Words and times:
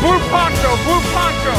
Blue 0.00 0.18
Poncho, 0.32 0.70
Blue 0.84 1.02
Poncho. 1.14 1.54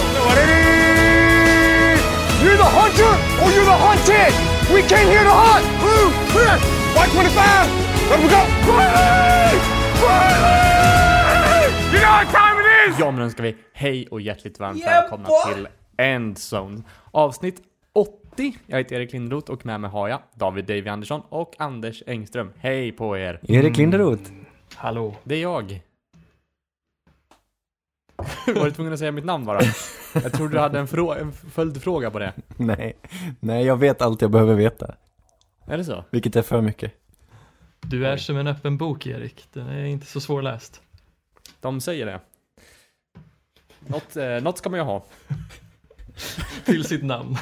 You're 2.43 2.57
the 2.57 2.71
hunter 2.79 3.13
or 3.41 3.51
you're 3.55 3.65
the 3.65 3.79
hunted. 3.85 4.33
We 4.73 4.81
came 4.81 5.07
here 5.13 5.23
to 5.23 5.35
hunt. 5.43 5.65
Blue, 5.81 6.07
clear. 6.31 6.55
White 6.95 7.11
25. 7.11 8.09
Let 8.09 8.19
we 8.23 8.27
go. 8.37 8.41
Riley! 8.67 9.57
Riley! 10.03 11.65
You 11.93 11.99
know 12.01 12.11
what 12.17 12.27
time 12.31 12.57
it 12.61 12.89
is? 12.89 12.99
Ja, 12.99 13.11
men 13.11 13.19
nu 13.23 13.29
ska 13.29 13.43
vi 13.43 13.55
hej 13.73 14.07
och 14.11 14.21
hjärtligt 14.21 14.59
varmt 14.59 14.85
välkomna 14.85 15.29
till 15.53 15.67
Endzone. 15.97 16.81
Avsnitt 17.11 17.61
80. 17.93 18.57
Jag 18.67 18.77
heter 18.77 18.95
Erik 18.95 19.13
Lindroth 19.13 19.51
och 19.51 19.65
med 19.65 19.79
mig 19.79 19.89
har 19.89 20.07
jag 20.07 20.19
David 20.35 20.65
Davy 20.65 20.87
Andersson 20.87 21.21
och 21.29 21.55
Anders 21.59 22.03
Engström. 22.07 22.53
Hej 22.57 22.91
på 22.91 23.17
er! 23.17 23.39
Erik 23.43 23.77
Linderoth. 23.77 24.31
Hallå. 24.75 25.15
Det 25.23 25.35
är 25.35 25.41
jag. 25.41 25.81
Var 28.55 28.65
du 28.65 28.71
tvungen 28.71 28.93
att 28.93 28.99
säga 28.99 29.11
mitt 29.11 29.25
namn 29.25 29.45
bara? 29.45 29.59
Jag 30.13 30.33
trodde 30.33 30.53
du 30.53 30.59
hade 30.59 30.79
en, 30.79 30.87
frå- 30.87 31.19
en 31.21 31.31
följdfråga 31.31 32.11
på 32.11 32.19
det. 32.19 32.33
Nej, 32.57 32.97
nej 33.39 33.65
jag 33.65 33.77
vet 33.77 34.01
allt 34.01 34.21
jag 34.21 34.31
behöver 34.31 34.55
veta. 34.55 34.95
Är 35.65 35.77
det 35.77 35.85
så? 35.85 36.03
Vilket 36.11 36.35
är 36.35 36.41
för 36.41 36.61
mycket. 36.61 36.93
Du 37.81 38.07
är 38.07 38.17
som 38.17 38.37
en 38.37 38.47
öppen 38.47 38.77
bok 38.77 39.07
Erik. 39.07 39.45
Den 39.53 39.67
är 39.67 39.83
inte 39.85 40.05
så 40.05 40.19
svårläst. 40.21 40.81
De 41.59 41.81
säger 41.81 42.05
det. 42.05 42.19
Något, 43.87 44.15
eh, 44.17 44.29
något 44.41 44.57
ska 44.57 44.69
man 44.69 44.79
ju 44.79 44.85
ha. 44.85 45.05
Till 46.65 46.83
sitt 46.83 47.03
namn. 47.03 47.35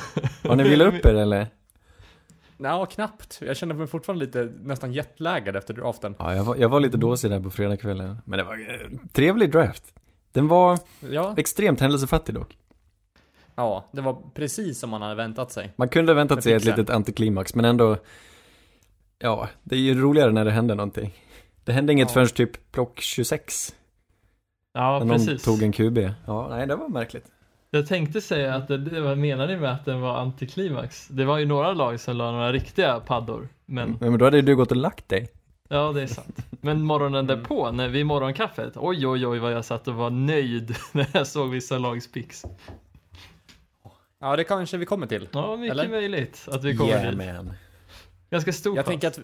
Har 0.43 0.55
ni 0.55 0.63
vilat 0.63 0.87
upp 0.93 1.05
er 1.05 1.13
eller? 1.15 1.47
Ja, 2.57 2.85
knappt. 2.85 3.39
Jag 3.41 3.57
känner 3.57 3.75
mig 3.75 3.87
fortfarande 3.87 4.25
lite 4.25 4.51
nästan 4.61 4.93
jetlaggad 4.93 5.55
efter 5.55 5.73
draften. 5.73 6.15
Ja, 6.19 6.35
jag 6.35 6.43
var, 6.43 6.55
jag 6.55 6.69
var 6.69 6.79
lite 6.79 6.97
dåsig 6.97 7.31
där 7.31 7.39
på 7.39 7.49
fredagskvällen. 7.49 8.21
Men 8.25 8.37
det 8.39 8.43
var 8.43 8.53
eh, 8.53 8.97
trevlig 9.11 9.51
draft. 9.51 9.83
Den 10.31 10.47
var 10.47 10.79
Ja, 11.11 11.33
extremt 11.37 11.79
händelsefattig 11.79 12.35
dock. 12.35 12.57
ja, 13.55 13.85
det 13.91 14.01
var 14.01 14.17
precis 14.33 14.79
som 14.79 14.89
man 14.89 15.01
hade 15.01 15.15
väntat 15.15 15.51
sig. 15.51 15.73
Man 15.75 15.89
kunde 15.89 16.11
ha 16.11 16.15
väntat 16.15 16.43
sig 16.43 16.53
ett 16.53 16.65
litet 16.65 16.89
antiklimax, 16.89 17.55
men 17.55 17.65
ändå... 17.65 17.97
Ja, 19.19 19.47
det 19.63 19.75
är 19.75 19.79
ju 19.79 20.01
roligare 20.01 20.31
när 20.31 20.45
det 20.45 20.51
händer 20.51 20.75
någonting. 20.75 21.13
Det 21.63 21.73
hände 21.73 21.93
inget 21.93 22.09
Ja. 22.09 22.13
förrän 22.13 22.27
typ 22.27 22.71
plock 22.71 22.99
26. 23.01 23.75
Ja, 24.73 24.99
när 24.99 25.05
någon 25.05 25.17
precis. 25.17 25.43
tog 25.43 25.63
en 25.63 25.71
QB. 25.71 25.97
Ja, 26.27 26.47
nej 26.49 26.67
det 26.67 26.75
var 26.75 26.89
märkligt. 26.89 27.25
Jag 27.71 27.87
tänkte 27.87 28.21
säga 28.21 28.55
att 28.55 28.67
det, 28.67 28.77
det, 28.77 29.01
vad 29.01 29.17
menar 29.17 29.47
ni 29.47 29.57
med 29.57 29.71
att 29.71 29.85
den 29.85 30.01
var 30.01 30.17
antiklimax? 30.17 31.07
Det 31.07 31.25
var 31.25 31.37
ju 31.37 31.45
några 31.45 31.73
lag 31.73 31.99
som 31.99 32.15
la 32.17 32.31
några 32.31 32.51
riktiga 32.51 32.99
paddor. 32.99 33.47
Men 33.65 33.97
Men, 33.99 34.09
men 34.11 34.19
då 34.19 34.25
hade 34.25 34.37
ju 34.37 34.41
du 34.43 34.55
gått 34.55 34.71
och 34.71 34.77
lagt 34.77 35.09
dig. 35.09 35.29
Ja, 35.69 35.91
det 35.91 36.01
är 36.01 36.07
sant. 36.07 36.37
Men 36.61 36.81
morgonen 36.83 37.25
Mm. 37.25 37.37
därpå, 37.41 37.71
när 37.71 37.89
vi 37.89 38.03
morgonkaffet, 38.03 38.73
oj 38.77 39.07
oj 39.07 39.27
oj 39.27 39.39
vad 39.39 39.51
jag 39.53 39.65
satt 39.65 39.87
och 39.87 39.95
var 39.95 40.09
nöjd 40.09 40.75
när 40.91 41.07
jag 41.13 41.27
såg 41.27 41.49
vissa 41.49 41.77
lags 41.77 42.11
picks. 42.11 42.45
Ja, 44.19 44.35
det 44.35 44.43
kanske 44.43 44.77
vi 44.77 44.85
kommer 44.85 45.07
till. 45.07 45.29
Ja, 45.31 45.55
mycket 45.55 45.71
Eller? 45.71 45.89
möjligt 45.89 46.47
att 46.51 46.63
vi 46.63 46.77
kommer 46.77 47.11
dit. 47.11 47.17
man. 47.35 47.53
Ganska 48.29 48.53
stor 48.53 48.75
Jag 48.75 48.85
pass. 48.85 48.91
tänker 48.91 49.07
att, 49.07 49.19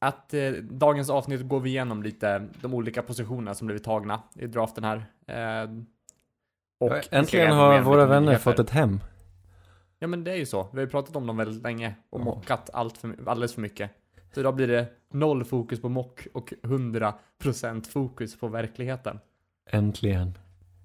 att 0.00 0.34
eh, 0.34 0.50
dagens 0.52 1.10
avsnitt 1.10 1.48
går 1.48 1.60
vi 1.60 1.70
igenom 1.70 2.02
lite 2.02 2.46
de 2.60 2.74
olika 2.74 3.02
positionerna 3.02 3.54
som 3.54 3.66
blivit 3.66 3.84
tagna 3.84 4.22
i 4.34 4.46
draften 4.46 4.84
här. 4.84 4.96
Eh, 5.26 5.70
och 6.80 7.04
ska 7.04 7.16
Äntligen 7.16 7.52
har 7.52 7.80
våra 7.80 8.06
vänner 8.06 8.38
fått 8.38 8.58
ett 8.58 8.70
hem. 8.70 9.00
Ja 9.98 10.06
men 10.06 10.24
det 10.24 10.30
är 10.32 10.36
ju 10.36 10.46
så. 10.46 10.62
Vi 10.72 10.78
har 10.78 10.86
ju 10.86 10.90
pratat 10.90 11.16
om 11.16 11.26
dem 11.26 11.36
väldigt 11.36 11.62
länge 11.62 11.94
och 12.10 12.20
Ja. 12.20 12.24
mockat 12.24 12.70
allt 12.72 12.98
för, 12.98 13.16
alldeles 13.26 13.54
för 13.54 13.60
mycket. 13.60 13.90
Så 14.34 14.40
idag 14.40 14.54
blir 14.54 14.66
det 14.68 14.86
noll 15.12 15.44
fokus 15.44 15.80
på 15.82 15.88
mock 15.88 16.26
och 16.34 16.52
100% 16.62 17.90
fokus 17.90 18.38
på 18.40 18.48
verkligheten. 18.48 19.18
Äntligen. 19.70 20.38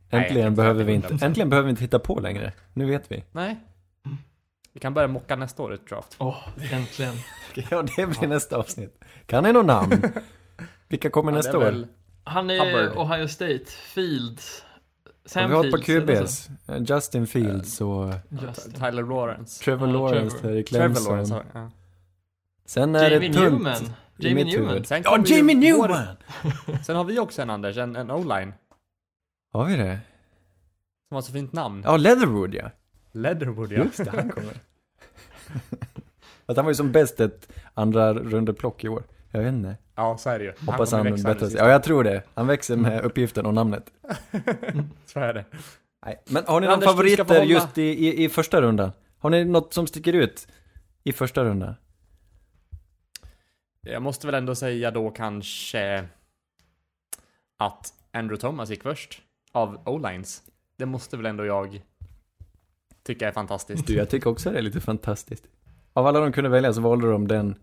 Nej, 0.10 0.22
Äntligen 0.22 0.46
tänkte 0.46 0.62
behöver 0.62 0.84
vi 0.84 0.94
inte, 0.94 1.26
äntligen 1.26 1.50
behöver 1.50 1.66
vi 1.66 1.70
inte 1.70 1.82
hitta 1.84 2.00
på 2.00 2.20
längre. 2.20 2.54
Nu 2.74 2.86
vet 2.86 3.12
vi. 3.12 3.24
Nej. 3.32 3.56
Vi 4.74 4.80
kan 4.80 4.94
börja 4.94 5.08
mocka 5.08 5.36
nästa 5.36 5.64
år 5.64 5.74
ett 5.74 5.88
draft. 5.90 6.16
Åh, 6.20 6.48
äntligen. 6.72 7.14
Ja, 7.72 7.82
det 7.98 8.06
blir 8.20 8.28
nästa 8.28 8.58
avsnitt. 8.58 9.04
Kan 9.26 9.44
ni 9.44 9.54
någon 9.54 9.66
namn? 9.66 10.04
Vilka 10.88 11.10
kommer 11.10 11.32
Ja, 11.32 11.36
nästa 11.38 11.58
år? 11.58 11.88
Han 12.24 12.50
är 12.50 12.60
Hubbard. 12.84 12.98
Ohio 12.98 13.28
State, 13.28 13.66
Fields, 13.68 14.64
Ja, 15.06 15.12
Sam 15.26 15.50
vi 15.50 15.56
har 15.56 15.64
Fields, 15.64 15.86
så? 15.86 15.92
QBs. 16.02 16.50
Eh, 16.70 16.84
Justin 16.96 17.28
Fields 17.28 17.82
och 17.82 18.14
Justin. 18.30 18.74
Tyler 18.74 19.04
Lawrence. 19.04 19.64
Trevor 19.64 19.88
Ja, 19.88 19.94
Lawrence 19.94 20.38
Trevor. 20.38 20.54
där 20.54 20.60
i 20.60 20.64
Trevor 20.64 20.86
Clemson. 20.88 21.12
Lawrence, 21.14 21.44
ja. 21.54 21.72
Sen 22.66 22.96
är 22.96 23.12
Jamie 23.12 23.28
det 23.30 23.34
tunt. 23.34 23.52
Newman. 23.54 23.76
i 24.18 24.28
Jamie 24.28 24.46
mitt 24.46 24.54
huvud. 24.54 24.68
Newman. 24.68 24.86
Sen 24.86 25.02
Ja, 25.06 25.10
kommer 25.12 25.28
ju 25.28 25.36
Jamie 25.36 25.74
vår- 25.74 25.88
Newman! 25.88 26.84
Sen 26.86 26.96
har 26.96 27.04
vi 27.04 27.20
också 27.20 27.42
en 27.42 27.50
Anders, 27.50 27.78
en, 27.78 27.96
en 27.96 28.12
O-line. 28.12 28.54
Har 29.54 29.66
vi 29.66 29.76
det? 29.76 30.00
Som 31.08 31.16
har 31.16 31.22
så 31.22 31.32
fint 31.32 31.54
namn. 31.54 31.82
Ja, 31.86 31.98
Leatherwood 31.98 32.54
ja. 32.54 32.70
Leatherwood 33.12 33.72
ja. 33.72 33.84
Just 33.84 33.98
det, 33.98 34.10
han 34.12 34.30
kommer. 34.30 34.54
Att 36.46 36.56
han 36.58 36.66
var 36.66 36.72
ju 36.72 36.76
som 36.76 36.92
bäst 36.92 37.20
ett 37.20 37.52
andra 37.74 38.14
rundeplock 38.14 38.84
i 38.84 38.90
år. 38.90 39.04
Jag 39.32 39.40
vet 39.40 39.54
inte. 39.54 39.76
Ja, 39.96 40.18
så 40.18 40.30
är 40.30 40.40
det 40.40 40.46
ju. 40.46 40.54
Hoppas 40.66 40.90
kommer 40.90 41.04
han, 41.04 41.14
växa 41.14 41.28
bättrar 41.28 41.46
nu 41.48 41.52
sig. 41.52 41.60
Ja, 41.60 41.70
jag 41.70 41.84
tror 41.84 42.04
det. 42.04 42.24
Han 42.34 42.48
växer 42.48 42.76
med 42.76 43.02
uppgiften 43.02 43.46
och 43.46 43.54
namnet. 43.54 43.92
Så 45.06 45.20
är 45.20 45.34
det. 45.34 45.46
Nej. 46.06 46.22
Men 46.26 46.44
har 46.48 46.60
ni 46.62 46.68
Men 46.68 46.80
några 46.80 46.92
Anders, 46.92 47.06
du 47.06 47.10
ska 47.14 47.26
få 47.26 47.28
favoriter 47.34 47.40
hålla- 47.40 47.44
just 47.46 47.78
i, 47.78 47.82
i, 47.84 48.24
i 48.24 48.30
första 48.30 48.62
rundan? 48.62 48.92
Har 49.20 49.30
ni 49.30 49.46
något 49.46 49.74
som 49.74 49.88
sticker 49.88 50.14
ut 50.14 50.48
i 51.04 51.14
första 51.14 51.44
rundan? 51.44 51.76
Jag 53.86 54.02
måste 54.02 54.28
väl 54.28 54.36
ändå 54.36 54.56
säga 54.56 54.92
då 54.92 55.12
kanske 55.12 56.08
att 57.58 57.94
Andrew 58.12 58.42
Thomas 58.42 58.70
gick 58.70 58.84
först 58.84 59.22
av 59.52 59.82
O-lines. 59.86 60.44
Det 60.78 60.86
måste 60.86 61.18
väl 61.18 61.26
ändå 61.26 61.46
jag 61.46 61.82
tycka 63.04 63.28
är 63.28 63.32
fantastiskt. 63.32 63.88
Du, 63.88 63.96
jag 63.96 64.10
tycker 64.10 64.30
också 64.30 64.52
det 64.52 64.58
är 64.58 64.62
lite 64.62 64.82
fantastiskt. 64.82 65.48
Av 65.94 66.08
alla 66.08 66.20
de 66.20 66.32
kunde 66.32 66.50
välja 66.50 66.74
så 66.74 66.82
valde 66.82 67.12
de 67.12 67.28
den 67.28 67.56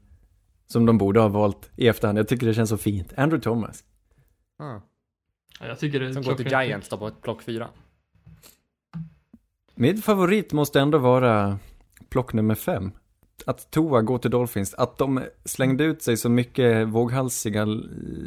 som 0.66 0.86
de 0.86 0.98
borde 0.98 1.20
ha 1.20 1.28
valt 1.28 1.70
i 1.76 1.88
efterhand. 1.88 2.18
Jag 2.18 2.28
tycker 2.28 2.46
det 2.46 2.54
känns 2.54 2.70
så 2.70 2.78
fint. 2.78 3.12
Andrew 3.16 3.42
Thomas. 3.42 3.84
Ja. 4.58 4.82
Ja, 5.60 5.66
jag 5.66 5.78
tycker 5.78 6.00
det 6.00 6.06
är 6.06 6.12
Som 6.12 6.22
går 6.22 6.34
till. 6.34 6.46
Giants 6.46 6.88
då 6.88 6.98
på 6.98 7.06
ett 7.06 7.22
plock 7.22 7.42
fyra. 7.42 7.68
Min 9.74 10.02
favorit 10.02 10.52
måste 10.52 10.80
ändå 10.80 10.98
vara 10.98 11.58
plock 12.08 12.32
nummer 12.32 12.54
fem. 12.54 12.92
Att 13.46 13.70
Toa 13.70 14.02
går 14.02 14.18
till 14.18 14.30
Dolphins, 14.30 14.74
att 14.74 14.98
de 14.98 15.20
slängde 15.44 15.84
ut 15.84 16.02
sig 16.02 16.16
så 16.16 16.28
mycket 16.28 16.88
våghalsiga 16.88 17.64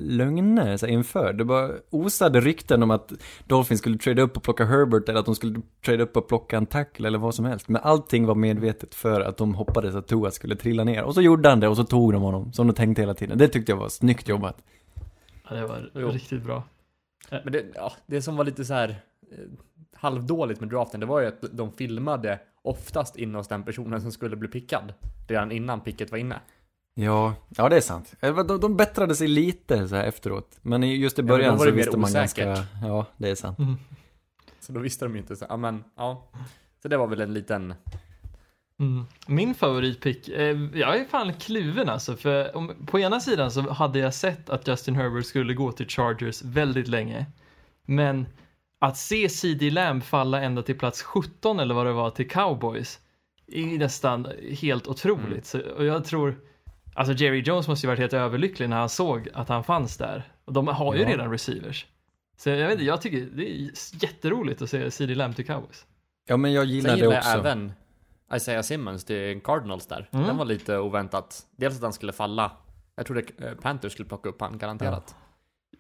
lögner 0.02 0.78
så 0.78 0.86
här, 0.86 0.94
inför. 0.94 1.34
Det 1.34 1.44
var 1.44 1.80
osade 1.90 2.40
rykten 2.42 2.84
om 2.84 2.92
att 2.92 3.14
Dolphins 3.48 3.80
skulle 3.80 3.98
trada 3.98 4.22
upp 4.22 4.38
och 4.38 4.44
plocka 4.44 4.66
Herbert 4.66 5.10
eller 5.10 5.20
att 5.20 5.26
de 5.26 5.36
skulle 5.36 5.62
trada 5.86 6.04
upp 6.04 6.18
och 6.18 6.28
plocka 6.28 6.58
en 6.58 6.66
tackle 6.66 7.08
eller 7.08 7.18
vad 7.20 7.36
som 7.36 7.46
helst. 7.46 7.68
Men 7.70 7.82
allting 7.82 8.26
var 8.26 8.36
medvetet 8.36 8.96
för 8.96 9.22
att 9.22 9.38
de 9.38 9.56
hoppades 9.56 9.96
att 9.96 10.08
Toa 10.08 10.32
skulle 10.32 10.56
trilla 10.56 10.84
ner. 10.84 11.04
Och 11.04 11.14
så 11.14 11.22
gjorde 11.22 11.50
han 11.50 11.60
det 11.60 11.68
och 11.68 11.76
så 11.78 11.84
tog 11.84 12.14
de 12.14 12.22
honom, 12.22 12.54
som 12.54 12.68
de 12.68 12.74
tänkte 12.74 13.02
hela 13.02 13.14
tiden. 13.14 13.38
Det 13.38 13.48
tyckte 13.48 13.72
jag 13.72 13.78
var 13.78 13.90
snyggt 13.90 14.28
jobbat. 14.28 14.58
Ja, 15.50 15.56
det 15.56 15.68
var 15.68 15.90
Jo. 15.94 16.10
riktigt 16.10 16.44
bra. 16.44 16.64
Men 17.44 17.54
det, 17.54 17.66
ja, 17.76 17.92
det 18.06 18.22
som 18.22 18.36
var 18.38 18.44
lite 18.44 18.66
så 18.66 18.74
här 18.74 18.90
eh, 18.90 19.38
halvdåligt 19.94 20.60
med 20.60 20.70
draften, 20.70 21.00
det 21.00 21.06
var 21.06 21.22
ju 21.22 21.28
att 21.28 21.44
de 21.52 21.72
filmade 21.72 22.40
oftast 22.68 23.16
in 23.16 23.36
hos 23.36 23.48
den 23.48 23.64
personen 23.64 24.02
som 24.02 24.12
skulle 24.12 24.36
bli 24.36 24.48
pickad. 24.48 24.94
Redan 25.28 25.52
innan 25.52 25.82
picket 25.82 26.12
var 26.12 26.18
inne. 26.18 26.40
Ja, 26.94 27.34
ja 27.50 27.70
det 27.70 27.78
är 27.78 27.82
sant. 27.82 28.14
Eh, 28.22 28.36
De, 28.46 28.60
de 28.60 28.76
bättrade 28.78 29.16
sig 29.16 29.28
lite 29.28 29.88
så 29.88 29.96
här 29.96 30.04
efteråt. 30.04 30.58
Men 30.62 30.84
i- 30.84 30.96
just 30.96 31.20
i 31.20 31.24
början 31.24 31.58
var 31.58 31.66
så 31.66 31.72
visste 31.72 31.98
man 31.98 32.04
osäkert. 32.10 32.46
ganska, 32.46 32.66
ja 32.88 33.06
det 33.18 33.30
är 33.30 33.36
sant. 33.36 33.60
Mm. 33.60 33.76
Så 34.60 34.72
då 34.72 34.80
visste 34.80 35.06
de 35.06 35.14
ju 35.14 35.20
inte 35.22 35.36
så, 35.36 35.46
ja 35.50 35.58
men, 35.58 35.84
ja. 35.96 36.24
Så 36.82 36.88
det 36.88 36.98
var 36.98 37.08
väl 37.08 37.22
en 37.22 37.34
liten, 37.34 37.74
Mm. 38.80 39.06
Min 39.28 39.56
favoritpick, 39.56 40.30
eh, 40.30 40.58
jag 40.74 40.98
är 41.00 41.06
fan 41.06 41.34
kluven 41.34 41.90
alltså, 41.90 42.16
för 42.16 42.58
om, 42.58 42.72
på 42.86 43.00
ena 43.00 43.20
sidan 43.20 43.52
så 43.52 43.62
hade 43.72 44.00
jag 44.00 44.14
sett 44.14 44.50
att 44.50 44.68
Justin 44.68 44.96
Herbert 44.96 45.26
skulle 45.26 45.54
gå 45.54 45.72
till 45.72 45.88
Chargers 45.90 46.42
väldigt 46.44 46.88
länge. 46.88 47.26
Men 47.86 48.26
att 48.86 48.98
se 48.98 49.30
CD 49.30 49.70
Lamb 49.70 50.04
falla 50.04 50.42
ända 50.42 50.62
till 50.64 50.78
plats 50.78 51.02
17 51.04 51.60
eller 51.60 51.76
vad 51.76 51.86
det 51.86 51.92
var 51.92 52.10
till 52.10 52.30
Cowboys 52.30 53.00
är 53.48 53.78
nästan 53.78 54.28
helt 54.60 54.88
otroligt. 54.88 55.28
Mm. 55.30 55.44
Så, 55.44 55.60
och 55.60 55.86
jag 55.86 56.06
tror, 56.06 56.36
alltså 56.94 57.14
Jerry 57.14 57.42
Jones 57.42 57.68
måste 57.68 57.88
ju 57.88 57.90
varit 57.90 58.00
helt 58.00 58.14
överlycklig 58.14 58.70
när 58.70 58.78
han 58.78 58.90
såg 58.90 59.30
att 59.34 59.50
han 59.50 59.64
fanns 59.64 59.98
där. 59.98 60.24
Och 60.46 60.54
de 60.54 60.68
har 60.68 60.96
ju 60.96 61.02
Ja. 61.02 61.10
redan 61.10 61.32
receivers. 61.32 61.86
Så 62.38 62.50
jag 62.50 62.58
vet 62.68 62.72
inte, 62.72 62.84
jag 62.86 63.02
tycker 63.02 63.26
det 63.36 63.52
är 63.52 63.70
jätteroligt 64.04 64.62
att 64.62 64.70
se 64.70 64.92
CD 64.92 65.16
Lamb 65.16 65.36
till 65.36 65.46
Cowboys. 65.46 65.86
Ja 66.28 66.38
men 66.38 66.54
jag 66.54 66.66
gillar 66.66 66.90
det 66.90 66.96
gillar 66.96 67.18
också. 67.18 67.30
jag 67.30 67.40
även 67.40 67.74
Isaiah 68.36 68.62
Simmons 68.62 69.06
till 69.06 69.42
Cardinals 69.44 69.88
där. 69.88 70.10
Mm. 70.12 70.28
Den 70.28 70.38
var 70.38 70.46
lite 70.46 70.78
oväntat. 70.78 71.46
Dels 71.58 71.76
att 71.76 71.84
han 71.84 71.94
skulle 71.94 72.14
falla. 72.14 72.52
Jag 72.96 73.06
trodde 73.06 73.22
eh, 73.38 73.54
Panthers 73.54 73.92
skulle 73.94 74.08
plocka 74.08 74.30
upp 74.30 74.42
han, 74.42 74.58
garanterat. 74.58 75.16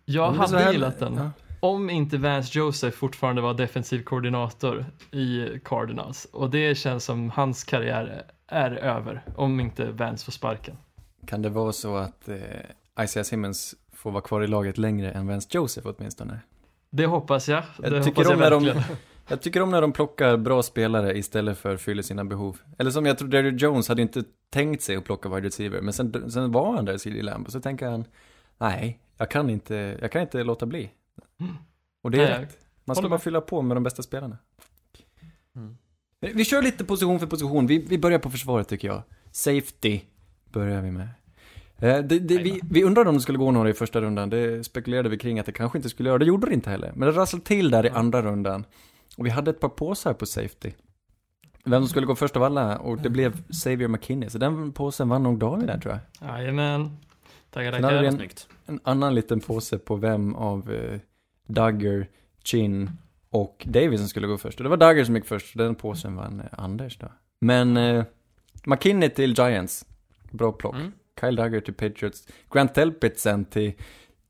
Jag 0.05 0.33
det 0.33 0.43
är 0.43 0.47
så 0.47 0.57
hade 0.57 0.71
gillat 0.71 0.99
den. 0.99 1.15
Ja. 1.15 1.31
Om 1.65 1.89
inte 1.89 2.17
Vance 2.17 2.59
Joseph 2.59 2.97
fortfarande 2.97 3.41
var 3.41 3.53
defensiv 3.53 4.03
koordinator 4.03 4.85
i 5.11 5.59
Cardinals. 5.63 6.25
Och 6.25 6.49
det 6.49 6.75
känns 6.75 7.03
som 7.03 7.29
hans 7.29 7.63
karriär 7.63 8.25
är 8.47 8.71
över. 8.71 9.23
Om 9.35 9.59
inte 9.59 9.91
Vance 9.91 10.25
får 10.25 10.31
sparken. 10.31 10.77
Kan 11.27 11.41
det 11.41 11.49
vara 11.49 11.71
så 11.71 11.95
att 11.95 12.29
eh, 12.29 13.03
Isaiah 13.03 13.23
Simmons 13.23 13.75
får 13.93 14.11
vara 14.11 14.21
kvar 14.21 14.41
i 14.41 14.47
laget 14.47 14.77
längre 14.77 15.11
än 15.11 15.27
Vance 15.27 15.47
Joseph 15.51 15.87
åtminstone? 15.87 16.39
Det 16.89 17.05
hoppas 17.05 17.49
jag. 17.49 17.63
Det 17.77 17.87
Jag 17.87 17.91
hoppas 17.91 18.05
tycker, 18.05 18.21
jag 18.21 18.31
om 18.33 18.63
när 18.63 18.73
de, 18.73 18.81
jag 19.27 19.41
tycker 19.41 19.61
om 19.61 19.71
när 19.71 19.81
de 19.81 19.91
plockar 19.91 20.37
bra 20.37 20.63
spelare 20.63 21.17
istället 21.17 21.57
för 21.57 21.77
fyller 21.77 22.03
sina 22.03 22.25
behov. 22.25 22.57
Eller 22.77 22.91
som 22.91 23.05
jag 23.05 23.17
tror 23.17 23.29
Derrick 23.29 23.61
Jones 23.61 23.87
hade 23.87 24.01
inte 24.01 24.23
tänkt 24.49 24.83
sig 24.83 24.95
att 24.95 25.05
plocka 25.05 25.29
wide 25.29 25.47
receiver, 25.47 25.81
men 25.81 25.93
sen, 25.93 26.31
sen 26.31 26.51
var 26.51 26.75
han 26.75 26.85
där, 26.85 26.97
CeeDee 26.97 27.23
Lamb, 27.23 27.45
och 27.45 27.51
så 27.51 27.59
tänker 27.59 27.87
han, 27.87 28.05
nej, 28.57 28.99
jag 29.17 29.31
kan 29.31 29.49
inte, 29.49 29.97
jag 30.01 30.11
kan 30.11 30.21
inte 30.21 30.43
låta 30.43 30.65
bli. 30.65 30.91
Och 32.01 32.11
det 32.11 32.23
är 32.23 32.29
Nej, 32.29 32.41
rätt. 32.41 32.57
Man 32.85 32.95
ska 32.95 33.09
bara 33.09 33.19
fylla 33.19 33.41
på 33.41 33.61
med 33.61 33.77
de 33.77 33.83
bästa 33.83 34.03
spelarna. 34.03 34.37
Mm. 35.55 35.77
Vi- 36.19 36.45
kör 36.45 36.61
lite 36.61 36.85
position 36.85 37.19
för 37.19 37.27
position. 37.27 37.67
Vi, 37.67 37.77
vi 37.79 37.97
börjar 37.97 38.19
på 38.19 38.29
försvaret 38.29 38.67
tycker 38.67 38.87
jag. 38.87 39.03
Safety 39.31 40.01
börjar 40.49 40.81
vi 40.81 40.91
med. 40.91 41.07
Eh, 41.77 41.97
det, 41.99 42.19
det, 42.19 42.37
vi, 42.37 42.61
vi 42.71 42.83
undrade 42.83 43.09
om 43.09 43.15
det 43.15 43.21
skulle 43.21 43.37
gå 43.37 43.51
några 43.51 43.69
i 43.69 43.73
första 43.73 44.01
rundan. 44.01 44.29
Det 44.29 44.63
spekulerade 44.65 45.09
vi 45.09 45.17
kring 45.17 45.39
att 45.39 45.45
det 45.45 45.51
kanske 45.51 45.77
inte 45.77 45.89
skulle 45.89 46.09
göra. 46.09 46.19
Det 46.19 46.25
gjorde 46.25 46.47
det 46.47 46.53
inte 46.53 46.69
heller. 46.69 46.91
Men 46.95 47.09
det 47.09 47.15
rasslade 47.19 47.45
till 47.45 47.71
där 47.71 47.85
i 47.85 47.89
andra 47.89 48.21
rundan. 48.21 48.65
Och 49.17 49.25
vi 49.25 49.29
hade 49.29 49.51
ett 49.51 49.59
par 49.59 49.69
påsar 49.69 50.13
på 50.13 50.25
safety. 50.25 50.71
Vem 51.65 51.81
som 51.81 51.89
skulle 51.89 52.05
gå 52.05 52.15
först 52.15 52.35
av 52.35 52.43
alla 52.43 52.77
och 52.77 52.97
det 53.01 53.09
blev 53.09 53.43
Xavier 53.51 53.87
McKinney. 53.87 54.29
Så 54.29 54.37
den 54.37 54.71
påsen 54.71 55.09
vann 55.09 55.23
nog 55.23 55.39
David 55.39 55.67
där 55.67 55.77
tror 55.79 55.99
jag. 56.19 56.29
Jajamän. 56.29 56.97
Tackar, 57.49 57.71
Sen 57.71 57.83
hade 57.83 57.95
vi 57.95 58.03
tackar. 58.03 58.11
en, 58.13 58.17
Snyggt. 58.17 58.47
en 58.65 58.79
annan 58.83 59.15
liten 59.15 59.39
påse 59.39 59.77
på 59.77 59.95
vem 59.95 60.35
av 60.35 60.71
eh, 60.73 60.99
Duggar, 61.45 62.07
Chin 62.43 62.91
och 63.29 63.65
Davis 63.67 63.99
som 63.99 64.09
skulle 64.09 64.27
gå 64.27 64.37
först. 64.37 64.59
Och 64.59 64.63
det 64.63 64.69
var 64.69 64.77
Duggar 64.77 65.03
som 65.03 65.15
gick 65.15 65.25
först, 65.25 65.57
den 65.57 65.75
påsen 65.75 66.15
vann 66.15 66.39
eh, 66.39 66.45
Anders 66.51 66.97
då. 66.97 67.07
Men 67.39 67.77
eh, 67.77 68.03
McKinney 68.63 69.09
till 69.09 69.33
Giants, 69.37 69.85
bra 70.31 70.51
plock. 70.51 70.75
Mm. 70.75 70.91
Kyle 71.19 71.35
Duggar 71.35 71.59
till 71.59 71.73
Patriots. 71.73 72.27
Grant 72.51 72.75
Delpit 72.75 73.19
sen 73.19 73.45
till, 73.45 73.73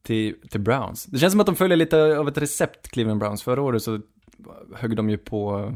till, 0.02 0.36
till 0.50 0.62
Browns. 0.62 1.06
Det 1.06 1.18
känns 1.20 1.34
som 1.34 1.40
att 1.40 1.46
de 1.46 1.56
följer 1.56 1.78
lite 1.78 2.18
av 2.18 2.28
ett 2.28 2.38
recept, 2.38 2.88
Cleveland 2.88 3.20
Browns. 3.20 3.44
Förra 3.44 3.62
året 3.62 3.84
så 3.84 4.00
högg 4.76 4.96
de 4.96 5.10
ju 5.10 5.18
på, 5.18 5.74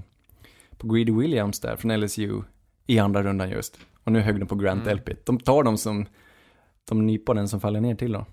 på 0.77 0.87
Greedy 0.87 1.11
Williams 1.11 1.59
där 1.59 1.75
från 1.75 1.99
LSU 1.99 2.41
i 2.87 2.99
andra 2.99 3.23
rundan 3.23 3.49
just. 3.49 3.79
Och 4.03 4.11
nu 4.11 4.19
högg 4.19 4.39
de 4.39 4.45
på 4.45 4.55
Grant 4.55 4.81
Mm. 4.81 4.87
Delpit. 4.87 5.25
De 5.25 5.39
tar 5.39 5.63
dem 5.63 5.77
som, 5.77 6.05
de 6.89 7.05
nyponen 7.05 7.47
som 7.47 7.59
faller 7.59 7.81
ner 7.81 7.95
till 7.95 8.11
dem. 8.11 8.25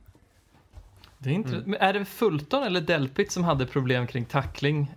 Det 1.18 1.30
är, 1.30 1.34
inte, 1.34 1.50
Mm. 1.50 1.62
men 1.70 1.80
är 1.80 1.92
det 1.92 2.04
Fulton 2.04 2.62
eller 2.62 2.80
Delpit 2.80 3.32
som 3.32 3.44
hade 3.44 3.66
problem 3.66 4.06
kring 4.06 4.24
tackling? 4.24 4.94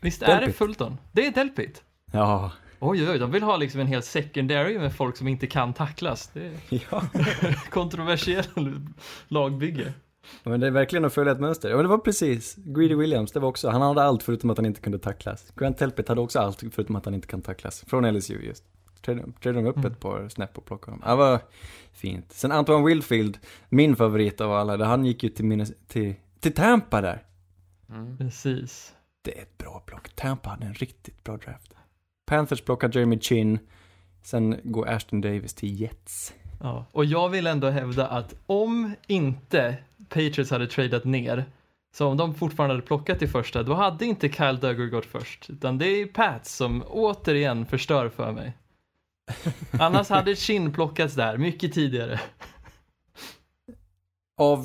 Visst 0.00 0.22
är 0.22 0.26
det 0.26 0.34
Delpit. 0.34 0.56
Fulton? 0.56 0.96
Det 1.12 1.26
är 1.26 1.30
Delpit. 1.30 1.82
Ja, 2.12 2.52
Oj, 2.78 3.02
oj, 3.02 3.10
oj, 3.10 3.18
de 3.18 3.30
vill 3.30 3.42
ha 3.42 3.56
liksom 3.56 3.80
en 3.80 3.86
hel 3.86 4.02
secondary 4.02 4.78
med 4.78 4.94
folk 4.96 5.16
som 5.16 5.28
inte 5.28 5.46
kan 5.46 5.72
tacklas. 5.74 6.30
Det 6.32 6.46
är 6.46 6.52
ja. 6.90 7.02
kontroversiell 7.70 8.80
lagbygge. 9.28 9.92
Men 10.42 10.60
det 10.60 10.66
är 10.66 10.70
verkligen 10.70 11.04
att 11.04 11.14
följa 11.14 11.32
ett 11.32 11.40
mönster. 11.40 11.74
Och 11.74 11.82
det 11.82 11.88
var 11.88 11.98
precis, 11.98 12.56
Greedy 12.56 12.94
Williams, 12.94 13.32
det 13.32 13.40
var 13.40 13.48
också, 13.48 13.68
han 13.68 13.82
hade 13.82 14.02
allt 14.02 14.22
förutom 14.22 14.50
att 14.50 14.56
han 14.58 14.66
inte 14.66 14.80
kunde 14.80 14.98
tacklas. 14.98 15.52
Grant 15.56 15.78
Telpit 15.78 16.08
hade 16.08 16.20
också 16.20 16.38
allt 16.38 16.60
förutom 16.72 16.96
att 16.96 17.04
han 17.04 17.14
inte 17.14 17.28
kan 17.28 17.42
tacklas. 17.42 17.84
Från 17.86 18.14
LSU 18.16 18.40
just. 18.42 18.64
Trädde 19.06 19.32
trädde 19.42 19.62
de 19.62 19.66
upp 19.68 19.76
Mm. 19.76 19.92
ett 19.92 20.00
par 20.00 20.28
snäpp 20.28 20.58
och 20.58 20.64
plockade 20.64 20.92
dem. 20.96 21.02
Det 21.06 21.14
var 21.16 21.40
fint. 21.92 22.32
Sen 22.32 22.52
Antoine 22.52 22.84
Wilfield, 22.84 23.38
min 23.68 23.96
favorit 23.96 24.40
av 24.40 24.52
alla, 24.52 24.76
där 24.76 24.84
han 24.86 25.04
gick 25.04 25.22
ju 25.22 25.28
till, 25.28 25.44
Minnes- 25.44 25.72
till, 25.88 26.14
till 26.40 26.52
Tampa 26.54 27.00
där. 27.00 27.22
Mm. 27.88 28.16
Precis. 28.18 28.94
Det 29.22 29.38
är 29.38 29.42
ett 29.42 29.58
bra 29.58 29.82
plock. 29.86 30.08
Tampa 30.14 30.50
hade 30.50 30.66
en 30.66 30.74
riktigt 30.74 31.24
bra 31.24 31.36
draft. 31.36 31.74
Panthers 32.26 32.60
plockar 32.60 32.90
Jeremy 32.94 33.18
Chin. 33.20 33.58
Sen 34.22 34.60
går 34.64 34.88
Ashton 34.88 35.20
Davis 35.20 35.54
till 35.54 35.80
Jets. 35.80 36.34
Ja. 36.60 36.86
Och 36.92 37.04
jag 37.04 37.28
vill 37.28 37.46
ändå 37.46 37.68
hävda 37.70 38.06
att 38.06 38.34
om 38.46 38.94
inte 39.06 39.76
Patriots 40.08 40.50
hade 40.50 40.66
tradat 40.66 41.04
ner, 41.04 41.44
så 41.96 42.06
om 42.06 42.16
de 42.16 42.34
fortfarande 42.34 42.74
hade 42.74 42.86
plockat 42.86 43.22
i 43.22 43.26
första, 43.26 43.62
då 43.62 43.74
hade 43.74 44.04
inte 44.06 44.28
Kyle 44.28 44.58
Duggar 44.60 44.86
gått 44.86 45.06
först. 45.06 45.50
Utan 45.50 45.78
det 45.78 45.86
är 45.86 46.06
Pats 46.06 46.56
som 46.56 46.82
återigen 46.86 47.66
förstör 47.66 48.08
för 48.08 48.32
mig. 48.32 48.56
Annars 49.80 50.08
hade 50.08 50.36
Chin 50.36 50.72
plockats 50.72 51.14
där 51.14 51.38
mycket 51.38 51.72
tidigare. 51.74 52.20
Av 54.36 54.58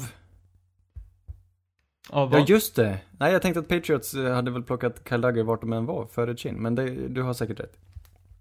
Av 2.09 2.31
Ja 2.33 2.39
vad? 2.39 2.49
just 2.49 2.75
det. 2.75 2.97
Nej 3.19 3.33
jag 3.33 3.41
tänkte 3.41 3.59
att 3.59 3.67
Patriots 3.67 4.13
eh, 4.13 4.33
hade 4.33 4.51
väl 4.51 4.63
plockat 4.63 5.01
Kyle 5.09 5.21
Duggar 5.21 5.43
vart 5.43 5.61
de 5.61 5.73
än 5.73 5.85
var 5.85 6.05
före 6.05 6.35
Chin. 6.37 6.55
Men 6.55 6.75
det, 6.75 7.07
du 7.07 7.21
har 7.21 7.33
säkert 7.33 7.59
rätt. 7.59 7.77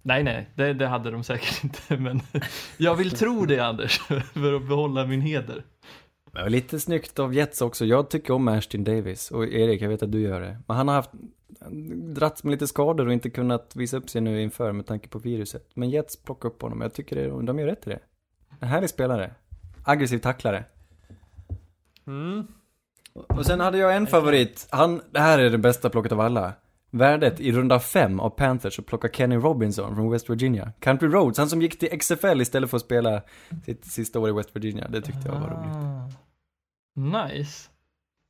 Nej, 0.02 0.22
nej, 0.22 0.48
det, 0.54 0.72
det 0.72 0.86
hade 0.86 1.10
de 1.10 1.24
säkert 1.24 1.64
inte, 1.64 1.96
men 1.96 2.20
jag 2.76 2.94
vill 2.94 3.10
tro 3.10 3.46
det 3.46 3.60
Anders, 3.60 3.98
för 3.98 4.52
att 4.52 4.68
behålla 4.68 5.06
min 5.06 5.20
heder. 5.20 5.64
Men 6.32 6.52
lite 6.52 6.80
snyggt 6.80 7.18
av 7.18 7.34
Jets 7.34 7.62
också. 7.62 7.84
Jag 7.84 8.10
tycker 8.10 8.34
om 8.34 8.48
Ashton 8.48 8.84
Davis. 8.84 9.30
Och 9.30 9.44
Erik, 9.44 9.82
jag 9.82 9.88
vet 9.88 10.02
att 10.02 10.12
du 10.12 10.20
gör 10.20 10.40
det. 10.40 10.58
Men 10.66 10.76
han 10.76 10.88
har 10.88 10.94
haft 10.94 11.10
dragits 12.14 12.44
med 12.44 12.50
lite 12.50 12.66
skador 12.66 13.06
och 13.06 13.12
inte 13.12 13.30
kunnat 13.30 13.76
visa 13.76 13.96
upp 13.96 14.10
sig 14.10 14.20
nu 14.20 14.42
inför 14.42 14.72
med 14.72 14.86
tanke 14.86 15.08
på 15.08 15.18
viruset. 15.18 15.70
Men 15.74 15.90
Jets 15.90 16.16
plockar 16.16 16.48
upp 16.48 16.62
honom. 16.62 16.80
Jag 16.80 16.94
tycker 16.94 17.16
det, 17.16 17.46
de 17.46 17.58
gör 17.58 17.66
rätt 17.66 17.86
i 17.86 17.90
det. 17.90 18.00
En 18.60 18.68
härlig 18.68 18.90
spelare. 18.90 19.34
Aggressiv 19.84 20.18
tacklare. 20.18 20.64
Mm. 22.06 22.46
Och 23.12 23.46
sen 23.46 23.60
hade 23.60 23.78
jag 23.78 23.96
en 23.96 24.06
favorit. 24.06 24.68
Han, 24.70 25.00
det 25.10 25.20
här 25.20 25.38
är 25.38 25.50
det 25.50 25.58
bästa 25.58 25.90
plocket 25.90 26.12
av 26.12 26.20
alla. 26.20 26.52
Värdet 26.90 27.40
i 27.40 27.52
runda 27.52 27.80
fem 27.80 28.20
av 28.20 28.30
Panthers 28.30 28.78
att 28.78 28.86
plocka 28.86 29.08
Kenny 29.08 29.36
Robinson 29.36 29.94
från 29.94 30.10
West 30.10 30.30
Virginia. 30.30 30.72
Country 30.80 31.08
Roads, 31.08 31.38
han 31.38 31.48
som 31.48 31.62
gick 31.62 31.78
till 31.78 31.98
XFL 31.98 32.40
istället 32.40 32.70
för 32.70 32.76
att 32.76 32.82
spela 32.82 33.22
sitt 33.64 33.84
sista 33.84 34.20
år 34.20 34.28
i 34.28 34.32
West 34.32 34.56
Virginia. 34.56 34.88
Det 34.88 35.02
tyckte 35.02 35.20
jag 35.24 35.32
var 35.32 35.48
roligt. 35.48 35.76
Ah, 35.76 36.10
Nice. 37.28 37.68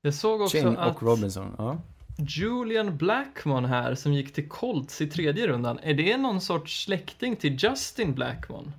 Jag 0.03 0.15
såg 0.15 0.41
också 0.41 0.57
Chin 0.57 0.77
att 0.77 0.97
och 0.97 1.03
Robinson, 1.03 1.55
ja. 1.59 1.79
Julian 2.19 2.97
Blackmon 2.97 3.65
här 3.65 3.95
som 3.95 4.13
gick 4.13 4.33
till 4.33 4.49
Colts 4.49 5.01
i 5.01 5.07
tredje 5.07 5.47
rundan, 5.47 5.79
är 5.83 5.95
det 5.95 6.17
någon 6.17 6.41
sorts 6.41 6.85
släkting 6.85 7.37
till 7.37 7.57
Justin 7.65 8.15
Blackmon? 8.15 8.73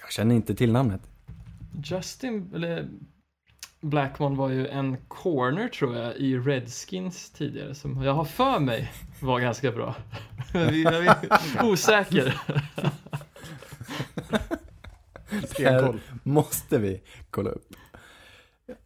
Jag 0.00 0.12
känner 0.12 0.34
inte 0.34 0.54
till 0.54 0.72
namnet. 0.72 1.00
Justin, 1.84 2.52
eller 2.54 2.88
Blackmon 3.80 4.36
var 4.36 4.48
ju 4.48 4.66
en 4.68 4.96
corner 5.08 5.68
tror 5.68 5.96
jag 5.96 6.16
i 6.16 6.38
Redskins 6.38 7.30
tidigare 7.30 7.74
som 7.74 8.02
jag 8.02 8.12
har 8.14 8.24
för 8.24 8.58
mig 8.60 8.92
var 9.20 9.40
ganska 9.40 9.72
bra. 9.72 9.94
Osäker. 11.62 12.40
Stenkoll. 15.46 16.00
måste 16.22 16.78
vi 16.78 17.00
kolla 17.30 17.50
upp. 17.50 17.74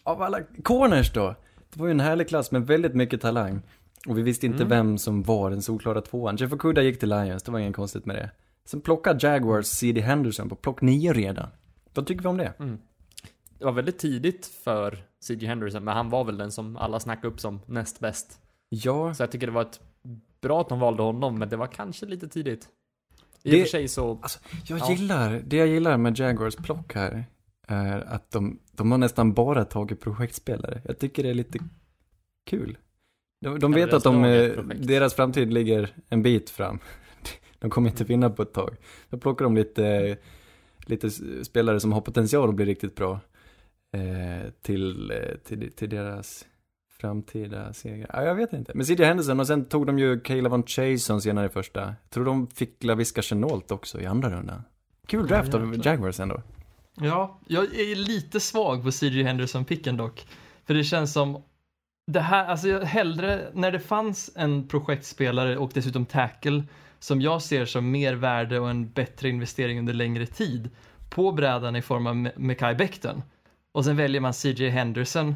Av 0.03 0.23
alla 0.23 0.39
corners 0.65 1.13
då. 1.13 1.35
Det 1.73 1.81
var 1.81 1.87
ju 1.87 1.91
en 1.91 2.01
härlig 2.01 2.29
klass 2.29 2.51
med 2.51 2.67
väldigt 2.67 2.95
mycket 2.95 3.21
talang. 3.21 3.63
Och 4.09 4.19
vi 4.19 4.23
visste 4.23 4.47
inte 4.47 4.63
Mm. 4.65 4.69
vem 4.69 4.99
som 4.99 5.23
var 5.23 5.51
den 5.51 5.63
solklara 5.63 6.01
tvåan. 6.01 6.37
Jeff 6.37 6.53
Okuda 6.53 6.83
gick 6.83 7.01
till 7.01 7.09
Lions, 7.09 7.43
det 7.43 7.53
var 7.53 7.59
inget 7.59 7.77
konstigt 7.77 8.07
med 8.07 8.17
det. 8.17 8.31
Sen 8.65 8.81
plockade 8.81 9.27
Jaguars 9.27 9.67
C.D. 9.67 10.01
Henderson 10.01 10.49
på 10.49 10.55
plock 10.55 10.81
nio 10.81 11.13
redan. 11.13 11.49
Vad 11.95 12.07
tycker 12.07 12.23
vi 12.23 12.29
om 12.29 12.37
det? 12.37 12.53
Mm. 12.59 12.79
Det 13.63 13.67
var 13.67 13.73
väldigt 13.73 13.99
tidigt 13.99 14.47
för 14.47 14.99
C.J. 15.21 15.47
Henderson, 15.47 15.85
men 15.85 15.95
han 15.97 16.11
var 16.11 16.25
väl 16.25 16.37
den 16.37 16.53
som 16.53 16.77
alla 16.77 17.01
snackade 17.01 17.29
upp 17.29 17.41
som 17.41 17.61
näst 17.67 18.01
bäst. 18.01 18.41
Ja, 18.69 19.15
Så 19.15 19.23
jag 19.23 19.31
tycker 19.31 19.47
det 19.47 19.53
var 19.53 19.63
ett 19.63 19.81
bra 20.41 20.61
att 20.61 20.69
de 20.69 20.81
valde 20.81 21.03
honom, 21.03 21.39
men 21.39 21.49
det 21.49 21.57
var 21.57 21.67
kanske 21.67 22.07
lite 22.07 22.29
tidigt. 22.29 22.69
I 23.43 23.51
Det- 23.51 23.57
och 23.57 23.63
för 23.67 23.71
sig 23.71 23.89
så, 23.89 24.21
jag 24.67 24.79
Ja. 24.79 24.91
gillar, 24.93 25.43
det 25.47 25.57
jag 25.57 25.67
gillar 25.69 25.97
med 25.97 26.19
Jaguars 26.19 26.57
plock 26.57 26.95
här 26.95 27.25
är 27.67 28.01
att 28.01 28.31
de, 28.31 28.59
de 28.73 28.91
har 28.91 28.99
nästan 28.99 29.33
bara 29.33 29.65
tagit 29.65 30.01
projektspelare. 30.01 30.83
Jag 30.85 30.99
tycker 30.99 31.23
det 31.23 31.31
är 31.31 31.35
lite 31.35 31.59
kul. 32.51 32.79
De, 33.41 33.59
de 33.59 33.73
vet 33.73 33.93
att 33.93 34.03
de, 34.05 34.23
deras 34.79 35.15
framtid 35.15 35.53
ligger 35.53 35.95
en 36.09 36.23
bit 36.23 36.51
fram. 36.51 36.79
De 37.59 37.71
kommer 37.71 37.91
inte 37.91 38.05
vinna 38.05 38.31
på 38.31 38.43
ett 38.43 38.53
tag. 38.53 38.77
Då 39.11 39.19
plockar 39.19 39.45
de 39.45 39.57
lite, 39.57 40.17
lite 40.87 41.11
spelare 41.45 41.81
som 41.81 41.93
har 41.93 42.01
potential 42.01 42.49
att 42.49 42.55
bli 42.55 42.65
riktigt 42.65 42.95
bra 42.97 43.21
till, 44.63 45.11
eh, 45.11 45.17
till, 45.45 45.73
till 45.73 45.89
deras 45.91 46.45
framtida 47.01 47.73
segrar. 47.73 48.11
Ja, 48.13 48.23
jag 48.25 48.35
vet 48.35 48.53
inte. 48.53 48.73
Men 48.75 48.87
C.J. 48.87 49.05
Henderson 49.05 49.41
och 49.41 49.47
sen 49.47 49.65
tog 49.65 49.87
de 49.87 49.99
ju 49.99 50.21
Caleb 50.21 50.51
von 50.53 50.63
Chason 50.67 51.23
senare 51.23 51.47
i 51.47 51.49
första. 51.49 51.81
Jag 51.81 52.11
tror 52.11 52.25
de 52.25 52.47
fick 52.47 52.85
Laviska 52.85 53.23
Chenault 53.23 53.71
också 53.71 54.01
i 54.01 54.07
andra 54.07 54.31
rundan. 54.31 54.63
Kul 55.07 55.27
draft 55.27 55.55
av 55.55 55.75
jäklar. 55.75 55.93
Jaguars 55.93 56.21
ändå. 56.21 56.43
Ja, 56.95 57.41
jag 57.47 57.65
är 57.65 57.97
lite 57.97 58.41
svag 58.41 58.85
på 58.85 58.91
CJ 58.91 59.23
Henderson-picken 59.23 59.97
dock. 59.97 60.27
För 60.65 60.75
det 60.75 60.85
känns 60.85 61.13
som 61.13 61.43
det 62.07 62.21
här, 62.21 62.47
alltså 62.47 62.69
jag 62.69 62.81
hellre, 62.81 63.51
när 63.55 63.73
det 63.73 63.81
fanns 63.81 64.31
en 64.37 64.69
projektspelare 64.69 65.57
och 65.57 65.71
dessutom 65.75 66.07
tackle 66.07 66.65
som 66.99 67.21
jag 67.21 67.43
ser 67.43 67.65
som 67.65 67.91
mer 67.91 68.15
värde 68.15 68.59
och 68.61 68.71
en 68.71 68.91
bättre 68.91 69.29
investering 69.29 69.79
under 69.79 69.93
längre 69.95 70.27
tid 70.27 70.71
på 71.11 71.33
brädan 71.33 71.77
i 71.77 71.83
form 71.83 72.07
av 72.07 72.15
Me- 72.15 72.33
Mekhi 72.37 72.75
Becton 72.75 73.23
och 73.73 73.85
sen 73.85 73.97
väljer 73.97 74.21
man 74.21 74.33
CJ 74.33 74.69
Henderson 74.69 75.35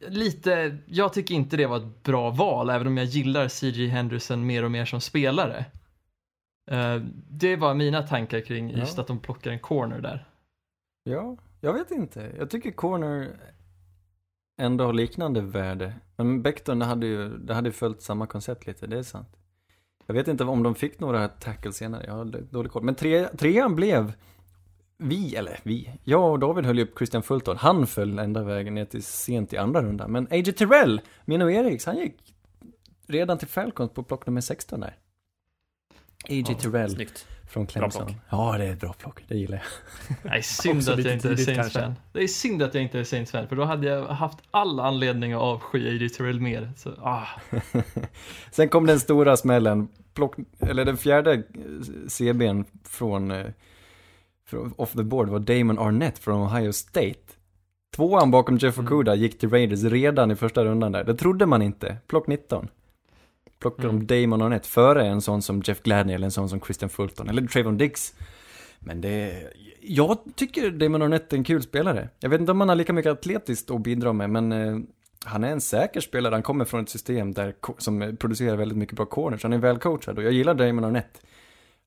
lite, 0.00 0.76
jag 0.86 1.12
tycker 1.12 1.34
inte 1.34 1.56
det 1.56 1.66
var 1.66 1.76
ett 1.76 2.02
bra 2.02 2.30
val 2.30 2.70
även 2.70 2.86
om 2.86 2.96
jag 2.96 3.06
gillar 3.06 3.48
CJ 3.48 3.86
Henderson 3.86 4.46
mer 4.46 4.64
och 4.64 4.70
mer 4.70 4.84
som 4.84 5.00
spelare. 5.00 5.64
Eh, 6.70 6.96
det 7.30 7.56
var 7.56 7.74
mina 7.74 8.02
tankar 8.02 8.40
kring 8.40 8.70
Ja. 8.70 8.78
just 8.78 8.98
att 8.98 9.06
de 9.06 9.18
plockar 9.18 9.50
en 9.50 9.58
corner 9.58 10.00
där. 10.00 10.28
Ja, 11.04 11.36
jag 11.60 11.72
vet 11.72 11.90
inte. 11.90 12.32
Jag 12.38 12.50
tycker 12.50 12.70
corner... 12.70 13.36
ändå 14.58 14.84
har 14.84 14.92
liknande 14.92 15.40
värde. 15.40 15.92
Men 16.16 16.42
Becton 16.42 16.80
hade 16.82 17.06
ju, 17.06 17.28
det 17.38 17.54
hade 17.54 17.72
följt 17.72 18.02
samma 18.02 18.26
koncept 18.26 18.66
lite, 18.66 18.86
det 18.86 18.98
är 18.98 19.02
sant. 19.02 19.36
Jag 20.06 20.14
vet 20.14 20.28
inte 20.28 20.44
om 20.44 20.62
de 20.62 20.74
fick 20.74 21.00
några 21.00 21.28
tackles 21.28 21.76
senare, 21.76 22.04
jag 22.06 22.14
har 22.14 22.24
dålig 22.24 22.72
koll. 22.72 22.82
Men 22.82 22.94
tre, 22.94 23.28
trean 23.28 23.76
blev, 23.76 24.12
vi, 24.98 25.36
eller 25.36 25.58
vi, 25.62 25.90
jag 26.04 26.30
och 26.32 26.38
David 26.38 26.64
höll 26.66 26.78
ju 26.78 26.84
upp 26.84 26.98
Christian 26.98 27.22
Fulton. 27.22 27.56
Han 27.56 27.86
föll 27.86 28.18
ända 28.18 28.42
vägen 28.42 28.74
ner 28.74 28.84
till 28.84 29.02
sent 29.02 29.52
i 29.52 29.56
andra 29.56 29.82
rundan. 29.82 30.12
Men 30.12 30.26
AJ 30.30 30.44
Terrell, 30.52 31.00
min 31.24 31.42
och 31.42 31.52
Eriks, 31.52 31.86
han 31.86 31.96
gick 31.96 32.16
redan 33.06 33.38
till 33.38 33.48
Falcons 33.48 33.90
på 33.90 34.02
plock 34.02 34.26
nummer 34.26 34.40
16 34.40 34.80
där. 34.80 34.96
AJ 36.28 36.44
Ja, 36.48 36.54
Terrell 36.54 36.90
Snyggt. 36.90 37.26
från 37.48 37.66
Clemson. 37.66 38.14
Ja, 38.30 38.58
det 38.58 38.64
är 38.64 38.72
ett 38.72 38.80
bra 38.80 38.92
plock, 38.92 39.24
det 39.28 39.36
gillar 39.36 39.56
jag. 39.56 40.16
Nej, 40.22 40.42
synd 40.42 40.78
att 40.78 40.86
jag 40.86 40.98
inte 40.98 41.12
är 41.12 41.18
tidigt 41.18 41.44
Saints 41.44 41.60
kanske. 41.60 41.80
fan. 41.80 41.94
Det 42.12 42.22
är 42.22 42.28
synd 42.28 42.62
att 42.62 42.74
jag 42.74 42.82
inte 42.82 42.98
är 42.98 43.04
Saints 43.04 43.32
fan, 43.32 43.48
för 43.48 43.56
då 43.56 43.64
hade 43.64 43.86
jag 43.86 44.04
haft 44.06 44.38
all 44.50 44.80
anledning 44.80 45.32
att 45.32 45.40
avsky 45.40 45.88
AJ 45.88 46.08
Terrell 46.08 46.40
mer. 46.40 46.72
Så, 46.76 46.90
ah. 47.02 47.26
Sen 48.50 48.68
kom 48.68 48.86
den 48.86 49.00
stora 49.00 49.36
smällen, 49.36 49.88
plock, 50.14 50.36
eller 50.60 50.84
den 50.84 50.96
fjärde 50.96 51.32
eh, 51.34 51.42
CBn 52.08 52.64
från, 52.84 53.30
eh, 53.30 53.46
från 53.46 53.52
off 54.76 54.92
the 54.92 55.02
board 55.02 55.28
var 55.28 55.38
Damon 55.38 55.78
Arnett 55.78 56.18
från 56.18 56.42
Ohio 56.42 56.72
State. 56.72 57.14
Tvåan 57.96 58.30
bakom 58.30 58.56
Jeff 58.58 58.78
Mm. 58.78 58.86
Okuda 58.92 59.14
gick 59.14 59.38
till 59.38 59.50
Raiders 59.50 59.82
redan 59.84 60.30
i 60.30 60.36
första 60.36 60.64
rundan 60.64 60.92
där. 60.92 61.04
Det 61.04 61.14
trodde 61.14 61.46
man 61.46 61.62
inte. 61.62 61.96
Plock 62.06 62.26
19. 62.26 62.68
Plockade 63.58 63.88
Mm. 63.88 64.06
de 64.06 64.22
Damon 64.22 64.42
Arnett 64.42 64.66
före 64.66 65.06
en 65.06 65.20
sån 65.20 65.42
som 65.42 65.62
Jeff 65.64 65.82
Gladney 65.82 66.14
eller 66.14 66.24
en 66.24 66.30
sån 66.30 66.48
som 66.48 66.60
Christian 66.60 66.90
Fulton 66.90 67.28
eller 67.28 67.46
Trayvon 67.46 67.76
Diggs. 67.78 68.14
Men 68.78 69.00
det, 69.00 69.42
jag 69.80 70.18
tycker 70.34 70.70
Damon 70.70 71.02
Arnett 71.02 71.32
är 71.32 71.36
en 71.36 71.44
kul 71.44 71.62
spelare. 71.62 72.08
Jag 72.20 72.28
vet 72.30 72.40
inte 72.40 72.52
om 72.52 72.60
han 72.60 72.68
har 72.68 72.76
lika 72.76 72.92
mycket 72.92 73.12
atletiskt 73.12 73.70
att 73.70 73.80
bidra 73.80 74.12
med, 74.12 74.30
men 74.30 74.52
eh, 74.52 74.78
han 75.24 75.44
är 75.44 75.48
en 75.52 75.60
säker 75.60 76.00
spelare. 76.00 76.34
Han 76.34 76.42
kommer 76.42 76.64
från 76.64 76.80
ett 76.82 76.88
system 76.88 77.32
där, 77.32 77.54
som 77.78 78.16
producerar 78.20 78.56
väldigt 78.56 78.78
mycket 78.78 78.96
bra 78.96 79.06
corners. 79.06 79.42
Han 79.42 79.52
är 79.52 79.58
välcoachad 79.58 80.18
och 80.18 80.24
jag 80.24 80.32
gillar 80.32 80.54
Damon 80.54 80.84
Arnett. 80.84 81.22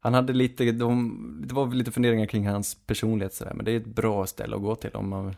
Han 0.02 0.14
hade 0.14 0.34
lite, 0.34 0.72
de, 0.72 1.44
det 1.48 1.54
var 1.54 1.68
lite 1.74 1.92
funderingar 1.92 2.26
kring 2.26 2.48
hans 2.48 2.76
personlighet 2.86 3.34
sådär, 3.34 3.54
men 3.56 3.66
det 3.66 3.72
är 3.72 3.78
ett 3.78 3.86
bra 3.86 4.28
ställe 4.28 4.56
att 4.56 4.62
gå 4.62 4.76
till 4.76 4.92
om 4.94 5.10
man, 5.10 5.36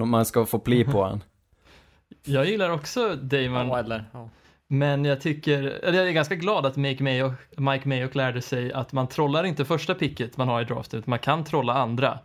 om 0.00 0.10
man 0.10 0.24
ska 0.24 0.46
få 0.46 0.58
pli 0.58 0.84
på 0.84 1.04
han. 1.04 1.24
Jag 2.24 2.46
gillar 2.46 2.70
också 2.70 3.16
Damon, 3.16 3.68
Ja, 3.68 3.78
eller, 3.78 4.04
ja. 4.12 4.28
men 4.68 5.04
jag 5.04 5.20
tycker, 5.20 5.62
eller 5.62 5.98
jag 5.98 6.08
är 6.08 6.12
ganska 6.12 6.34
glad 6.34 6.66
att 6.66 6.76
Mike 6.76 7.02
Mayock, 7.02 7.32
Mike 7.56 7.88
Mayock 7.88 8.14
lärde 8.14 8.42
sig 8.42 8.72
att 8.72 8.92
man 8.92 9.08
trollar 9.08 9.44
inte 9.44 9.64
första 9.64 9.94
picket 9.94 10.36
man 10.36 10.48
har 10.48 10.60
i 10.62 10.64
draften, 10.64 10.98
utan 10.98 11.10
man 11.10 11.18
kan 11.18 11.44
trolla 11.44 11.74
andra. 11.74 12.18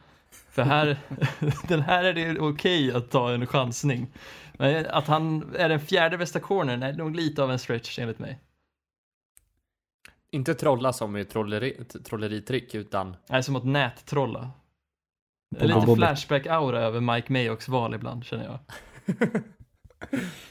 För 0.50 0.62
här, 0.64 0.98
den 1.68 1.82
här 1.82 2.04
är 2.04 2.14
det 2.14 2.40
okej 2.40 2.92
att 2.92 3.12
ta 3.12 3.32
en 3.32 3.48
chansning. 3.48 4.08
Men 4.54 4.86
att 4.86 5.08
han 5.08 5.56
är 5.56 5.70
den 5.70 5.80
fjärde 5.80 6.18
bästa 6.18 6.40
cornern 6.40 6.84
är 6.84 6.94
nog 6.94 7.16
lite 7.16 7.44
av 7.44 7.52
en 7.52 7.60
stretch 7.60 8.00
enligt 8.00 8.20
mig. 8.20 8.40
Inte 10.38 10.54
trolla 10.54 10.94
som 10.94 11.18
i 11.18 11.26
trolleri, 11.26 11.84
trolleritrick, 12.04 12.76
utan 12.76 13.16
Nej, 13.30 13.44
som 13.44 13.56
att 13.56 13.66
nättrolla. 13.66 14.52
Lite. 15.60 15.96
Flashback-aura 15.96 16.80
över 16.80 17.00
Mike 17.00 17.34
Mayocks 17.34 17.68
val 17.68 17.94
ibland, 17.94 18.24
känner 18.24 18.44
jag. 18.44 18.60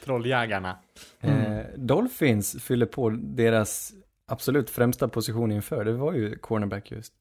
trolljägarna. 0.05 0.79
Eh, 1.21 1.59
Dolphins 1.77 2.63
fyller 2.63 2.87
på 2.87 3.11
deras 3.11 3.93
absolut 4.27 4.71
främsta 4.71 5.09
position 5.09 5.53
inför, 5.53 5.85
det 5.85 5.93
var 5.93 6.13
ju 6.13 6.39
cornerback 6.39 6.91
just. 6.91 7.13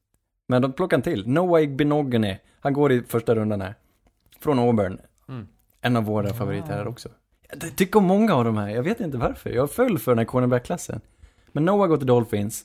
Men 0.48 0.62
de 0.62 0.72
plockar 0.72 0.96
en 0.96 1.02
till, 1.02 1.28
Noah 1.28 1.62
Igbinoghene, 1.62 2.38
han 2.60 2.72
går 2.72 2.92
i 2.92 3.02
första 3.02 3.34
rundan 3.34 3.60
här. 3.60 3.74
Från 4.40 4.58
Auburn. 4.58 4.98
Mm. 5.28 5.48
En 5.80 5.96
av 5.96 6.04
våra 6.04 6.34
favoriter 6.34 6.72
här 6.72 6.86
också. 6.86 7.08
Jag 7.48 7.76
tycker 7.76 7.98
om 7.98 8.04
många 8.04 8.34
av 8.34 8.44
de 8.44 8.56
här, 8.56 8.68
jag 8.68 8.82
vet 8.82 9.00
inte 9.00 9.18
varför. 9.18 9.50
Jag 9.50 9.70
föll 9.70 9.98
för 9.98 10.10
den 10.10 10.18
här 10.18 10.24
cornerback-klassen. 10.24 11.00
Men 11.52 11.64
Noah 11.64 11.88
går 11.88 11.96
till 11.96 12.06
Dolphins. 12.06 12.64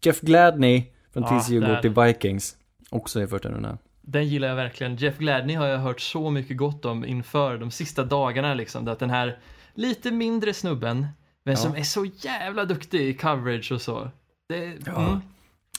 Jeff 0.00 0.20
Gladney 0.20 0.84
från 1.12 1.22
Ja, 1.22 1.40
TCU 1.40 1.60
går 1.60 1.76
till 1.76 1.90
Vikings. 1.90 2.56
Också 2.90 3.22
i 3.22 3.26
första 3.26 3.48
rundan. 3.48 3.78
Den 4.02 4.28
gillar 4.28 4.48
jag 4.48 4.56
verkligen. 4.56 4.96
Jeff 4.96 5.18
Gladney 5.18 5.56
har 5.56 5.66
jag 5.66 5.78
hört 5.78 6.00
så 6.00 6.30
mycket 6.30 6.56
gott 6.56 6.84
om 6.84 7.04
inför 7.04 7.58
de 7.58 7.70
sista 7.70 8.04
dagarna 8.04 8.54
liksom. 8.54 8.88
Att 8.88 8.98
den 8.98 9.10
här 9.10 9.38
lite 9.74 10.10
mindre 10.10 10.54
snubben, 10.54 11.06
men 11.44 11.52
Ja. 11.54 11.56
som 11.56 11.74
är 11.76 11.82
så 11.82 12.04
jävla 12.04 12.64
duktig 12.64 13.00
i 13.00 13.14
coverage 13.14 13.72
och 13.72 13.80
så. 13.82 14.10
Det, 14.48 14.72
Ja. 14.86 15.06
mm, 15.08 15.20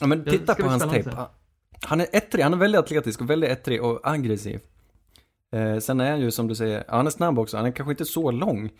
Ja 0.00 0.06
men 0.06 0.24
titta 0.24 0.54
på 0.54 0.62
hans 0.68 0.82
tape. 0.82 1.26
Han- 1.82 2.00
är 2.00 2.06
ettrig, 2.12 2.42
han 2.42 2.52
är 2.52 2.58
väldigt 2.58 2.78
atletisk 2.78 3.20
och 3.20 3.30
väldigt 3.30 3.50
ettrig 3.50 3.82
och 3.84 4.00
aggressiv. 4.10 4.60
Eh, 5.54 5.78
sen 5.78 6.00
är 6.00 6.10
han 6.10 6.20
ju 6.20 6.30
som 6.30 6.48
du 6.48 6.54
säger, 6.54 6.84
han 6.88 7.06
är 7.06 7.10
snabb 7.10 7.38
också, 7.38 7.56
han 7.56 7.66
är 7.66 7.70
kanske 7.70 7.90
inte 7.92 8.04
så 8.04 8.30
lång. 8.30 8.70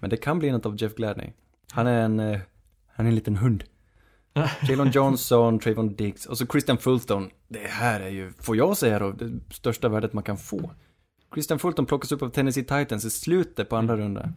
Men 0.00 0.10
det 0.10 0.16
kan 0.16 0.38
bli 0.38 0.50
något 0.52 0.66
av 0.66 0.82
Jeff 0.82 0.94
Gladney. 0.94 1.30
Han 1.72 1.86
är 1.86 2.02
en, 2.04 2.20
eh, 2.20 2.38
han 2.94 3.06
är 3.06 3.10
en 3.10 3.14
liten 3.14 3.36
hund. 3.36 3.64
Jalen 4.68 4.90
Johnson, 4.90 5.58
Trayvon 5.58 5.94
Diggs 5.94 6.26
och 6.26 6.38
så 6.38 6.46
Christian 6.46 6.78
Fulton. 6.78 7.30
Det 7.48 7.66
här 7.68 8.00
är 8.00 8.08
ju, 8.08 8.32
får 8.40 8.56
jag 8.56 8.76
säga 8.76 8.98
då, 8.98 9.10
det 9.12 9.54
största 9.54 9.88
värdet 9.88 10.12
man 10.12 10.22
kan 10.24 10.36
få. 10.36 10.70
Christian 11.34 11.58
Fulton 11.58 11.86
plockas 11.86 12.12
upp 12.12 12.22
av 12.22 12.28
Tennessee 12.28 12.64
Titans 12.64 13.04
i 13.04 13.10
slutet 13.10 13.68
på 13.68 13.76
andra 13.76 13.96
rundan. 13.96 14.34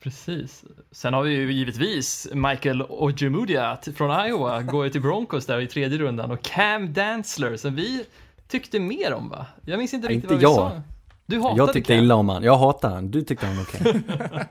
Precis. 0.00 0.64
Sen 0.90 1.14
har 1.14 1.22
vi 1.22 1.34
ju 1.34 1.52
givetvis 1.52 2.28
Michael 2.34 2.82
Ojemudia 2.82 3.78
från 3.96 4.26
Iowa, 4.26 4.62
går 4.62 4.84
ju 4.84 4.90
till 4.90 5.02
Broncos 5.02 5.46
där 5.46 5.60
i 5.60 5.66
tredje 5.66 5.98
rundan 5.98 6.30
och 6.30 6.42
Cam 6.42 6.92
Dantzler 6.92 7.56
som 7.56 7.74
vi 7.74 8.04
tyckte 8.48 8.80
mer 8.80 9.12
om 9.14 9.28
va? 9.28 9.46
Jag 9.66 9.78
minns 9.78 9.94
inte 9.94 10.06
Nej, 10.08 10.16
riktigt 10.16 10.30
inte 10.30 10.46
vad 10.46 10.56
vi 10.56 10.60
jag. 10.60 10.72
sa. 10.72 10.82
Du 11.26 11.38
hatade 11.40 11.58
Jag 11.58 11.72
tyckte 11.72 11.92
Cam. 11.94 12.04
illa 12.04 12.14
om 12.14 12.28
han, 12.28 12.42
jag 12.42 12.56
hatar 12.58 12.90
han, 12.90 13.10
du 13.10 13.22
tyckte 13.22 13.46
han 13.46 13.56
var 13.56 13.62
okej. 13.64 14.02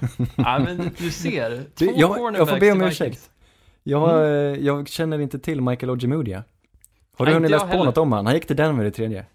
Ja 0.36 0.58
men 0.58 0.90
du 0.98 1.10
ser, 1.10 1.50
Du, 1.50 1.86
två 1.86 1.92
jag- 1.96 2.14
cornerbacks 2.16 2.38
jag 2.38 2.48
får 2.48 2.60
be 2.60 2.72
om 2.72 2.82
ursäkt. 2.82 3.30
Jag, 3.82 4.20
eh, 4.24 4.30
jag 4.66 4.88
känner 4.88 5.18
inte 5.18 5.38
till 5.38 5.60
Michael 5.60 5.90
Ojemudia. 5.90 6.44
Har 7.16 7.26
du 7.26 7.30
Nej, 7.30 7.34
hunnit 7.34 7.46
inte 7.48 7.52
jag 7.54 7.58
läst 7.60 7.70
på 7.70 7.76
heller. 7.76 7.84
något 7.84 7.98
om 7.98 8.12
han? 8.12 8.26
Han 8.26 8.34
gick 8.34 8.46
till 8.46 8.56
Denver 8.56 8.84
i 8.84 8.90
tredje. 8.90 9.26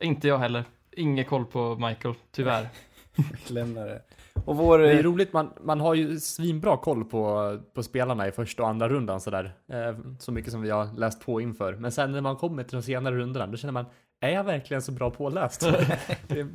Inte 0.00 0.28
jag 0.28 0.38
heller. 0.38 0.64
Ingen 0.96 1.24
koll 1.24 1.44
på 1.44 1.76
Michael, 1.76 2.14
tyvärr. 2.32 2.68
Lämnar 3.48 3.86
det. 3.86 4.02
Och 4.44 4.56
vår... 4.56 4.78
Det 4.78 4.90
är 4.92 4.96
eh, 4.96 5.02
roligt, 5.02 5.32
man, 5.32 5.50
man 5.60 5.80
har 5.80 5.94
ju 5.94 6.20
svinbra 6.20 6.76
koll 6.76 7.04
på, 7.04 7.58
på 7.74 7.82
spelarna 7.82 8.28
i 8.28 8.32
första 8.32 8.62
och 8.62 8.68
andra 8.68 8.88
rundan 8.88 9.20
sådär. 9.20 9.52
Eh, 9.72 9.98
så 10.18 10.32
mycket 10.32 10.52
som 10.52 10.62
vi 10.62 10.70
har 10.70 10.98
läst 10.98 11.24
på 11.26 11.40
inför. 11.40 11.72
Men 11.72 11.92
sen 11.92 12.12
när 12.12 12.20
man 12.20 12.36
kommer 12.36 12.62
till 12.62 12.76
de 12.76 12.82
senare 12.82 13.14
rundorna, 13.16 13.46
då 13.46 13.56
känner 13.56 13.72
man, 13.72 13.84
är 14.20 14.30
jag 14.30 14.44
verkligen 14.44 14.82
så 14.82 14.92
bra 14.92 15.10
påläst? 15.10 15.60
det, 16.26 16.40
är, 16.40 16.48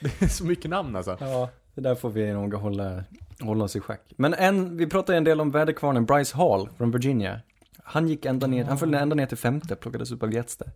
det 0.00 0.22
är 0.22 0.28
så 0.28 0.44
mycket 0.44 0.70
namn 0.70 0.96
alltså. 0.96 1.16
Ja, 1.20 1.50
det 1.76 1.82
där 1.82 1.94
får 1.94 2.10
vi 2.10 2.32
nog 2.32 2.54
hålla, 2.54 3.04
hålla 3.40 3.64
oss 3.64 3.76
i 3.76 3.80
schack. 3.80 4.12
Men 4.16 4.34
en, 4.34 4.76
vi 4.76 4.86
pratade 4.86 5.18
en 5.18 5.24
del 5.24 5.40
om 5.40 5.50
väderkvarnen 5.50 6.04
Bryce 6.06 6.36
Hall 6.36 6.68
från 6.76 6.90
Virginia. 6.90 7.40
Han 7.82 8.08
gick 8.08 8.24
ända 8.24 8.46
ner, 8.46 8.64
han 8.64 8.78
följde 8.78 8.98
ända 8.98 9.14
ner 9.14 9.26
till 9.26 9.36
femte, 9.36 9.76
plockades 9.76 10.12
upp 10.12 10.22
av 10.22 10.32
Jets 10.32 10.56
där. 10.56 10.70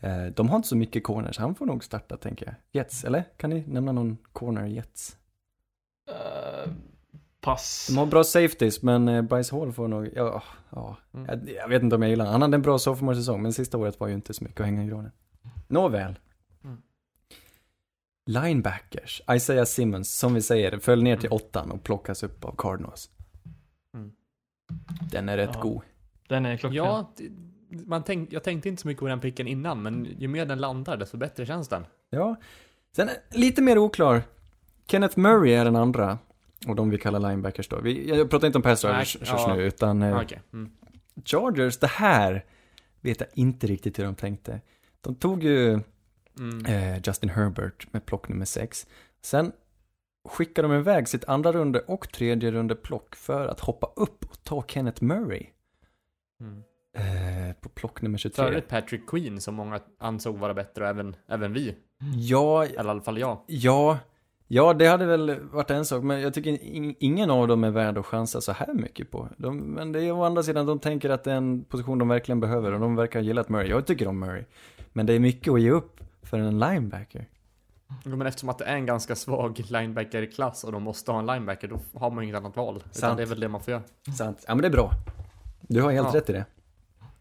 Eh, 0.00 0.32
De 0.32 0.48
har 0.48 0.56
inte 0.56 0.68
så 0.68 0.76
mycket 0.76 1.04
corners, 1.04 1.38
han 1.38 1.54
får 1.54 1.66
nog 1.66 1.84
starta 1.84 2.16
tänker 2.16 2.46
jag. 2.46 2.54
Jets, 2.72 3.04
eller? 3.04 3.24
Kan 3.36 3.50
ni 3.50 3.64
nämna 3.66 3.92
någon 3.92 4.18
corner 4.32 4.66
Jets? 4.66 5.16
Uh, 6.10 6.72
pass. 7.40 7.86
De 7.90 7.98
har 7.98 8.06
bra 8.06 8.24
safeties, 8.24 8.82
men 8.82 9.08
eh, 9.08 9.22
Bryce 9.22 9.56
Hall 9.56 9.72
får 9.72 9.88
nog, 9.88 10.08
ja, 10.14 10.42
ja. 10.70 10.96
Mm. 11.14 11.26
Jag, 11.26 11.54
jag 11.56 11.68
vet 11.68 11.82
inte 11.82 11.96
om 11.96 12.02
jag 12.02 12.10
gillar 12.10 12.24
honom. 12.24 12.32
Han 12.32 12.42
hade 12.42 12.54
en 12.54 12.62
bra 12.62 12.78
sophomore-säsong, 12.78 13.42
men 13.42 13.52
sista 13.52 13.78
året 13.78 14.00
var 14.00 14.08
ju 14.08 14.14
inte 14.14 14.34
så 14.34 14.44
mycket 14.44 14.60
att 14.60 14.66
hänga 14.66 14.84
i 14.84 14.86
granen. 14.86 15.12
Nåväl. 15.68 16.18
Mm. 18.36 18.44
Linebackers, 18.44 19.22
Isaiah 19.32 19.64
Simmons, 19.64 20.18
som 20.18 20.34
vi 20.34 20.42
säger, 20.42 20.78
föll 20.78 21.02
ner 21.02 21.16
till 21.16 21.30
åttan 21.30 21.70
och 21.70 21.82
plockas 21.82 22.22
upp 22.22 22.44
av 22.44 22.54
Cardinals. 22.58 23.10
Mm. 23.94 24.12
Den 25.10 25.28
är 25.28 25.36
rätt 25.36 25.50
Ja. 25.54 25.60
god. 25.60 25.82
Den 26.28 26.46
är 26.46 26.56
klockren. 26.56 26.84
Ja, 26.84 27.12
man 27.68 28.02
tänk, 28.02 28.32
jag 28.32 28.44
tänkte 28.44 28.68
inte 28.68 28.82
så 28.82 28.88
mycket 28.88 29.00
på 29.00 29.08
den 29.08 29.20
picken 29.20 29.46
innan, 29.46 29.82
men 29.82 30.08
ju 30.18 30.28
mer 30.28 30.46
den 30.46 30.58
landar, 30.58 30.96
desto 30.96 31.16
bättre 31.16 31.46
känns 31.46 31.68
den. 31.68 31.86
Ja. 32.10 32.36
Sen 32.96 33.08
är 33.08 33.16
lite 33.30 33.62
mer 33.62 33.78
oklar. 33.78 34.22
Kenneth 34.86 35.18
Murray 35.18 35.52
är 35.52 35.64
den 35.64 35.76
andra. 35.76 36.18
Och 36.66 36.76
de 36.76 36.90
vi 36.90 36.98
kallar 36.98 37.20
linebackers 37.20 37.68
då. 37.68 37.80
Vi, 37.80 38.08
jag 38.08 38.30
pratar 38.30 38.46
inte 38.46 38.58
om 38.58 38.62
pass 38.62 38.84
rushers 38.84 39.28
ja. 39.28 39.54
nu, 39.54 39.62
utan 39.62 40.02
eh, 40.02 40.20
Okej. 40.20 40.42
Mm. 40.52 40.70
Chargers, 41.24 41.78
det 41.78 41.86
här 41.86 42.44
vet 43.00 43.20
jag 43.20 43.28
inte 43.34 43.66
riktigt 43.66 43.98
hur 43.98 44.04
de 44.04 44.14
tänkte. 44.14 44.60
De 45.00 45.14
tog 45.14 45.44
ju 45.44 45.80
Mm. 46.38 46.66
eh, 46.66 47.00
Justin 47.04 47.30
Herbert 47.30 47.92
med 47.92 48.06
plock 48.06 48.28
nummer 48.28 48.44
6. 48.44 48.86
Sen 49.22 49.52
skickade 50.28 50.68
de 50.68 50.74
iväg 50.74 51.08
sitt 51.08 51.24
andra 51.24 51.52
runde 51.52 51.80
och 51.80 52.12
tredje 52.12 52.50
runde 52.50 52.74
plock 52.74 53.16
för 53.16 53.46
att 53.48 53.60
hoppa 53.60 53.92
upp 53.96 54.24
och 54.30 54.44
ta 54.44 54.64
Kenneth 54.68 55.02
Murray 55.02 55.46
Mm. 56.40 56.62
eh, 56.96 57.54
på 57.60 57.68
plock 57.68 58.02
nummer 58.02 58.18
23. 58.18 58.44
Före 58.44 58.60
Patrick 58.60 59.06
Queen, 59.10 59.40
som 59.40 59.54
många 59.54 59.80
ansåg 59.98 60.38
vara 60.38 60.54
bättre, 60.54 60.84
och 60.84 60.90
även, 60.90 61.16
även 61.28 61.52
vi. 61.52 61.74
Ja, 62.16 62.64
Eller 62.64 62.74
i 62.74 62.78
alla 62.78 63.00
fall 63.00 63.18
jag. 63.18 63.38
ja, 63.46 63.98
ja, 64.48 64.74
det 64.74 64.86
hade 64.86 65.06
väl 65.06 65.40
varit 65.40 65.70
en 65.70 65.84
sak, 65.84 66.02
men 66.04 66.20
jag 66.20 66.34
tycker 66.34 66.62
in- 66.62 66.94
ingen 67.00 67.30
av 67.30 67.48
dem 67.48 67.64
är 67.64 67.70
värd 67.70 67.98
att 67.98 68.06
chansa 68.06 68.40
så 68.40 68.52
här 68.52 68.74
mycket 68.74 69.10
på. 69.10 69.28
De, 69.36 69.56
men 69.58 69.92
det 69.92 70.02
är 70.04 70.12
å 70.12 70.22
andra 70.24 70.42
sidan, 70.42 70.66
de 70.66 70.78
tänker 70.78 71.10
att 71.10 71.24
det 71.24 71.32
är 71.32 71.36
en 71.36 71.64
position 71.64 71.98
de 71.98 72.08
verkligen 72.08 72.40
behöver 72.40 72.72
och 72.72 72.80
de 72.80 72.96
verkar 72.96 73.20
ha 73.20 73.24
gillat 73.26 73.48
Murray. 73.48 73.68
Jag 73.68 73.86
tycker 73.86 74.08
om 74.08 74.18
Murray. 74.18 74.44
Men 74.92 75.06
det 75.06 75.12
är 75.12 75.18
mycket 75.18 75.52
att 75.52 75.60
ge 75.60 75.70
upp 75.70 75.99
för 76.30 76.38
en 76.38 76.58
linebacker. 76.58 77.28
Jo, 78.04 78.16
men 78.16 78.26
eftersom 78.26 78.48
att 78.48 78.58
det 78.58 78.64
är 78.64 78.74
en 78.74 78.86
ganska 78.86 79.16
svag 79.16 79.62
linebacker-klass 79.68 80.64
och 80.64 80.72
de 80.72 80.82
måste 80.82 81.12
ha 81.12 81.18
en 81.18 81.26
linebacker, 81.26 81.68
då 81.68 81.80
har 81.94 82.10
man 82.10 82.24
ju 82.24 82.28
inget 82.30 82.40
annat 82.40 82.56
val. 82.56 82.76
Utan 82.76 82.92
Sant. 82.92 83.16
det 83.16 83.22
är 83.22 83.26
väl 83.26 83.40
det 83.40 83.48
man 83.48 83.60
får 83.60 83.72
göra. 83.72 83.82
Sant. 84.16 84.44
Ja 84.48 84.54
men 84.54 84.62
det 84.62 84.68
är 84.68 84.72
bra. 84.72 84.90
Du 85.60 85.82
har 85.82 85.92
helt 85.92 86.08
Ja. 86.14 86.18
rätt 86.20 86.30
i 86.30 86.32
det. 86.32 86.44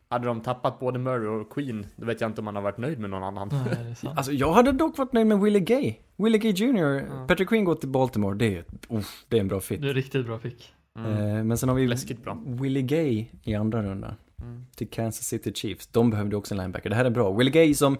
Hade 0.10 0.28
de 0.28 0.42
tappat 0.42 0.80
både 0.80 1.00
Murray 1.00 1.28
och 1.28 1.54
Queen, 1.54 1.86
då 1.96 2.06
vet 2.06 2.22
jag 2.22 2.30
inte 2.30 2.42
om 2.42 2.46
man 2.46 2.56
har 2.56 2.62
varit 2.62 2.78
nöjd 2.78 3.00
med 3.00 3.10
någon 3.10 3.24
annan. 3.24 3.50
Nej. 3.66 3.96
Alltså 4.16 4.32
jag 4.32 4.54
hade 4.54 4.72
dock 4.72 4.98
varit 4.98 5.13
nöjd 5.13 5.28
med 5.28 5.39
Willie 5.39 5.60
Gay. 5.60 5.96
Willie 6.16 6.38
Gay 6.38 6.51
Jr. 6.51 7.28
Patrick 7.28 7.50
Queen 7.50 7.63
går 7.66 7.75
till 7.75 7.89
Baltimore, 7.89 8.36
det 8.38 8.58
är, 8.58 8.66
uff, 8.89 9.25
det 9.28 9.38
är 9.38 9.42
en 9.42 9.48
bra 9.48 9.60
fit. 9.60 9.82
Det 9.82 9.89
är 9.89 9.94
riktigt 9.94 10.25
bra 10.25 10.38
pick. 10.38 10.74
Mm. 11.00 11.12
Eh, 11.38 11.44
men 11.44 11.58
sen 11.58 11.70
har 11.70 11.75
vi 11.75 11.88
Läskigt 11.88 12.24
bra. 12.24 12.38
Willie 12.46 12.82
Gay 12.82 13.25
i 13.44 13.56
andra 13.56 13.84
rundan. 13.84 14.13
Mm. 14.42 14.66
Till 14.75 14.89
Kansas 14.89 15.25
City 15.25 15.54
Chiefs. 15.54 15.88
De 15.88 16.10
behövde 16.10 16.36
också 16.36 16.54
en 16.54 16.58
linebacker. 16.58 16.89
Det 16.89 16.96
här 16.96 17.06
är 17.06 17.10
bra. 17.10 17.32
Willie 17.34 17.51
Gay 17.51 17.74
som 17.74 17.98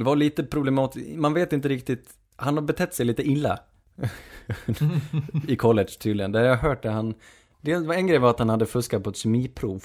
det 0.00 0.04
var 0.04 0.16
lite 0.16 0.44
problematiskt, 0.44 1.16
man 1.18 1.34
vet 1.34 1.52
inte 1.52 1.68
riktigt, 1.68 2.14
han 2.36 2.54
har 2.54 2.62
betett 2.62 2.94
sig 2.94 3.06
lite 3.06 3.22
illa. 3.22 3.58
I 5.48 5.56
college 5.56 5.88
tydligen. 6.00 6.34
Har 6.34 6.40
jag 6.42 6.56
hört 6.56 6.82
det 6.82 6.90
han, 6.90 7.14
det 7.60 7.76
var 7.78 7.94
en 7.94 8.06
grej 8.06 8.18
var 8.18 8.30
att 8.30 8.38
han 8.38 8.48
hade 8.48 8.66
fuskat 8.66 9.04
på 9.04 9.10
ett 9.10 9.16
kemiprov. 9.16 9.84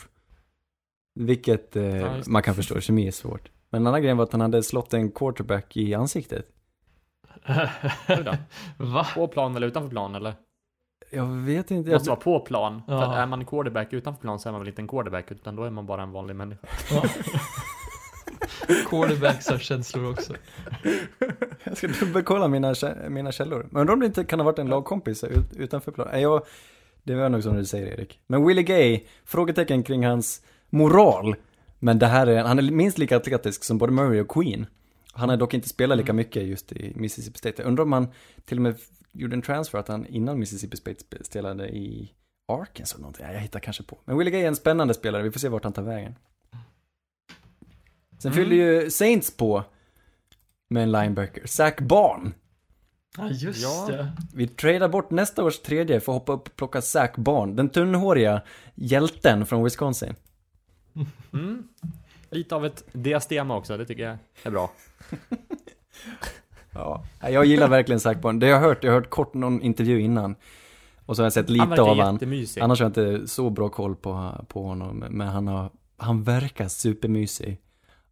Vilket 1.19 1.75
eh, 1.75 1.97
Ja, 1.97 2.21
man 2.27 2.43
kan 2.43 2.55
förstå, 2.55 2.81
kemi 2.81 3.07
är 3.07 3.11
svårt. 3.11 3.51
Men 3.69 3.81
en 3.81 3.87
annan 3.87 4.01
grej 4.03 4.13
var 4.13 4.23
att 4.23 4.31
han 4.31 4.41
hade 4.41 4.63
slått 4.63 4.93
en 4.93 5.11
quarterback 5.11 5.77
i 5.77 5.93
ansiktet. 5.93 6.45
Va? 8.77 9.07
På 9.15 9.27
plan 9.27 9.55
eller 9.55 9.67
utanför 9.67 9.89
plan 9.89 10.15
eller? 10.15 10.33
Jag 11.11 11.25
vet 11.25 11.71
inte. 11.71 11.91
Måste 11.91 12.09
Jag, 12.09 12.15
vara 12.15 12.23
på 12.23 12.39
plan. 12.39 12.81
För 12.85 12.93
Ja. 12.93 13.03
att 13.11 13.17
är 13.17 13.25
man 13.25 13.45
quarterback 13.45 13.93
utanför 13.93 14.21
plan 14.21 14.39
så 14.39 14.49
är 14.49 14.51
man 14.51 14.61
väl 14.61 14.67
inte 14.67 14.81
en 14.81 14.87
quarterback, 14.87 15.31
utan 15.31 15.55
då 15.55 15.63
är 15.63 15.69
man 15.69 15.85
bara 15.85 16.03
en 16.03 16.11
vanlig 16.11 16.35
människa. 16.35 16.67
Quarterbacks 18.89 19.47
har 19.49 19.57
känslor 19.57 20.11
också. 20.11 20.33
jag 21.63 21.77
ska 21.77 21.87
dubbelkolla 21.87 22.47
mina, 22.47 22.75
mina 23.09 23.31
källor. 23.31 23.67
Men 23.71 23.81
undrar 23.81 23.93
om 23.93 23.99
det 23.99 24.05
inte 24.05 24.23
kan 24.23 24.39
ha 24.39 24.45
varit 24.45 24.59
en 24.59 24.67
lagkompis 24.67 25.23
ut, 25.23 25.53
utanför 25.55 25.91
plan. 25.91 26.07
Nej, 26.11 26.21
Jag, 26.21 26.45
det 27.03 27.15
var 27.15 27.29
nog 27.29 27.43
som 27.43 27.55
du 27.55 27.65
säger 27.65 27.87
Erik. 27.87 28.19
Men 28.27 28.45
Willie 28.47 28.63
Gay, 28.63 29.03
frågetecken 29.25 29.83
kring 29.83 30.05
hans 30.05 30.41
moral. 30.69 31.35
Men 31.79 31.99
det 31.99 32.07
här 32.07 32.27
är, 32.27 32.43
han 32.43 32.59
är 32.59 32.71
minst 32.71 32.97
lika 32.97 33.17
atletisk 33.17 33.63
som 33.63 33.77
både 33.77 33.91
Murray 33.93 34.21
och 34.21 34.27
Queen. 34.29 34.65
Han 35.13 35.29
har 35.29 35.37
dock 35.37 35.53
inte 35.53 35.69
spelat 35.69 35.97
lika 35.97 36.13
mycket 36.13 36.43
just 36.43 36.71
i 36.71 36.93
Mississippi 36.95 37.37
State. 37.37 37.61
Jag 37.61 37.67
undrar 37.67 37.83
om 37.83 37.91
han 37.93 38.07
till 38.45 38.57
och 38.57 38.61
med 38.61 38.75
gjorde 39.11 39.35
en 39.35 39.41
transfer 39.41 39.79
att 39.79 39.87
han 39.87 40.05
innan 40.05 40.39
Mississippi 40.39 40.77
State 40.77 41.03
spe- 41.09 41.23
spelade 41.23 41.67
i 41.69 42.11
Arkansas 42.47 42.93
eller 42.93 43.01
någonting. 43.01 43.25
Ja, 43.25 43.33
jag 43.33 43.39
hittar 43.39 43.59
kanske 43.59 43.83
på. 43.83 43.97
Men 44.05 44.17
Willie 44.17 44.31
Gay 44.31 44.41
är 44.41 44.47
en 44.47 44.55
spännande 44.55 44.93
spelare, 44.93 45.23
vi 45.23 45.31
får 45.31 45.39
se 45.39 45.49
vart 45.49 45.63
han 45.63 45.73
tar 45.73 45.81
vägen. 45.83 46.15
Sen 48.19 48.31
Mm. 48.31 48.43
fyllde 48.43 48.55
ju 48.55 48.89
Saints 48.91 49.37
på 49.37 49.63
med 50.69 50.83
en 50.83 50.91
linebacker, 50.91 51.47
Zach 51.47 51.77
Barn. 51.79 52.33
Ja, 53.17 53.29
just 53.29 53.61
Ja. 53.63 53.87
det. 53.89 54.11
Vi 54.33 54.47
tradar 54.47 54.89
bort 54.89 55.11
nästa 55.11 55.43
års 55.43 55.59
tredje 55.59 55.99
för 55.99 56.11
att 56.11 56.17
hoppa 56.19 56.33
upp 56.33 56.47
och 56.47 56.55
plocka 56.55 56.81
Zach 56.81 57.11
Barn, 57.15 57.55
den 57.55 57.69
tunnhåriga 57.69 58.41
hjälten 58.75 59.45
från 59.45 59.63
Wisconsin. 59.63 60.15
Mm. 61.33 61.67
Lite 62.29 62.55
av 62.55 62.65
ett 62.65 62.83
diastema 62.91 63.57
också, 63.57 63.77
det 63.77 63.85
tycker 63.85 64.03
jag 64.03 64.17
är 64.43 64.51
bra. 64.51 64.71
Ja. 66.71 67.03
Jag 67.21 67.45
gillar 67.45 67.67
verkligen 67.67 67.99
Zach 67.99 68.17
Barn. 68.17 68.39
Det 68.39 68.47
jag 68.47 68.59
har 68.59 68.67
hört, 68.67 68.83
jag 68.83 68.91
har 68.91 68.99
hört 68.99 69.09
kort 69.09 69.33
någon 69.33 69.61
intervju 69.61 69.99
innan. 70.01 70.35
Och 71.05 71.15
så 71.15 71.21
har 71.21 71.25
jag 71.25 71.33
sett 71.33 71.49
lite 71.49 71.81
av 71.81 71.97
han. 71.99 72.19
Annars 72.61 72.79
har 72.79 72.85
jag 72.85 72.89
inte 72.89 73.27
så 73.27 73.49
bra 73.49 73.69
koll 73.69 73.95
på, 73.95 74.45
på 74.47 74.63
honom. 74.63 74.97
Men 75.09 75.27
han 75.27 75.47
har, 75.47 75.69
han 75.97 76.23
verkar 76.23 76.67
supermysig. 76.67 77.57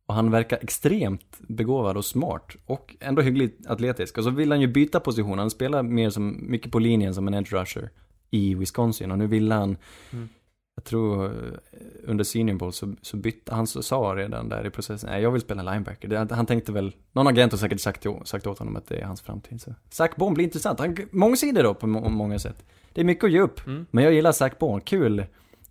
Och 0.08 0.16
han 0.16 0.32
verkar 0.32 0.60
extremt 0.62 1.38
begåvad 1.40 1.98
och 1.98 2.06
smart. 2.06 2.56
Och 2.66 2.96
ändå 3.00 3.22
hyggligt 3.22 3.68
atletisk. 3.68 4.18
Och 4.18 4.24
så 4.24 4.30
vill 4.30 4.52
han 4.52 4.62
ju 4.62 4.68
byta 4.68 5.00
position. 5.00 5.40
Han 5.40 5.50
spelar 5.50 5.84
mer 5.84 6.10
som, 6.10 6.38
mycket 6.50 6.72
på 6.72 6.80
linjen 6.80 7.14
som 7.14 7.28
en 7.28 7.34
edge 7.34 7.54
rusher 7.54 7.90
i 8.32 8.56
Wisconsin. 8.56 9.12
Och 9.12 9.18
nu 9.18 9.28
vill 9.28 9.52
han, 9.52 9.78
Mm. 10.12 10.30
jag 10.76 10.84
tror 10.84 11.26
eh, 11.26 11.60
under 12.04 12.24
senior 12.24 12.56
bowl 12.56 12.74
så, 12.74 12.96
så 13.02 13.18
bytte, 13.18 13.56
han 13.56 13.68
så, 13.68 13.84
sa 13.84 14.14
redan 14.16 14.50
där 14.50 14.68
i 14.68 14.70
processen, 14.70 15.10
nej 15.10 15.22
jag 15.22 15.32
vill 15.32 15.42
spela 15.42 15.72
linebacker. 15.72 16.08
Det, 16.08 16.36
han 16.36 16.46
tänkte 16.46 16.72
väl, 16.72 16.96
någon 17.12 17.28
agent 17.28 17.52
har 17.52 17.60
säkert 17.60 17.82
sagt, 17.82 18.06
sagt 18.24 18.48
åt 18.48 18.60
honom 18.60 18.76
att 18.76 18.88
det 18.88 18.96
är 18.96 19.06
hans 19.06 19.22
framtid. 19.22 19.62
Så. 19.62 19.74
Zach 19.90 20.16
Bond 20.16 20.36
blir 20.36 20.46
intressant. 20.46 20.80
Han, 20.80 20.98
mångsidig 21.12 21.64
då 21.64 21.74
på 21.74 21.88
må, 21.88 22.10
många 22.10 22.40
sätt. 22.40 22.66
Det 22.94 23.02
är 23.02 23.06
mycket 23.06 23.24
att 23.24 23.32
ge 23.32 23.40
upp. 23.40 23.68
Mm. 23.68 23.86
Men 23.92 24.04
jag 24.04 24.14
gillar 24.14 24.32
Zach 24.32 24.54
Bond, 24.60 24.86
kul. 24.86 25.26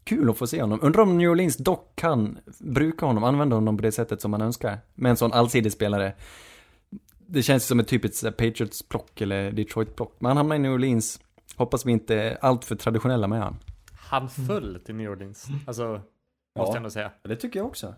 Kul 0.04 0.30
att 0.30 0.38
få 0.38 0.46
se 0.46 0.60
honom. 0.60 0.78
Undrar 0.82 1.02
om 1.02 1.18
New 1.18 1.30
Orleans 1.30 1.56
dock 1.56 1.92
kan 1.96 2.38
bruka 2.60 3.06
honom, 3.06 3.24
använda 3.24 3.56
honom 3.56 3.76
på 3.76 3.82
det 3.82 3.92
sättet 3.92 4.20
som 4.20 4.30
man 4.30 4.42
önskar. 4.42 4.78
Med 4.94 5.10
en 5.10 5.16
sån 5.16 5.32
allsidig 5.32 5.72
spelare. 5.72 6.14
Det 7.26 7.42
känns 7.42 7.66
som 7.66 7.80
ett 7.80 7.88
typiskt 7.88 8.36
Patriots-plock 8.36 9.20
eller 9.20 9.50
Detroit-plock. 9.52 10.16
Men 10.18 10.28
han 10.28 10.36
hamnar 10.36 10.56
i 10.56 10.58
New 10.58 10.72
Orleans. 10.72 11.20
Hoppas 11.56 11.86
vi 11.86 11.92
inte 11.92 12.14
är 12.16 12.38
allt 12.40 12.64
för 12.64 12.76
traditionella 12.76 13.28
med 13.28 13.40
han. 13.40 13.56
Han 14.10 14.28
föll 14.28 14.80
till 14.84 14.94
New 14.94 15.10
Orleans. 15.10 15.46
Alltså, 15.66 15.88
måste 15.88 16.02
Ja. 16.54 16.66
jag 16.66 16.76
ändå 16.76 16.90
säga. 16.90 17.12
Det 17.22 17.36
tycker 17.36 17.58
jag 17.60 17.66
också. 17.66 17.94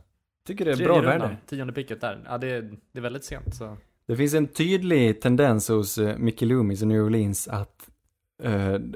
Tycker 0.46 0.64
det 0.64 0.70
är 0.70 0.74
Tredje 0.76 0.88
bra 0.88 0.96
rundan, 1.02 1.20
värde. 1.20 1.36
tionde 1.46 1.72
picket 1.72 2.00
där. 2.00 2.24
Ja, 2.28 2.38
det 2.38 2.50
är, 2.50 2.62
det 2.92 2.98
är 2.98 3.02
väldigt 3.02 3.24
sent 3.24 3.54
så. 3.54 3.76
Det 4.06 4.16
finns 4.16 4.34
en 4.34 4.46
tydlig 4.46 5.20
tendens 5.20 5.68
hos 5.68 5.98
uh, 5.98 6.16
Mickey 6.18 6.46
Loomis 6.46 6.82
och 6.82 6.88
New 6.88 7.02
Orleans 7.02 7.48
att 7.48 7.58
eh, 7.58 7.93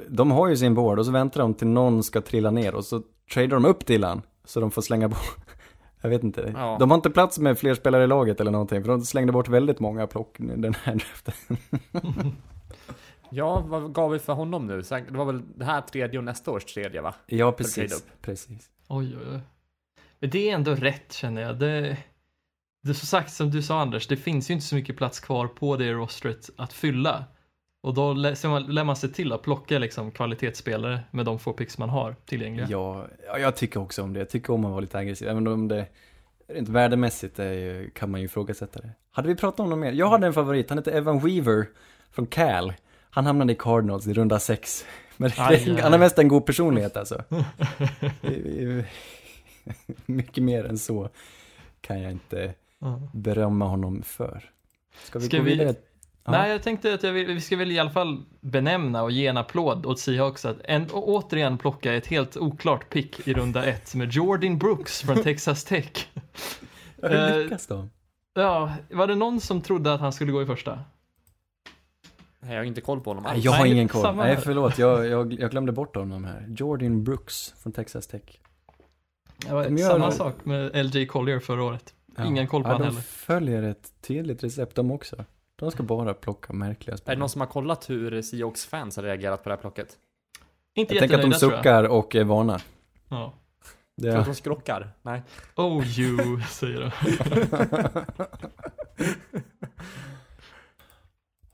de 0.09 0.31
har 0.31 0.49
ju 0.49 0.57
sin 0.57 0.75
board 0.75 0.99
och 0.99 1.07
så 1.07 1.13
väntar 1.13 1.41
de 1.41 1.55
till 1.55 1.67
någon 1.67 2.03
ska 2.03 2.21
trilla 2.21 2.51
ner 2.51 2.75
och 2.75 2.85
så 2.85 3.03
tradar 3.35 3.49
de 3.49 3.65
upp 3.65 3.87
till 3.87 4.05
han 4.05 4.23
så 4.45 4.61
de 4.61 4.71
får 4.71 4.83
slänga 4.83 5.09
bort. 5.09 5.37
Jag 6.01 6.11
vet 6.11 6.23
inte. 6.23 6.55
Ja. 6.57 6.77
De 6.81 6.91
har 6.91 6.99
inte 6.99 7.11
plats 7.11 7.39
med 7.39 7.59
fler 7.59 7.75
spelare 7.75 8.05
i 8.05 8.07
laget 8.07 8.41
eller 8.41 8.51
någonting 8.51 8.83
för 8.83 8.89
de 8.89 9.01
slängde 9.01 9.33
bort 9.33 9.49
väldigt 9.49 9.81
många 9.81 10.07
plock 10.07 10.37
den 10.39 10.75
här 10.75 10.95
draften. 10.95 11.57
Ja, 13.31 13.65
vad 13.67 13.95
gav 13.95 14.11
vi 14.11 14.19
för 14.19 14.33
honom 14.33 14.67
nu? 14.67 14.83
Det 14.83 15.11
var 15.11 15.25
väl 15.25 15.43
det 15.57 15.65
här 15.65 15.81
tredje 15.81 16.19
och 16.19 16.25
nästa 16.25 16.51
års 16.51 16.65
tredje 16.65 17.01
va? 17.01 17.15
Ja, 17.27 17.53
precis. 17.53 18.05
Precis. 18.21 18.71
Oj, 18.89 19.17
oj, 19.17 19.27
oj. 19.33 19.41
Men 20.19 20.31
det 20.31 20.51
är 20.51 20.55
ändå 20.55 20.75
rätt 20.75 21.13
känner 21.13 21.43
jag. 21.43 21.59
Det, 21.59 21.97
det 22.83 22.91
är 22.91 22.95
som 22.95 23.07
sagt 23.07 23.33
som 23.33 23.51
du 23.51 23.63
sa 23.63 23.81
Anders, 23.81 24.07
det 24.07 24.17
finns 24.17 24.51
ju 24.51 24.55
inte 24.55 24.67
så 24.67 24.75
mycket 24.75 24.97
plats 24.97 25.21
kvar 25.21 25.47
på 25.47 25.77
det 25.77 25.93
rostret 25.93 26.51
att 26.57 26.73
fylla. 26.73 27.25
Och 27.81 27.95
då 27.95 28.12
lä- 28.12 28.37
ser 28.37 28.49
man, 28.49 28.62
lär 28.62 28.85
man 28.85 28.97
sig 28.97 29.12
till 29.12 29.33
att 29.33 29.43
plocka 29.43 29.79
liksom 29.79 30.11
kvalitetsspelare 30.11 31.01
med 31.11 31.25
de 31.27 31.38
få 31.38 31.53
picks 31.53 31.79
man 31.79 31.88
har 31.88 32.17
tillgängliga. 32.27 32.67
Ja, 32.71 33.07
ja, 33.27 33.38
jag 33.38 33.57
tycker 33.57 33.81
också 33.81 34.03
om 34.03 34.12
det. 34.12 34.19
Jag 34.19 34.31
tycker 34.31 34.53
om 34.53 34.64
att 34.64 34.71
vara 34.71 34.81
lite 34.81 34.99
aggressiv. 34.99 35.29
Även 35.29 35.47
om 35.47 35.69
det 35.69 35.87
rent 36.49 36.69
värdemässigt 36.69 37.38
är, 37.38 37.91
kan 37.91 38.11
man 38.11 38.21
ju 38.21 38.27
ifrågasätta 38.27 38.81
det. 38.81 38.91
Hade 39.11 39.29
vi 39.29 39.35
pratat 39.37 39.61
om 39.61 39.71
något 39.71 39.79
mer? 39.79 39.93
Jag 39.93 40.09
hade 40.09 40.27
en 40.27 40.33
favorit. 40.33 40.69
Han 40.69 40.79
heter 40.79 40.93
Evan 40.93 41.19
Weaver 41.21 41.67
från 42.11 42.27
Cal. 42.27 42.73
Han 43.11 43.27
hamnade 43.27 43.53
i 43.53 43.57
Cardinals 43.57 44.07
i 44.07 44.12
runda 44.12 44.38
sex. 44.38 44.85
Men 45.17 45.31
Aj, 45.37 45.81
han 45.81 45.93
har 45.93 45.99
mest 45.99 46.19
en 46.19 46.29
god 46.29 46.47
personlighet 46.47 46.97
alltså. 46.97 47.25
Mycket 50.07 50.45
mer 50.45 50.64
än 50.64 50.79
så 50.79 51.09
kan 51.81 52.01
jag 52.03 52.12
inte 52.12 52.55
berömma 53.12 53.64
honom 53.69 54.03
för. 54.03 54.51
Ska 55.05 55.19
vi 55.19 55.27
Ska 55.27 55.37
gå 55.37 55.43
vi- 55.43 55.51
vidare? 55.51 55.69
Ja. 55.69 55.75
Nej, 56.31 56.51
jag 56.51 56.62
tänkte 56.62 56.95
att 56.95 57.03
jag 57.03 57.12
vill, 57.12 57.27
vi 57.27 57.41
ska 57.41 57.57
väl 57.57 57.71
i 57.73 57.79
alla 57.79 57.91
fall 57.91 58.23
benämna 58.41 59.03
och 59.03 59.11
ge 59.11 59.27
en 59.27 59.37
applåd 59.37 59.87
åt 59.87 59.99
Seahawks 59.99 60.45
att 60.45 60.57
en, 60.64 60.91
och 60.91 61.09
återigen 61.09 61.59
plocka 61.59 61.95
ett 61.95 62.07
helt 62.07 62.37
oklart 62.37 62.91
pick 62.91 63.29
i 63.29 63.35
runda 63.35 63.64
ett 63.64 63.95
med 63.95 64.12
Jordan 64.12 64.59
Brooks 64.59 65.03
från 65.03 65.23
Texas 65.23 65.64
Tech. 65.64 66.09
Ja, 67.03 67.09
Hur 67.09 67.33
eh, 67.33 67.38
lyckas 67.38 67.67
de? 67.67 67.91
Ja, 68.35 68.73
var 68.91 69.07
det 69.07 69.14
någon 69.14 69.41
som 69.41 69.61
trodde 69.62 69.95
att 69.95 70.01
han 70.01 70.12
skulle 70.12 70.33
gå 70.33 70.43
i 70.43 70.47
första? 70.47 70.79
Nej, 72.41 72.51
jag 72.53 72.61
har 72.61 72.64
inte 72.64 72.81
koll 72.81 73.01
på 73.01 73.11
honom 73.11 73.27
alls. 73.27 73.45
jag 73.45 73.53
har 73.53 73.67
ingen 73.67 73.88
koll. 73.88 74.17
Nej, 74.17 74.37
förlåt. 74.37 74.79
Jag, 74.79 75.07
jag, 75.07 75.33
jag 75.33 75.51
glömde 75.51 75.73
bort 75.73 75.97
honom 75.97 76.25
här. 76.25 76.47
Jordan 76.57 77.05
Brooks 77.05 77.55
från 77.62 77.73
Texas 77.73 78.07
Tech. 78.07 78.23
Det 79.47 79.53
var 79.55 79.64
De 79.64 79.77
gör- 79.79 79.91
samma 79.91 80.11
sak 80.11 80.45
med 80.45 80.87
LJ 80.87 81.07
Collier 81.07 81.38
förra 81.41 81.62
året. 81.64 81.95
Ingen 82.27 82.47
koll 82.47 82.62
på 82.62 82.69
ja, 82.69 82.73
han 82.73 82.81
de 82.81 82.87
heller. 82.87 83.01
följer 83.01 83.62
ett 83.62 83.93
tydligt 84.01 84.45
recept 84.45 84.75
de 84.77 84.91
också. 84.91 85.25
De 85.59 85.71
ska 85.71 85.83
bara 85.83 86.14
plocka 86.14 86.53
märkliga 86.53 86.92
Är 86.92 86.97
det 86.97 86.99
spelare. 86.99 87.18
någon 87.18 87.29
som 87.29 87.40
har 87.40 87.49
kollat 87.49 87.90
hur 87.90 88.23
Seahawks 88.23 88.66
fans 88.66 88.97
har 88.97 89.03
reagerat 89.03 89.42
på 89.42 89.49
det 89.49 89.55
här 89.55 89.61
plocket? 89.61 89.97
Inte 90.75 90.94
Jag 90.94 91.01
tänker 91.01 91.16
att 91.16 91.23
de 91.31 91.33
tror 91.38 91.51
suckar 91.51 91.85
och 91.85 92.14
är 92.14 92.25
vana. 92.25 92.61
Ja. 93.09 93.33
Det 93.97 94.12
För 94.12 94.18
att 94.18 94.27
de 94.27 94.35
skrockar? 94.35 94.90
Nej. 95.03 95.23
Oh 95.57 96.01
you, 96.01 96.40
säger 96.42 96.81
de. 96.81 96.90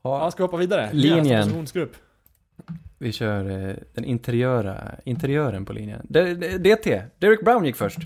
Ja, 0.01 0.19
ja, 0.23 0.31
ska 0.31 0.43
vi 0.43 0.45
hoppa 0.47 0.57
vidare? 0.57 0.89
Linjen. 0.93 1.65
Vi 2.97 3.11
kör 3.11 3.69
eh, 3.69 3.75
den 3.93 4.05
interiöra, 4.05 4.95
interiören 5.05 5.65
på 5.65 5.73
linjen. 5.73 6.05
D- 6.09 6.33
D- 6.33 6.57
DT, 6.57 7.01
Derek 7.19 7.41
Brown 7.45 7.65
gick 7.65 7.75
först. 7.75 7.99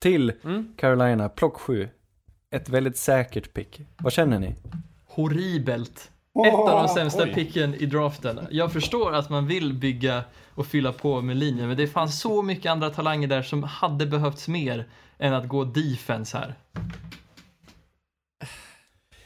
Till 0.00 0.32
Mm. 0.44 0.74
Carolina, 0.76 1.28
plock 1.28 1.56
7. 1.60 1.88
Ett 2.50 2.68
väldigt 2.68 2.96
säkert 2.96 3.52
pick. 3.52 3.80
Vad 3.98 4.12
känner 4.12 4.38
ni? 4.38 4.54
Horribelt. 5.16 6.10
Ett 6.46 6.54
av 6.54 6.82
de 6.82 6.88
sämsta 6.88 7.22
oj. 7.22 7.34
picken 7.34 7.74
i 7.74 7.86
draften. 7.86 8.40
Jag 8.50 8.72
förstår 8.72 9.14
att 9.14 9.30
man 9.30 9.46
vill 9.46 9.74
bygga 9.74 10.24
och 10.54 10.66
fylla 10.66 10.92
på 10.92 11.20
med 11.20 11.36
linjen, 11.36 11.68
men 11.68 11.76
det 11.76 11.86
fanns 11.86 12.20
så 12.20 12.42
mycket 12.42 12.72
andra 12.72 12.90
talanger 12.90 13.28
där 13.28 13.42
som 13.42 13.62
hade 13.62 14.06
behövts 14.06 14.48
mer 14.48 14.88
än 15.18 15.34
att 15.34 15.48
gå 15.48 15.64
defense 15.64 16.38
här. 16.38 16.54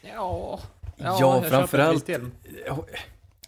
Ja. 0.02 0.60
Ja, 0.96 1.16
jag 1.20 1.42
köper 1.42 1.48
framförallt-. 1.48 2.10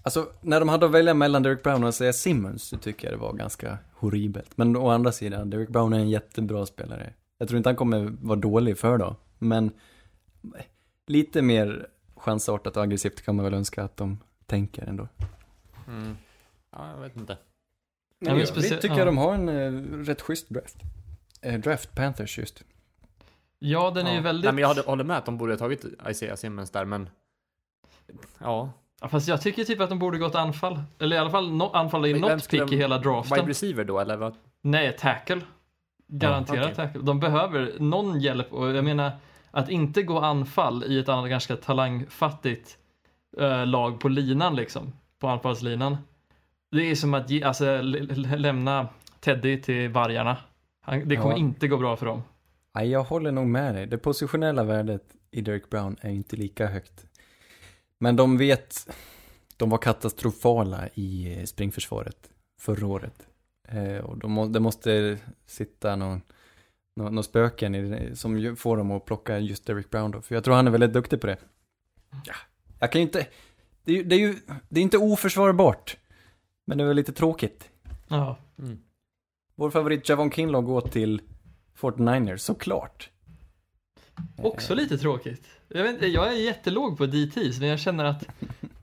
Alltså, 0.03 0.27
när 0.41 0.61
de 0.61 0.69
hade 0.69 0.87
att 0.87 0.93
välja 0.93 1.15
mellan 1.15 1.43
Derek 1.43 1.63
Brown 1.63 1.85
och 1.85 1.89
Isaiah 1.89 2.13
Simmons 2.13 2.63
så 2.63 2.77
tycker 2.77 3.09
jag 3.09 3.19
det 3.19 3.23
var 3.23 3.33
ganska 3.33 3.79
horribelt. 3.95 4.51
Men 4.57 4.77
å 4.77 4.89
andra 4.89 5.13
sidan, 5.13 5.51
Derek 5.51 5.69
Brown 5.69 5.93
är 5.93 5.99
en 5.99 6.11
jättebra 6.11 6.67
spelare. 6.67 7.13
Jag 7.39 7.49
tror 7.49 7.57
inte 7.57 7.69
han 7.69 7.77
kommer 7.77 8.13
vara 8.21 8.39
dålig 8.39 8.79
för 8.79 8.99
då, 8.99 9.17
men 9.39 9.71
lite 11.07 11.43
mer 11.43 11.87
chansartat 12.23 12.77
och 12.77 12.83
aggressivt 12.83 13.23
kan 13.23 13.37
man 13.37 13.45
väl 13.45 13.55
önska 13.55 13.83
att 13.85 13.97
de 13.97 14.19
tänker 14.47 14.83
ändå. 14.85 15.09
Mm. 15.89 16.17
Ja, 16.73 16.91
jag 16.95 17.01
vet 17.01 17.17
inte. 17.17 17.39
Men 18.19 18.29
Ja, 18.29 18.35
men 18.35 18.43
i 18.43 18.47
specie- 18.47 18.67
övrigt 18.67 18.83
tycker 18.83 18.95
ja. 18.95 18.99
jag 18.99 19.09
de 19.09 19.19
har 19.19 19.35
en 19.35 19.49
eh, 19.49 20.05
rätt 20.05 20.21
schysst 20.23 20.49
draft. 20.49 20.77
Eh, 21.43 21.61
draft 21.61 21.95
Panthers 21.95 22.39
just. 22.39 22.65
Ja, 23.59 23.91
den 23.91 24.07
är 24.07 24.11
ju 24.11 24.17
Ja. 24.17 24.23
väldigt... 24.23 24.45
Nej, 24.45 24.53
men 24.55 24.61
jag 24.63 24.69
håller, 24.69 24.83
håller 24.83 25.05
med 25.05 25.19
att 25.19 25.27
de 25.27 25.39
borde 25.39 25.53
ha 25.53 25.59
tagit 25.59 25.85
Isaiah 26.11 26.37
Simmons 26.37 26.71
där, 26.71 26.85
men... 26.85 27.09
Ja. 28.39 28.73
Ja, 29.01 29.09
fast 29.09 29.29
jag 29.29 29.41
tycker 29.43 29.65
typ 29.65 29.81
att 29.81 29.89
de 29.89 29.99
borde 29.99 30.19
gått 30.19 30.35
anfall. 30.35 30.83
Eller 30.99 31.17
i 31.17 31.19
alla 31.19 31.31
fall 31.31 31.53
no, 31.53 31.71
anfalla 31.73 32.09
i 32.09 32.19
något 32.21 32.49
pick 32.49 32.61
i 32.63 32.65
de- 32.65 32.77
hela 32.77 32.99
Wide 32.99 33.11
draften. 33.11 33.47
receiver 33.47 33.85
då, 33.85 34.01
eller 34.01 34.17
vad? 34.17 34.35
Nej, 34.63 34.97
tackle. 34.99 35.41
Garanterat 36.09 36.57
Ja, 36.59 36.63
okej. 36.65 36.75
tackle. 36.75 37.01
De 37.03 37.21
behöver 37.21 37.73
någon 37.79 38.21
hjälp 38.21 38.53
och 38.53 38.69
jag 38.71 38.85
menar 38.85 39.13
att 39.53 39.69
inte 39.69 40.03
gå 40.03 40.19
anfall 40.19 40.85
i 40.85 40.99
ett 40.99 41.09
annat 41.09 41.31
ganska 41.31 41.57
talangfattigt 41.57 42.79
eh, 43.39 43.67
lag 43.67 44.01
på 44.01 44.09
linan 44.09 44.57
liksom. 44.57 44.93
På 45.19 45.29
anfallslinan. 45.29 45.97
Det 46.71 46.91
är 46.91 46.95
som 46.95 47.15
att 47.15 47.31
ge, 47.31 47.43
alltså, 47.43 47.81
lämna 48.37 48.89
Teddy 49.21 49.61
till 49.63 49.89
vargarna. 49.89 50.37
Han, 50.81 51.09
det 51.09 51.17
kommer 51.17 51.35
Ja. 51.35 51.39
inte 51.39 51.69
gå 51.69 51.77
bra 51.77 51.97
för 51.97 52.07
dem. 52.07 52.23
Nej, 52.75 52.89
jag 52.91 53.05
håller 53.05 53.33
nog 53.33 53.47
med 53.47 53.75
dig. 53.75 53.87
Det 53.87 53.99
positionella 53.99 54.65
värdet 54.65 55.03
i 55.31 55.41
Derek 55.41 55.71
Brown 55.71 55.97
är 56.01 56.11
inte 56.11 56.37
lika 56.37 56.67
högt. 56.67 57.07
Men 57.99 58.17
de 58.17 58.39
vet, 58.39 58.95
de 59.57 59.71
var 59.71 59.79
katastrofala 59.79 60.89
i 60.95 61.39
eh, 61.39 61.45
springförsvaret 61.45 62.31
förra 62.61 62.87
året. 62.87 63.27
Eh, 63.69 63.97
och 64.05 64.19
de, 64.19 64.53
det 64.53 64.61
måste 64.61 65.19
sitta 65.47 65.97
någon, 65.97 66.23
någon 66.97 67.25
spöken 67.25 67.75
i, 67.75 68.11
som 68.17 68.57
får 68.57 68.77
dem 68.77 68.91
att 68.91 69.05
plocka 69.05 69.39
just 69.39 69.67
Derek 69.67 69.91
Brown 69.91 70.11
då. 70.11 70.21
För 70.23 70.35
jag 70.35 70.45
tror 70.45 70.55
han 70.55 70.67
är 70.67 70.71
väldigt 70.71 70.93
duktig 70.93 71.21
på 71.21 71.27
det. 71.27 71.37
Ja, 72.25 72.35
jag 72.81 72.93
kan 72.93 73.01
ju 73.01 73.07
inte, 73.07 73.27
det 73.85 73.93
är, 73.93 73.97
ju- 73.97 74.05
det 74.05 74.15
är 74.15 74.19
ju, 74.19 74.37
det 74.69 74.81
är 74.81 74.85
inte 74.85 74.99
oförsvarbart. 74.99 75.97
Men 76.65 76.79
det 76.79 76.85
är 76.85 76.89
väl 76.89 76.97
lite 76.97 77.13
tråkigt. 77.13 77.71
Ja. 78.09 78.37
Mm. 78.59 78.79
Vår 79.55 79.71
favorit 79.71 80.09
Javon 80.09 80.31
Kinlaw 80.31 80.67
går 80.67 80.81
till 80.81 81.21
49ers, 81.79 82.37
såklart. 82.37 83.11
Också 84.37 84.75
lite 84.75 84.99
tråkigt. 84.99 85.47
Jag, 85.69 85.83
vet, 85.83 85.93
inte, 85.95 86.07
jag 86.07 86.29
är 86.29 86.33
jättelåg 86.33 86.99
på 86.99 87.07
DTs, 87.07 87.61
men 87.61 87.69
jag 87.69 87.81
känner 87.81 88.05
att 88.05 88.25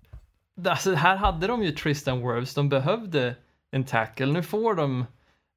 alltså, 0.67 0.93
här 0.93 1.15
hade 1.15 1.47
de 1.47 1.63
ju 1.63 1.71
Tristan 1.71 2.19
Wirfs, 2.21 2.53
de 2.53 2.69
behövde 2.69 3.35
en 3.71 3.83
tackle. 3.83 4.25
Nu 4.25 4.43
får 4.43 4.73
de 4.75 5.05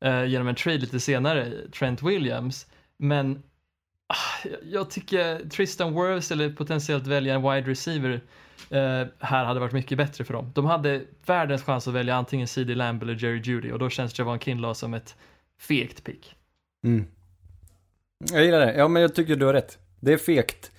eh, 0.03 0.25
genom 0.25 0.49
en 0.49 0.55
trade 0.55 0.79
lite 0.79 1.01
senare 1.01 1.53
Trent 1.79 2.03
Williams, 2.03 2.67
men 2.97 3.43
ah, 4.07 4.49
jag- 4.63 4.91
tycker 4.91 5.49
Tristan 5.49 5.95
Wirfs 5.95 6.31
eller 6.31 6.51
potentiellt 6.53 7.07
välja 7.07 7.35
en 7.35 7.43
wide 7.43 7.71
receiver 7.71 8.21
eh, 8.71 9.07
här 9.19 9.45
hade 9.45 9.61
varit 9.61 9.73
mycket 9.73 9.99
bättre 9.99 10.25
för 10.25 10.35
dem. 10.35 10.51
De 10.55 10.65
hade 10.67 11.03
världens 11.27 11.63
chans 11.63 11.89
att 11.89 11.95
välja 11.95 12.15
antingen 12.17 12.49
CD 12.49 12.75
Lamb 12.75 13.03
eller 13.03 13.15
Jerry 13.25 13.41
Judy 13.45 13.73
och 13.73 13.79
då 13.79 13.89
känns 13.91 14.19
Javon 14.19 14.39
Kinlaw 14.39 14.75
som 14.75 14.95
ett 14.95 15.17
fegt 15.59 16.05
pick. 16.05 16.35
Mm. 16.87 17.07
Jag 18.33 18.45
gillar 18.45 18.61
det. 18.61 18.75
Ja, 18.75 18.89
men 18.89 19.03
jag 19.03 19.15
tycker 19.15 19.37
du 19.37 19.47
har 19.47 19.53
rätt. 19.53 19.79
Det 20.01 20.13
är 20.13 20.19
fegt. 20.19 20.71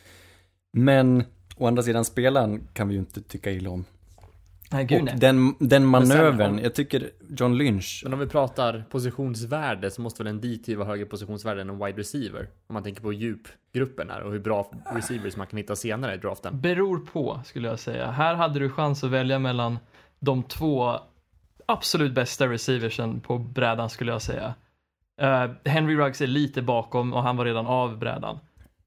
Men 0.73 1.23
å 1.57 1.67
andra 1.67 1.83
sidan 1.83 2.05
spelaren 2.05 2.67
kan 2.73 2.87
vi 2.87 2.93
ju 2.93 2.99
inte 2.99 3.21
tycka 3.21 3.51
illa 3.51 3.69
om. 3.69 3.85
Nej, 4.73 4.85
gud 4.85 4.99
Och 4.99 5.05
nej. 5.05 5.15
den, 5.17 5.55
den 5.59 5.85
manövern, 5.85 6.51
om- 6.51 6.59
jag 6.59 6.75
tycker 6.75 7.09
John 7.29 7.57
Lynch, 7.57 8.01
Men 8.03 8.13
om 8.13 8.19
vi 8.19 8.27
pratar 8.27 8.83
positionsvärde 8.89 9.91
så 9.91 10.01
måste 10.01 10.23
väl 10.23 10.27
en 10.33 10.41
DT 10.41 10.75
vara 10.75 10.87
högre 10.87 11.05
positionsvärde 11.05 11.61
än 11.61 11.69
en 11.69 11.85
wide 11.85 11.99
receiver? 11.99 12.47
Om 12.67 12.73
man 12.73 12.83
tänker 12.83 13.01
på 13.01 13.13
djupgruppen 13.13 14.09
här 14.09 14.21
och 14.21 14.31
hur 14.31 14.39
bra 14.39 14.71
receivers 14.95 15.35
man 15.37 15.47
kan 15.47 15.57
hitta 15.57 15.75
senare 15.75 16.13
i 16.13 16.17
draften. 16.17 16.61
Beror 16.61 16.97
på, 16.99 17.41
skulle 17.45 17.67
jag 17.67 17.79
säga. 17.79 18.11
Här 18.11 18.35
hade 18.35 18.59
du 18.59 18.69
chans 18.69 19.03
att 19.03 19.09
välja 19.11 19.39
mellan 19.39 19.79
de 20.19 20.43
två 20.43 20.99
absolut 21.65 22.13
bästa 22.13 22.47
receiversen 22.47 23.19
på 23.19 23.37
brädan, 23.37 23.89
skulle 23.89 24.11
jag 24.11 24.21
säga. 24.21 24.53
Eh, 25.21 25.51
Henry 25.65 25.95
Ruggs 25.95 26.21
är 26.21 26.27
lite 26.27 26.61
bakom 26.61 27.13
och 27.13 27.23
han 27.23 27.37
var 27.37 27.45
redan 27.45 27.67
av 27.67 27.97
brädan. 27.99 28.39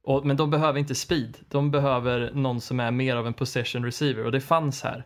Och, 0.03 0.27
men 0.27 0.37
de 0.37 0.51
behöver 0.51 0.79
inte 0.79 0.95
speed. 0.95 1.37
De 1.49 1.71
behöver 1.71 2.31
någon 2.35 2.61
som 2.61 2.81
är 2.81 2.91
mer 2.91 3.17
av 3.17 3.27
en 3.27 3.33
possession 3.35 3.85
receiver 3.85 4.25
och 4.25 4.33
det 4.33 4.41
fanns 4.41 4.83
här. 4.83 5.05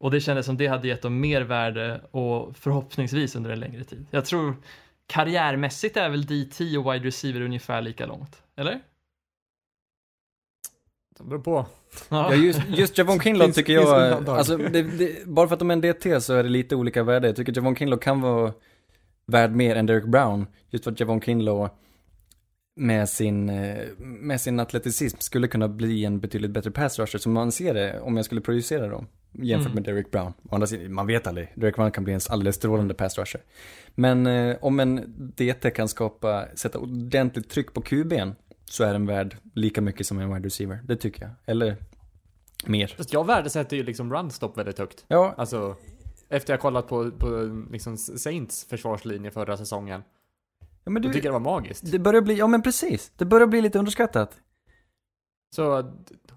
Och 0.00 0.10
det 0.10 0.20
kändes 0.20 0.46
som 0.46 0.56
det 0.56 0.66
hade 0.66 0.88
gett 0.88 1.02
dem 1.02 1.20
mer 1.20 1.40
värde 1.42 2.00
och 2.10 2.56
förhoppningsvis 2.56 3.36
under 3.36 3.50
en 3.50 3.60
längre 3.60 3.84
tid. 3.84 4.06
Jag 4.10 4.24
tror 4.24 4.56
karriärmässigt 5.06 5.96
är 5.96 6.08
väl 6.08 6.26
DT 6.26 6.78
och 6.78 6.92
wide 6.92 7.06
receiver 7.06 7.40
ungefär 7.40 7.82
lika 7.82 8.06
långt. 8.06 8.42
Eller? 8.56 8.80
Det 11.18 11.24
beror 11.24 11.40
på. 11.40 11.66
ja 12.08 12.34
just, 12.34 12.60
just 12.68 12.98
Javon 12.98 13.20
Kinlaw 13.22 13.46
Finns- 13.46 13.56
tycker 13.56 13.72
jag, 13.72 14.28
alltså 14.28 14.56
det, 14.56 14.82
det, 14.82 15.26
bara 15.26 15.48
för 15.48 15.54
att 15.54 15.58
de 15.58 15.70
är 15.70 15.74
en 15.74 15.80
DT 15.80 16.20
så 16.20 16.34
är 16.34 16.42
det 16.42 16.48
lite 16.48 16.76
olika 16.76 17.02
värde. 17.02 17.26
Jag 17.26 17.36
tycker 17.36 17.56
Javon 17.56 17.76
Kinlaw 17.76 18.02
kan 18.02 18.20
vara 18.20 18.52
värd 19.26 19.50
mer 19.50 19.76
än 19.76 19.86
Derek 19.86 20.04
Brown. 20.04 20.46
Just 20.70 20.84
för 20.84 20.92
att 20.92 21.00
Javon 21.00 21.20
Kinlaw 21.20 21.70
med 22.78 23.08
sin, 23.08 23.48
eh, 23.48 23.88
med 23.98 24.40
sin 24.40 24.60
atleticism 24.60 25.16
skulle 25.20 25.48
kunna 25.48 25.68
bli 25.68 26.04
en 26.04 26.20
betydligt 26.20 26.50
bättre 26.50 26.70
pass 26.70 26.98
rusher 26.98 27.18
som 27.18 27.32
man 27.32 27.52
ser 27.52 27.74
det 27.74 28.00
om 28.00 28.16
jag 28.16 28.24
skulle 28.24 28.40
producera 28.40 28.88
dem. 28.88 29.06
Jämfört 29.32 29.72
Mm. 29.72 29.74
med 29.74 29.94
Derek 29.94 30.10
Brown. 30.10 30.32
Å 30.50 30.54
andra 30.54 30.66
sidan, 30.66 30.92
man 30.92 31.06
vet 31.06 31.26
aldrig. 31.26 31.52
Derek 31.54 31.74
Brown 31.76 31.90
kan 31.90 32.04
bli 32.04 32.12
en 32.12 32.20
alldeles 32.28 32.56
strålande 32.56 32.94
pass 32.94 33.18
rusher. 33.18 33.40
Men 33.94 34.26
eh, 34.26 34.56
om 34.60 34.80
en 34.80 35.14
DT 35.36 35.70
kan 35.70 35.88
skapa, 35.88 36.46
sätta 36.54 36.78
ordentligt 36.78 37.48
tryck 37.50 37.74
på 37.74 37.80
QB'n 37.82 38.34
så 38.64 38.84
är 38.84 38.92
den 38.92 39.06
värd 39.06 39.36
lika 39.54 39.80
mycket 39.80 40.06
som 40.06 40.18
en 40.18 40.34
wide 40.34 40.46
receiver. 40.46 40.78
Det 40.84 40.96
tycker 40.96 41.22
jag. 41.22 41.30
Eller 41.46 41.76
mer. 42.66 42.94
Fast 42.96 43.12
jag 43.12 43.26
värdesätter 43.26 43.76
ju 43.76 43.82
liksom 43.82 44.12
runstop 44.12 44.58
väldigt 44.58 44.78
högt. 44.78 45.04
Ja, 45.08 45.34
Alltså, 45.36 45.76
efter 46.28 46.52
jag 46.52 46.60
kollat 46.60 46.88
på, 46.88 47.10
på 47.10 47.28
liksom 47.72 47.96
Saints 47.96 48.64
försvarslinje 48.70 49.30
förra 49.30 49.56
säsongen. 49.56 50.02
Ja 50.88 50.92
men 50.92 51.02
Jag 51.02 51.10
du, 51.12 51.14
tycker 51.14 51.28
det 51.28 51.32
var 51.32 51.40
magiskt. 51.40 51.92
det 51.92 51.98
börjar 51.98 52.20
bli, 52.20 52.34
ja 52.34 52.46
men 52.46 52.62
precis. 52.62 53.12
Det 53.16 53.24
börjar 53.24 53.46
bli 53.46 53.60
lite 53.60 53.78
underskattat. 53.78 54.40
Så 55.56 55.92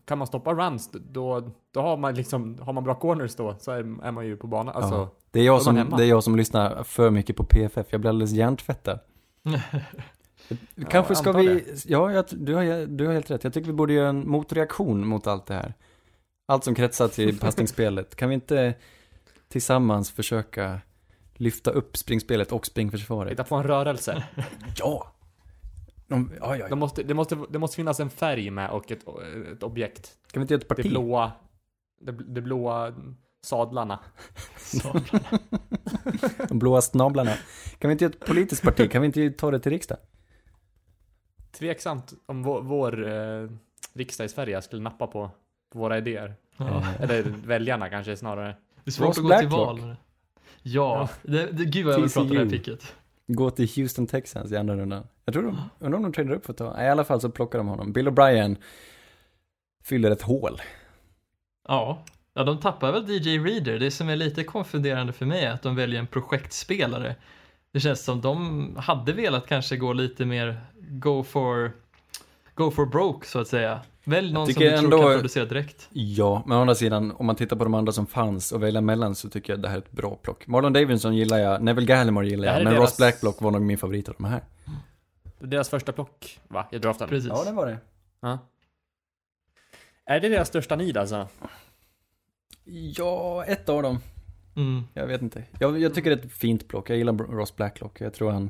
kan 0.06 0.18
man 0.18 0.28
stoppa 0.28 0.54
runs, 0.54 0.90
då, 0.92 1.52
då 1.74 1.82
har 1.82 1.98
man 1.98 2.16
liksom, 2.16 2.58
har 2.62 2.74
man 2.74 2.84
bra 2.84 2.96
corners 2.96 3.36
då, 3.36 3.56
så 3.60 3.72
är, 3.72 3.78
är 3.78 4.12
man 4.12 4.26
ju 4.28 4.38
på 4.38 4.48
banan. 4.48 4.76
Alltså, 4.76 4.96
Ja. 4.96 5.10
Det 5.32 5.40
är, 5.40 5.44
jag 5.44 5.62
som, 5.62 5.94
det 5.98 6.04
är 6.04 6.08
jag 6.08 6.24
som 6.24 6.36
lyssnar 6.36 6.84
för 6.84 7.10
mycket 7.10 7.36
på 7.36 7.44
PFF. 7.44 7.88
Jag 7.90 8.02
blir 8.02 8.10
alldeles 8.10 8.32
hjärntvättad. 8.32 9.00
Kanske 10.90 11.12
jag 11.12 11.18
ska 11.18 11.32
vi, 11.32 11.64
ja 11.86 12.12
jag, 12.12 12.26
du, 12.32 12.56
har, 12.56 12.86
du 12.86 13.06
har 13.06 13.14
helt 13.14 13.32
rätt. 13.32 13.44
Jag 13.44 13.54
tycker 13.54 13.68
vi 13.68 13.74
borde 13.74 13.94
göra 13.94 14.10
en 14.10 14.30
motreaktion 14.30 15.08
mot 15.08 15.28
allt 15.28 15.46
det 15.46 15.54
här. 15.54 15.74
Allt 16.48 16.64
som 16.64 16.76
kretsar 16.76 17.08
till 17.08 17.40
passningsspelet. 17.40 18.16
Kan 18.16 18.30
vi 18.30 18.36
inte 18.36 18.74
tillsammans 19.48 20.12
försöka 20.12 20.82
lyfta 21.42 21.72
upp 21.72 21.98
springspelet 21.98 22.52
och 22.52 22.66
springförsvaret? 22.66 23.30
hitta 23.32 23.44
på 23.44 23.56
en 23.56 23.64
rörelse. 23.64 24.24
Ja! 24.78 25.14
De, 26.08 26.32
ja, 26.40 26.56
ja, 26.58 26.64
Det 26.66 26.70
ja. 26.70 26.76
måste, 26.76 27.04
det, 27.04 27.14
måste, 27.14 27.38
det 27.50 27.60
måste 27.60 27.76
finnas 27.76 28.00
en 28.00 28.10
färg 28.10 28.50
med 28.52 28.70
och 28.70 28.92
ett, 28.92 29.04
ett 29.54 29.64
objekt. 29.64 30.18
Kan 30.32 30.40
vi 30.40 30.44
inte 30.44 30.54
göra 30.54 30.62
ett 30.62 30.70
Det 30.70 30.76
parti? 30.76 30.90
blåa, 30.90 31.32
det, 32.02 32.12
det 32.12 32.42
blåa 32.42 32.94
sadlarna. 33.44 34.00
Så. 34.58 35.00
De 36.50 36.60
blåa 36.60 36.82
snablarna. 36.82 37.32
Kan 37.80 37.88
vi 37.90 37.92
inte 37.92 38.04
göra 38.06 38.14
ett 38.14 38.26
politiskt 38.26 38.64
parti? 38.64 38.92
Kan 38.92 39.02
vi 39.02 39.06
inte 39.06 39.30
ta 39.32 39.52
det 39.52 39.60
till 39.60 39.72
riksdag? 39.72 39.98
Tveksamt 41.52 42.14
om 42.26 42.44
vår, 42.44 42.62
vår 42.62 43.08
eh, 43.12 43.50
riksdag 43.94 44.26
i 44.26 44.30
Sverige 44.30 44.62
skulle 44.62 44.82
nappa 44.82 45.08
på, 45.08 45.32
på 45.74 45.80
våra 45.80 45.98
idéer. 45.98 46.36
Ja. 46.58 46.84
Eller 47.00 47.24
väljarna 47.24 47.90
kanske 47.90 48.18
snarare. 48.18 48.56
Det 48.84 48.90
är 48.90 48.92
svårt 48.92 49.08
Ross 49.08 49.18
att 49.18 49.24
gå 49.24 49.30
till 49.40 49.48
Blacklock. 49.48 49.80
val. 49.80 49.96
Ja, 50.64 51.10
det, 51.24 51.52
det, 51.52 51.66
gud 51.66 51.86
vad 51.86 51.94
jag 51.94 52.00
vill 52.02 52.10
prata 52.10 52.22
om 52.22 52.30
det 52.30 52.40
här 52.40 52.50
picket. 52.50 52.96
Gå 53.28 53.50
till 53.50 53.70
Houston 53.76 54.08
Texans 54.08 54.52
i 54.52 54.58
andra 54.58 54.76
rundan. 54.76 55.08
Jag 55.26 55.34
tror 55.34 55.44
de, 55.44 55.58
undrar 55.80 55.98
om 55.98 56.04
de 56.04 56.14
tradar 56.14 56.32
upp 56.32 56.46
för 56.46 56.54
att 56.54 56.58
ta, 56.58 56.84
i 56.84 56.88
alla 56.88 57.04
fall 57.04 57.22
så 57.22 57.30
plockar 57.30 57.58
de 57.58 57.68
honom. 57.68 57.94
Bill 57.94 58.08
O'Brien 58.08 58.58
fyller 59.84 60.12
ett 60.12 60.22
hål. 60.22 60.62
Ja. 61.68 62.06
ja, 62.34 62.44
de 62.44 62.60
tappar 62.60 62.92
väl 62.92 63.10
DJ 63.10 63.40
Reader. 63.40 63.80
Det 63.80 63.92
som 63.92 64.10
är 64.10 64.16
lite 64.16 64.44
konfunderande 64.44 65.14
för 65.14 65.26
mig 65.26 65.46
är 65.46 65.52
att 65.52 65.62
de 65.62 65.76
väljer 65.76 66.00
en 66.00 66.08
projektspelare. 66.08 67.16
Det 67.72 67.80
känns 67.80 68.04
som 68.04 68.22
de 68.22 68.76
hade 68.80 69.14
velat 69.14 69.48
kanske 69.48 69.78
gå 69.78 69.94
lite 69.94 70.26
mer 70.26 70.62
go 70.78 71.24
for, 71.24 71.72
go 72.56 72.72
for 72.72 72.86
broke 72.86 73.28
så 73.28 73.40
att 73.40 73.48
säga. 73.48 73.82
Välj 74.04 74.34
någon 74.34 74.46
som 74.54 74.64
du 74.64 74.70
tror 74.70 74.78
ändå- 74.84 74.98
kan 75.02 75.14
producera 75.14 75.46
direkt. 75.46 75.88
Ja, 75.92 76.44
men 76.46 76.58
å 76.58 76.62
andra 76.62 76.76
sidan, 76.76 77.12
om 77.12 77.26
man 77.26 77.36
tittar 77.36 77.56
på 77.56 77.64
de 77.64 77.74
andra 77.74 77.92
som 77.92 78.08
fanns 78.08 78.52
och 78.52 78.64
välja 78.64 78.82
mellan 78.82 79.16
så 79.16 79.30
tycker 79.30 79.54
jag 79.54 79.62
det 79.62 79.68
här 79.70 79.76
är 79.76 79.80
ett 79.82 79.92
bra 79.92 80.16
plock. 80.16 80.48
Marlon 80.48 80.74
Davidson 80.74 81.16
gillar 81.16 81.38
jag, 81.38 81.62
Neville 81.64 81.88
Gallimore 81.88 82.28
gillar 82.28 82.48
Det 82.48 82.54
jag, 82.54 82.64
men 82.64 82.74
deras- 82.74 82.82
Ross 82.82 82.98
Blacklock 82.98 83.42
var 83.42 83.52
nog 83.52 83.62
min 83.62 83.78
favorit 83.78 84.10
av 84.10 84.16
de 84.18 84.26
här. 84.26 84.42
Deras 85.40 85.70
första 85.70 85.92
plock, 85.92 86.40
va? 86.48 86.68
I 86.72 86.78
draften. 86.78 87.10
Precis. 87.10 87.30
var 87.30 87.66
det. 87.66 87.78
Ja. 88.22 88.38
Är 90.06 90.20
det 90.20 90.30
deras 90.30 90.48
största 90.48 90.76
need 90.76 90.98
alltså? 90.98 91.28
Ja, 92.98 93.44
ett 93.46 93.70
av 93.70 93.84
dem. 93.84 94.00
Mm. 94.56 94.84
Jag 94.94 95.08
vet 95.08 95.22
inte. 95.22 95.44
Jag, 95.60 95.80
jag 95.80 95.94
tycker 95.94 96.10
det 96.10 96.22
är 96.22 96.26
ett 96.26 96.34
fint 96.34 96.68
block. 96.68 96.90
Jag 96.90 96.98
gillar 96.98 97.14
Ross 97.14 97.56
Blacklock. 97.56 98.02
Jag 98.02 98.14
tror 98.14 98.32
han... 98.32 98.50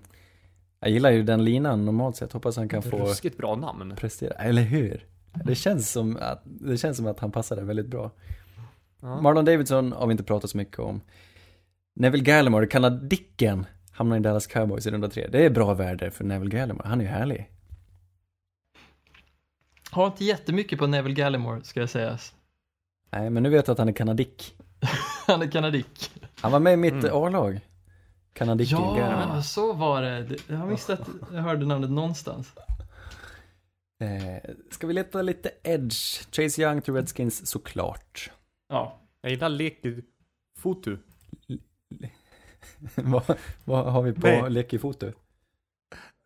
Jag 0.84 0.90
gillar 0.90 1.10
ju 1.12 1.24
den 1.24 1.44
linan 1.46 1.86
normalt 1.86 2.16
sett. 2.16 2.34
Hoppas 2.34 2.58
han 2.58 2.70
kan 2.70 2.84
få 2.84 2.98
Ruskigt 2.98 3.38
bra 3.38 3.56
namn. 3.56 3.96
prestera. 3.98 4.34
Eller 4.34 4.62
hur? 4.62 5.06
Det 5.46 5.56
känns 5.56 5.92
som 5.92 6.18
att, 6.22 6.42
det 6.46 6.78
känns 6.78 6.98
som 6.98 7.08
att 7.08 7.20
han 7.20 7.32
passar 7.32 7.56
där 7.56 7.64
väldigt 7.64 7.88
bra. 7.88 8.12
Ja. 9.02 9.22
Marlon 9.22 9.46
Davidson 9.46 9.92
har 9.92 10.08
vi 10.08 10.12
inte 10.12 10.24
pratat 10.24 10.50
så 10.50 10.58
mycket 10.58 10.80
om. 10.80 11.02
Neville 11.96 12.24
Gallimore, 12.24 12.68
kanadicken, 12.68 13.66
hamnar 13.92 14.18
i 14.18 14.20
Dallas 14.20 14.48
Cowboys 14.48 14.88
i 14.88 14.92
runda 14.92 15.10
tre. 15.10 15.28
Det 15.32 15.46
är 15.46 15.50
bra 15.50 15.74
värde 15.74 16.12
för 16.12 16.24
Neville 16.24 16.52
Gallimore. 16.58 16.88
Han 16.88 17.02
är 17.02 17.06
ju 17.06 17.10
härlig. 17.12 17.50
Har 19.92 20.06
inte 20.08 20.26
jättemycket 20.26 20.80
på 20.80 20.88
Neville 20.88 21.16
Gallimore, 21.16 21.64
ska 21.64 21.80
jag 21.80 21.90
säga. 21.90 22.18
Nej, 23.10 23.30
men 23.30 23.44
nu 23.44 23.50
vet 23.50 23.68
jag 23.68 23.72
att 23.74 23.78
han 23.80 23.90
är 23.90 23.94
kanadick. 23.94 24.56
Han 25.28 25.42
är 25.42 25.52
kanadick. 25.52 26.12
Han 26.42 26.52
var 26.52 26.60
med 26.60 26.74
i 26.74 26.78
mitt 26.78 26.94
Mm. 26.94 27.10
A-lag. 27.14 27.60
Kanadicken. 28.34 28.80
Ja, 28.80 29.42
så 29.44 29.74
var 29.74 30.02
det. 30.02 30.38
Jag 30.48 30.68
visste 30.68 30.94
att 30.94 31.10
jag 31.32 31.42
hörde 31.42 31.66
namnet 31.66 31.90
någonstans. 31.90 32.54
Eh, 34.02 34.52
ska 34.72 34.88
vi 34.88 34.94
leta 34.94 35.22
lite 35.22 35.52
edge? 35.64 36.22
Chase 36.32 36.62
Young 36.62 36.82
till 36.82 36.94
Redskins 36.94 37.48
såklart. 37.48 38.32
Ja. 38.70 39.00
Jag 39.22 39.32
gillar 39.32 39.50
leker 39.50 40.04
foto. 40.58 40.98
vad, 42.96 43.38
vad 43.64 43.94
har 43.94 44.02
vi 44.02 44.14
på 44.14 44.28
Nej. 44.28 44.50
lek 44.50 44.74
i 44.74 44.80
foto? 44.80 45.12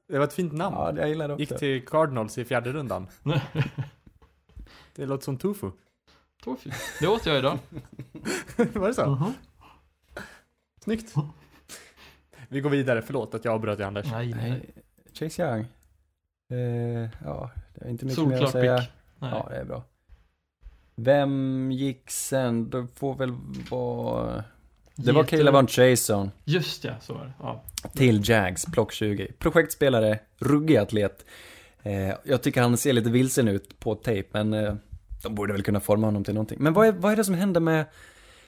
Det 0.07 0.17
var 0.17 0.25
ett 0.25 0.33
fint 0.33 0.53
namn. 0.53 0.75
Ja, 0.75 0.93
jag 0.97 1.09
gillar 1.09 1.27
det 1.27 1.35
Gick 1.35 1.51
också. 1.51 1.59
till 1.59 1.85
Cardinals 1.85 2.37
i 2.37 2.45
fjärde 2.45 2.71
rundan. 2.71 3.07
Det 4.95 5.05
låter 5.05 5.23
som 5.23 5.37
tofu. 5.37 5.71
Tofu. 6.43 6.71
Det 6.99 7.07
åt 7.07 7.25
jag 7.25 7.37
idag. 7.37 7.59
var 8.73 8.87
det 8.87 8.93
så? 8.93 9.09
Mhm. 9.09 9.33
Snyggt. 10.83 11.13
Vi 12.55 12.61
går 12.61 12.69
vidare, 12.69 13.01
förlåt 13.01 13.35
att 13.35 13.45
jag 13.45 13.53
avbröt 13.53 13.77
dig 13.77 13.87
Anders. 13.87 14.11
Nej, 14.11 14.33
nej. 14.33 14.49
Nej, 14.49 14.69
Chase 15.13 15.43
Young. 15.43 15.67
Eh, 16.49 17.09
ja, 17.25 17.51
det 17.73 17.85
är 17.85 17.89
inte 17.89 18.05
mycket 18.05 18.27
mer 18.27 18.33
att 18.33 18.39
Solklart 18.39 18.51
säga. 18.51 18.77
pick. 18.77 18.89
Nej. 19.19 19.31
Ja, 19.33 19.47
det 19.49 19.55
är 19.55 19.65
bra. 19.65 19.83
Vem 20.95 21.71
gick 21.71 22.11
sen? 22.11 22.69
Det 22.69 22.87
får 22.95 23.15
väl 23.15 23.33
vara... 23.69 24.43
Det 24.95 25.11
var 25.11 25.23
Caleb 25.23 25.53
Von 25.53 25.67
Chason 25.67 26.31
Just 26.43 26.83
ja, 26.83 26.93
så 27.01 27.13
var 27.13 27.25
det. 27.25 27.33
Ja. 27.39 27.63
till 27.93 28.29
Jags, 28.29 28.65
plock 28.65 28.91
20. 28.91 29.31
Projektspelare, 29.39 30.19
ruggig 30.39 30.77
atlet. 30.77 31.25
Eh, 31.83 32.13
jag 32.23 32.41
tycker 32.41 32.61
han 32.61 32.77
ser 32.77 32.93
lite 32.93 33.09
vilsen 33.09 33.47
ut 33.47 33.79
på 33.79 33.95
tape, 33.95 34.25
men 34.31 34.53
eh, 34.53 34.75
de 35.23 35.35
borde 35.35 35.53
väl 35.53 35.63
kunna 35.63 35.79
forma 35.79 36.07
honom 36.07 36.23
till 36.23 36.33
någonting. 36.33 36.57
Men 36.61 36.73
vad 36.73 36.87
är, 36.87 36.91
vad 36.91 37.11
är 37.11 37.15
det 37.15 37.23
som 37.23 37.35
händer 37.35 37.61
med, 37.61 37.85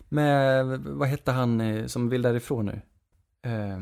med 0.10 0.66
vad 0.80 1.08
hette 1.08 1.32
han 1.32 1.62
eh, 1.62 1.86
som 1.86 2.10
vill 2.10 2.22
därifrån 2.22 2.66
nu? 2.66 2.82
Eh, 3.48 3.80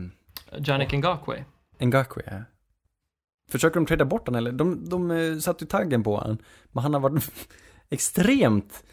Janik 0.59 0.93
Ngakwe. 0.93 1.45
Ngakwe, 1.79 2.23
ja. 2.25 2.43
Försöker 3.49 3.75
de 3.75 3.85
trada 3.85 4.05
bort 4.05 4.27
honom 4.27 4.37
eller? 4.37 4.51
De, 4.51 4.89
de 4.89 5.11
eh, 5.11 5.37
satte 5.37 5.63
ju 5.63 5.67
taggen 5.67 6.03
på 6.03 6.15
honom. 6.17 6.37
Men 6.71 6.83
han 6.83 6.93
har 6.93 7.01
varit 7.01 7.31
extremt 7.89 8.83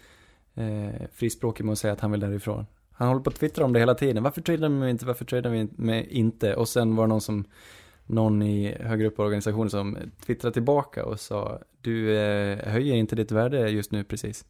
eh, 0.55 1.09
frispråkig 1.13 1.65
med 1.65 1.73
att 1.73 1.79
säga 1.79 1.93
att 1.93 2.01
han 2.01 2.11
vill 2.11 2.21
därifrån. 2.21 2.67
Han 2.93 3.09
håller 3.09 3.21
på 3.21 3.31
att 3.31 3.37
twittra 3.37 3.65
om 3.65 3.73
det 3.73 3.79
hela 3.79 3.95
tiden. 3.95 4.23
Varför 4.23 4.41
tradar 4.41 4.69
vi 4.69 4.91
inte? 4.91 5.07
Varför 5.07 5.25
tradar 5.25 5.51
vi 5.51 5.69
med 5.77 6.07
inte? 6.07 6.55
Och 6.55 6.69
sen 6.69 6.97
var 6.97 7.05
det 7.05 7.09
någon 7.09 7.21
som, 7.21 7.45
någon 8.07 8.43
i 8.43 8.77
högre 8.81 9.07
upp 9.07 9.19
i 9.19 9.23
organisationen 9.23 9.71
som 9.71 9.99
twittrade 10.27 10.55
tillbaka 10.55 11.05
och 11.05 11.21
sa 11.21 11.61
du 11.81 12.17
eh, 12.17 12.69
höjer 12.69 12.95
inte 12.95 13.17
ditt 13.17 13.33
värde 13.33 13.71
just 13.71 13.93
nu 13.93 14.05
precis. 14.05 14.45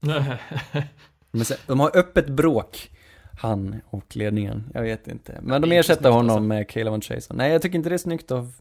Men 1.30 1.44
sen, 1.44 1.56
de 1.66 1.80
har 1.80 1.96
öppet 1.96 2.28
bråk, 2.28 2.90
han 3.36 3.80
och 3.86 4.16
ledningen. 4.16 4.70
Jag 4.74 4.82
vet 4.82 5.08
inte. 5.08 5.38
Men 5.42 5.62
de 5.62 5.72
ersätter 5.72 6.10
honom 6.10 6.30
alltså. 6.30 6.40
med 6.42 6.68
Caleb 6.68 7.04
Chason. 7.04 7.36
Nej, 7.36 7.52
jag 7.52 7.62
tycker 7.62 7.76
inte 7.76 7.88
det 7.88 7.94
är 7.96 7.98
snyggt 7.98 8.30
av, 8.30 8.54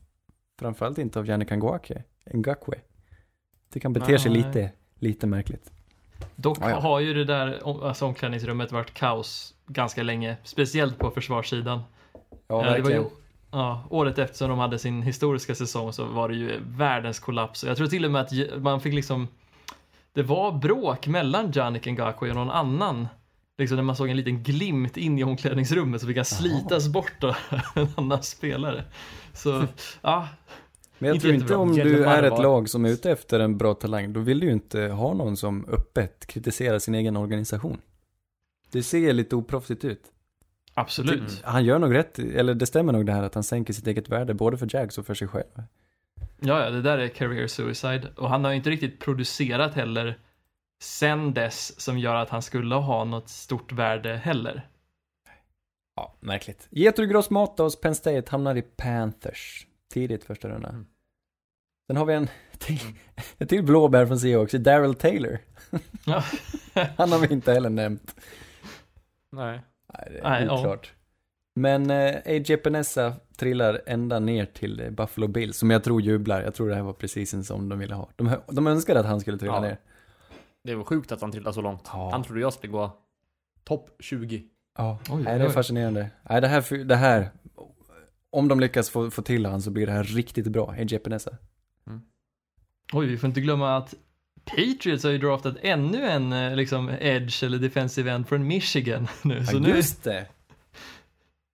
framförallt 0.59 0.97
inte 0.97 1.19
av 1.19 1.27
Yannick 1.27 1.51
Ngakwe. 1.51 2.03
Ngakwe. 2.33 2.75
Tycker 3.73 3.85
han 3.85 3.93
beter 3.93 4.17
sig 4.17 4.31
Nej. 4.31 4.41
lite, 4.41 4.71
lite 4.99 5.27
märkligt. 5.27 5.71
Dock 6.35 6.57
Ja, 6.61 6.69
ja. 6.69 6.79
har 6.79 6.99
ju 6.99 7.13
det 7.13 7.25
där 7.25 7.59
alltså 7.87 8.05
omklädningsrummet 8.05 8.71
varit 8.71 8.93
kaos 8.93 9.53
ganska 9.67 10.03
länge. 10.03 10.37
Speciellt 10.43 10.99
på 10.99 11.11
försvarssidan. 11.11 11.79
Ja, 12.13 12.19
Ja, 12.47 12.57
det 12.61 12.65
var 12.69 12.75
ju, 12.75 12.81
verkligen. 12.81 13.05
ja, 13.51 13.83
året 13.89 14.17
efter 14.19 14.37
som 14.37 14.49
de 14.49 14.59
hade 14.59 14.79
sin 14.79 15.01
historiska 15.01 15.55
säsong 15.55 15.93
så 15.93 16.05
var 16.05 16.29
det 16.29 16.35
ju 16.35 16.59
världens 16.67 17.19
kollaps. 17.19 17.63
Jag 17.63 17.77
tror 17.77 17.87
till 17.87 18.05
och 18.05 18.11
med 18.11 18.21
att 18.21 18.61
man 18.61 18.81
fick 18.81 18.93
liksom 18.93 19.27
Det 20.13 20.23
var 20.23 20.51
bråk 20.51 21.07
mellan 21.07 21.51
Janik 21.55 21.85
Ngakwe 21.85 22.29
och 22.29 22.35
någon 22.35 22.49
annan. 22.49 23.07
Liksom 23.57 23.75
när 23.75 23.83
man 23.83 23.95
såg 23.95 24.09
en 24.09 24.17
liten 24.17 24.43
glimt 24.43 24.97
in 24.97 25.19
i 25.19 25.23
omklädningsrummet 25.23 26.01
så 26.01 26.07
fick 26.07 26.17
han 26.17 26.25
slitas 26.25 26.87
bort 26.87 27.23
av 27.23 27.35
en 27.75 27.87
annan 27.95 28.23
spelare. 28.23 28.83
Så, 29.33 29.65
ja. 30.01 30.27
Men 30.97 31.07
jag 31.07 31.15
inte 31.15 31.23
tror 31.23 31.33
inte 31.33 31.45
jättebra. 31.45 31.57
om 31.57 31.75
du 31.75 32.05
är 32.05 32.23
ett 32.23 32.43
lag 32.43 32.69
som 32.69 32.85
är 32.85 32.89
ute 32.89 33.11
efter 33.11 33.39
en 33.39 33.57
bra 33.57 33.73
talang, 33.73 34.13
då 34.13 34.19
vill 34.19 34.39
du 34.39 34.47
ju 34.47 34.53
inte 34.53 34.81
ha 34.81 35.13
någon 35.13 35.37
som 35.37 35.65
öppet 35.69 36.25
kritiserar 36.25 36.79
sin 36.79 36.95
egen 36.95 37.17
organisation. 37.17 37.77
Det 38.71 38.83
ser 38.83 39.13
lite 39.13 39.35
oproffsigt 39.35 39.85
ut. 39.85 40.01
Absolut. 40.73 41.41
Han 41.43 41.65
gör 41.65 41.79
nog 41.79 41.93
rätt, 41.93 42.19
eller 42.19 42.53
det 42.53 42.65
stämmer 42.65 42.93
nog 42.93 43.05
det 43.05 43.11
här 43.11 43.23
att 43.23 43.33
han 43.33 43.43
sänker 43.43 43.73
sitt 43.73 43.87
eget 43.87 44.09
värde, 44.09 44.33
både 44.33 44.57
för 44.57 44.67
Jags 44.75 44.97
och 44.97 45.05
för 45.05 45.13
sig 45.13 45.27
själv. 45.27 45.63
Ja, 46.39 46.63
ja, 46.63 46.69
det 46.69 46.81
där 46.81 46.97
är 46.97 47.07
career 47.07 47.47
suicide. 47.47 48.07
Och 48.15 48.29
han 48.29 48.43
har 48.43 48.51
ju 48.51 48.57
inte 48.57 48.69
riktigt 48.69 48.99
producerat 48.99 49.73
heller 49.73 50.17
sen 50.83 51.33
dess 51.33 51.81
som 51.81 51.97
gör 51.99 52.15
att 52.15 52.29
han 52.29 52.41
skulle 52.41 52.75
ha 52.75 53.03
något 53.03 53.29
stort 53.29 53.71
värde 53.71 54.15
heller. 54.17 54.67
Ja, 55.95 56.15
märkligt. 56.19 56.67
Getro 56.71 57.05
Gross 57.05 57.29
Matos, 57.29 57.81
Penn 57.81 57.95
State, 57.95 58.31
hamnar 58.31 58.55
i 58.57 58.61
Panthers. 58.61 59.67
Tidigt 59.93 60.23
första 60.23 60.49
rundan. 60.49 60.71
Mm. 60.71 60.85
Sen 61.87 61.97
har 61.97 62.05
vi 62.05 62.13
en 62.13 62.27
till, 62.57 62.79
en 63.37 63.47
till 63.47 63.63
blåbär 63.63 64.05
från 64.05 64.19
Seahawks, 64.19 64.51
Daryl 64.51 64.95
Taylor. 64.95 65.37
Ja. 66.05 66.23
Han 66.97 67.11
har 67.11 67.19
vi 67.19 67.33
inte 67.33 67.53
heller 67.53 67.69
nämnt. 67.69 68.15
Nej. 69.31 69.61
Nej, 69.93 70.09
det 70.13 70.29
Nej, 70.29 70.43
är 70.43 70.45
ja. 70.45 70.59
oklart. 70.59 70.93
Men 71.55 71.89
eh, 71.91 72.15
AJ 72.25 72.57
Penessa 72.57 73.13
trillar 73.37 73.81
ända 73.85 74.19
ner 74.19 74.45
till 74.45 74.79
eh, 74.79 74.89
Buffalo 74.89 75.27
Bills, 75.27 75.57
som 75.57 75.71
jag 75.71 75.83
tror 75.83 76.01
jublar. 76.01 76.41
Jag 76.41 76.55
tror 76.55 76.69
det 76.69 76.75
här 76.75 76.83
var 76.83 76.93
precis 76.93 77.33
en 77.33 77.43
som 77.43 77.69
de 77.69 77.79
ville 77.79 77.95
ha. 77.95 78.09
De, 78.15 78.35
de 78.47 78.67
önskade 78.67 78.99
att 78.99 79.05
han 79.05 79.19
skulle 79.19 79.37
trilla 79.37 79.53
Ja. 79.55 79.61
ner. 79.61 79.77
Det 80.65 80.75
var 80.75 80.83
sjukt 80.83 81.11
att 81.11 81.21
han 81.21 81.31
trillade 81.31 81.53
så 81.53 81.61
långt. 81.61 81.89
Ja. 81.93 82.09
Han 82.11 82.23
trodde 82.23 82.41
jag 82.41 82.53
skulle 82.53 82.71
gå 82.73 82.97
topp 83.63 83.89
20. 83.99 84.43
Ja, 84.77 84.99
Oj, 85.09 85.23
Nej, 85.23 85.37
det 85.37 85.43
är 85.43 85.47
oj. 85.47 85.53
fascinerande. 85.53 86.09
Nej, 86.29 86.41
det 86.41 86.47
här, 86.47 86.83
det 86.83 86.95
här, 86.95 87.29
om 88.29 88.47
de 88.47 88.59
lyckas 88.59 88.89
få, 88.89 89.11
få 89.11 89.21
till 89.21 89.45
han 89.45 89.61
så 89.61 89.71
blir 89.71 89.85
det 89.85 89.91
här 89.91 90.03
riktigt 90.03 90.47
bra, 90.47 90.71
AJ 90.71 90.99
Penessa. 90.99 91.31
Oj, 92.93 93.05
vi 93.07 93.17
får 93.17 93.27
inte 93.27 93.41
glömma 93.41 93.77
att 93.77 93.93
Patriots 94.45 95.03
har 95.03 95.11
ju 95.11 95.17
draftat 95.17 95.55
ännu 95.61 96.05
en 96.05 96.33
eh, 96.33 96.55
liksom 96.55 96.89
edge 96.99 97.43
eller 97.43 97.57
defensive 97.59 98.11
end 98.11 98.27
från 98.27 98.47
Michigan 98.47 99.07
nu. 99.23 99.45
Så 99.45 99.57
ja, 99.57 99.67
just 99.67 100.03
det! 100.03 100.27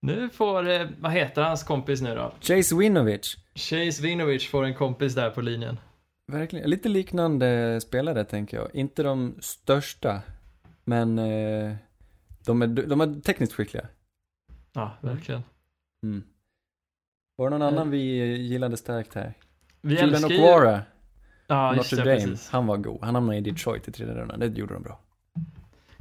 nu 0.02 0.30
får, 0.30 0.70
eh, 0.70 0.88
vad 1.00 1.12
heter 1.12 1.42
hans 1.42 1.64
kompis 1.64 2.02
nu 2.02 2.16
då? 2.16 2.34
Chase 2.42 2.76
Winovich. 2.76 3.36
Chase 3.56 4.02
Vinovich 4.02 4.50
får 4.50 4.64
en 4.66 4.74
kompis 4.74 5.16
där 5.16 5.30
på 5.30 5.42
linjen. 5.42 5.78
Verkligen, 6.32 6.70
lite 6.70 6.90
liknande 6.90 7.82
spelare 7.82 8.26
tänker 8.26 8.58
jag. 8.58 8.76
Inte 8.76 9.04
de 9.04 9.36
största, 9.40 10.22
men 10.84 11.20
eh, 11.20 11.76
de, 12.46 12.62
är, 12.62 12.68
de 12.68 13.02
är 13.02 13.22
tekniskt 13.22 13.54
skickliga. 13.54 13.88
Ja, 14.74 14.98
verkligen. 15.02 15.44
Mm. 16.04 16.24
Var 17.36 17.50
det 17.50 17.58
någon 17.58 17.68
annan 17.74 17.90
vi 17.90 17.98
gillade 18.38 18.78
starkt 18.78 19.14
här? 19.14 19.34
Vi 19.82 19.94
Julian 19.94 20.10
älskar 20.10 20.30
ju... 20.30 20.38
Okwara, 20.42 20.82
Ja, 21.48 21.76
just 21.76 21.92
Notre 21.92 22.06
det, 22.06 22.16
Dame. 22.16 22.28
precis. 22.32 22.50
Han 22.50 22.68
var 22.68 22.78
god. 22.78 23.04
Han 23.04 23.16
hamnade 23.16 23.38
i 23.38 23.42
Detroit 23.42 23.88
i 23.88 23.92
tredje 23.92 24.14
rundan. 24.16 24.40
Det 24.40 24.48
gjorde 24.48 24.74
de 24.74 24.84
bra. 24.84 25.00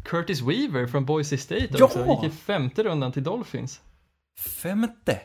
Curtis 0.02 0.40
Weaver 0.42 0.86
från 0.86 1.04
Boise 1.06 1.38
State 1.38 1.68
Ja! 1.70 1.84
också. 1.84 2.06
Gick 2.06 2.32
i 2.32 2.36
femte 2.36 2.82
rundan 2.82 3.12
till 3.12 3.22
Dolphins. 3.22 3.80
Femte! 4.38 5.20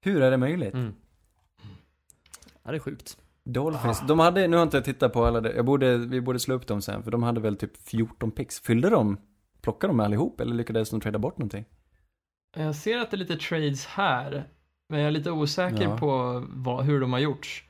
Hur 0.00 0.22
är 0.22 0.30
det 0.30 0.36
möjligt? 0.36 0.74
Mm. 0.74 0.94
Ja, 2.62 2.70
det 2.70 2.76
är 2.76 2.80
sjukt. 2.80 3.18
Dolphins, 3.44 4.02
de 4.08 4.18
hade, 4.18 4.48
nu 4.48 4.56
har 4.56 4.62
inte 4.62 4.76
jag 4.76 4.84
tittat 4.84 5.12
på 5.12 5.24
alla, 5.24 5.40
det- 5.40 5.52
jag 5.56 5.64
borde, 5.64 5.98
vi 5.98 6.20
borde 6.20 6.38
slå 6.38 6.54
upp 6.54 6.66
dem 6.66 6.82
sen, 6.82 7.02
för 7.02 7.10
de 7.10 7.22
hade 7.22 7.40
väl 7.40 7.56
typ 7.56 7.88
14 7.88 8.30
picks. 8.30 8.60
Fyllde 8.60 8.90
de, 8.90 9.16
plockade 9.62 9.90
de 9.92 10.00
allihop 10.00 10.40
eller 10.40 10.54
lyckades 10.54 10.90
de 10.90 11.00
trada 11.00 11.18
bort 11.18 11.38
någonting? 11.38 11.64
Jag 12.56 12.74
ser 12.74 12.98
att 12.98 13.10
det 13.10 13.16
är 13.16 13.18
lite 13.18 13.36
trades 13.36 13.86
här. 13.86 14.48
Men 14.88 14.98
jag 15.00 15.06
är 15.06 15.10
lite 15.10 15.30
osäker 15.30 15.82
Ja. 15.82 15.98
på 15.98 16.42
vad, 16.48 16.84
hur 16.84 17.00
de 17.00 17.12
har 17.12 17.20
gjorts. 17.20 17.64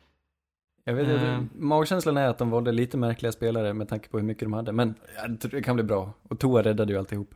Jag 0.85 0.95
vet 0.95 1.23
Eh. 1.23 1.41
magkänslan 1.55 2.17
är 2.17 2.29
att 2.29 2.39
de 2.39 2.51
valde 2.51 2.73
lite 2.73 2.97
märkliga 2.97 3.33
spelare 3.33 3.75
med 3.75 3.89
tanke 3.89 4.09
på 4.09 4.19
hur 4.19 4.25
mycket 4.25 4.41
de 4.47 4.53
hade, 4.53 4.73
men 4.73 4.95
det 5.41 5.63
kan 5.63 5.75
bli 5.77 5.85
bra. 5.85 6.13
Och 6.29 6.39
Toa 6.41 6.63
räddade 6.63 6.93
ju 6.93 6.99
alltihop. 6.99 7.35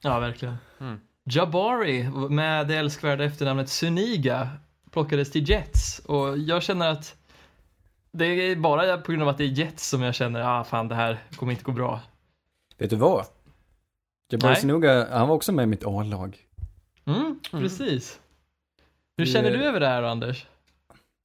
Ja, 0.00 0.18
verkligen. 0.20 0.54
Mm. 0.80 1.00
Jabari 1.24 2.10
med 2.30 2.68
det 2.68 2.76
älskvärda 2.76 3.24
efternamnet 3.24 3.68
Suniga 3.68 4.48
plockades 4.90 5.30
till 5.30 5.48
Jets 5.50 5.98
och 5.98 6.38
jag 6.38 6.62
känner 6.62 6.90
att 6.90 7.16
Det 8.12 8.24
är 8.24 8.56
bara 8.56 8.98
på 8.98 9.12
grund 9.12 9.22
av 9.22 9.28
att 9.28 9.38
det 9.38 9.44
är 9.44 9.48
Jets 9.48 9.88
som 9.88 10.02
jag 10.02 10.14
känner, 10.14 10.40
ah 10.40 10.64
fan 10.64 10.88
det 10.88 10.94
här 10.94 11.24
kommer 11.36 11.52
inte 11.52 11.64
gå 11.64 11.72
bra. 11.72 12.00
Vet 12.78 12.90
du 12.90 12.96
vad? 12.96 13.26
Jabari. 14.30 14.56
Sinuga, 14.56 15.08
han 15.18 15.28
var 15.28 15.34
också 15.34 15.52
med 15.52 15.62
i 15.62 15.66
mitt 15.66 15.84
A-lag. 15.86 16.38
Mm, 17.04 17.40
precis. 17.50 18.20
Hur 19.16 19.24
Det- 19.24 19.30
känner 19.30 19.50
du 19.50 19.64
över 19.64 19.80
det 19.80 19.86
här 19.86 20.02
Anders? 20.02 20.46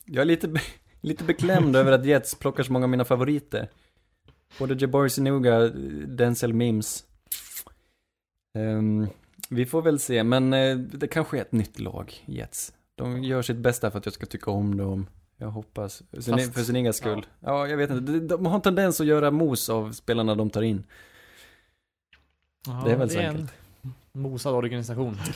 Jag 0.05 0.21
är 0.21 0.25
lite, 0.25 0.53
lite 1.01 1.23
beklämd 1.23 1.75
över 1.75 1.91
att 1.91 2.05
Jets 2.05 2.35
plockar 2.35 2.63
så 2.63 2.73
många 2.73 2.85
av 2.85 2.89
mina 2.89 3.05
favoriter. 3.05 3.69
Både 4.59 4.73
Jabari 4.73 5.09
Sinuga, 5.09 5.59
Denzel 6.07 6.53
Mims. 6.53 7.03
Ehm, 8.57 9.07
vi 9.49 9.65
får 9.65 9.81
väl 9.81 9.99
se, 9.99 10.23
men 10.23 10.53
eh, 10.53 10.77
det 10.77 11.07
kanske 11.07 11.37
är 11.37 11.41
ett 11.41 11.51
nytt 11.51 11.79
lag, 11.79 12.23
Jets. 12.25 12.73
De 12.95 13.23
gör 13.23 13.41
sitt 13.41 13.57
bästa 13.57 13.91
för 13.91 13.97
att 13.99 14.05
jag 14.05 14.13
ska 14.13 14.25
tycka 14.25 14.51
om 14.51 14.77
dem. 14.77 15.07
Jag 15.43 15.51
hoppas. 15.51 16.03
Sin, 16.19 16.37
Fast- 16.37 16.53
för 16.53 16.63
sin 16.63 16.75
egen 16.75 16.93
skull. 16.93 17.25
Ja. 17.39 17.67
jag 17.67 17.77
vet 17.77 17.89
inte. 17.89 18.11
De, 18.11 18.19
de 18.27 18.45
har 18.45 18.55
en 18.55 18.61
tendens 18.61 19.01
att 19.01 19.07
göra 19.07 19.31
mos 19.31 19.69
av 19.69 19.91
spelarna 19.91 20.35
de 20.35 20.49
tar 20.49 20.61
in. 20.61 20.83
det 22.85 22.91
är 22.91 22.97
väl 22.97 23.09
så 23.09 23.17
det 23.17 23.23
är 23.23 23.29
enkelt. 23.29 23.53
en 24.13 24.21
mosad 24.21 24.53
organisation. 24.55 25.17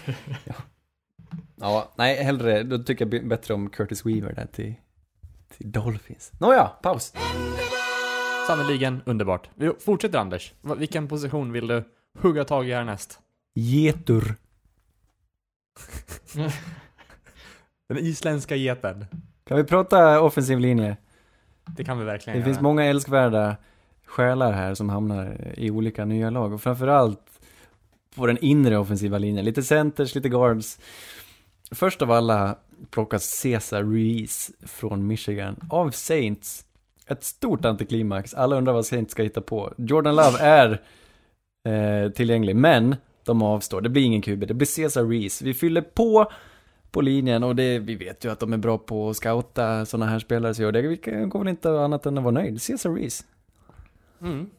Ja, 1.55 1.91
nej, 1.95 2.23
hellre, 2.23 2.63
då 2.63 2.83
tycker 2.83 3.07
jag 3.11 3.27
bättre 3.27 3.53
om 3.53 3.69
Curtis 3.69 4.05
Weaver 4.05 4.33
där 4.33 4.45
till, 4.45 4.73
till 5.57 5.71
Dolphins. 5.71 6.31
Nåja, 6.39 6.65
paus. 6.65 7.13
Sannerligen 8.47 9.01
underbart. 9.05 9.49
Vi 9.55 9.71
fortsätter 9.79 10.19
Anders. 10.19 10.53
Vilken 10.77 11.07
position 11.07 11.51
vill 11.51 11.67
du 11.67 11.83
hugga 12.19 12.43
tag 12.43 12.69
i 12.69 12.73
härnäst? 12.73 13.19
Getur. 13.55 14.35
Den 17.89 17.97
isländska 17.97 18.55
geten. 18.55 19.05
Kan 19.47 19.57
vi 19.57 19.63
prata 19.63 20.21
offensiv 20.21 20.60
linje? 20.60 20.97
Det 21.65 21.83
kan 21.83 21.99
vi 21.99 22.05
verkligen 22.05 22.39
Det 22.39 22.45
finns 22.45 22.55
göra. 22.57 22.63
många 22.63 22.86
älskvärda 22.86 23.55
själar 24.05 24.51
här 24.51 24.73
som 24.73 24.89
hamnar 24.89 25.53
i 25.57 25.71
olika 25.71 26.05
nya 26.05 26.29
lag 26.29 26.53
och 26.53 26.62
framförallt 26.62 27.39
på 28.15 28.27
den 28.27 28.38
inre 28.38 28.77
offensiva 28.77 29.17
linjen. 29.17 29.45
Lite 29.45 29.63
centers, 29.63 30.15
lite 30.15 30.29
guards. 30.29 30.79
Först 31.71 32.01
av 32.01 32.12
alla 32.12 32.55
plockas 32.89 33.23
Cesar 33.23 33.83
Ruiz 33.83 34.51
från 34.65 35.07
Michigan 35.07 35.55
av 35.69 35.91
Saints. 35.91 36.65
Ett 37.07 37.23
stort 37.23 37.65
antiklimax. 37.65 38.33
Alla 38.33 38.55
undrar 38.55 38.73
vad 38.73 38.86
Saints 38.86 39.12
ska 39.12 39.23
hitta 39.23 39.41
på. 39.41 39.73
Jordan 39.77 40.15
Love 40.15 40.39
är 40.39 40.81
eh, 41.67 42.12
tillgänglig, 42.12 42.55
men 42.55 42.95
de 43.23 43.41
avstår. 43.41 43.81
Det 43.81 43.89
blir 43.89 44.03
ingen 44.03 44.21
QB, 44.21 44.47
det 44.47 44.53
blir 44.53 44.67
Cesar 44.67 45.03
Ruiz. 45.03 45.41
Vi 45.41 45.53
fyller 45.53 45.81
på 45.81 46.31
på 46.97 47.01
linjen 47.01 47.43
och 47.43 47.55
det, 47.55 47.79
vi 47.79 47.95
vet 47.95 48.25
ju 48.25 48.31
att 48.31 48.39
de 48.39 48.53
är 48.53 48.57
bra 48.57 48.77
på 48.77 49.10
att 49.10 49.17
scouta 49.17 49.86
sådana 49.86 50.12
här 50.12 50.19
spelare 50.19 50.53
så 50.53 50.71
det 50.71 50.81
går 51.25 51.39
väl 51.39 51.47
inte 51.47 51.69
annat 51.69 52.05
än 52.05 52.17
att 52.17 52.23
vara 52.23 52.33
nöjd. 52.33 52.62
Cesar 52.62 52.91
Reese. 52.91 53.25
Mm. 54.21 54.49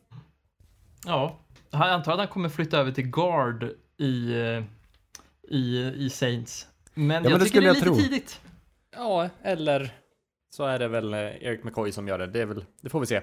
Ja, 1.06 1.38
jag 1.70 1.82
antar 1.82 2.12
att 2.12 2.18
han 2.18 2.28
kommer 2.28 2.48
flytta 2.48 2.78
över 2.78 2.92
till 2.92 3.10
guard 3.10 3.62
i, 3.98 4.32
eh, 4.32 4.62
i, 5.56 5.92
i 5.96 6.10
Saints. 6.10 6.66
Men 6.94 7.06
men 7.06 7.14
jag 7.14 7.40
det 7.40 7.44
tycker 7.44 7.46
skulle 7.46 7.66
det 7.66 7.70
är 7.70 7.74
lite 7.74 7.86
tro. 7.86 7.94
tidigt. 7.94 8.40
Ja, 8.96 9.28
eller 9.42 9.94
så 10.50 10.64
är 10.64 10.78
det 10.78 10.88
väl 10.88 11.14
eh, 11.14 11.20
Eric 11.20 11.64
McCoy 11.64 11.92
som 11.92 12.08
gör 12.08 12.18
det. 12.18 12.26
Det, 12.26 12.40
är 12.40 12.46
väl, 12.46 12.64
det 12.80 12.88
får 12.88 13.00
vi 13.00 13.06
se. 13.06 13.20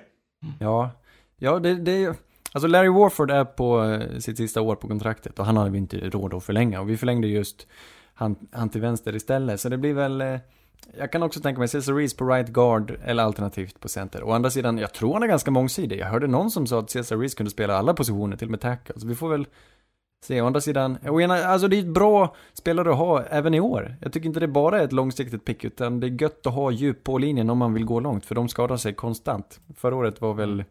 Ja, 0.60 0.92
ja 1.38 1.60
det, 1.60 1.76
det 1.76 2.16
Alltså 2.52 2.68
Larry 2.68 2.90
Warford 2.90 3.32
är 3.32 3.46
på 3.46 3.84
eh, 3.84 4.20
sitt 4.20 4.38
sista 4.38 4.62
år 4.62 4.76
på 4.76 4.88
kontraktet 4.88 5.40
och 5.40 5.46
han 5.46 5.58
hade 5.58 5.70
vi 5.70 5.78
inte 5.78 5.98
råd 5.98 6.34
att 6.34 6.44
förlänga 6.44 6.82
och 6.82 6.90
vi 6.90 6.98
förlängde 6.98 7.28
just 7.28 7.68
han, 8.16 8.36
han 8.52 8.70
till 8.70 8.82
vänster 8.82 9.16
istället 9.16 9.62
så 9.62 9.70
det 9.70 9.78
blir 9.78 9.94
väl 9.94 10.22
eh, 10.22 10.40
jag 10.98 11.12
kan 11.12 11.24
också 11.24 11.40
tänka 11.40 11.60
mig 11.60 11.68
Cesar 11.68 11.94
Reese 11.94 12.14
på 12.14 12.26
right 12.26 12.50
guard 12.50 13.00
eller 13.04 13.24
alternativt 13.24 13.80
på 13.80 13.90
center. 13.90 14.24
Å 14.24 14.32
andra 14.32 14.50
sidan, 14.50 14.78
jag 14.78 14.94
tror 14.94 15.14
han 15.14 15.24
är 15.24 15.28
ganska 15.28 15.52
mångsidig. 15.52 16.00
Jag 16.00 16.08
hörde 16.08 16.28
någon 16.28 16.52
som 16.52 16.68
sa 16.68 16.80
att 16.80 16.90
Cesar 16.90 17.18
Reese 17.18 17.34
kunde 17.34 17.52
spela 17.52 17.78
alla 17.78 17.94
positioner, 17.94 18.38
till 18.38 18.48
och 18.48 18.52
med 18.52 18.62
tackle. 18.62 19.00
Så 19.00 19.08
vi 19.08 19.16
får 19.16 19.30
väl 19.30 19.48
se. 20.24 20.42
Å 20.42 20.46
andra 20.46 20.62
sidan, 20.62 20.98
å 21.10 21.22
ena, 21.22 21.36
alltså 21.36 21.68
det 21.68 21.76
är 21.76 21.80
ett 21.80 21.94
bra 21.94 22.36
spelare 22.54 22.92
att 22.92 22.98
ha 22.98 23.24
även 23.24 23.54
i 23.54 23.60
år. 23.60 23.96
Jag 24.02 24.14
tycker 24.14 24.28
inte 24.28 24.40
det 24.40 24.48
bara 24.48 24.80
är 24.80 24.84
ett 24.84 24.92
långsiktigt 24.92 25.46
pick, 25.46 25.64
utan 25.64 26.00
det 26.00 26.08
är 26.08 26.22
gött 26.22 26.48
att 26.48 26.54
ha 26.54 26.72
djup 26.72 27.04
på 27.04 27.18
linjen 27.18 27.50
om 27.50 27.58
man 27.58 27.74
vill 27.74 27.86
gå 27.86 28.00
långt, 28.00 28.26
för 28.26 28.36
de 28.36 28.50
skadar 28.50 28.78
sig 28.78 28.94
konstant. 28.94 29.60
Förra 29.76 29.96
året 29.96 30.22
var 30.22 30.34
väl 30.34 30.64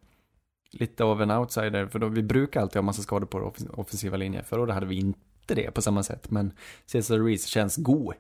lite 0.73 1.05
av 1.05 1.23
en 1.23 1.31
outsider, 1.31 1.87
för 1.87 1.99
då, 1.99 2.09
vi 2.09 2.23
brukar 2.23 2.61
alltid 2.61 2.77
ha 2.77 2.83
massa 2.83 3.03
skador 3.03 3.27
på 3.27 3.53
offensiva 3.73 4.17
linjer. 4.17 4.43
Förra 4.43 4.63
året 4.63 4.75
hade 4.75 4.87
vi 4.87 4.99
inte 4.99 5.34
det 5.47 5.71
på 5.71 5.83
samma 5.83 6.03
sätt, 6.03 6.31
men 6.31 6.53
Cesar 6.87 7.19
Reese 7.19 7.47
känns 7.47 7.77
god. 7.77 8.15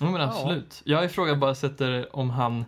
Ja, 0.00 0.10
men 0.10 0.20
absolut. 0.20 0.82
Jag 0.84 1.04
ifrågasätter 1.04 2.16
om 2.16 2.30
han... 2.30 2.64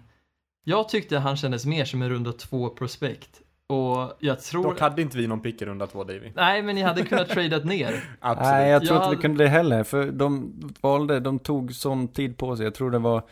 Jag 0.64 0.88
tyckte 0.88 1.18
han 1.18 1.36
kändes 1.36 1.66
mer 1.66 1.84
som 1.84 2.02
en 2.02 2.08
runda 2.08 2.32
två 2.32 2.68
prospekt. 2.68 3.40
Och 3.66 4.16
jag 4.18 4.40
tror... 4.40 4.62
Dock 4.62 4.80
hade 4.80 5.02
inte 5.02 5.18
vi 5.18 5.26
någon 5.26 5.40
pick 5.40 5.62
i 5.62 5.64
runda 5.64 5.86
två, 5.86 6.04
Davy. 6.04 6.32
Nej, 6.34 6.62
men 6.62 6.74
ni 6.74 6.82
hade 6.82 7.02
kunnat 7.02 7.28
tradeat 7.30 7.64
ner. 7.64 8.16
Absolut. 8.20 8.52
Nej, 8.52 8.70
jag 8.70 8.86
tror 8.86 8.96
Jag 8.96 9.06
inte 9.06 9.16
vi 9.16 9.22
kunde 9.22 9.44
det 9.44 9.50
heller, 9.50 9.84
för 9.84 10.10
de 10.10 10.52
valde, 10.80 11.20
de 11.20 11.38
tog 11.38 11.74
sån 11.74 12.08
tid 12.08 12.36
på 12.38 12.56
sig. 12.56 12.64
Jag 12.64 12.74
tror 12.74 12.90
det 12.90 12.98
var 12.98 13.22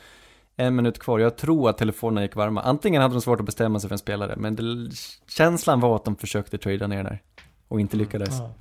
en 0.56 0.76
minut 0.76 0.98
kvar. 0.98 1.18
Jag 1.18 1.36
tror 1.36 1.70
att 1.70 1.78
telefonerna 1.78 2.22
gick 2.22 2.36
varma. 2.36 2.62
Antingen 2.62 3.02
hade 3.02 3.14
de 3.14 3.20
svårt 3.20 3.40
att 3.40 3.46
bestämma 3.46 3.80
sig 3.80 3.88
för 3.88 3.94
en 3.94 3.98
spelare, 3.98 4.34
men 4.36 4.56
det, 4.56 4.90
känslan 5.28 5.80
var 5.80 5.96
att 5.96 6.04
de 6.04 6.16
försökte 6.16 6.58
trada 6.58 6.86
ner 6.86 7.04
där. 7.04 7.22
Och 7.68 7.80
inte 7.80 7.96
lyckades. 7.96 8.38
Ja. 8.38 8.54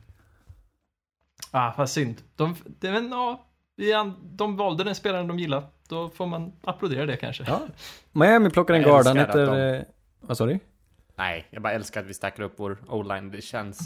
Ah, 1.52 1.74
vad 1.78 1.90
synd. 1.90 2.16
De, 2.36 2.56
det, 2.66 2.92
men, 2.92 3.10
ja, 3.12 3.46
är- 3.78 4.14
de 4.36 4.56
valde 4.58 4.84
den 4.84 4.96
spelaren 4.96 5.28
de 5.28 5.40
gillade. 5.40 5.66
Då 5.88 6.10
får 6.10 6.26
man 6.28 6.52
applådera 6.64 7.06
det 7.06 7.16
kanske. 7.18 7.44
Ja. 7.48 7.60
Miami 8.12 8.50
plockar 8.50 8.74
en 8.74 8.84
guard, 8.84 9.06
han 9.06 9.18
heter... 9.18 9.46
de- 9.46 9.76
eh, 9.78 9.82
Vad 10.22 10.38
sa 10.38 10.46
du? 10.46 10.60
Nej, 11.18 11.48
jag 11.50 11.62
bara 11.62 11.74
älskar 11.74 12.02
att 12.02 12.08
vi 12.08 12.14
stackar 12.14 12.44
upp 12.44 12.54
vår 12.58 12.78
o-line. 12.88 13.32
Det 13.32 13.42
känns... 13.42 13.80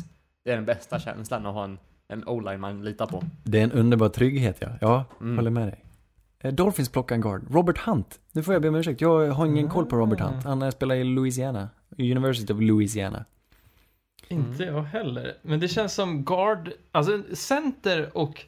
Det 0.45 0.51
är 0.51 0.55
den 0.55 0.65
bästa 0.65 0.99
känslan 0.99 1.45
att 1.45 1.53
ha 1.53 1.63
en, 1.63 1.77
en 2.07 2.27
o-line 2.27 2.59
man 2.59 2.83
litar 2.83 3.05
på. 3.05 3.23
Det 3.43 3.59
är 3.59 3.63
en 3.63 3.71
underbar 3.71 4.09
trygghet, 4.09 4.57
ja. 4.59 4.67
Ja, 4.81 5.05
Mm. 5.21 5.35
håller 5.37 5.49
med 5.51 5.67
dig. 5.67 5.85
Eh, 6.39 6.53
Dolphins 6.53 6.89
plockar 6.89 7.15
en 7.15 7.21
guard. 7.21 7.41
Robert 7.51 7.77
Hunt. 7.77 8.19
Nu 8.31 8.43
får 8.43 8.53
jag 8.53 8.61
be 8.61 8.67
om 8.69 8.75
ursäkt. 8.75 9.01
Jag 9.01 9.31
har 9.31 9.45
ingen 9.45 9.69
koll 9.69 9.85
på 9.85 9.95
Robert 9.95 10.19
Hunt. 10.19 10.43
Han 10.43 10.61
eh, 10.61 10.69
spelar 10.69 10.95
i 10.95 11.03
Louisiana. 11.03 11.69
University 11.97 12.53
of 12.53 12.59
Louisiana. 12.61 13.25
Inte 14.27 14.63
jag 14.63 14.83
heller. 14.83 15.33
Men 15.41 15.59
det 15.59 15.67
känns 15.67 15.93
som 15.93 16.23
guard, 16.23 16.71
alltså 16.91 17.21
center 17.33 18.17
och 18.17 18.45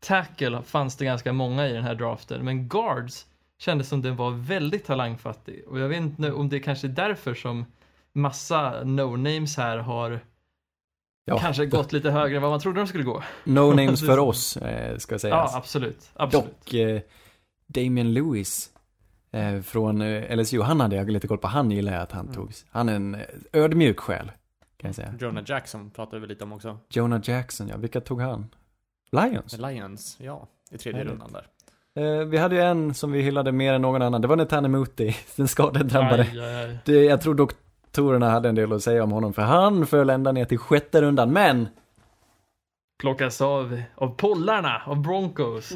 tackle 0.00 0.62
fanns 0.62 0.96
det 0.96 1.04
ganska 1.04 1.32
många 1.32 1.68
i 1.68 1.72
den 1.72 1.84
här 1.84 1.94
draften. 1.94 2.44
Men 2.44 2.68
guards 2.68 3.26
kändes 3.58 3.88
som 3.88 4.02
den 4.02 4.16
var 4.16 4.30
väldigt 4.30 4.84
talangfattig. 4.84 5.64
Och 5.68 5.78
jag 5.80 5.88
vet 5.88 5.98
inte 6.00 6.32
om 6.32 6.48
det 6.48 6.56
är 6.56 6.60
kanske 6.60 6.86
är 6.86 6.88
därför 6.92 7.34
som 7.34 7.64
massa 8.12 8.82
no-names 8.84 9.56
här 9.56 9.78
har 9.78 10.20
Ja, 11.24 11.38
kanske 11.38 11.66
gått 11.66 11.92
lite 11.92 12.10
högre 12.10 12.36
än 12.36 12.42
vad 12.42 12.50
man 12.50 12.60
trodde 12.60 12.80
de 12.80 12.86
skulle 12.86 13.04
gå. 13.04 13.22
No 13.44 13.60
names 13.74 14.00
Det 14.00 14.06
är 14.06 14.10
för 14.10 14.18
oss, 14.18 14.56
eh, 14.56 14.96
ska 14.98 15.14
Ja, 15.14 15.18
sägas. 15.18 15.54
absolut. 15.54 16.10
absolut. 16.14 16.46
Dock, 16.60 16.74
eh, 16.74 17.00
Damian 17.66 18.12
Lewis 18.14 18.70
eh, 19.32 19.60
från 19.60 20.02
eh, 20.02 20.36
LSU, 20.36 20.60
han 20.60 20.80
hade 20.80 20.96
jag 20.96 21.10
lite 21.10 21.28
koll 21.28 21.38
på. 21.38 21.48
Han 21.48 21.70
gillar 21.70 21.92
jag 21.92 22.02
att 22.02 22.12
han 22.12 22.32
togs. 22.32 22.66
Han 22.70 22.88
är 22.88 22.94
en 22.94 23.14
eh, 23.14 23.20
ödmjuk 23.52 24.00
själ, 24.00 24.32
kan 24.82 24.88
jag 24.88 24.94
säga. 24.94 25.14
Jonah 25.20 25.44
Jackson 25.46 25.90
pratade 25.90 26.20
vi 26.20 26.26
lite 26.26 26.44
om 26.44 26.52
också. 26.52 26.78
Jonah 26.88 27.20
Jackson, 27.24 27.68
ja. 27.68 27.76
Vilka 27.76 28.00
tog 28.00 28.20
han? 28.20 28.48
Lions? 29.12 29.58
Lions, 29.58 30.16
ja. 30.20 30.48
I 30.70 30.78
tredje 30.78 30.98
Härligt. 30.98 31.12
rundan 31.12 31.32
där. 31.32 31.46
Eh, 31.94 32.26
vi 32.26 32.36
hade 32.36 32.54
ju 32.54 32.60
en 32.60 32.94
som 32.94 33.12
vi 33.12 33.22
hyllade 33.22 33.52
mer 33.52 33.72
än 33.72 33.82
någon 33.82 34.02
annan. 34.02 34.20
Det 34.20 34.28
var 34.28 34.36
Netanemuti, 34.36 35.16
den 35.36 35.48
skadedrabbade. 35.48 36.22
Aj, 36.22 36.40
aj, 36.40 36.54
aj. 36.54 36.78
Det, 36.84 37.04
jag 37.04 37.20
tror 37.20 37.34
doktorerna 37.34 38.30
hade 38.30 38.48
en 38.48 38.54
del 38.54 38.72
att 38.72 38.82
säga 38.82 39.04
om 39.04 39.12
honom, 39.12 39.32
för 39.32 39.42
han 39.42 39.86
föll 39.86 40.10
ända 40.10 40.32
ner 40.32 40.44
till 40.44 40.58
sjätte 40.58 41.02
rundan. 41.02 41.32
Men, 41.32 41.68
Plockas 42.98 43.40
av, 43.40 43.82
av 43.94 44.08
pollarna, 44.08 44.82
av 44.86 45.02
Broncos. 45.02 45.72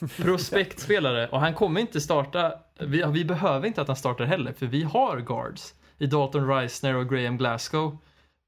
Prospektspelare. 0.16 1.28
Och 1.28 1.40
han 1.40 1.54
kommer 1.54 1.80
inte 1.80 2.00
starta, 2.00 2.52
vi, 2.80 3.04
vi 3.12 3.24
behöver 3.24 3.66
inte 3.66 3.82
att 3.82 3.88
han 3.88 3.96
startar 3.96 4.24
heller, 4.24 4.52
för 4.52 4.66
vi 4.66 4.82
har 4.82 5.20
guards 5.20 5.74
i 5.98 6.06
Dalton 6.06 6.48
Reisner 6.48 6.96
och 6.96 7.08
Graham 7.08 7.36
Glasgow. 7.36 7.98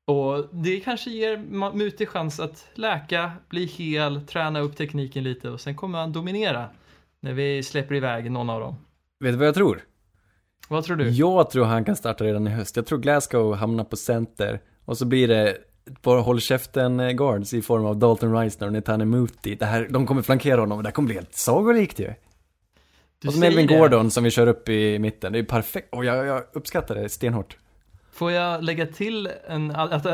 Och 0.06 0.48
det 0.52 0.80
kanske 0.80 1.10
ger 1.10 1.36
Muti 1.74 2.06
chans 2.06 2.40
att 2.40 2.66
läka, 2.74 3.32
bli 3.48 3.64
hel, 3.64 4.26
träna 4.26 4.60
upp 4.60 4.76
tekniken 4.76 5.24
lite 5.24 5.50
och 5.50 5.60
sen 5.60 5.74
kommer 5.74 5.98
han 5.98 6.12
dominera 6.12 6.68
när 7.20 7.32
vi 7.32 7.62
släpper 7.62 7.94
iväg 7.94 8.30
någon 8.30 8.50
av 8.50 8.60
dem. 8.60 8.76
vet 9.20 9.32
du 9.32 9.38
vad 9.38 9.46
jag 9.46 9.54
tror? 9.54 9.80
Vad 10.68 10.84
tror 10.84 10.96
du? 10.96 11.08
Jag 11.10 11.50
tror 11.50 11.64
han 11.64 11.84
kan 11.84 11.96
starta 11.96 12.24
redan 12.24 12.46
i 12.46 12.50
höst. 12.50 12.76
Jag 12.76 12.86
tror 12.86 12.98
Glasgow 12.98 13.54
hamnar 13.54 13.84
på 13.84 13.96
center. 13.96 14.60
Och 14.84 14.98
så 14.98 15.04
blir 15.04 15.28
det 15.28 15.58
bara 16.02 16.20
håll 16.20 16.40
käften 16.40 17.00
eh, 17.00 17.10
guards 17.10 17.54
i 17.54 17.62
form 17.62 17.86
av 17.86 17.96
Dalton 17.96 18.32
Reisner 18.32 18.66
och 18.66 18.72
Netanemuti. 18.72 19.54
Det 19.54 19.66
här, 19.66 19.88
de 19.90 20.06
kommer 20.06 20.22
flankera 20.22 20.60
honom 20.60 20.78
och 20.78 20.82
det 20.82 20.88
här 20.88 20.94
kommer 20.94 21.06
bli 21.06 21.14
helt 21.14 21.34
sagolikt 21.34 21.98
ju. 21.98 22.12
Du 23.18 23.28
och 23.28 23.34
så 23.34 23.40
Melvin 23.40 23.66
det. 23.66 23.78
Gordon 23.78 24.10
som 24.10 24.24
vi 24.24 24.30
kör 24.30 24.46
upp 24.46 24.68
i 24.68 24.98
mitten. 24.98 25.32
Det 25.32 25.38
är 25.38 25.42
perfekt. 25.42 25.88
Och 25.92 26.04
jag, 26.04 26.26
jag 26.26 26.42
uppskattar 26.52 26.94
det 26.94 27.08
stenhårt. 27.08 27.56
Får 28.16 28.32
jag 28.32 28.64
lägga 28.64 28.86
till 28.86 29.28
en, 29.48 29.70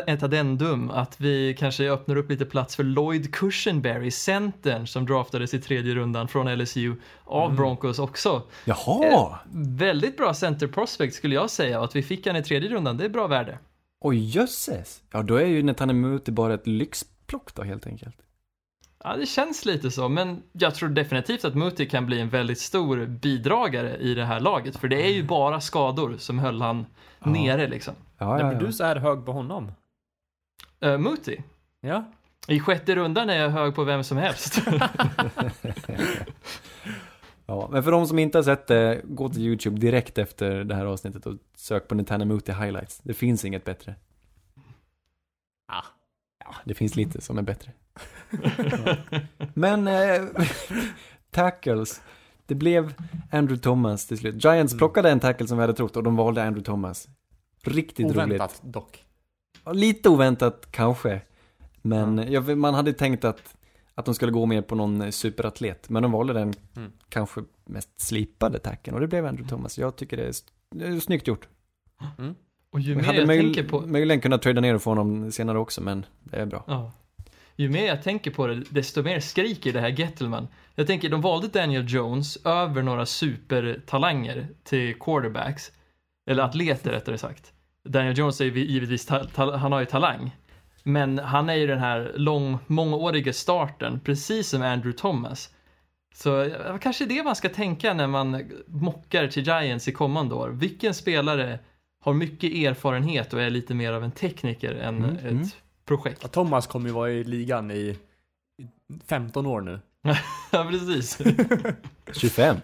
ett, 0.06 0.22
addendum 0.22 0.90
att 0.90 1.20
vi 1.20 1.56
kanske 1.58 1.90
öppnar 1.90 2.16
upp 2.16 2.30
lite 2.30 2.44
plats 2.44 2.76
för 2.76 2.84
Lloyd 2.84 3.34
Cushenberry, 3.34 4.10
centern 4.10 4.86
som 4.86 5.06
draftades 5.06 5.54
i 5.54 5.60
tredje 5.60 5.94
rundan 5.94 6.28
från 6.28 6.58
LSU 6.58 6.94
av 7.24 7.56
Broncos 7.56 7.98
också. 7.98 8.42
Jaha! 8.64 9.38
Väldigt 9.54 10.16
bra 10.16 10.34
center 10.34 10.66
prospect 10.66 11.14
skulle 11.14 11.34
jag 11.34 11.50
säga 11.50 11.78
och 11.78 11.84
att 11.84 11.96
vi 11.96 12.02
fick 12.02 12.26
han 12.26 12.36
i 12.36 12.42
tredje 12.42 12.70
rundan, 12.70 12.96
det 12.96 13.04
är 13.04 13.08
bra 13.08 13.26
värde. 13.26 13.58
Oj, 14.00 14.36
jösses! 14.36 15.02
Ja, 15.12 15.22
då 15.22 15.34
är 15.34 15.46
ju 15.46 15.62
Netanemuti 15.62 16.32
bara 16.32 16.54
ett 16.54 16.66
lyxplock 16.66 17.54
då 17.54 17.62
helt 17.62 17.86
enkelt. 17.86 18.16
Ja, 19.04 19.16
det 19.16 19.26
känns 19.26 19.64
lite 19.64 19.90
så, 19.90 20.08
men 20.08 20.42
jag 20.52 20.74
tror 20.74 20.88
definitivt 20.88 21.44
att 21.44 21.54
Muti 21.54 21.86
kan 21.86 22.06
bli 22.06 22.20
en 22.20 22.28
väldigt 22.28 22.58
stor 22.58 23.06
bidragare 23.06 23.96
i 23.96 24.14
det 24.14 24.24
här 24.24 24.40
laget, 24.40 24.76
för 24.76 24.88
det 24.88 25.06
är 25.06 25.12
ju 25.12 25.22
bara 25.22 25.60
skador 25.60 26.16
som 26.18 26.38
höll 26.38 26.60
han 26.60 26.86
nere 27.18 27.66
liksom. 27.66 27.94
Ja, 28.18 28.40
ja, 28.40 28.52
ja. 28.52 28.58
du 28.58 28.72
så 28.72 28.84
här 28.84 28.96
hög 28.96 29.26
på 29.26 29.32
honom? 29.32 29.72
Uh, 30.84 30.98
Muti? 30.98 31.42
Ja. 31.80 32.04
I 32.46 32.60
sjätte 32.60 32.94
rundan 32.94 33.30
är 33.30 33.36
jag 33.36 33.50
hög 33.50 33.74
på 33.74 33.84
vem 33.84 34.04
som 34.04 34.18
helst. 34.18 34.62
ja. 37.46 37.68
Men 37.72 37.82
för 37.82 37.90
de 37.90 38.06
som 38.06 38.18
inte 38.18 38.38
har 38.38 38.42
sett 38.42 38.66
det, 38.66 39.00
gå 39.04 39.28
till 39.28 39.42
YouTube 39.42 39.80
direkt 39.80 40.18
efter 40.18 40.64
det 40.64 40.74
här 40.74 40.86
avsnittet 40.86 41.26
och 41.26 41.34
sök 41.56 41.88
på 41.88 41.94
Netanemuti 41.94 42.52
highlights. 42.52 42.98
Det 42.98 43.14
finns 43.14 43.44
inget 43.44 43.64
bättre. 43.64 43.94
Ah. 45.66 45.84
Ja, 46.44 46.54
det 46.64 46.74
finns 46.74 46.96
lite 46.96 47.20
som 47.20 47.38
är 47.38 47.42
bättre. 47.42 47.72
Men, 49.54 49.88
eh, 49.88 50.22
tackles. 51.30 52.00
Det 52.46 52.54
blev 52.54 52.94
Andrew 53.30 53.62
Thomas 53.62 54.06
till 54.06 54.18
slut. 54.18 54.44
Giants 54.44 54.76
plockade 54.78 55.10
en 55.10 55.20
tackle 55.20 55.46
som 55.46 55.56
vi 55.58 55.60
hade 55.60 55.74
trott 55.74 55.96
och 55.96 56.02
de 56.02 56.16
valde 56.16 56.42
Andrew 56.42 56.64
Thomas. 56.64 57.08
Riktigt 57.64 58.06
roligt. 58.06 58.16
Oväntat 58.16 58.60
dock. 58.62 59.04
Lite 59.72 60.08
oväntat 60.08 60.68
kanske. 60.70 61.20
Men 61.82 62.32
jag, 62.32 62.58
man 62.58 62.74
hade 62.74 62.92
tänkt 62.92 63.24
att, 63.24 63.56
att 63.94 64.04
de 64.04 64.14
skulle 64.14 64.32
gå 64.32 64.46
mer 64.46 64.62
på 64.62 64.74
någon 64.74 65.12
superatlet. 65.12 65.88
Men 65.88 66.02
de 66.02 66.12
valde 66.12 66.32
den 66.32 66.54
Mm. 66.76 66.92
kanske 67.08 67.40
mest 67.64 68.00
slipade 68.00 68.58
tacken 68.58 68.94
och 68.94 69.00
det 69.00 69.06
blev 69.06 69.26
Andrew 69.26 69.48
Thomas. 69.56 69.78
Jag 69.78 69.96
tycker 69.96 70.16
det 70.16 70.22
är, 70.26 70.32
det 70.74 70.84
är 70.86 71.00
snyggt 71.00 71.26
gjort. 71.26 71.48
och 72.72 72.80
ju 72.80 72.94
mer 72.96 73.02
hade 73.04 73.18
jag 73.18 73.28
möj- 73.28 73.40
tänker 73.40 73.68
på... 73.68 73.80
möjligen 73.80 74.20
kunnat 74.20 74.42
trada 74.42 74.60
ner 74.60 74.74
och 74.74 74.82
få 74.82 74.90
honom 74.90 75.32
senare 75.32 75.58
också, 75.58 75.80
men 75.80 76.06
det 76.24 76.36
är 76.36 76.46
bra. 76.46 76.64
Ja. 76.66 76.92
Ju 77.56 77.68
mer 77.68 77.86
jag 77.86 78.02
tänker 78.02 78.30
på 78.30 78.46
det, 78.46 78.64
desto 78.70 79.02
mer 79.02 79.20
skriker 79.20 79.72
det 79.72 79.80
här 79.80 79.88
Gettelman. 79.88 80.48
Jag 80.74 80.86
tänker, 80.86 81.08
de 81.08 81.20
valde 81.20 81.48
Daniel 81.48 81.84
Jones 81.88 82.36
över 82.46 82.82
några 82.82 83.06
supertalanger 83.06 84.48
till 84.64 84.94
quarterbacks. 84.94 85.72
Eller 86.30 86.42
atleter 86.42 86.90
rättare 86.90 87.18
sagt. 87.18 87.52
Daniel 87.84 88.18
Jones 88.18 88.40
är 88.40 88.44
givetvis, 88.44 89.08
han 89.36 89.72
har 89.72 89.80
ju 89.80 89.86
talang. 89.86 90.36
Men 90.82 91.18
han 91.18 91.48
är 91.48 91.54
ju 91.54 91.66
den 91.66 91.78
här 91.78 92.12
lång, 92.16 92.58
mångåriga 92.66 93.32
starten, 93.32 94.00
precis 94.00 94.48
som 94.48 94.62
Andrew 94.62 94.98
Thomas. 94.98 95.54
Så 96.14 96.50
kanske 96.80 97.06
det 97.06 97.22
man 97.22 97.36
ska 97.36 97.48
tänka 97.48 97.94
när 97.94 98.06
man 98.06 98.50
mockar 98.66 99.28
till 99.28 99.46
Giants 99.46 99.88
i 99.88 99.92
kommande 99.92 100.34
år. 100.34 100.48
Vilken 100.48 100.94
spelare 100.94 101.58
har 102.00 102.12
mycket 102.12 102.52
erfarenhet 102.52 103.32
och 103.32 103.42
är 103.42 103.50
lite 103.50 103.74
mer 103.74 103.92
av 103.92 104.04
en 104.04 104.12
tekniker 104.12 104.74
än 104.74 104.96
Mm, 104.96 105.16
ett 105.16 105.22
mm. 105.22 105.46
Projekt? 105.84 106.18
Ja, 106.22 106.28
Thomas 106.28 106.66
kommer 106.66 106.86
ju 106.88 106.92
vara 106.94 107.10
i 107.10 107.24
ligan 107.24 107.70
i 107.70 107.98
i 108.58 108.66
15 109.06 109.46
år 109.46 109.60
nu. 109.60 109.80
Ja, 110.50 110.66
precis. 110.70 111.18
25. 112.12 112.56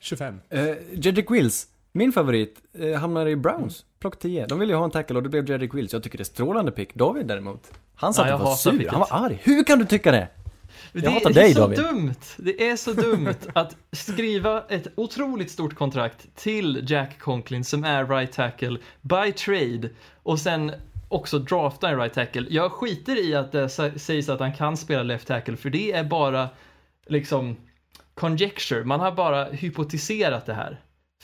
25. 0.00 0.40
Uh, 0.54 0.60
Jedrick 0.92 1.30
Wills, 1.30 1.66
min 1.92 2.12
favorit, 2.12 2.62
uh, 2.80 2.94
hamnar 2.96 3.26
i 3.26 3.36
Browns. 3.36 3.84
Plock 4.00 4.18
10. 4.18 4.46
De 4.46 4.58
ville 4.58 4.72
ju 4.72 4.76
ha 4.76 4.84
en 4.84 4.90
tackle 4.90 5.16
och 5.16 5.22
det 5.22 5.28
blev 5.28 5.50
Jedrick 5.50 5.74
Wills. 5.74 5.92
Jag 5.92 6.02
tycker 6.02 6.18
det 6.18 6.22
är 6.22 6.24
strålande 6.24 6.72
pick. 6.72 6.94
David 6.94 7.26
däremot, 7.26 7.70
han 7.94 8.14
satt 8.14 8.26
Ja, 8.26 8.30
jag 8.32 8.40
och 8.40 8.46
var 8.46 8.54
sur. 8.54 8.70
picket. 8.70 8.90
Han 8.90 9.00
var 9.00 9.08
arg. 9.10 9.40
Hur 9.42 9.64
kan 9.64 9.78
du 9.78 9.84
tycka 9.84 10.12
det? 10.12 10.28
Det 10.92 11.08
hatar 11.08 11.30
är 11.30 11.34
dig, 11.34 11.54
så 11.54 11.60
David. 11.60 11.78
dumt. 11.78 12.14
Det 12.36 12.68
är 12.68 12.76
så 12.76 12.92
dumt 12.92 13.34
att 13.54 13.76
skriva 13.92 14.64
ett 14.68 14.86
otroligt 14.94 15.50
stort 15.50 15.74
kontrakt 15.74 16.26
till 16.36 16.84
Jack 16.90 17.18
Conklin 17.18 17.64
som 17.64 17.84
är 17.84 18.06
right 18.06 18.32
tackle 18.32 18.78
by 19.00 19.32
trade 19.32 19.90
och 20.22 20.38
sen 20.38 20.72
också 21.12 21.38
drafta 21.38 21.88
en 21.88 21.98
right 21.98 22.14
tackle. 22.14 22.46
Jag 22.50 22.72
skiter 22.72 23.24
i 23.24 23.34
att 23.34 23.52
det 23.52 23.66
sä- 23.66 23.98
sägs 23.98 24.28
att 24.28 24.40
han 24.40 24.52
kan 24.54 24.76
spela 24.76 25.02
left 25.02 25.26
tackle 25.28 25.56
för 25.56 25.70
det 25.70 25.92
är 25.92 26.04
bara 26.04 26.48
liksom 27.06 27.56
conjecture. 28.14 28.84
Man 28.84 29.00
har 29.00 29.12
bara 29.12 29.44
hypotiserat 29.44 30.46
det 30.46 30.54
här. 30.54 30.80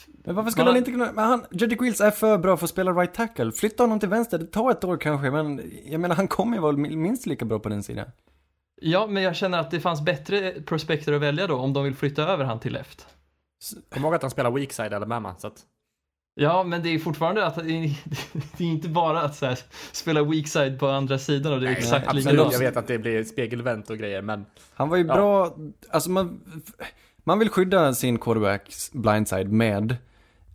Men 0.07 0.35
varför 0.35 0.49
skulle 0.51 0.65
Man- 0.65 0.73
han 0.73 0.77
inte 0.77 0.91
kunna... 0.91 1.11
Men 1.11 1.25
han, 1.25 1.45
Jedrick 1.51 1.81
Wills 1.81 2.01
är 2.01 2.11
för 2.11 2.37
bra 2.37 2.57
för 2.57 2.63
att 2.65 2.69
spela 2.69 2.91
right 2.91 3.13
tackle. 3.13 3.51
Flytta 3.51 3.83
honom 3.83 3.99
till 3.99 4.09
vänster, 4.09 4.37
det 4.37 4.45
tar 4.45 4.71
ett 4.71 4.83
år 4.83 4.97
kanske, 4.97 5.31
men 5.31 5.71
jag 5.85 6.01
menar 6.01 6.15
han 6.15 6.27
kommer 6.27 6.57
ju 6.57 6.61
vara 6.61 6.77
minst 6.77 7.25
lika 7.25 7.45
bra 7.45 7.59
på 7.59 7.69
den 7.69 7.83
sidan. 7.83 8.05
Ja, 8.81 9.07
men 9.07 9.23
jag 9.23 9.35
känner 9.35 9.59
att 9.59 9.71
det 9.71 9.79
fanns 9.79 10.01
bättre 10.01 10.51
prospekter 10.61 11.13
att 11.13 11.21
välja 11.21 11.47
då 11.47 11.55
om 11.55 11.73
de 11.73 11.83
vill 11.83 11.95
flytta 11.95 12.23
över 12.23 12.45
han 12.45 12.59
till 12.59 12.73
left. 12.73 13.07
Kom 13.89 14.03
ihåg 14.03 14.15
att 14.15 14.21
han 14.21 14.31
spelar 14.31 14.51
weak 14.51 14.71
side 14.73 14.93
Alabama, 14.93 15.35
så 15.37 15.47
att 15.47 15.61
Ja, 16.41 16.63
men 16.63 16.83
det 16.83 16.89
är 16.89 16.99
fortfarande 16.99 17.45
att 17.45 17.55
det 17.55 17.71
är 18.57 18.61
inte 18.61 18.89
bara 18.89 19.21
att 19.21 19.35
så 19.35 19.45
här, 19.45 19.59
spela 19.91 20.23
weak 20.23 20.47
side 20.47 20.79
på 20.79 20.87
andra 20.87 21.17
sidan 21.19 21.53
och 21.53 21.59
det 21.61 21.67
är 21.67 21.71
exakt 21.71 21.93
absolut. 21.93 22.07
absolut, 22.07 22.31
likadant. 22.33 22.53
jag 22.53 22.59
vet 22.59 22.77
att 22.77 22.87
det 22.87 22.97
blir 22.97 23.23
spegelvänt 23.23 23.89
och 23.89 23.97
grejer, 23.97 24.21
men 24.21 24.45
Han 24.73 24.89
var 24.89 24.97
ju 24.97 25.05
Ja. 25.07 25.13
bra, 25.15 25.55
alltså 25.89 26.09
man, 26.09 26.41
man 27.23 27.39
vill 27.39 27.49
skydda 27.49 27.93
sin 27.93 28.17
quarterbacks 28.19 28.91
blindside 28.91 29.51
med 29.51 29.95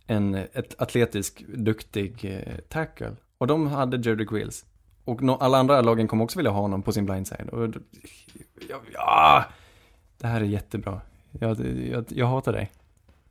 en 0.07 0.35
ett 0.35 0.81
atletisk, 0.81 1.43
duktig 1.47 2.25
eh, 2.25 2.55
tackle. 2.69 3.11
Och 3.37 3.47
de 3.47 3.67
hade 3.67 3.97
Jedrick 4.09 4.31
Wills. 4.31 4.65
Och 5.05 5.21
no, 5.23 5.31
alla 5.31 5.57
andra 5.57 5.81
lagen 5.81 6.07
kommer 6.07 6.23
också 6.23 6.39
vilja 6.39 6.51
ha 6.51 6.61
honom 6.61 6.81
på 6.81 6.91
sin 6.91 7.05
blindside. 7.05 7.49
Och, 7.49 7.69
ja, 8.69 8.81
ja, 8.93 9.45
det 10.17 10.27
här 10.27 10.41
är 10.41 10.45
jättebra. 10.45 11.01
Jag, 11.39 11.59
jag, 11.91 12.05
jag 12.09 12.25
hatar 12.27 12.53
dig. 12.53 12.71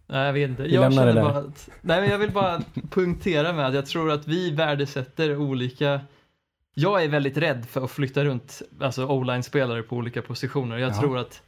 Nej, 0.07 0.27
jag 0.27 0.33
vet 0.33 0.51
inte. 0.51 0.63
Vi 0.63 0.75
Jag 0.75 0.81
lämnar 0.81 1.07
det 1.07 1.13
där. 1.13 1.23
bara 1.23 1.39
att, 1.39 1.69
nej, 1.81 2.01
men 2.01 2.11
jag 2.11 2.19
vill 2.19 2.31
bara 2.33 2.63
punktera 2.91 3.53
med 3.53 3.67
att 3.67 3.75
jag 3.75 3.87
tror 3.87 4.11
att 4.11 4.29
vi 4.29 4.51
värdesätter 4.51 5.37
olika 5.39 6.01
jag 6.75 7.05
är 7.05 7.09
väldigt 7.09 7.37
rädd 7.37 7.67
för 7.67 7.85
att 7.85 7.91
flytta 7.91 8.25
runt 8.25 8.63
alltså 8.81 9.07
o-line-spelare 9.07 9.83
på 9.83 9.97
olika 9.97 10.23
positioner. 10.23 10.79
Jag 10.79 10.91
Ja. 10.91 11.01
tror 11.01 11.19
att 11.19 11.43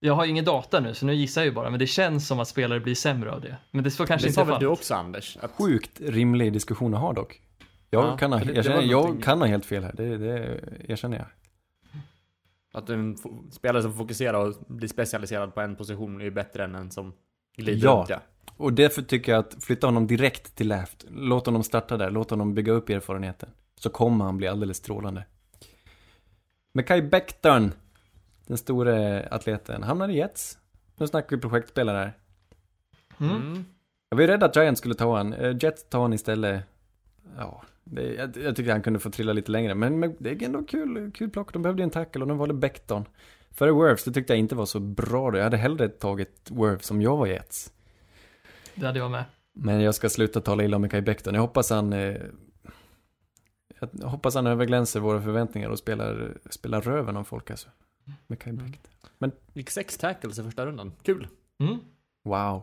jag 0.00 0.14
har 0.14 0.26
ingen 0.26 0.44
data 0.44 0.80
nu, 0.80 0.94
så 0.94 1.06
nu 1.06 1.14
gissar 1.14 1.40
jag 1.40 1.46
ju 1.46 1.52
bara, 1.52 1.70
men 1.70 1.78
det 1.78 1.86
känns 1.86 2.26
som 2.28 2.40
att 2.40 2.48
spelare 2.48 2.80
blir 2.80 2.94
sämre 2.94 3.32
av 3.32 3.40
det. 3.40 3.56
Men 3.70 3.84
det 3.84 3.90
så 3.90 4.06
kanske 4.06 4.26
det 4.26 4.28
inte 4.28 4.34
sa 4.34 4.40
är 4.40 4.44
väl 4.44 4.52
fallet. 4.54 4.60
du 4.60 4.66
också 4.66 4.94
Anders? 4.94 5.36
Att, 5.40 5.50
Sjukt 5.50 6.00
rimlig 6.00 6.52
diskussion 6.52 6.94
att 6.94 7.00
ha 7.00 7.12
dock. 7.12 7.40
Jag, 7.90 8.04
Ja, 8.04 8.16
kan, 8.16 8.32
ha, 8.32 8.38
det- 8.38 8.44
jag, 8.46 8.54
det 8.54 8.62
känner, 8.62 8.82
jag 8.82 9.22
kan 9.22 9.38
ha 9.40 9.46
helt 9.46 9.66
fel 9.66 9.84
här, 9.84 9.92
det, 9.96 10.16
det 10.18 10.60
erkänner 10.88 11.16
jag. 11.16 11.26
att 12.72 12.90
en 12.90 13.16
spelare 13.50 13.82
som 13.82 13.92
fokuserar 13.96 14.46
och 14.46 14.54
blir 14.66 14.88
specialiserad 14.88 15.54
på 15.54 15.60
en 15.60 15.76
position 15.76 16.20
är 16.20 16.24
ju 16.24 16.30
bättre 16.30 16.64
än 16.64 16.74
en 16.74 16.90
som 16.90 17.12
glider 17.58 17.86
Ja. 17.86 17.98
runt 17.98 18.08
ja. 18.08 18.20
Och 18.56 18.72
därför 18.72 19.02
tycker 19.02 19.32
jag 19.32 19.38
att 19.38 19.64
flytta 19.64 19.86
honom 19.86 20.06
direkt 20.06 20.54
till 20.54 20.68
left. 20.68 21.04
Låt 21.10 21.46
honom 21.46 21.62
starta 21.62 21.96
där, 21.96 22.10
låt 22.10 22.30
honom 22.30 22.54
bygga 22.54 22.72
upp 22.72 22.88
erfarenheten. 22.88 23.48
Så 23.80 23.90
kommer 23.90 24.24
han 24.24 24.36
bli 24.36 24.48
alldeles 24.48 24.76
strålande. 24.76 25.24
Mekai 26.74 27.02
Becton, 27.02 27.72
den 28.46 28.58
store 28.58 29.28
atleten, 29.30 29.82
hamnar 29.82 30.08
i 30.08 30.16
Jets. 30.16 30.58
Nu 30.96 31.06
snackar 31.06 31.36
vi 31.36 31.42
projektspelare 31.42 31.98
här. 31.98 32.12
Mm. 33.20 33.36
Mm. 33.36 33.64
Jag 34.10 34.16
var 34.16 34.22
ju 34.22 34.28
rädd 34.28 34.42
att 34.42 34.56
Giants 34.56 34.78
skulle 34.80 34.94
ta 34.94 35.16
han. 35.16 35.32
Eh, 35.32 35.56
Jets 35.60 35.88
tar 35.88 36.00
han 36.02 36.12
istället. 36.12 36.64
Ja, 37.36 37.62
det, 37.84 38.14
jag, 38.14 38.36
jag 38.36 38.56
tycker 38.56 38.72
han 38.72 38.82
kunde 38.82 38.98
få 38.98 39.10
trilla 39.10 39.32
lite 39.32 39.50
längre. 39.52 39.74
Men, 39.74 39.98
men 40.00 40.16
det 40.18 40.30
är 40.30 40.42
ändå 40.42 40.64
kul, 40.64 41.10
kul 41.14 41.30
plock. 41.30 41.52
De 41.52 41.62
behövde 41.62 41.82
en 41.82 41.90
tackle 41.90 42.22
och 42.22 42.28
de 42.28 42.38
valde 42.38 42.54
Becton. 42.54 43.04
Före 43.58 43.70
Worths, 43.72 44.04
det 44.04 44.12
tyckte 44.12 44.32
jag 44.32 44.38
inte 44.38 44.54
var 44.54 44.66
så 44.66 44.80
bra 44.80 45.30
då. 45.30 45.38
Jag 45.38 45.44
hade 45.44 45.56
hellre 45.56 45.88
tagit 45.88 46.48
Worths 46.50 46.90
om 46.90 47.02
jag 47.02 47.16
var 47.16 47.26
Jets. 47.26 47.72
Det 48.74 48.86
hade 48.86 48.98
jag 48.98 49.10
med. 49.10 49.24
Men 49.52 49.80
jag 49.80 49.94
ska 49.94 50.08
sluta 50.08 50.40
tala 50.40 50.64
illa 50.64 50.76
om 50.76 50.82
Mikael 50.82 51.02
Becton. 51.02 51.34
Jag 51.34 51.40
hoppas 51.40 51.70
han... 51.70 51.92
Eh, 51.92 52.16
jag 53.92 54.08
hoppas 54.08 54.34
han 54.34 54.46
överglänser 54.46 55.00
våra 55.00 55.22
förväntningar 55.22 55.68
och 55.68 55.78
spelar, 55.78 56.38
spelar 56.50 56.80
röven 56.80 57.16
av 57.16 57.24
folk 57.24 57.50
alltså. 57.50 57.68
Mikael 58.26 58.56
Mm. 58.58 58.70
Becton. 58.70 59.32
Gick 59.52 59.70
sex 59.70 59.98
tackles 59.98 60.38
i 60.38 60.42
första 60.42 60.66
rundan. 60.66 60.92
Kul. 61.02 61.26
Mm. 61.60 61.78
Wow. 62.24 62.62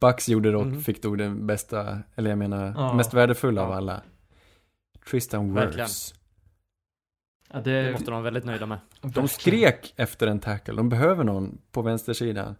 Bucks 0.00 0.28
gjorde 0.28 0.52
dock, 0.52 0.66
Mhm. 0.66 0.80
fick 0.80 1.02
nog 1.02 1.18
den 1.18 1.46
bästa, 1.46 1.98
eller 2.14 2.30
jag 2.30 2.38
menar, 2.38 2.74
Ja. 2.76 2.94
mest 2.94 3.14
värdefulla 3.14 3.62
av 3.62 3.70
Ja. 3.70 3.76
alla. 3.76 4.02
Tristan 5.10 5.54
Verkligen. 5.54 5.86
Wirfs. 5.86 6.14
Ja, 7.52 7.60
Det 7.60 7.82
det, 7.82 7.92
måste 7.92 8.04
de 8.06 8.10
vara 8.12 8.22
väldigt 8.22 8.44
nöjda 8.44 8.66
med. 8.66 8.78
De 9.00 9.28
skrek 9.28 9.92
efter 9.96 10.26
en 10.26 10.40
tackle. 10.40 10.74
De 10.74 10.88
behöver 10.88 11.24
någon 11.24 11.58
på 11.72 11.82
vänstersidan 11.82 12.54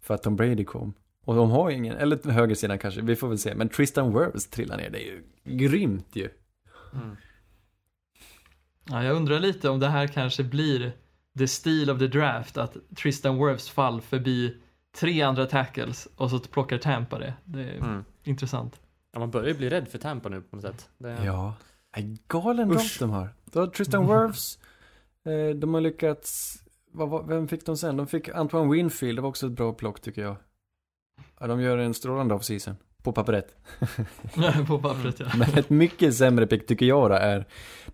för 0.00 0.14
att 0.14 0.22
Tom 0.22 0.36
Brady 0.36 0.64
kom. 0.64 0.94
Och 1.24 1.34
de 1.34 1.50
har 1.50 1.70
ingen, 1.70 1.96
eller 1.96 2.30
högersidan 2.30 2.78
kanske, 2.78 3.00
vi 3.00 3.16
får 3.16 3.28
väl 3.28 3.38
se. 3.38 3.54
Men 3.54 3.68
Tristan 3.68 4.12
Wirfs 4.18 4.46
trillar 4.50 4.76
ner, 4.76 4.90
det 4.90 4.98
är 4.98 5.06
ju 5.06 5.22
grymt 5.44 6.08
ju. 6.12 6.28
Mm. 6.92 7.16
Ja, 8.90 9.04
jag 9.04 9.16
undrar 9.16 9.38
lite 9.40 9.68
om 9.68 9.80
det 9.80 9.88
här 9.88 10.06
kanske 10.06 10.44
blir 10.44 10.92
the 11.38 11.48
steal 11.48 11.90
of 11.90 11.98
the 11.98 12.06
draft, 12.06 12.56
att 12.56 12.76
Tristan 12.96 13.38
Wirfs 13.46 13.68
fall 13.70 14.00
förbi 14.00 14.56
tre 15.00 15.22
andra 15.22 15.46
tackles 15.46 16.08
och 16.16 16.30
så 16.30 16.38
plockar 16.40 16.78
Tampa 16.78 17.18
det. 17.18 17.34
Det 17.44 17.60
är 17.64 17.76
Mm. 17.78 18.04
intressant. 18.24 18.80
Ja, 19.12 19.18
man 19.18 19.30
börjar 19.30 19.48
ju 19.48 19.54
bli 19.54 19.70
rädd 19.70 19.88
för 19.88 19.98
Tampa 19.98 20.28
nu 20.28 20.40
på 20.40 20.56
något 20.56 20.64
sätt. 20.64 20.88
Det, 20.98 21.18
Ja. 21.24 21.54
Nej, 21.96 22.16
galen 22.28 22.72
Usch. 22.72 22.98
de 22.98 23.10
har. 23.10 23.34
Då 23.44 23.60
har 23.60 23.66
Tristan 23.66 24.06
Wirfs, 24.06 24.58
eh, 25.24 25.56
de 25.56 25.74
har 25.74 25.80
lyckats, 25.80 26.62
vad, 26.92 27.08
vad, 27.08 27.28
vem 27.28 27.48
fick 27.48 27.66
de 27.66 27.76
sen? 27.76 27.96
De 27.96 28.06
fick 28.06 28.28
Antoine 28.28 28.70
Winfield, 28.70 29.18
det 29.18 29.22
var 29.22 29.28
också 29.28 29.46
ett 29.46 29.52
bra 29.52 29.72
plock 29.72 30.00
tycker 30.00 30.22
jag. 30.22 30.36
Ja, 31.40 31.46
de 31.46 31.60
gör 31.60 31.78
en 31.78 31.94
strålande 31.94 32.34
offseason. 32.34 32.76
På 33.02 33.12
pappret. 33.12 33.56
på 34.68 34.78
pappret 34.78 35.20
ja. 35.20 35.26
Men 35.36 35.58
ett 35.58 35.70
mycket 35.70 36.14
sämre 36.14 36.46
pick 36.46 36.66
tycker 36.66 36.86
jag 36.86 37.10
då 37.10 37.14
är 37.14 37.46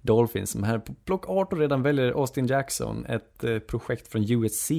Dolphins 0.03 0.51
som 0.51 0.63
här 0.63 0.79
på 0.79 0.95
plock 0.95 1.29
18 1.29 1.59
redan 1.59 1.83
väljer 1.83 2.13
Austin 2.13 2.47
Jackson, 2.47 3.07
ett 3.07 3.45
eh, 3.45 3.59
projekt 3.59 4.13
från 4.13 4.31
USC. 4.31 4.71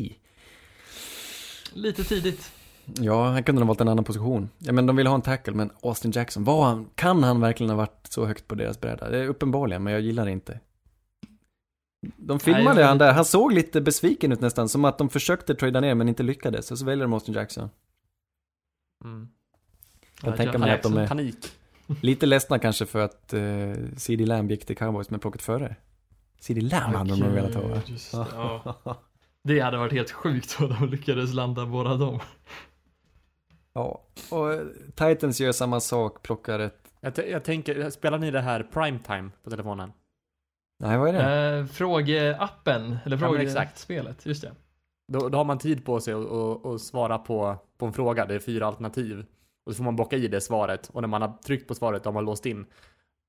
Lite 1.73 2.03
tidigt. 2.03 2.51
Ja, 2.85 3.29
han 3.29 3.43
kunde 3.43 3.61
ha 3.61 3.67
valt 3.67 3.81
en 3.81 3.87
annan 3.87 4.03
position. 4.05 4.49
Ja, 4.57 4.73
men 4.73 4.85
de 4.85 4.95
vill 4.95 5.07
ha 5.07 5.15
en 5.15 5.21
tackle, 5.21 5.53
men 5.53 5.71
Austin 5.83 6.11
Jackson, 6.11 6.43
var 6.43 6.65
han, 6.65 6.89
kan 6.95 7.23
han 7.23 7.41
verkligen 7.41 7.69
ha 7.69 7.77
varit 7.77 8.07
så 8.09 8.25
högt 8.25 8.47
på 8.47 8.55
deras 8.55 8.81
bräda? 8.81 9.09
Det 9.09 9.17
är 9.17 9.27
uppenbarligen, 9.27 9.83
men 9.83 9.93
jag 9.93 10.01
gillar 10.01 10.25
det 10.25 10.31
inte. 10.31 10.59
De 12.17 12.39
filmade 12.39 12.75
Nej, 12.75 12.83
han 12.83 12.97
där, 12.97 13.13
han 13.13 13.25
såg 13.25 13.53
lite 13.53 13.81
besviken 13.81 14.31
ut 14.31 14.41
nästan, 14.41 14.69
som 14.69 14.85
att 14.85 14.97
de 14.97 15.09
försökte 15.09 15.55
trada 15.55 15.79
ner 15.81 15.95
men 15.95 16.09
inte 16.09 16.23
lyckades, 16.23 16.71
och 16.71 16.77
så 16.79 16.85
väljer 16.85 17.05
de 17.05 17.13
Austin 17.13 17.33
Jackson. 17.35 17.69
Mm. 19.03 19.27
Jag 20.21 20.33
Ja, 20.33 20.37
tänker 20.37 20.57
mig 20.57 20.71
att 20.71 20.83
de 20.83 20.97
är 20.97 21.07
Panik. 21.07 21.51
lite 22.01 22.25
ledsna 22.25 22.59
kanske 22.59 22.85
för 22.85 22.99
att 22.99 23.33
uh, 23.33 23.73
CD 23.97 24.25
Lamb 24.25 24.51
gick 24.51 24.65
till 24.65 24.77
Cowboys 24.77 25.09
med 25.09 25.21
plocket 25.21 25.41
före. 25.41 25.75
CD 26.39 26.61
Lamb 26.61 26.95
hade 26.95 27.09
de 27.09 27.19
nog 27.19 27.29
velat 27.31 27.55
ha. 27.55 27.61
va? 27.67 27.81
Just 27.85 28.11
det, 28.11 28.25
ja. 28.33 28.75
Det 29.43 29.59
hade 29.59 29.77
varit 29.77 29.93
helt 29.93 30.11
sjukt 30.11 30.57
om 30.59 30.69
de 30.79 30.89
lyckades 30.89 31.33
landa 31.33 31.65
båda 31.65 31.95
dem. 31.97 32.19
Ja, 33.75 34.01
och 34.31 34.59
Titans 34.95 35.39
gör 35.41 35.51
samma 35.51 35.79
sak, 35.79 36.21
plockar 36.23 36.59
ett... 36.59 36.91
Jag, 37.01 37.29
jag 37.29 37.43
tänker, 37.43 37.89
spelar 37.89 38.17
ni 38.17 38.31
det 38.31 38.41
här 38.41 38.63
primetime 38.63 39.29
på 39.43 39.49
telefonen? 39.49 39.91
Nej, 40.79 40.97
vad 40.97 41.09
är 41.09 41.13
det? 41.13 41.57
Eh, 41.57 41.65
frågeappen, 41.65 42.97
eller 43.05 43.17
Ja, 43.21 43.31
men 43.31 43.41
exakt. 43.41 43.79
frågespelet, 43.79 44.25
just 44.25 44.41
det. 44.41 44.51
Då, 45.13 45.29
då 45.29 45.37
har 45.37 45.45
man 45.45 45.57
tid 45.57 45.85
på 45.85 45.99
sig 45.99 46.13
att 46.13 46.65
att 46.65 46.81
svara 46.81 47.17
på, 47.17 47.57
på 47.77 47.85
en 47.85 47.93
fråga. 47.93 48.25
Det 48.25 48.35
är 48.35 48.39
fyra 48.39 48.67
alternativ. 48.67 49.25
Och 49.65 49.71
så 49.71 49.77
får 49.77 49.83
man 49.83 49.95
bocka 49.95 50.17
i 50.17 50.27
det 50.27 50.41
svaret. 50.41 50.89
Och 50.93 51.01
när 51.01 51.07
man 51.07 51.21
har 51.21 51.33
tryckt 51.45 51.67
på 51.67 51.75
svaret 51.75 52.03
då 52.03 52.07
har 52.07 52.13
man 52.13 52.25
låst 52.25 52.45
in. 52.45 52.65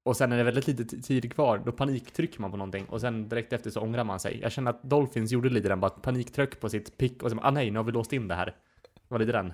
Och 0.05 0.17
sen 0.17 0.33
är 0.33 0.37
det 0.37 0.43
väldigt 0.45 0.67
lite 0.67 0.85
tid 0.85 1.33
kvar. 1.33 1.63
Då 1.65 1.73
paniktrycker 1.73 2.41
man 2.41 2.51
på 2.51 2.57
någonting. 2.57 2.85
Och 2.87 3.01
sen 3.01 3.29
direkt 3.29 3.53
efter 3.53 3.71
så 3.71 3.81
ångrar 3.81 4.05
man 4.05 4.21
sig. 4.21 4.41
Jag 4.43 4.53
känner 4.53 4.71
att 4.71 4.83
Dolphins 4.83 5.33
gjorde 5.33 5.49
lite 5.49 5.69
den. 5.69 5.81
Bara 5.81 5.91
paniktryck 5.91 6.61
på 6.61 6.69
sitt 6.69 6.97
pick. 6.99 7.23
Och 7.23 7.31
sen 7.31 7.41
ah 7.43 7.51
nej, 7.51 7.71
nu 7.71 7.79
har 7.79 7.85
vi 7.85 7.93
låst 7.93 8.13
in 8.13 8.29
det 8.29 8.35
här. 8.35 8.47
Det 8.47 9.09
var 9.09 9.19
lite 9.19 9.33
den. 9.33 9.53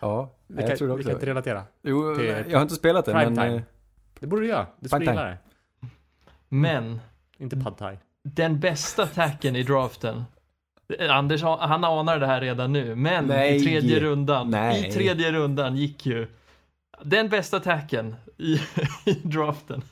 Ja, 0.00 0.30
Vi 0.46 0.60
jag 0.62 0.68
kan, 0.68 0.78
tror 0.78 0.88
det 0.88 0.94
vi 0.94 1.00
också. 1.00 1.08
kan 1.08 1.16
inte 1.16 1.26
relatera. 1.26 1.62
Jo, 1.82 2.14
till 2.16 2.26
jag 2.26 2.58
har 2.58 2.62
inte 2.62 2.74
spelat 2.74 3.04
det, 3.04 3.12
men... 3.12 3.24
primetime. 3.24 3.56
eh, 3.56 3.62
Det 4.20 4.26
borde 4.26 4.42
du 4.42 4.48
göra. 4.48 4.66
Du 4.80 4.88
skulle 4.88 5.04
gilla 5.04 5.24
det. 5.24 5.38
Men, 6.48 7.00
Inte 7.38 7.56
pad 7.56 7.76
thai. 7.76 7.96
den 8.22 8.60
bästa 8.60 9.06
tacken 9.06 9.56
i 9.56 9.62
draften. 9.62 10.24
eh, 10.98 11.16
Anders, 11.16 11.42
han 11.42 11.84
anar 11.84 12.18
det 12.18 12.26
här 12.26 12.40
redan 12.40 12.72
nu, 12.72 12.94
men 12.94 13.26
Nej. 13.26 13.56
i 13.56 13.60
tredje 13.64 14.00
rundan, 14.00 14.50
Nej. 14.50 14.88
i 14.88 14.92
tredje 14.92 15.32
rundan 15.32 15.76
gick 15.76 16.06
ju 16.06 16.26
den 17.02 17.28
bästa 17.28 17.60
tacken 17.60 18.14
i, 18.38 18.54
i 19.04 19.12
draften. 19.22 19.82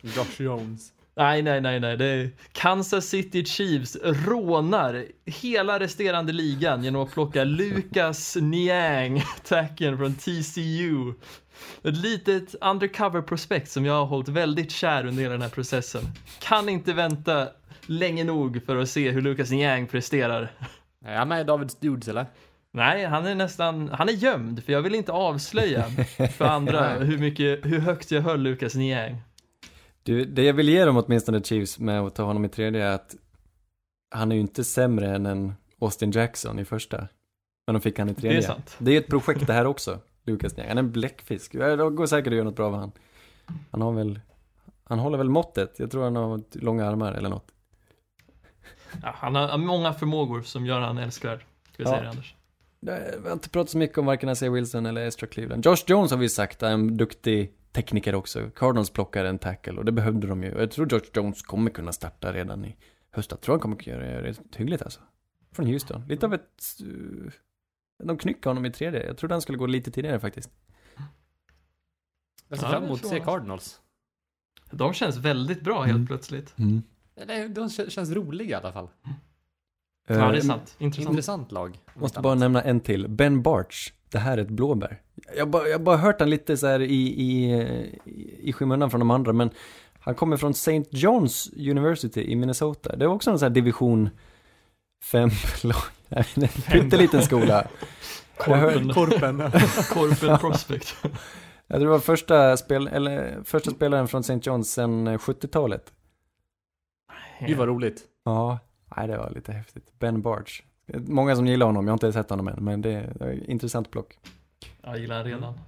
Josh 0.00 0.42
Jones. 0.42 0.92
Nej, 1.18 1.42
nej, 1.42 1.60
nej, 1.60 1.80
nej. 1.80 1.96
Det 1.96 2.30
Kansas 2.52 3.06
City 3.06 3.44
Chiefs 3.44 3.96
rånar 4.02 5.04
hela 5.26 5.80
resterande 5.80 6.32
ligan 6.32 6.84
genom 6.84 7.02
att 7.02 7.12
plocka 7.12 7.44
Lucas 7.44 8.36
Niang, 8.40 9.22
tacken 9.44 9.98
från 9.98 10.14
TCU. 10.14 11.14
Ett 11.84 11.96
litet 11.96 12.54
undercover 12.60 13.22
prospect 13.22 13.70
som 13.70 13.84
jag 13.84 13.94
har 13.94 14.06
hållit 14.06 14.28
väldigt 14.28 14.72
kär 14.72 15.06
under 15.06 15.22
hela 15.22 15.32
den 15.32 15.42
här 15.42 15.48
processen. 15.48 16.02
Kan 16.40 16.68
inte 16.68 16.92
vänta 16.92 17.48
länge 17.86 18.24
nog 18.24 18.64
för 18.66 18.76
att 18.76 18.88
se 18.88 19.10
hur 19.10 19.22
Lucas 19.22 19.50
Niang 19.50 19.86
presterar. 19.86 20.52
Är 21.04 21.16
han 21.16 21.28
med 21.28 21.40
i 21.40 21.44
Davids 21.44 21.74
Dudes 21.74 22.08
eller? 22.08 22.26
Nej, 22.72 23.04
han 23.04 23.26
är 23.26 23.34
nästan, 23.34 23.88
han 23.92 24.08
är 24.08 24.12
gömd 24.12 24.64
för 24.64 24.72
jag 24.72 24.82
vill 24.82 24.94
inte 24.94 25.12
avslöja 25.12 25.84
för 26.36 26.44
andra 26.44 26.94
hur 26.98 27.18
mycket, 27.18 27.64
hur 27.64 27.78
högt 27.78 28.10
jag 28.10 28.22
höll 28.22 28.40
Lucas 28.40 28.74
Niang. 28.74 29.22
Du, 30.08 30.24
det 30.24 30.42
jag 30.42 30.54
vill 30.54 30.68
ge 30.68 30.84
dem 30.84 30.96
åtminstone 30.96 31.42
Chiefs 31.42 31.78
med 31.78 32.00
att 32.00 32.14
ta 32.14 32.22
honom 32.22 32.44
i 32.44 32.48
tredje 32.48 32.84
är 32.86 32.94
att 32.94 33.14
han 34.10 34.32
är 34.32 34.36
ju 34.36 34.40
inte 34.40 34.64
sämre 34.64 35.14
än 35.14 35.26
en 35.26 35.54
Austin 35.80 36.10
Jackson 36.10 36.58
i 36.58 36.64
första. 36.64 37.08
Men 37.66 37.74
de 37.74 37.80
fick 37.80 37.98
han 37.98 38.08
i 38.08 38.14
tredje. 38.14 38.38
Det 38.38 38.44
är 38.44 38.46
sant. 38.46 38.76
Det 38.78 38.96
är 38.96 39.00
ett 39.00 39.06
projekt 39.08 39.46
det 39.46 39.52
här 39.52 39.64
också, 39.66 39.98
Lucas 40.26 40.56
Niang. 40.56 40.68
Han 40.68 40.78
är 40.78 40.82
en 40.82 40.92
bläckfisk. 40.92 41.54
Ja, 41.54 41.76
Det 41.76 41.90
går 41.90 42.06
säkert 42.06 42.26
att 42.26 42.34
göra 42.36 42.44
något 42.44 42.56
bra 42.56 42.70
med 42.70 42.80
han. 42.80 42.92
Han 43.70 43.80
har 43.80 43.92
väl, 43.92 44.20
han 44.84 44.98
håller 44.98 45.18
väl 45.18 45.28
måttet. 45.28 45.78
Jag 45.78 45.90
tror 45.90 46.04
han 46.04 46.16
har 46.16 46.42
långa 46.52 46.86
armar 46.86 47.12
eller 47.12 47.28
något. 47.28 47.46
Ja, 49.02 49.14
han 49.16 49.34
har 49.34 49.58
många 49.58 49.92
förmågor 49.92 50.42
som 50.42 50.66
gör 50.66 50.80
han 50.80 50.98
älskvärd. 50.98 51.44
Ska 51.72 51.82
vi 51.82 51.84
Ja. 51.84 51.90
säga 51.90 52.02
det 52.02 52.08
Anders? 52.08 52.34
Vi 52.80 52.90
har 53.28 53.32
inte 53.32 53.48
pratat 53.48 53.70
så 53.70 53.78
mycket 53.78 53.98
om 53.98 54.06
varken 54.06 54.28
Isaiah 54.28 54.52
Wilson 54.54 54.86
eller 54.86 55.06
Estra 55.06 55.26
Cleveland. 55.26 55.66
Josh 55.66 55.84
Jones 55.86 56.10
har 56.10 56.18
vi 56.18 56.28
sagt 56.28 56.62
är 56.62 56.70
en 56.70 56.96
duktig 56.96 57.52
tekniker 57.82 58.14
också. 58.14 58.50
Cardinals 58.50 58.90
plockar 58.90 59.24
en 59.24 59.38
tackle 59.38 59.72
och 59.72 59.84
det 59.84 59.92
behövde 59.92 60.26
de 60.26 60.42
ju. 60.42 60.48
Jag 60.58 60.70
tror 60.70 60.92
Josh 60.92 61.10
Jones 61.14 61.42
kommer 61.42 61.70
kunna 61.70 61.92
starta 61.92 62.32
redan 62.32 62.64
i 62.64 62.76
höst. 63.10 63.30
Jag 63.30 63.40
tror 63.40 63.52
han 63.52 63.60
kommer 63.60 63.76
kunna 63.76 63.96
göra 63.96 64.22
det 64.22 64.28
rätt 64.28 64.56
hyggligt 64.56 64.82
alltså. 64.82 65.00
Från 65.52 65.66
Houston. 65.66 66.04
Lite 66.08 66.26
av 66.26 66.34
ett... 66.34 66.62
Uh, 66.82 67.30
de 68.04 68.18
knyckte 68.18 68.48
honom 68.48 68.64
i 68.66 68.70
tredje. 68.72 69.06
Jag 69.06 69.16
trodde 69.16 69.34
han 69.34 69.42
skulle 69.42 69.58
gå 69.58 69.66
lite 69.66 69.90
tidigare 69.90 70.20
faktiskt. 70.20 70.50
Jag 72.48 72.58
ser 72.58 72.66
fram 72.68 72.82
det 72.82 72.86
emot 72.88 73.00
att 73.04 73.08
se. 73.10 73.20
Cardinals. 73.20 73.80
De 74.70 74.92
känns 74.92 75.16
väldigt 75.16 75.60
bra 75.60 75.82
helt 75.82 75.96
Mm. 75.96 76.06
plötsligt. 76.06 76.54
Eller, 77.16 77.48
de 77.48 77.68
kän- 77.68 77.88
känns 77.90 78.10
roliga 78.10 78.50
i 78.50 78.54
alla 78.60 78.72
fall. 78.72 78.88
Ja, 80.08 80.14
det 80.14 80.14
är 80.14 80.34
Eh, 80.34 80.40
sant. 80.40 80.76
Intressant. 80.78 81.10
Intressant 81.10 81.52
lag. 81.52 81.78
Måste 81.94 82.20
bara 82.20 82.34
nämna 82.34 82.62
en 82.62 82.80
till. 82.80 83.08
Ben 83.08 83.42
Barch. 83.42 83.92
Det 84.10 84.18
här 84.18 84.38
är 84.38 84.42
ett 84.42 84.48
blåbär. 84.48 85.00
Jag 85.36 85.44
har 85.44 85.50
bara, 85.50 85.68
jag 85.68 85.82
bara 85.82 85.96
hört 85.96 86.20
han 86.20 86.30
lite 86.30 86.56
så 86.56 86.66
här 86.66 86.80
i, 86.80 86.94
i, 86.94 87.52
i, 88.42 88.52
skymundan 88.52 88.90
från 88.90 88.98
de 88.98 89.10
andra, 89.10 89.32
men 89.32 89.50
han 90.00 90.14
kommer 90.14 90.36
från 90.36 90.50
St. 90.50 90.82
John's 90.90 91.70
University 91.70 92.20
i 92.20 92.36
Minnesota. 92.36 92.96
Det 92.96 93.06
var 93.06 93.14
också 93.14 93.30
en 93.30 93.38
sån 93.38 93.46
här 93.46 93.54
division 93.54 94.10
5 95.02 95.30
lag. 95.62 95.82
En 96.08 96.48
pytteliten 96.48 97.22
skola. 97.22 97.66
Korpen, 98.36 98.94
Korpen. 98.94 99.38
Korpen 99.92 100.38
Prospect. 100.38 100.96
jag 101.66 101.76
tror 101.76 101.80
det 101.80 101.86
var 101.86 101.98
första, 101.98 102.56
spel, 102.56 102.88
eller, 102.88 103.42
första 103.44 103.70
spelaren 103.70 104.08
från 104.08 104.20
St. 104.20 104.34
John's 104.34 104.62
sedan 104.62 105.08
70-talet. 105.08 105.92
Gud 107.40 107.56
vad 107.56 107.68
roligt. 107.68 108.02
Ja, 108.24 108.58
nej, 108.96 109.08
det 109.08 109.18
var 109.18 109.30
lite 109.30 109.52
häftigt. 109.52 109.98
Ben 109.98 110.22
Barch. 110.22 110.62
Många 110.94 111.36
som 111.36 111.46
gillar 111.46 111.66
honom, 111.66 111.86
jag 111.86 111.92
har 111.92 111.96
inte 111.96 112.12
sett 112.12 112.30
honom 112.30 112.48
än, 112.48 112.64
men 112.64 112.82
det 112.82 112.90
är, 112.92 113.28
ett 113.32 113.48
intressant 113.48 113.90
plock. 113.90 114.18
Jag 114.82 114.98
gillar 114.98 115.16
han 115.16 115.24
redan. 115.24 115.58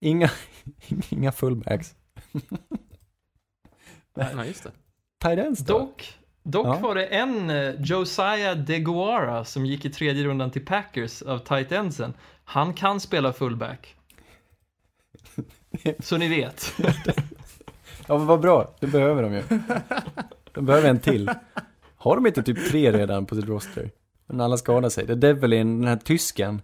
Inga, 0.00 0.30
inga 1.10 1.32
fullbacks. 1.32 1.94
Ja, 4.14 4.44
just 4.44 4.62
det. 4.64 4.70
Tight 5.22 5.38
ends 5.38 5.60
då? 5.60 5.78
Dock, 5.78 6.14
dock 6.42 6.66
Ja. 6.66 6.78
var 6.78 6.94
det 6.94 7.06
en 7.06 7.50
eh, 7.50 7.74
Josiah 7.80 8.56
DeGuara 8.56 9.44
som 9.44 9.66
gick 9.66 9.84
i 9.84 9.90
tredje 9.90 10.24
rundan 10.24 10.50
till 10.50 10.64
Packers 10.66 11.22
av 11.22 11.38
tight 11.38 11.72
endsen. 11.72 12.14
Han 12.44 12.74
kan 12.74 13.00
spela 13.00 13.32
fullback. 13.32 13.96
Så 15.98 16.16
ni 16.16 16.28
vet. 16.28 16.72
Ja, 18.08 18.18
men 18.18 18.26
vad 18.26 18.40
bra. 18.40 18.74
Det 18.80 18.86
behöver 18.86 19.22
de 19.22 19.32
ju. 19.34 19.42
De 20.52 20.66
behöver 20.66 20.88
en 20.90 21.00
till. 21.00 21.30
Har 21.96 22.16
de 22.16 22.26
inte 22.26 22.42
typ 22.42 22.68
tre 22.70 22.92
redan 22.92 23.26
på 23.26 23.34
sitt 23.34 23.46
roster? 23.46 23.90
Men 24.26 24.40
alla 24.40 24.56
skadar 24.56 24.88
sig. 24.88 25.06
Det 25.06 25.12
är 25.12 25.16
Devlin, 25.16 25.80
den 25.80 25.88
här 25.88 25.96
tysken. 25.96 26.62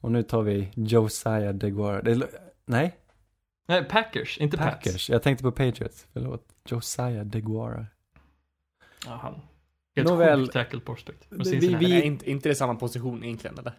Och 0.00 0.12
nu 0.12 0.22
tar 0.22 0.42
vi 0.42 0.72
Josiah 0.74 1.54
DeGuara. 1.54 2.26
Nej, 2.66 2.96
Nej, 3.68 3.84
Packers, 3.84 4.38
inte 4.38 4.56
Pats. 4.56 4.70
Packers. 4.70 5.10
Jag 5.10 5.22
tänkte 5.22 5.44
på 5.44 5.52
Patriots. 5.52 6.06
Förlåt. 6.12 6.48
Josiah 6.68 7.24
DeGuara. 7.24 7.86
Ja, 9.06 9.18
han. 9.22 9.40
Helt 9.96 10.08
Nåväl. 10.08 10.40
sjukt 10.40 10.52
tackle 10.52 10.80
prospect. 10.80 11.26
Vi-. 11.30 11.70
Men 11.70 11.84
är 11.92 12.02
inte, 12.02 12.30
inte 12.30 12.48
det 12.48 12.54
samma 12.54 12.74
position 12.74 13.24
egentligen 13.24 13.58
eller? 13.58 13.72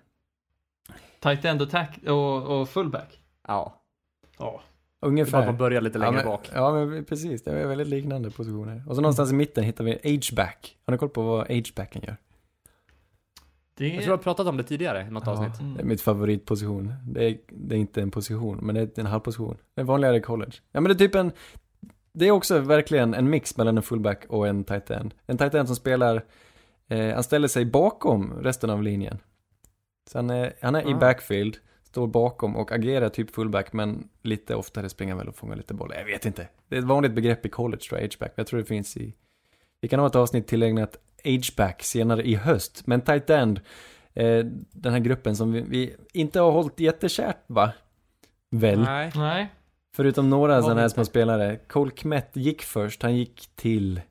Tight 1.19 1.45
end 1.45 1.61
och, 1.61 1.69
tack 1.69 1.99
och, 2.07 2.43
och 2.43 2.69
fullback. 2.69 3.19
Ja. 3.47 3.81
Ja. 4.37 4.61
Det 4.99 5.05
är 5.05 5.09
bara 5.09 5.11
Ungefär. 5.11 5.39
att 5.39 5.45
man 5.45 5.57
börjar 5.57 5.81
lite 5.81 5.97
längre 5.97 6.11
ja, 6.11 6.15
men, 6.15 6.25
bak. 6.25 6.49
Ja, 6.53 6.71
men 6.85 7.05
precis. 7.05 7.43
Det 7.43 7.51
är 7.51 7.67
väldigt 7.67 7.87
liknande 7.87 8.31
positioner. 8.31 8.83
Och 8.87 8.95
så 8.95 9.01
någonstans 9.01 9.31
i 9.31 9.33
mitten 9.33 9.63
hittar 9.63 9.83
vi 9.83 9.91
H-back. 10.03 10.77
Har 10.85 10.91
ni 10.91 10.97
koll 10.97 11.09
på 11.09 11.21
vad 11.21 11.47
H-backen 11.47 12.01
gör? 12.07 12.17
Det 13.77 13.87
Jag 13.87 13.93
tror 13.93 14.03
jag 14.11 14.17
har 14.17 14.23
pratat 14.23 14.47
om 14.47 14.57
det 14.57 14.63
tidigare 14.63 15.01
i 15.07 15.11
något 15.11 15.27
avsnitt. 15.27 15.75
Det 15.75 15.81
är 15.81 15.85
mitt 15.85 16.01
favoritposition. 16.01 16.93
Det 17.07 17.25
är, 17.25 17.37
det 17.47 17.75
är 17.75 17.79
inte 17.79 18.01
en 18.01 18.11
position, 18.11 18.59
men 18.61 18.75
det 18.75 18.81
är 18.97 18.99
en 18.99 19.05
halvposition. 19.05 19.57
Det 19.75 19.81
är 19.81 19.85
vanligare 19.85 20.17
i 20.17 20.21
college. 20.21 20.51
Ja, 20.71 20.81
men 20.81 20.83
det 20.83 20.93
är 20.93 21.07
typ 21.07 21.15
en... 21.15 21.31
Det 22.13 22.27
är 22.27 22.31
också 22.31 22.59
verkligen 22.59 23.13
en 23.13 23.29
mix 23.29 23.57
mellan 23.57 23.77
en 23.77 23.83
fullback 23.83 24.25
och 24.29 24.47
en 24.47 24.63
tight 24.63 24.91
end. 24.91 25.13
En 25.25 25.37
tight 25.37 25.53
end 25.53 25.67
som 25.67 25.75
spelar... 25.75 26.25
Eh, 26.87 27.13
han 27.13 27.23
ställer 27.23 27.47
sig 27.47 27.65
bakom 27.65 28.33
resten 28.33 28.69
av 28.69 28.83
linjen. 28.83 29.17
Så 30.11 30.17
han 30.17 30.29
är, 30.29 30.53
han 30.61 30.75
är 30.75 30.89
i 30.89 30.93
Ah. 30.93 30.97
backfield, 30.97 31.57
står 31.83 32.07
bakom 32.07 32.55
och 32.55 32.71
agerar 32.71 33.09
typ 33.09 33.31
fullback, 33.31 33.73
men 33.73 34.09
lite 34.23 34.55
oftare 34.55 34.89
springer 34.89 35.15
väl 35.15 35.27
och 35.27 35.35
fångar 35.35 35.55
lite 35.55 35.73
boll. 35.73 35.93
Jag 35.97 36.05
vet 36.05 36.25
inte. 36.25 36.47
Det 36.67 36.75
är 36.75 36.79
ett 36.79 36.85
vanligt 36.85 37.13
begrepp 37.13 37.45
i 37.45 37.49
college 37.49 37.81
tror 37.81 37.99
jag, 38.01 38.07
H-back. 38.07 38.33
Jag 38.35 38.47
tror 38.47 38.59
det 38.59 38.65
finns 38.65 38.97
i... 38.97 39.15
Vi 39.81 39.87
kan 39.87 39.99
ha 39.99 40.07
ett 40.07 40.15
avsnitt 40.15 40.47
tillägnat 40.47 40.97
H-back 41.23 41.83
senare 41.83 42.23
i 42.23 42.35
höst. 42.35 42.87
Men 42.87 43.01
tight 43.01 43.29
end, 43.29 43.59
eh, 44.13 44.45
den 44.71 44.93
här 44.93 44.99
gruppen 44.99 45.35
som 45.35 45.51
vi, 45.51 45.61
vi 45.61 45.95
inte 46.13 46.39
har 46.39 46.51
hållit 46.51 46.79
jättekärt 46.79 47.43
va? 47.47 47.71
Väl? 48.51 48.79
Nej. 48.81 49.11
Nej. 49.15 49.47
Förutom 49.95 50.29
några 50.29 50.61
sådana 50.61 50.81
här 50.81 50.89
små 50.89 51.05
spelare. 51.05 51.55
Cole 51.67 51.91
Kmet 51.91 52.29
gick 52.33 52.61
först, 52.61 53.03
han 53.03 53.15
gick 53.15 53.49
till 53.55 54.01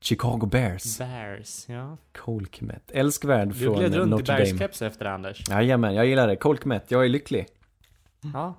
Chicago 0.00 0.46
Bears. 0.46 0.98
Bears, 0.98 1.68
ja. 1.68 1.96
Cole 2.12 2.46
Kmet. 2.46 2.90
Älskvärd 2.90 3.48
Du 3.48 3.54
från 3.54 3.74
gled 3.78 3.94
runt 3.94 4.06
i 4.06 4.10
Notre 4.10 4.32
Dame. 4.38 4.44
Bears-keps 4.44 4.86
efter 4.86 5.04
Anders. 5.06 5.48
Jajamän, 5.48 5.94
jag 5.94 6.06
gillar 6.06 6.26
det. 6.28 6.36
Cole 6.36 6.58
Kmet, 6.58 6.90
jag 6.90 7.04
är 7.04 7.08
lycklig. 7.08 7.46
Ja. 8.34 8.54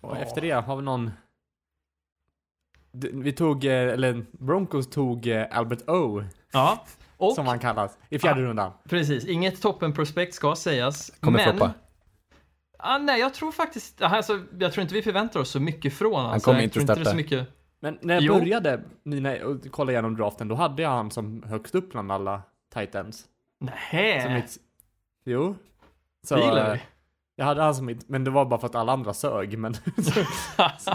Och 0.00 0.16
Ja. 0.16 0.20
efter 0.20 0.40
det 0.40 0.50
har 0.50 0.76
vi 0.76 0.82
någon... 0.82 1.10
Vi 3.12 3.32
tog, 3.32 3.64
eh, 3.64 3.72
eller 3.72 4.24
Broncos 4.32 4.90
tog 4.90 5.26
eh, 5.26 5.46
Albert 5.50 5.88
O, 5.88 6.22
Ja. 6.52 6.84
Och 7.16 7.34
som 7.34 7.46
han 7.46 7.58
kallas, 7.58 7.98
i 8.08 8.18
fjärde 8.18 8.40
Ah. 8.40 8.44
rundan. 8.44 8.72
precis, 8.88 9.24
inget 9.26 9.62
toppenprospekt 9.62 10.34
ska 10.34 10.56
sägas. 10.56 11.12
Kommer 11.20 11.38
men... 11.46 11.56
floppa. 11.56 11.72
Ah, 12.78 12.98
nej, 12.98 13.20
jag 13.20 13.34
tror 13.34 13.52
faktiskt, 13.52 14.02
alltså, 14.02 14.40
jag 14.58 14.72
tror 14.72 14.82
inte 14.82 14.94
vi 14.94 15.02
förväntar 15.02 15.40
oss 15.40 15.50
så 15.50 15.60
mycket 15.60 15.94
från 15.94 16.12
honom. 16.24 16.40
kommer 16.40 16.58
jag 16.58 16.64
inte 16.64 16.74
tror 16.74 16.82
inte 16.82 16.94
det 16.94 17.10
så 17.10 17.16
mycket. 17.16 17.48
Men 17.80 17.98
när 18.00 18.14
jag 18.14 18.22
Jo. 18.22 18.34
började 18.38 18.82
mina, 19.02 19.34
och 19.44 19.56
kolla 19.70 19.92
igenom 19.92 20.16
draften, 20.16 20.48
då 20.48 20.54
hade 20.54 20.82
jag 20.82 20.90
han 20.90 21.10
som 21.10 21.42
högst 21.42 21.74
upp 21.74 21.90
bland 21.92 22.12
alla. 22.12 22.42
Som 22.72 23.10
Nej, 23.60 24.34
mitt, 24.34 24.56
jo. 25.24 25.54
Så, 26.26 26.34
det 26.36 26.40
gillar 26.44 26.66
eh, 26.68 26.72
vi. 26.72 26.80
jag 27.36 27.44
hade 27.44 27.62
han 27.62 27.74
som 27.74 27.86
mitt, 27.86 28.08
men 28.08 28.24
det 28.24 28.30
var 28.30 28.44
bara 28.44 28.60
för 28.60 28.66
att 28.66 28.74
alla 28.74 28.92
andra 28.92 29.14
sög. 29.14 29.58
Men, 29.58 29.74
så 30.78 30.90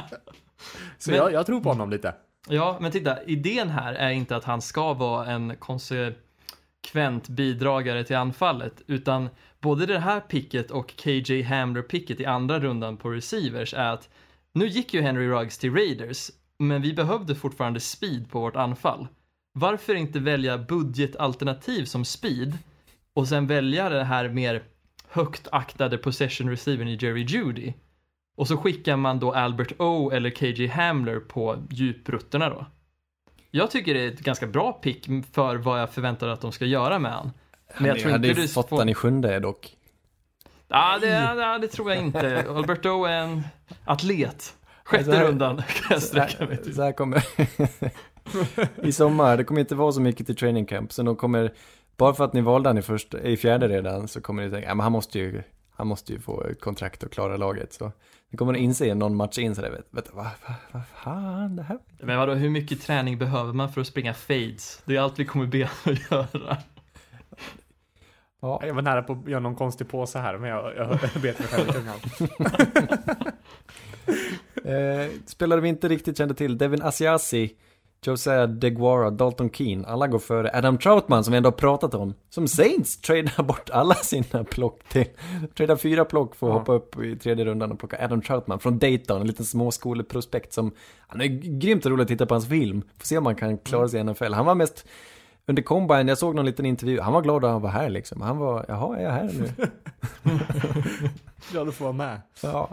Men- 1.08 1.16
jag, 1.16 1.34
jag 1.34 1.46
tror 1.46 1.62
på 1.62 1.70
honom 1.70 1.90
lite. 1.90 2.16
Ja, 2.48 2.78
men 2.82 2.92
titta, 2.92 3.24
idén 3.24 3.70
här 3.70 3.94
är 3.94 4.10
inte 4.10 4.36
att 4.36 4.44
han 4.44 4.62
ska 4.62 4.94
vara 4.94 5.26
en 5.26 5.56
konsekvent 5.56 7.30
bidragare 7.30 8.04
till 8.04 8.16
anfallet, 8.16 8.82
utan 8.88 9.30
både 9.60 9.86
det 9.86 10.00
här 10.00 10.20
picket 10.20 10.72
och 10.72 10.94
KJ 10.98 11.42
Hamler-picket 11.42 12.20
i 12.20 12.26
andra 12.26 12.60
rundan 12.60 12.98
på 12.98 13.10
receivers 13.10 13.74
är 13.74 13.90
att 13.94 14.10
nu 14.54 14.68
gick 14.68 14.94
ju 14.94 15.02
Henry 15.02 15.28
Ruggs 15.28 15.58
till 15.58 15.74
Raiders, 15.74 16.32
men 16.58 16.82
vi 16.82 16.94
behövde 16.94 17.36
fortfarande 17.36 17.80
speed 17.80 18.30
på 18.32 18.40
vårt 18.40 18.56
anfall. 18.56 19.08
Varför 19.54 19.96
inte 19.96 20.20
välja 20.20 20.58
budgetalternativ 20.58 21.86
som 21.86 22.06
speed 22.06 22.58
och 23.14 23.28
sen 23.28 23.48
välja 23.48 23.90
det 23.90 24.04
här 24.04 24.30
mer 24.30 24.64
högt 25.08 25.48
aktade 25.52 25.98
possession 25.98 26.50
receivern 26.50 26.88
i 26.88 26.98
Jerry 27.02 27.24
Judy? 27.24 27.74
Och 28.40 28.48
så 28.48 28.58
skickar 28.58 28.96
man 28.96 29.20
då 29.20 29.34
Albert 29.34 29.72
O 29.80 30.12
eller 30.12 30.30
KJ 30.30 30.68
Hamler 30.68 31.20
på 31.20 31.58
djuprutterna 31.70 32.50
då. 32.50 32.66
Jag 33.52 33.72
tycker 33.72 33.94
det 33.94 34.00
är 34.00 34.08
ett 34.08 34.20
ganska 34.20 34.48
bra 34.48 34.74
pick 34.74 35.10
för 35.32 35.56
vad 35.56 35.82
jag 35.82 35.90
förväntar 35.90 36.28
att 36.28 36.42
de 36.42 36.52
ska 36.52 36.66
göra 36.66 37.00
med 37.00 37.12
han. 37.12 37.32
Men 37.78 37.86
jag 37.86 38.00
tror 38.00 38.12
hade 38.12 38.28
inte 38.28 38.42
du 38.42 38.48
fått 38.48 38.70
får... 38.70 38.78
han 38.78 38.90
i 38.90 38.94
sjunde 38.94 39.40
dock. 39.40 39.76
Ja, 40.68 40.98
det, 41.02 41.08
ja, 41.08 41.58
det 41.58 41.68
tror 41.68 41.92
jag 41.92 42.04
inte. 42.04 42.46
Albert 42.50 42.86
O 42.86 43.06
är 43.06 43.12
en 43.12 43.44
atlet. 43.86 44.56
Sjätte 44.84 45.16
här- 45.16 45.26
rundan 45.26 45.58
kan 45.58 45.88
jag 45.90 46.04
sträcka 46.04 46.46
mig 46.46 46.58
till. 46.58 46.76
så 46.76 46.82
här 46.82 46.92
kommer... 46.92 47.24
I 48.88 48.92
sommar, 48.92 49.38
det 49.38 49.44
kommer 49.44 49.62
inte 49.62 49.76
vara 49.76 49.92
så 49.92 50.02
mycket 50.02 50.26
till 50.26 50.36
training 50.36 50.66
camp, 50.66 50.94
så 50.94 51.04
de 51.04 51.16
kommer... 51.16 51.54
Bara 51.98 52.14
för 52.14 52.24
att 52.24 52.34
ni 52.34 52.42
valde 52.42 52.70
han 52.70 52.78
i, 52.78 52.82
först, 52.82 53.14
i 53.14 53.38
fjärde 53.38 53.68
redan 53.68 54.08
så 54.08 54.22
kommer 54.22 54.44
ni 54.44 54.52
tänka, 54.52 54.68
ja 54.68 54.76
men 54.76 54.84
han 54.84 54.92
måste 54.92 55.20
ju, 55.20 55.42
han 55.72 55.88
måste 55.88 56.14
ju 56.14 56.20
få 56.20 56.46
kontrakt 56.60 57.04
och 57.04 57.12
klara 57.12 57.38
laget. 57.38 57.74
Så 57.74 57.92
ni 58.30 58.38
kommer 58.38 58.54
att 58.54 58.60
inse 58.60 58.96
någon 58.96 59.16
match 59.16 59.38
in 59.38 59.56
sådär, 59.56 59.70
vet, 59.72 59.88
vet 59.92 60.14
vad 60.14 60.26
va, 60.26 60.32
va 60.72 60.82
fan 61.04 61.56
det 61.56 61.64
här? 61.64 61.80
Men 62.00 62.18
vadå, 62.18 62.34
hur 62.34 62.50
mycket 62.50 62.82
träning 62.82 63.18
behöver 63.18 63.54
man 63.54 63.74
för 63.74 63.82
att 63.82 63.88
springa 63.88 64.14
fades? 64.14 64.82
Det 64.86 64.96
är 64.96 65.02
allt 65.02 65.20
vi 65.20 65.26
kommer 65.26 65.46
be 65.46 65.70
att 65.86 66.12
göra. 66.12 66.58
Ja, 68.42 68.62
Jag 68.66 68.74
var 68.74 68.82
nära 68.82 69.04
på 69.04 69.14
att 69.14 69.28
göra 69.30 69.40
någon 69.40 69.56
konstig 69.56 69.90
påse 69.90 70.20
här, 70.20 70.38
men 70.38 70.50
jag, 70.50 70.76
jag, 70.76 71.00
jag 71.14 71.22
bet 71.22 71.40
mig 71.40 71.48
själv 71.48 71.70
i 71.70 71.72
tungan. 71.72 71.96
Eh, 74.66 75.10
spelare 75.26 75.62
vi 75.62 75.70
inte 75.70 75.88
riktigt 75.88 76.18
kände 76.18 76.34
till, 76.34 76.58
Devin 76.58 76.82
Asiasi, 76.82 77.56
Josiah 78.06 78.48
DeGuara, 78.48 79.10
Dalton 79.10 79.50
Keane, 79.50 79.88
alla 79.88 80.08
går 80.08 80.20
före. 80.20 80.52
Adam 80.54 80.78
Troutman 80.78 81.24
som 81.24 81.32
vi 81.32 81.38
ändå 81.38 81.48
har 81.48 81.52
pratat 81.58 81.94
om, 81.94 82.14
som 82.30 82.48
Saints 82.48 83.02
tradar 83.02 83.44
bort 83.44 83.70
alla 83.70 83.96
sina 83.96 84.44
plock 84.44 84.84
till, 84.90 85.06
tradar 85.58 85.76
fyra 85.76 86.06
plock 86.06 86.36
för 86.36 86.48
att 86.48 86.54
Ja. 86.54 86.60
hoppa 86.60 86.74
upp 86.74 87.00
i 87.04 87.16
tredje 87.16 87.46
rundan 87.46 87.72
och 87.72 87.80
plocka 87.80 88.06
Adam 88.06 88.22
Troutman 88.22 88.60
från 88.60 88.80
Dayton, 88.80 89.22
en 89.22 89.28
liten 89.28 89.46
småskoleprospekt 89.46 90.54
som, 90.54 90.72
han 91.08 91.22
är 91.22 91.26
grymt 91.60 91.86
roligt 91.86 92.02
att 92.02 92.08
titta 92.08 92.26
på 92.26 92.34
hans 92.34 92.48
film, 92.48 92.82
får 92.98 93.06
se 93.06 93.18
om 93.18 93.26
han 93.26 93.36
kan 93.36 93.58
klara 93.58 93.88
sig 93.88 94.00
i 94.00 94.04
NFL. 94.04 94.34
Han 94.34 94.46
var 94.46 94.56
mest, 94.56 94.86
under 95.48 95.62
combine, 95.64 96.08
jag 96.08 96.18
såg 96.18 96.36
någon 96.36 96.46
liten 96.46 96.66
intervju, 96.66 97.00
han 97.00 97.14
var 97.14 97.22
glad 97.22 97.46
att 97.46 97.52
han 97.52 97.62
var 97.62 97.70
här 97.70 97.90
liksom. 97.90 98.22
Han 98.22 98.38
var, 98.38 98.66
jaha, 98.68 98.98
är 98.98 99.04
jag 99.04 99.12
här 99.12 99.32
nu? 99.40 99.68
Glad 101.52 101.68
att 101.70 101.76
få 101.76 101.84
vara 101.84 101.94
med. 101.94 102.22
Ja. 102.44 102.70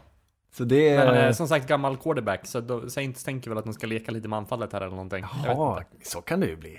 Så 0.57 0.65
det 0.65 0.89
är... 0.89 1.07
Men 1.07 1.25
eh, 1.27 1.33
som 1.33 1.49
sagt, 1.49 1.69
gammal 1.69 1.97
quarterback, 1.97 2.47
så 2.47 2.61
då, 2.61 2.91
Saints 2.91 3.25
tänker 3.25 3.51
väl 3.51 3.59
att 3.59 3.65
de 3.65 3.75
ska 3.75 3.87
leka 3.87 4.13
lite 4.13 4.29
med 4.29 4.37
anfallet 4.37 4.73
här 4.73 4.81
eller 4.81 4.91
någonting. 4.91 5.25
Jag 5.43 5.49
vet 5.49 5.57
Ja, 5.59 5.83
inte. 5.93 6.09
så 6.09 6.21
kan 6.21 6.41
det 6.41 6.47
ju 6.47 6.57
bli. 6.57 6.79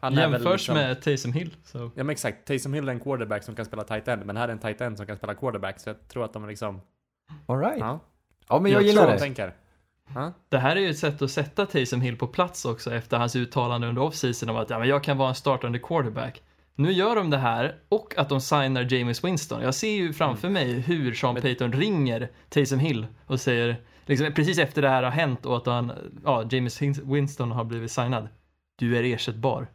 Han 0.00 0.18
är 0.18 0.22
väl 0.22 0.32
Jämförs 0.32 0.52
liksom- 0.52 0.74
med 0.76 1.02
Taysom 1.02 1.32
Hill. 1.32 1.56
Så. 1.64 1.78
Ja 1.78 1.90
men 2.04 2.10
exakt, 2.10 2.46
Taysom 2.46 2.74
Hill 2.74 2.88
är 2.88 2.92
en 2.92 3.00
quarterback 3.00 3.42
som 3.42 3.54
kan 3.54 3.64
spela 3.64 3.84
tight 3.84 4.08
end, 4.08 4.26
men 4.26 4.36
här 4.36 4.48
är 4.48 4.52
en 4.52 4.58
tight 4.58 4.80
end 4.80 4.96
som 4.96 5.06
kan 5.06 5.16
spela 5.16 5.34
quarterback, 5.34 5.80
så 5.80 5.88
jag 5.88 6.08
tror 6.08 6.24
att 6.24 6.32
de 6.32 6.44
är 6.44 6.48
liksom... 6.48 6.80
All 7.46 7.58
right. 7.58 7.78
Ja, 7.80 8.00
Ja, 8.48 8.58
men 8.60 8.72
jag, 8.72 8.82
Jag 8.82 8.86
gillar 8.86 9.06
de 9.06 9.12
det. 9.12 9.18
tänker. 9.18 9.54
Ja. 10.14 10.32
Det 10.48 10.58
här 10.58 10.76
är 10.76 10.80
ju 10.80 10.90
ett 10.90 10.98
sätt 10.98 11.22
att 11.22 11.30
sätta 11.30 11.66
Taysom 11.66 12.00
Hill 12.00 12.16
på 12.16 12.26
plats 12.26 12.64
också 12.64 12.94
efter 12.94 13.16
hans 13.16 13.36
uttalande 13.36 13.86
under 13.86 14.02
offseason 14.02 14.48
om 14.48 14.56
att 14.56 14.70
ja, 14.70 14.78
men 14.78 14.88
jag 14.88 15.04
kan 15.04 15.18
vara 15.18 15.28
en 15.28 15.34
startande 15.34 15.78
quarterback. 15.78 16.42
Nu 16.76 16.92
gör 16.92 17.16
de 17.16 17.30
det 17.30 17.38
här 17.38 17.76
och 17.88 18.14
att 18.18 18.28
de 18.28 18.40
signar 18.40 18.92
James 18.94 19.24
Winston. 19.24 19.62
Jag 19.62 19.74
ser 19.74 19.90
ju 19.92 20.12
framför 20.12 20.48
mig 20.48 20.72
hur 20.80 21.14
Sean 21.14 21.34
Payton 21.34 21.72
ringer 21.72 22.30
Taysom 22.48 22.78
Hill 22.78 23.06
och 23.26 23.40
säger, 23.40 23.76
liksom, 24.06 24.32
precis 24.32 24.58
efter 24.58 24.82
det 24.82 24.88
här 24.88 25.02
har 25.02 25.10
hänt 25.10 25.46
och 25.46 25.56
att 25.56 25.66
han, 25.66 25.92
ja, 26.24 26.44
James 26.50 26.82
Winston 26.82 27.50
har 27.50 27.64
blivit 27.64 27.90
signad. 27.90 28.28
Du 28.78 28.96
är 28.98 29.02
ersättbar. 29.02 29.66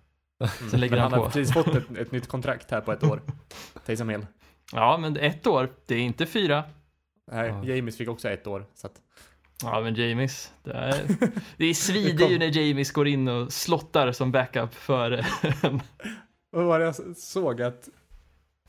Sen 0.72 0.80
lägger 0.80 0.96
Men 0.96 1.02
han 1.04 1.12
han 1.12 1.20
har 1.22 1.28
på. 1.28 1.34
precis 1.34 1.54
fått 1.54 1.68
ett, 1.76 1.92
ett 1.98 2.12
nytt 2.12 2.28
kontrakt 2.28 2.72
här 2.72 2.82
på 2.82 2.92
ett 2.92 3.04
år. 3.04 3.22
Taysom 3.86 4.10
Hill. 4.10 4.26
Ja, 4.74 4.98
men 4.98 5.18
ett 5.18 5.48
år, 5.48 5.70
det 5.86 5.96
är 5.96 6.00
inte 6.00 6.26
fyra. 6.26 6.64
Nej, 7.32 7.48
Ja. 7.50 7.64
James 7.76 7.98
fick 7.98 8.10
också 8.10 8.30
ett 8.30 8.48
år. 8.48 8.66
Så 8.76 8.88
att, 8.88 8.94
Ja, 9.64 9.82
men 9.82 9.96
James, 9.96 10.54
det, 10.64 10.72
är, 10.72 11.02
det 11.58 11.74
svider 11.74 12.28
ju 12.28 12.40
när 12.40 12.58
James 12.58 12.92
går 12.92 13.08
in 13.08 13.28
och 13.28 13.54
slottar 13.54 14.12
som 14.12 14.32
backup 14.32 14.74
för 14.74 15.12
vad 16.50 16.66
var 16.66 16.80
det 16.80 16.86
jag 16.86 17.18
såg 17.18 17.62
att 17.62 17.90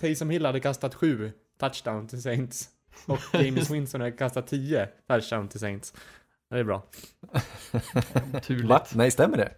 Taysom 0.00 0.30
Hill 0.30 0.46
hade 0.46 0.60
kastat 0.60 0.94
sju 0.94 1.32
touchdown 1.60 2.08
till 2.08 2.22
Saints. 2.22 2.68
Och 3.06 3.18
James 3.32 3.70
Winston 3.70 4.00
hade 4.00 4.12
kastat 4.12 4.46
tio 4.46 4.88
touchdown 5.08 5.48
till 5.48 5.60
Saints. 5.60 5.94
Det 6.50 6.58
är 6.58 6.64
bra. 6.64 6.82
turligt. 8.42 8.68
Va? 8.68 8.86
Nej, 8.94 9.10
stämmer 9.10 9.36
det? 9.36 9.54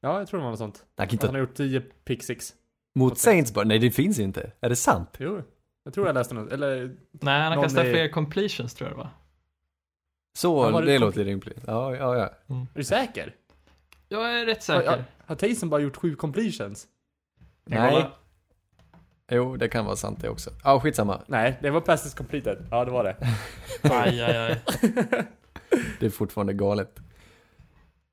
Ja, 0.00 0.18
jag 0.18 0.28
tror 0.28 0.38
det 0.40 0.44
var 0.44 0.50
något 0.50 0.58
sånt. 0.58 0.84
Han 0.96 1.08
kan 1.08 1.18
Han 1.18 1.26
inte... 1.28 1.32
har 1.32 1.38
gjort 1.38 1.54
tio 1.54 1.80
pick 1.80 2.22
six. 2.22 2.54
Mot 2.94 3.18
Saints 3.18 3.54
bara? 3.54 3.64
Nej, 3.64 3.78
det 3.78 3.90
finns 3.90 4.18
inte. 4.18 4.52
Är 4.60 4.68
det 4.68 4.76
sant? 4.76 5.16
Jo, 5.18 5.42
jag 5.84 5.94
tror 5.94 6.06
jag 6.06 6.14
läste 6.14 6.34
något. 6.34 6.52
Eller, 6.52 6.96
Nej, 7.10 7.40
han 7.42 7.52
har 7.52 7.62
kastat 7.62 7.84
är- 7.86 7.92
fler 7.92 8.08
completions 8.08 8.74
tror 8.74 8.88
jag 8.90 8.98
det 8.98 9.02
var. 9.02 9.10
Så, 10.38 10.54
var 10.70 10.82
det 10.82 10.92
det 10.92 10.98
låter 10.98 11.24
rimligt. 11.24 11.62
Ja, 11.66 11.96
ja, 11.96 12.16
ja. 12.16 12.24
är 12.56 12.66
du 12.74 12.84
säker? 12.84 13.34
Jag 14.08 14.40
är 14.40 14.46
rätt 14.46 14.62
säker. 14.62 14.90
har, 14.90 15.04
har 15.26 15.36
Taysom 15.36 15.70
bara 15.70 15.80
gjort 15.80 15.96
sju 15.96 16.14
completions? 16.16 16.86
Nej. 17.78 18.10
Jo, 19.32 19.56
det 19.56 19.68
kan 19.68 19.84
vara 19.84 19.96
sant 19.96 20.18
det 20.20 20.28
också. 20.28 20.50
Ja, 20.64 20.80
skitsamma. 20.80 21.20
Nej, 21.26 21.58
det 21.62 21.70
var 21.70 21.80
passes 21.80 22.14
completed. 22.14 22.66
Ja, 22.70 22.84
det 22.84 22.90
var 22.90 23.04
det. 23.04 23.16
Aj, 23.82 24.20
aj, 24.22 24.36
aj. 24.36 24.60
Det 26.00 26.06
är 26.06 26.10
fortfarande 26.10 26.52
galet. 26.52 26.98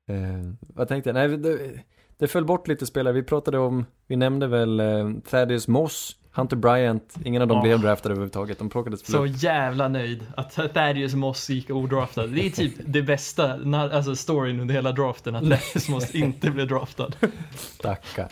Eh, 0.08 0.52
vad 0.60 0.88
tänkte 0.88 1.10
jag? 1.10 1.14
Nej, 1.14 1.28
det, 1.38 1.80
det 2.18 2.28
föll 2.28 2.44
bort 2.44 2.68
lite 2.68 2.86
spelare. 2.86 3.14
Vi 3.14 3.22
pratade 3.22 3.58
om, 3.58 3.86
vi 4.06 4.16
nämnde 4.16 4.46
väl 4.46 4.80
eh, 4.80 5.10
Thaddeus 5.30 5.68
Moss, 5.68 6.16
Hunter 6.32 6.56
Bryant. 6.56 7.16
Ingen 7.24 7.42
av 7.42 7.48
dem 7.48 7.56
Ja. 7.56 7.62
blev 7.62 7.80
draftade 7.80 8.12
överhuvudtaget. 8.12 8.58
De 8.58 8.68
plockades 8.70 9.06
Så 9.06 9.24
upp. 9.26 9.42
jävla 9.42 9.88
nöjd 9.88 10.26
att 10.36 10.50
Thaddeus 10.74 11.14
Moss 11.14 11.50
gick 11.50 11.70
odraftad. 11.70 12.26
Det 12.26 12.46
är 12.46 12.50
typ 12.50 12.74
det 12.86 13.02
bästa, 13.02 13.52
alltså 13.74 14.16
storyn 14.16 14.60
under 14.60 14.74
hela 14.74 14.92
draften, 14.92 15.34
att 15.36 15.42
Thaddeus 15.42 15.88
Moss 15.88 16.14
inte 16.14 16.50
blev 16.50 16.68
draftad. 16.68 17.10
Stackar. 17.54 18.28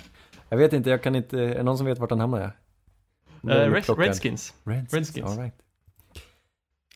Jag 0.48 0.56
vet 0.58 0.72
inte, 0.72 0.90
jag 0.90 1.02
kan 1.02 1.14
inte, 1.14 1.40
är 1.40 1.54
det 1.54 1.62
någon 1.62 1.76
som 1.78 1.86
vet 1.86 1.98
vart 1.98 2.10
han 2.10 2.20
hamnar? 2.20 2.58
Upplockad. 3.42 3.98
Redskins. 3.98 4.54
Redskins. 4.64 4.92
Redskins. 4.94 5.30
All 5.30 5.38
right. 5.38 5.54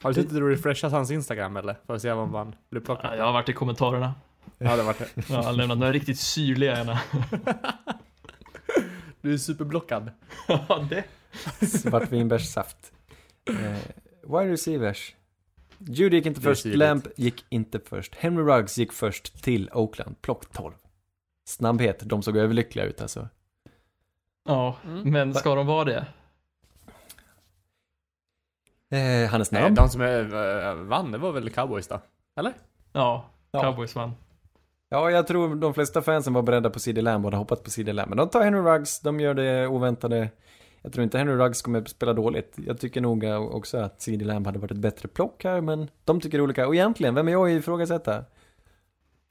Har 0.02 0.10
du 0.10 0.14
suttit 0.14 0.32
och 0.32 0.48
refreshat 0.48 0.92
hans 0.92 1.10
Instagram 1.10 1.56
eller? 1.56 1.76
För 1.86 1.94
att 1.94 2.02
se 2.02 2.10
om 2.12 2.34
han 2.34 2.54
Ja, 2.70 2.80
plockad? 2.80 3.18
jag 3.18 3.24
har 3.24 3.32
varit 3.32 3.48
i 3.48 3.52
kommentarerna. 3.52 4.14
Ja, 4.58 4.76
det 4.76 4.82
var 4.82 4.96
det. 4.98 5.28
Jag 5.32 5.42
har 5.42 5.52
lämnat 5.52 5.78
några 5.78 5.92
riktigt 5.92 6.18
syrliga 6.20 6.80
ena. 6.80 7.00
Du 9.22 9.32
är 9.32 9.36
superblockad. 9.38 10.10
Ja, 10.48 10.86
det. 10.90 11.04
Svartvinbärssaft. 11.66 12.92
Eh, 13.48 13.54
wide 14.22 14.52
receivers. 14.52 15.14
Judy 15.78 16.16
gick 16.16 16.26
inte 16.26 16.40
först. 16.40 16.64
Lamp 16.64 17.06
gick 17.16 17.44
inte 17.48 17.80
först. 17.80 18.14
Henry 18.14 18.42
Ruggs 18.44 18.78
gick 18.78 18.92
först 18.92 19.42
till 19.44 19.70
Oakland, 19.72 20.22
plock 20.22 20.52
12. 20.52 20.74
Snabbhet, 21.48 22.00
de 22.00 22.22
såg 22.22 22.36
överlyckliga 22.36 22.84
ut 22.84 23.00
alltså. 23.00 23.28
Ja, 24.50 24.76
Mm. 24.84 25.10
men 25.12 25.34
ska 25.34 25.54
de 25.54 25.66
vara 25.66 25.84
det? 25.84 26.06
Eh, 28.92 29.30
han 29.30 29.34
är 29.34 29.38
Nej, 29.38 29.44
snabb. 29.44 29.74
de 29.74 29.88
som 29.88 30.00
eh, 30.00 30.74
vann, 30.74 31.12
det 31.12 31.18
var 31.18 31.32
väl 31.32 31.50
cowboys 31.50 31.88
då? 31.88 32.00
Eller? 32.40 32.52
Ja, 32.92 33.24
Ja. 33.52 33.62
Cowboys 33.62 33.94
vann. 33.94 34.12
Ja, 34.88 35.10
jag 35.10 35.26
tror 35.26 35.54
de 35.54 35.74
flesta 35.74 36.02
fansen 36.02 36.32
var 36.32 36.42
beredda 36.42 36.70
på 36.70 36.80
CD 36.80 37.02
Lamb 37.02 37.24
och 37.24 37.30
hade 37.30 37.36
hoppats 37.36 37.62
på 37.62 37.70
CD 37.70 37.92
Lamb. 37.92 38.08
Men 38.08 38.18
de 38.18 38.28
tar 38.28 38.42
Henry 38.42 38.60
Ruggs, 38.60 39.00
de 39.00 39.20
gör 39.20 39.34
det 39.34 39.66
oväntade. 39.66 40.28
Jag 40.82 40.92
tror 40.92 41.04
inte 41.04 41.18
Henry 41.18 41.34
Ruggs 41.34 41.62
kommer 41.62 41.84
spela 41.84 42.12
dåligt. 42.12 42.54
Jag 42.66 42.80
tycker 42.80 43.00
nog 43.00 43.24
också 43.54 43.78
att 43.78 44.02
CD 44.02 44.24
Lamb 44.24 44.46
hade 44.46 44.58
varit 44.58 44.70
ett 44.70 44.76
bättre 44.78 45.08
plock 45.08 45.44
här, 45.44 45.60
men 45.60 45.90
de 46.04 46.20
tycker 46.20 46.40
olika. 46.40 46.66
Och 46.66 46.74
egentligen, 46.74 47.14
vem 47.14 47.28
är 47.28 47.32
jag 47.32 47.44
att 47.50 47.50
ifrågasätta? 47.60 48.24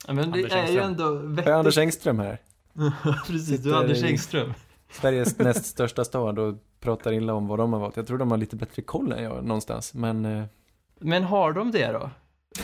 Ja, 0.07 0.13
Men 0.13 0.31
det 0.31 0.39
är 0.51 0.67
ju 0.71 0.79
ändå 0.79 1.03
Jag 1.03 1.15
är 1.15 1.27
vettigt. 1.27 1.47
Anders 1.53 1.77
Engström 1.77 2.19
här. 2.19 2.37
Precis, 3.27 3.63
du 3.63 3.71
är 3.73 3.77
Anders 3.77 4.03
Engström. 4.03 4.53
Sveriges 4.91 5.37
näst 5.37 5.65
största 5.65 6.05
stad 6.05 6.39
och 6.39 6.55
pratar 6.79 7.13
illa 7.13 7.33
om 7.33 7.47
vad 7.47 7.59
de 7.59 7.73
har 7.73 7.79
valt. 7.79 7.97
Jag 7.97 8.07
tror 8.07 8.17
de 8.17 8.31
har 8.31 8.37
lite 8.37 8.55
bättre 8.55 8.81
koll 8.81 9.11
än 9.11 9.23
jag 9.23 9.43
någonstans, 9.45 9.93
men... 9.93 10.25
Eh, 10.25 10.43
Men 10.99 11.23
har 11.23 11.53
de 11.53 11.71
det 11.71 11.91
då? 11.91 12.09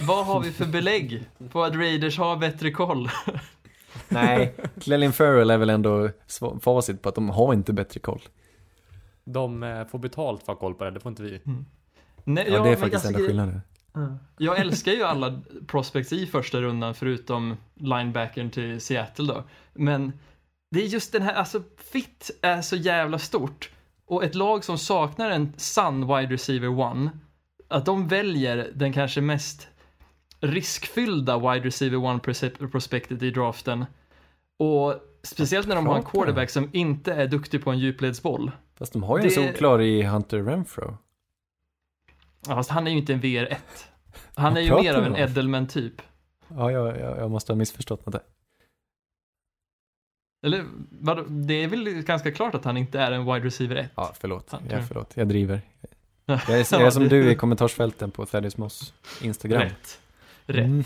Vad 0.02 0.26
har 0.26 0.42
vi 0.42 0.52
för 0.52 0.66
belägg 0.66 1.30
på 1.52 1.64
att 1.64 1.76
Raiders 1.76 2.18
har 2.18 2.38
bättre 2.38 2.72
koll? 2.72 3.10
nej, 4.10 4.56
Clelin 4.82 5.14
Farrell 5.14 5.50
är 5.50 5.58
väl 5.58 5.70
ändå 5.70 6.10
facit 6.62 7.02
på 7.02 7.10
att 7.10 7.16
de 7.16 7.30
har 7.30 7.54
inte 7.54 7.74
bättre 7.74 8.00
koll. 8.00 8.22
De 9.24 9.64
eh, 9.64 9.86
får 9.88 10.00
betalt 10.00 10.44
för 10.44 10.52
att 10.52 10.58
ha 10.58 10.68
koll 10.68 10.74
på 10.74 10.84
det, 10.84 10.92
det 10.92 11.00
får 11.00 11.10
inte 11.10 11.24
vi. 11.24 11.42
Nej, 12.24 12.46
Ja, 12.50 12.64
det 12.64 12.70
är 12.70 12.76
faktiskt 12.76 13.06
alltså, 13.06 13.08
enda 13.08 13.28
skillnaden. 13.28 13.62
Jag 14.38 14.60
älskar 14.60 14.92
ju 14.92 15.04
alla 15.04 15.42
prospects 15.68 16.14
i 16.14 16.26
första 16.26 16.62
rundan 16.62 16.96
förutom 16.96 17.58
linebackern 17.74 18.50
till 18.50 18.82
Seattle 18.82 19.26
då. 19.34 19.44
Men 19.74 20.14
det 20.76 20.82
är 20.82 20.88
just 20.88 21.12
den 21.12 21.22
här, 21.22 21.34
alltså 21.34 21.64
fit 21.78 22.32
är 22.42 22.62
så 22.62 22.76
jävla 22.76 23.20
stort. 23.20 23.70
Och 24.06 24.24
ett 24.24 24.36
lag 24.36 24.64
som 24.64 24.78
saknar 24.78 25.30
en 25.30 25.54
sann 25.58 26.02
wide 26.08 26.34
receiver 26.34 26.80
one, 26.80 27.10
att 27.68 27.86
de 27.86 28.08
väljer 28.08 28.72
den 28.76 28.94
kanske 28.94 29.22
mest 29.22 29.68
riskfyllda 30.40 31.38
wide 31.38 31.66
receiver 31.68 31.98
one 31.98 32.20
prospektet 32.72 33.22
i 33.24 33.32
draften. 33.32 33.86
Och 34.60 34.96
speciellt 35.24 35.68
när 35.68 35.76
de 35.76 35.88
har 35.88 35.98
en 35.98 36.04
quarterback 36.04 36.50
som 36.50 36.70
inte 36.74 37.14
är 37.14 37.28
duktig 37.28 37.64
på 37.64 37.72
en 37.72 37.80
djupledsboll. 37.80 38.52
Fast 38.76 38.94
de 38.94 39.04
har 39.04 39.18
ju 39.18 39.22
en 39.24 39.28
Det- 39.30 39.36
solklar 39.36 39.82
i 39.82 40.04
Hunter 40.04 40.44
Renfro. 40.44 40.98
Ja, 42.48 42.56
fast 42.56 42.70
han 42.70 42.88
är 42.88 42.92
ju 42.92 42.98
inte 42.98 43.14
en 43.14 43.22
VR1. 43.22 43.56
Han 44.36 44.58
är 44.58 44.62
ju 44.62 44.76
mer 44.76 44.94
av 44.94 45.04
en? 45.04 45.16
Edelman-typ. 45.16 46.02
Ja, 46.48 46.72
jag, 46.72 46.88
jag, 47.00 47.18
jag 47.18 47.32
måste 47.32 47.52
ha 47.52 47.58
missförstått 47.58 48.06
något 48.06 48.12
där. 48.14 48.22
Eller 50.46 50.66
vadå, 50.90 51.24
det 51.28 51.54
är 51.64 51.68
väl 51.68 51.84
ganska 51.84 52.32
klart 52.32 52.56
att 52.56 52.66
han 52.66 52.78
inte 52.78 53.00
är 53.00 53.12
en 53.12 53.26
wide 53.26 53.46
receiver 53.48 53.76
1. 53.76 53.90
Ja, 53.96 54.14
förlåt. 54.20 54.48
Ja, 54.52 54.60
Jag, 54.70 54.80
ja. 54.80 54.84
förlåt. 54.88 55.12
jag 55.14 55.28
driver. 55.28 55.62
Jag 56.26 56.50
är, 56.50 56.58
jag 56.58 56.82
är 56.82 56.90
som 56.92 57.08
du 57.10 57.32
i 57.32 57.36
kommentarsfälten 57.36 58.12
på 58.12 58.26
Thaddeus 58.26 58.58
Moss 58.58 58.94
Instagram. 59.22 59.62
Rätt. 59.62 60.00
Rätt. 60.46 60.66
Mm. 60.66 60.84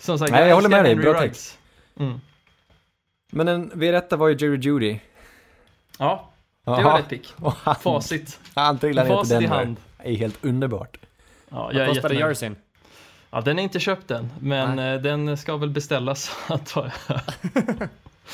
Som 0.00 0.18
sagt, 0.18 0.32
Nej, 0.32 0.48
jag 0.48 0.54
håller 0.54 0.68
älskar 0.68 0.82
med 0.82 0.96
dig. 0.96 1.12
Bra 1.12 1.22
Ruggs. 1.22 1.58
Mm. 1.98 2.20
Men 3.32 3.48
en 3.48 3.72
V1 3.72 4.16
var 4.16 4.28
ju 4.28 4.36
Jerry 4.36 4.58
Judy. 4.60 4.98
Ja, 5.98 6.30
det 6.64 6.70
Jaha. 6.70 6.82
var 6.82 6.98
rätt 6.98 7.08
pick. 7.08 7.34
Han, 7.62 7.74
Facit. 7.74 8.40
han 8.54 8.78
trillar 8.78 9.04
ner 9.04 9.10
till 9.10 9.16
Facit 9.16 9.42
i 9.42 9.46
hand. 9.46 9.76
Det 10.02 10.08
är 10.08 10.16
helt 10.16 10.44
underbart. 10.44 10.96
Ja, 11.48 11.72
jag 11.72 11.78
Vad 11.86 11.88
kostade 11.88 12.14
jerseyn? 12.14 12.56
Ja, 13.30 13.40
den 13.40 13.58
är 13.58 13.62
inte 13.62 13.80
köpt 13.80 14.10
än, 14.10 14.30
men 14.40 14.78
eh, 14.78 15.00
den 15.00 15.36
ska 15.36 15.56
väl 15.56 15.70
beställas 15.70 16.36
antar 16.48 16.92
jag. 17.08 17.20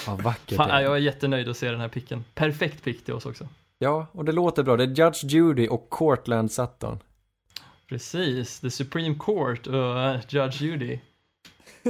Vad 0.07 0.23
vackert 0.23 0.57
Fan, 0.57 0.69
det 0.69 0.75
är. 0.75 0.81
jag 0.81 0.93
är 0.93 1.01
jättenöjd 1.01 1.49
att 1.49 1.57
se 1.57 1.71
den 1.71 1.81
här 1.81 1.89
picken. 1.89 2.25
Perfekt 2.35 2.85
pick 2.85 3.05
till 3.05 3.15
oss 3.15 3.27
också. 3.27 3.49
Ja, 3.79 4.07
och 4.13 4.25
det 4.25 4.33
låter 4.33 4.63
bra. 4.63 4.77
Det 4.77 4.85
är 4.85 4.89
Judge 4.89 5.25
Judy 5.25 5.69
och 5.69 5.91
Cortland 5.91 6.53
Sutton. 6.53 6.99
Precis, 7.89 8.61
The 8.61 8.71
Supreme 8.71 9.15
Court 9.19 9.67
och 9.67 10.01
eh, 10.01 10.21
Judge 10.29 10.63
Judy. 10.63 10.99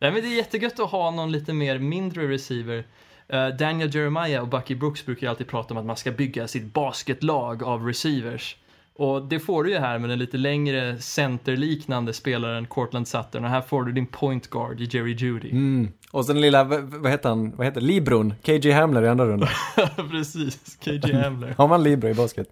Nej 0.00 0.12
men 0.12 0.14
det 0.14 0.28
är 0.28 0.36
jättegött 0.36 0.80
att 0.80 0.90
ha 0.90 1.10
någon 1.10 1.32
lite 1.32 1.52
mer 1.52 1.78
mindre 1.78 2.28
receiver. 2.28 2.84
Eh, 3.28 3.48
Daniel 3.48 3.94
Jeremiah 3.94 4.42
och 4.42 4.48
Bucky 4.48 4.74
Brooks 4.74 5.06
brukar 5.06 5.26
ju 5.26 5.30
alltid 5.30 5.48
prata 5.48 5.74
om 5.74 5.78
att 5.78 5.86
man 5.86 5.96
ska 5.96 6.10
bygga 6.10 6.48
sitt 6.48 6.72
basketlag 6.72 7.62
av 7.62 7.86
receivers. 7.86 8.56
Och 8.98 9.22
det 9.28 9.40
får 9.40 9.64
du 9.64 9.70
ju 9.70 9.78
här 9.78 9.98
med 9.98 10.10
den 10.10 10.18
lite 10.18 10.36
längre 10.36 10.98
centerliknande 10.98 12.12
spelaren 12.12 12.66
Cortland 12.66 13.08
Sutton 13.08 13.44
och 13.44 13.50
här 13.50 13.60
får 13.60 13.84
du 13.84 13.92
din 13.92 14.06
point 14.06 14.50
guard 14.50 14.80
i 14.80 14.84
Jerry 14.84 15.12
Judy. 15.14 15.50
Mm. 15.50 15.92
Och 16.10 16.26
sen 16.26 16.40
lilla, 16.40 16.64
vad, 16.64 17.10
heter 17.10 17.28
han, 17.28 17.56
vad 17.56 17.66
heter 17.66 17.80
Libron? 17.80 18.34
KJ 18.42 18.70
Hamler 18.70 19.02
i 19.02 19.08
andra 19.08 19.24
rundan. 19.26 19.48
Precis, 20.10 20.78
KJ 20.80 21.12
Hamler. 21.12 21.54
Har 21.58 21.68
man 21.68 21.82
Libro 21.82 22.08
i 22.08 22.14
basket? 22.14 22.48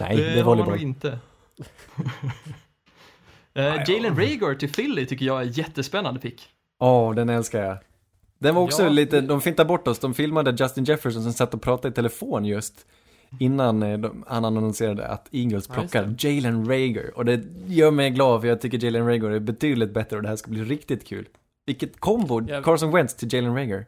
Nej, 0.00 0.16
det, 0.16 0.38
är 0.38 0.42
har 0.42 0.56
man 0.56 0.58
nog 0.58 0.66
volleyboll. 0.66 0.88
inte. 0.88 1.08
uh, 3.58 3.90
Jalen 3.94 4.16
Rager 4.16 4.54
till 4.54 4.72
Philly 4.72 5.06
tycker 5.06 5.26
jag 5.26 5.40
är 5.42 5.58
jättespännande 5.58 6.20
pick. 6.20 6.48
Åh, 6.80 7.14
den 7.14 7.28
älskar 7.28 7.64
jag. 7.64 7.78
Den 8.38 8.54
var 8.54 8.62
också 8.62 8.82
Ja. 8.82 8.88
lite, 8.88 9.20
de 9.20 9.40
fintade 9.40 9.68
bort 9.68 9.88
oss, 9.88 9.98
de 9.98 10.14
filmade 10.14 10.56
Justin 10.58 10.84
Jefferson 10.84 11.22
som 11.22 11.32
satt 11.32 11.54
och 11.54 11.62
pratade 11.62 11.88
i 11.88 11.92
telefon 11.92 12.44
just 12.44 12.86
innan 13.40 13.82
eh, 13.82 13.98
de, 13.98 14.24
han 14.28 14.44
annonserade 14.44 15.06
att 15.08 15.28
Eagles 15.32 15.68
Ja, 15.68 15.74
plockar 15.74 16.14
Jalen 16.18 16.68
Rager. 16.68 17.10
Och 17.18 17.24
det 17.24 17.44
gör 17.66 17.90
mig 17.90 18.10
glad 18.10 18.40
för 18.40 18.48
jag 18.48 18.60
tycker 18.60 18.84
Jalen 18.84 19.06
Rager 19.06 19.30
är 19.30 19.40
betydligt 19.40 19.94
bättre 19.94 20.16
och 20.16 20.22
det 20.22 20.28
här 20.28 20.36
ska 20.36 20.50
bli 20.50 20.64
riktigt 20.64 21.06
kul. 21.06 21.28
Vilket 21.66 22.00
kombo, 22.00 22.40
Ja. 22.48 22.62
Carson 22.62 22.90
Wentz 22.92 23.14
till 23.14 23.34
Jalen 23.34 23.54
Rager. 23.54 23.86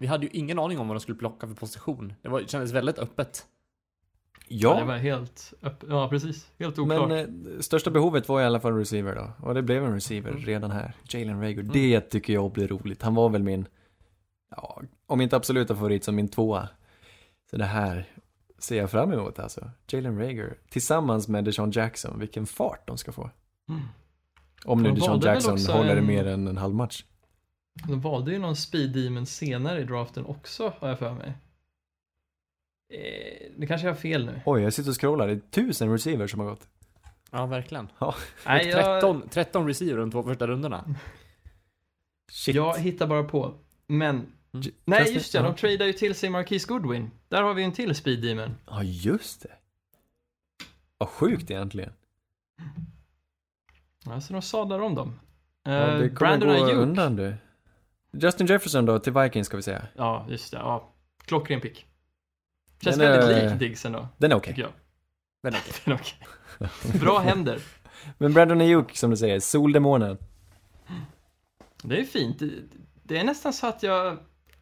Vi 0.00 0.06
hade 0.06 0.24
ju 0.26 0.30
ingen 0.32 0.58
aning 0.58 0.78
om 0.78 0.88
vad 0.88 0.96
de 0.96 1.00
skulle 1.00 1.18
plocka 1.18 1.46
för 1.46 1.54
position. 1.54 2.12
Det 2.22 2.28
var, 2.28 2.40
kändes 2.40 2.72
väldigt 2.72 2.98
öppet. 2.98 3.46
Ja. 4.48 4.74
det 4.74 4.80
Ja, 4.80 4.84
var 4.84 4.96
helt 4.96 5.52
öpp- 5.62 5.84
Ja, 5.88 6.08
precis. 6.08 6.46
Helt 6.58 6.78
oklart. 6.78 7.08
men 7.08 7.18
eh, 7.54 7.60
största 7.60 7.90
behovet 7.90 8.28
var 8.28 8.40
i 8.40 8.44
alla 8.44 8.60
fall 8.60 8.72
receiver 8.76 9.14
då. 9.14 9.46
Och 9.46 9.54
det 9.54 9.62
blev 9.62 9.84
en 9.84 9.94
receiver 9.94 10.30
Mm. 10.30 10.42
redan 10.42 10.70
här. 10.70 10.92
Jalen 11.08 11.40
Rager, 11.42 11.62
det 11.62 12.00
tycker 12.00 12.32
jag 12.32 12.52
blir 12.52 12.68
roligt. 12.68 13.02
Han 13.02 13.14
var 13.14 13.28
väl 13.28 13.42
min, 13.42 13.66
ja, 14.50 14.82
om 15.06 15.20
inte 15.20 15.36
absoluta 15.36 15.74
favorit 15.74 16.04
så 16.04 16.12
min 16.12 16.28
tvåa. 16.28 16.68
Så 17.50 17.56
det 17.56 17.64
här 17.64 18.04
ser 18.58 18.76
jag 18.76 18.90
fram 18.90 19.12
emot 19.12 19.38
alltså. 19.38 19.70
Jalen 19.88 20.18
Rager 20.18 20.58
tillsammans 20.68 21.28
med 21.28 21.44
Deshaun 21.44 21.70
Jackson, 21.70 22.18
vilken 22.18 22.46
fart 22.46 22.86
de 22.86 22.98
ska 22.98 23.12
få. 23.12 23.30
Mm. 23.68 23.82
Om 24.64 24.82
nu 24.82 24.88
De 24.88 24.94
Deshaun 24.94 25.20
Jackson 25.20 25.58
håller 25.76 25.96
en- 25.96 26.06
mer 26.06 26.26
än 26.26 26.48
en 26.48 26.56
halv 26.56 26.74
match. 26.74 27.04
De 27.88 28.00
valde 28.00 28.32
ju 28.32 28.38
någon 28.38 28.56
speed 28.56 28.92
demon 28.92 29.26
senare 29.26 29.80
i 29.80 29.84
draften 29.84 30.26
också, 30.26 30.72
har 30.78 30.88
jag 30.88 30.98
för 30.98 31.14
mig. 31.14 31.32
Eh, 32.94 33.52
det 33.56 33.66
kanske 33.66 33.86
jag 33.86 33.94
har 33.94 34.00
fel 34.00 34.26
nu. 34.26 34.40
Oj, 34.46 34.62
jag 34.62 34.72
sitter 34.72 34.90
och 34.90 35.00
scrollar, 35.00 35.26
det 35.26 35.32
är 35.32 35.40
tusen 35.50 35.92
receivers 35.92 36.30
som 36.30 36.40
har 36.40 36.46
gått. 36.46 36.68
Ja, 37.30 37.46
verkligen. 37.46 37.88
Nej, 38.46 38.66
jag, 38.68 38.82
13, 39.00 39.28
13 39.30 39.66
receiver 39.66 39.98
de 40.00 40.10
två 40.10 40.22
första 40.22 40.46
rundorna. 40.46 40.94
Shit. 42.32 42.54
jag 42.54 42.78
hittar 42.78 43.06
bara 43.06 43.24
på. 43.24 43.54
Men, 43.86 44.32
J- 44.62 44.72
nej 44.84 45.14
just 45.14 45.32
det, 45.32 45.38
de 45.42 45.54
tradar 45.56 45.86
ju 45.86 45.92
till 45.92 46.14
sig 46.14 46.30
Marquise 46.30 46.66
Goodwin. 46.68 47.10
Där 47.28 47.42
har 47.42 47.54
vi 47.54 47.62
en 47.64 47.72
till 47.72 47.94
speed 47.94 48.22
demon. 48.22 48.56
Ja, 48.66 48.82
just 48.82 49.42
det. 49.42 49.52
Vad 50.98 51.08
sjukt 51.08 51.50
egentligen. 51.50 51.92
Alltså 54.06 54.32
de 54.32 54.42
sadlar 54.42 54.80
om 54.80 54.94
dem. 54.94 55.20
Eh, 55.66 55.72
Ja, 55.72 55.86
det 55.86 56.08
kommer 56.08 56.10
Brandon 56.38 56.48
gå 56.48 56.64
Ayuk. 56.64 56.76
undan 56.78 57.16
du. 57.16 57.34
Justin 58.12 58.46
Jefferson 58.46 58.86
då, 58.86 58.98
till 58.98 59.12
Vikings 59.12 59.46
ska 59.46 59.56
vi 59.56 59.62
säga. 59.62 59.86
Ja, 59.94 60.26
just 60.28 60.50
det. 60.52 60.58
Ja. 60.58 60.92
Klockren 61.24 61.60
pick. 61.60 61.86
Känns 62.80 62.96
Den 62.96 63.12
är- 63.12 63.18
väldigt 63.26 63.50
lik 63.50 63.60
Diggs 63.60 63.84
ändå, 63.84 64.08
Den 64.18 64.32
är 64.32 64.36
okej. 64.36 64.52
okej. 64.52 64.66
Den 65.42 65.54
är 65.54 65.60
okej. 65.94 66.18
Bra 67.00 67.18
händer. 67.18 67.62
Men 68.18 68.32
Brandon 68.32 68.60
Ayuk, 68.60 68.96
som 68.96 69.10
du 69.10 69.16
säger, 69.16 69.40
soldemonen. 69.40 70.18
Det 71.82 72.00
är 72.00 72.04
fint. 72.04 72.42
Det 73.02 73.18
är 73.18 73.24
nästan 73.24 73.52
så 73.52 73.66
att 73.66 73.82
jag... 73.82 74.18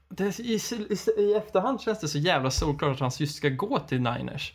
Det, 0.08 0.38
i, 0.40 0.54
i, 0.54 0.96
I 1.22 1.34
efterhand 1.34 1.80
känns 1.80 2.00
det 2.00 2.08
så 2.08 2.18
jävla 2.18 2.50
solklart 2.50 2.92
att 2.94 3.00
han 3.00 3.10
just 3.18 3.36
ska 3.36 3.48
gå 3.48 3.78
till 3.78 4.00
Niners. 4.00 4.52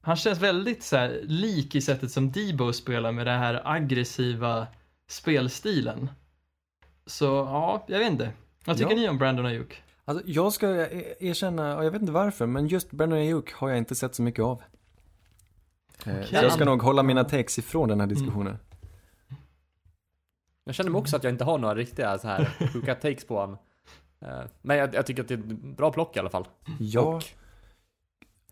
Han 0.00 0.16
känns 0.16 0.38
väldigt 0.40 0.82
så 0.82 0.96
här, 0.96 1.20
lik 1.22 1.74
i 1.74 1.80
sättet 1.80 2.10
som 2.10 2.32
Debo 2.32 2.72
spelar 2.72 3.12
med 3.12 3.26
den 3.26 3.38
här 3.38 3.62
aggressiva 3.64 4.66
spelstilen. 5.08 6.10
Så 7.06 7.24
ja, 7.24 7.84
jag 7.88 7.98
vet 7.98 8.10
inte. 8.12 8.32
Vad 8.64 8.76
tycker 8.76 8.90
Ja. 8.90 8.96
ni 8.96 9.08
om 9.08 9.18
Brandon 9.18 9.46
Ayuk? 9.46 9.82
Alltså, 10.04 10.24
jag 10.26 10.52
ska 10.52 10.68
e- 10.86 11.14
erkänna, 11.20 11.76
och 11.76 11.84
jag 11.84 11.90
vet 11.90 12.00
inte 12.00 12.12
varför, 12.12 12.46
men 12.46 12.68
just 12.68 12.90
Brandon 12.90 13.18
Ayuk 13.18 13.52
har 13.52 13.68
jag 13.68 13.78
inte 13.78 13.94
sett 13.94 14.14
så 14.14 14.22
mycket 14.22 14.44
av. 14.44 14.62
Eh, 16.06 16.24
Så 16.24 16.34
jag 16.34 16.52
ska 16.52 16.64
nog 16.64 16.82
hålla 16.82 17.02
mina 17.02 17.24
takes 17.24 17.58
ifrån 17.58 17.88
den 17.88 18.00
här 18.00 18.06
diskussionen. 18.06 18.58
Jag 20.64 20.74
känner 20.74 20.90
mig 20.90 20.98
också 20.98 21.16
att 21.16 21.24
jag 21.24 21.32
inte 21.32 21.44
har 21.44 21.58
några 21.58 21.74
riktiga 21.74 22.18
så 22.18 22.28
här 22.28 22.68
sjuka 22.72 22.94
takes 22.94 23.24
på 23.26 23.38
honom. 23.40 23.58
Men 24.62 24.76
jag, 24.76 24.94
jag 24.94 25.06
tycker 25.06 25.22
att 25.22 25.28
det 25.28 25.34
är 25.34 25.38
ett 25.38 25.76
bra 25.76 25.92
plock 25.92 26.16
i 26.16 26.18
alla 26.20 26.30
fall. 26.30 26.48
Ja, 26.80 27.00
Och 27.00 27.24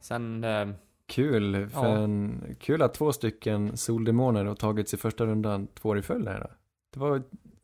sen, 0.00 0.44
eh, 0.44 0.68
Kul, 1.06 1.68
för 1.68 1.86
Ja. 1.88 1.96
en, 1.98 2.42
kul 2.60 2.82
att 2.82 2.94
två 2.94 3.12
stycken 3.12 3.76
soldemoner 3.76 4.44
har 4.44 4.54
tagits 4.54 4.94
i 4.94 4.96
första 4.96 5.26
rundan 5.26 5.66
två 5.74 5.88
år 5.88 5.98
i 5.98 6.02
följd 6.02 6.28
här 6.28 6.40
då. 6.40 6.46
Det 6.90 7.00
var 7.00 7.22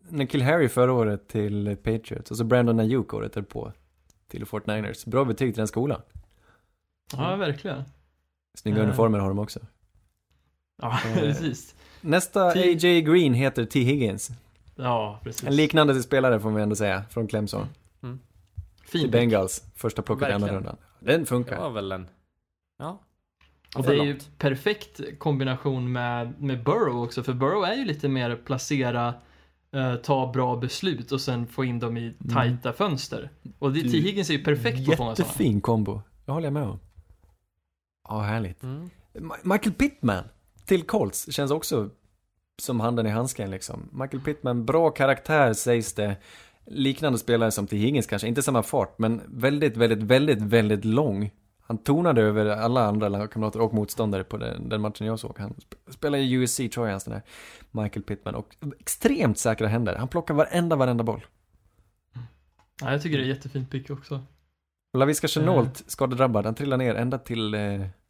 Nikhil 0.08 0.42
Harry 0.42 0.68
förra 0.68 0.92
året 0.92 1.28
till 1.28 1.76
Patriots 1.82 2.30
och 2.30 2.36
så 2.36 2.44
Brandon 2.44 2.80
Ayuk 2.80 3.14
året 3.14 3.32
därpå 3.32 3.72
till 4.28 4.46
Fort 4.46 4.66
Niners. 4.66 5.04
Bra 5.04 5.24
betyg 5.24 5.54
till 5.54 5.58
den 5.60 5.68
skolan. 5.68 6.00
Ja, 7.12 7.36
verkligen. 7.36 7.82
Snygga 8.54 8.78
Eh. 8.78 8.84
uniformer 8.84 9.18
har 9.18 9.28
de 9.28 9.38
också. 9.38 9.60
Ja, 10.82 10.98
Eh. 11.06 11.14
precis. 11.14 11.74
Nästa 12.00 12.50
T- 12.50 12.60
AJ 12.60 13.02
Green 13.02 13.34
heter 13.34 13.64
T. 13.64 13.80
Higgins. 13.80 14.30
Ja, 14.76 15.20
precis. 15.22 15.44
En 15.48 15.56
liknande 15.56 16.02
spelare 16.02 16.40
får 16.40 16.50
vi 16.50 16.62
ändå 16.62 16.76
säga, 16.76 17.04
från 17.10 17.26
Clemson. 17.26 17.66
Fin. 18.86 19.10
Bengals, 19.10 19.64
första 19.74 20.02
plocket 20.02 20.28
i 20.28 20.32
andra 20.32 20.52
rundan. 20.56 20.76
Den 21.00 21.20
Det 21.20 21.26
funkar. 21.26 21.60
var 21.60 21.70
väl 21.70 21.92
en... 21.92 22.08
Ja. 22.78 23.02
Och 23.76 23.82
det 23.82 23.92
är 23.98 24.04
ju 24.04 24.18
perfekt 24.38 25.00
kombination 25.18 25.92
med, 25.92 26.40
med 26.42 26.64
Burrow 26.64 27.02
också, 27.02 27.22
för 27.22 27.32
Burrow 27.32 27.64
är 27.64 27.74
ju 27.74 27.84
lite 27.84 28.08
mer 28.08 28.36
placera, 28.36 29.14
eh, 29.72 29.94
ta 29.96 30.32
bra 30.32 30.56
beslut 30.56 31.12
och 31.12 31.20
sen 31.20 31.46
få 31.46 31.64
in 31.64 31.78
dem 31.78 31.96
i 31.96 32.14
tajta 32.32 32.72
fönster. 32.72 33.30
Och 33.58 33.72
det, 33.72 33.80
Du- 33.82 33.90
T. 33.90 33.98
Higgins 34.00 34.30
är 34.30 34.34
ju 34.34 34.44
perfekt 34.44 34.86
på 34.86 34.92
att 34.92 34.98
fånga 34.98 35.14
sådana. 35.16 35.28
Jättefin 35.28 35.60
kombo. 35.60 36.00
Det 36.24 36.32
håller 36.32 36.46
jag 36.46 36.52
med 36.52 36.62
om. 36.62 36.80
Ja, 38.08 38.20
härligt. 38.20 38.62
Mm. 38.62 38.90
Michael 39.42 39.72
Pittman 39.74 40.24
till 40.66 40.82
Colts 40.82 41.32
känns 41.32 41.50
också 41.50 41.90
som 42.58 42.80
handen 42.80 43.06
i 43.06 43.10
handsken 43.10 43.50
liksom. 43.50 43.88
Michael 43.92 44.22
Pittman, 44.22 44.64
bra 44.64 44.90
karaktär 44.90 45.52
sägs 45.52 45.92
det. 45.92 46.16
Liknande 46.66 47.18
spelare 47.18 47.50
som 47.50 47.66
till 47.66 47.78
Higgins 47.78 48.06
kanske, 48.06 48.28
inte 48.28 48.42
samma 48.42 48.62
fart, 48.62 48.98
men 48.98 49.20
väldigt, 49.26 49.76
väldigt, 49.76 50.02
väldigt, 50.02 50.42
väldigt 50.42 50.84
lång. 50.84 51.30
Han 51.60 51.78
tonade 51.78 52.22
över 52.22 52.46
alla 52.46 52.84
andra 52.86 53.08
lagkamrater 53.08 53.60
och 53.60 53.74
motståndare 53.74 54.24
på 54.24 54.36
den, 54.36 54.68
den 54.68 54.80
matchen 54.80 55.06
jag 55.06 55.18
såg. 55.20 55.38
Han 55.38 55.50
sp- 55.50 55.92
spelar 55.92 56.18
i 56.18 56.32
USC 56.32 56.60
hans 56.76 57.04
den 57.04 57.14
där 57.14 57.22
Michael 57.82 58.02
Pittman. 58.02 58.34
Och 58.34 58.56
extremt 58.80 59.38
säkra 59.38 59.66
händer. 59.68 59.94
Han 59.96 60.08
plockar 60.08 60.34
varenda, 60.34 60.76
varenda 60.76 61.04
boll. 61.04 61.26
Ja, 62.80 62.92
jag 62.92 63.02
tycker 63.02 63.18
det 63.18 63.24
är 63.24 63.28
jättefint 63.28 63.70
pick 63.70 63.90
också. 63.90 64.20
Laviska 64.98 65.28
Chenault, 65.28 65.84
skadedrabbad, 65.86 66.44
han 66.44 66.54
trillar 66.54 66.76
ner 66.76 66.94
ända 66.94 67.18
till, 67.18 67.54
eh, 67.54 67.60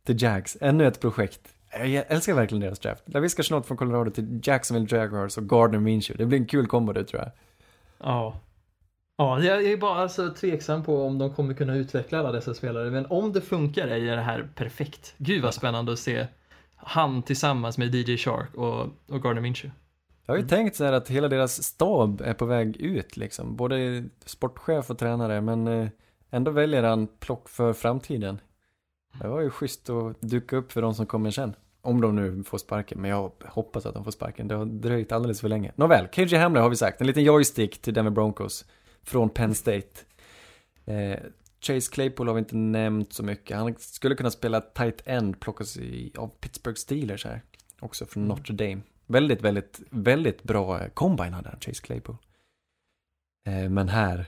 till 0.05 0.23
Jags. 0.23 0.57
Ännu 0.61 0.87
ett 0.87 1.01
projekt. 1.01 1.41
Jag 1.73 2.05
älskar 2.09 2.35
verkligen 2.35 2.61
deras 2.61 2.79
draft. 2.79 3.03
Laviska 3.07 3.43
Chenault 3.43 3.67
från 3.67 3.77
Colorado 3.77 4.11
till 4.11 4.41
Jacksonville 4.43 4.97
Jaguars 4.97 5.39
och 5.39 5.49
Gardner 5.49 5.79
Minshew. 5.79 6.25
Det 6.25 6.27
blir 6.29 6.39
en 6.39 6.47
kul 6.47 6.67
kombo 6.67 6.93
det 6.93 7.05
tror 7.05 7.23
jag. 7.23 7.31
Ja. 7.99 8.41
Ja, 9.19 9.41
jag 9.43 9.65
är 9.65 9.77
bara 9.77 9.95
alltså 10.03 10.31
tveksam 10.35 10.83
på 10.85 11.07
om 11.07 11.19
de 11.19 11.35
kommer 11.35 11.55
kunna 11.55 11.75
utveckla 11.77 12.19
alla 12.19 12.33
dessa 12.33 12.55
spelare, 12.55 12.91
men 12.91 13.07
om 13.07 13.33
det 13.33 13.41
funkar 13.41 13.89
är 13.89 14.17
det 14.17 14.23
här 14.23 14.49
perfekt. 14.55 15.15
Gud 15.19 15.43
vad 15.43 15.55
spännande 15.55 15.93
att 15.93 15.99
se 15.99 16.27
han 16.77 17.23
tillsammans 17.23 17.79
med 17.79 17.95
DJ 17.95 18.17
Shark 18.17 18.55
och, 18.55 18.81
och 19.09 19.23
Gardner 19.23 19.43
Minshew. 19.43 19.77
Jag 20.27 20.33
har 20.35 20.39
ju 20.39 20.43
Mm. 20.43 20.49
tänkt 20.49 20.77
så 20.77 20.85
här 20.85 20.93
att 20.93 21.09
hela 21.09 21.29
deras 21.29 21.63
stab 21.63 22.21
är 22.25 22.35
på 22.35 22.45
väg 22.47 22.77
ut 22.77 23.17
liksom. 23.17 23.57
Både 23.57 24.05
sportchef 24.25 24.91
och 24.91 24.99
tränare, 24.99 25.41
men 25.41 25.67
eh, 25.67 25.89
ändå 26.31 26.51
väljer 26.51 26.83
han 26.83 27.07
plock 27.21 27.49
för 27.49 27.73
framtiden. 27.73 28.41
Det 29.21 29.29
var 29.29 29.41
ju 29.41 29.51
schysst 29.51 29.91
att 29.91 30.21
duka 30.21 30.57
upp 30.57 30.73
för 30.73 30.83
de 30.83 30.95
som 30.95 31.07
kommer 31.07 31.31
sen. 31.31 31.55
Om 31.83 32.01
de 32.01 32.17
nu 32.17 32.45
får 32.45 32.59
sparken, 32.59 33.01
men 33.01 33.11
jag 33.11 33.33
hoppas 33.45 33.87
att 33.87 33.95
de 33.95 34.05
får 34.05 34.11
sparken. 34.11 34.49
Det 34.49 34.55
har 34.55 34.65
dröjt 34.65 35.13
alldeles 35.13 35.41
för 35.41 35.49
länge. 35.49 35.73
Nåväl, 35.77 36.07
KJ 36.07 36.37
Hamler 36.37 36.61
har 36.61 36.71
vi 36.71 36.77
sagt. 36.77 37.01
En 37.01 37.07
liten 37.07 37.23
joystick 37.25 37.83
till 37.83 37.95
Denver 37.95 38.11
Broncos. 38.11 38.65
Från 39.07 39.31
Penn 39.31 39.55
State. 39.55 39.89
Eh, 40.85 41.19
Chase 41.61 41.93
Claypool 41.93 42.27
har 42.29 42.35
vi 42.35 42.39
inte 42.39 42.57
nämnt 42.57 43.13
så 43.13 43.23
mycket. 43.23 43.57
Han 43.57 43.75
skulle 43.79 44.15
kunna 44.15 44.31
spela 44.31 44.61
tight 44.61 45.03
end, 45.05 45.41
plockas 45.41 45.77
i, 45.77 46.13
av 46.19 46.29
Pittsburgh 46.41 46.77
Steelers 46.77 47.25
här. 47.25 47.43
Också 47.81 48.07
från 48.07 48.25
Notre 48.29 48.55
Dame. 48.55 48.81
Väldigt, 49.07 49.43
väldigt, 49.43 49.81
väldigt 49.91 50.43
bra 50.43 50.81
eh, 50.81 50.89
combine 50.89 51.33
hade 51.33 51.49
han, 51.49 51.61
Chase 51.61 51.83
Claypool. 51.83 52.17
Eh, 53.47 53.69
men 53.71 53.89
här, 53.89 54.27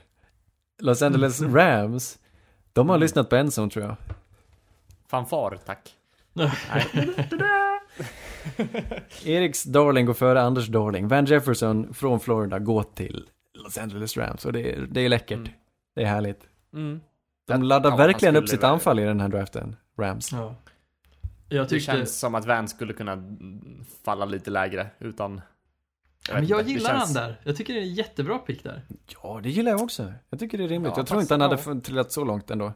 Los 0.82 1.02
Angeles 1.02 1.40
Rams, 1.54 2.18
de 2.72 2.88
har 2.88 2.96
Mm. 2.96 3.00
lyssnat 3.02 3.30
på 3.30 3.36
en 3.36 3.50
som 3.50 3.70
tror 3.70 3.84
jag. 3.84 3.96
Fanfar, 5.08 5.58
tack. 5.66 5.94
Eriks 9.24 9.64
Darling 9.64 10.06
går 10.06 10.14
före 10.14 10.42
Anders 10.42 10.66
Darling. 10.68 11.08
Van 11.08 11.24
Jefferson 11.24 11.94
från 11.94 12.20
Florida 12.20 12.58
går 12.58 12.82
till 12.82 13.28
Los 13.62 13.78
Angeles 13.78 14.16
Rams 14.16 14.44
och 14.44 14.52
det 14.52 14.72
är, 14.72 14.80
det 14.90 15.00
är 15.00 15.08
läckert. 15.08 15.38
Mm. 15.38 15.50
Det 15.94 16.02
är 16.02 16.06
härligt. 16.06 16.48
Mm. 16.72 17.00
De 17.46 17.62
laddar 17.62 17.90
Ja, 17.90 17.96
verkligen 17.96 18.36
upp 18.36 18.48
sitt 18.48 18.64
anfall 18.64 18.98
i 18.98 19.04
den 19.04 19.20
här 19.20 19.28
draften, 19.28 19.76
Rams. 19.98 20.32
Ja. 20.32 20.54
Jag 21.48 21.64
Det 21.64 21.68
tyckte, 21.68 21.92
känns 21.92 22.18
som 22.18 22.34
att 22.34 22.46
Van 22.46 22.68
skulle 22.68 22.92
kunna 22.92 23.36
falla 24.04 24.24
lite 24.24 24.50
lägre 24.50 24.90
utan... 24.98 25.40
men 26.32 26.46
jag 26.46 26.60
inte, 26.60 26.68
det 26.72 26.78
gillar 26.78 26.90
känns- 26.90 27.16
han 27.16 27.26
där. 27.28 27.40
Jag 27.44 27.56
tycker 27.56 27.74
det 27.74 27.80
är 27.80 27.82
en 27.82 27.94
jättebra 27.94 28.38
pick 28.38 28.62
där. 28.64 28.82
Ja, 29.22 29.40
det 29.42 29.50
gillar 29.50 29.70
jag 29.72 29.82
också. 29.82 30.12
Jag 30.30 30.38
tycker 30.40 30.58
det 30.58 30.64
är 30.64 30.68
rimligt. 30.68 30.92
Ja, 30.92 30.98
jag 30.98 31.06
tror 31.06 31.20
inte 31.20 31.34
han 31.34 31.40
hade 31.40 31.58
ja. 31.66 31.80
trillat 31.80 32.12
så 32.12 32.24
långt 32.24 32.50
ändå. 32.50 32.72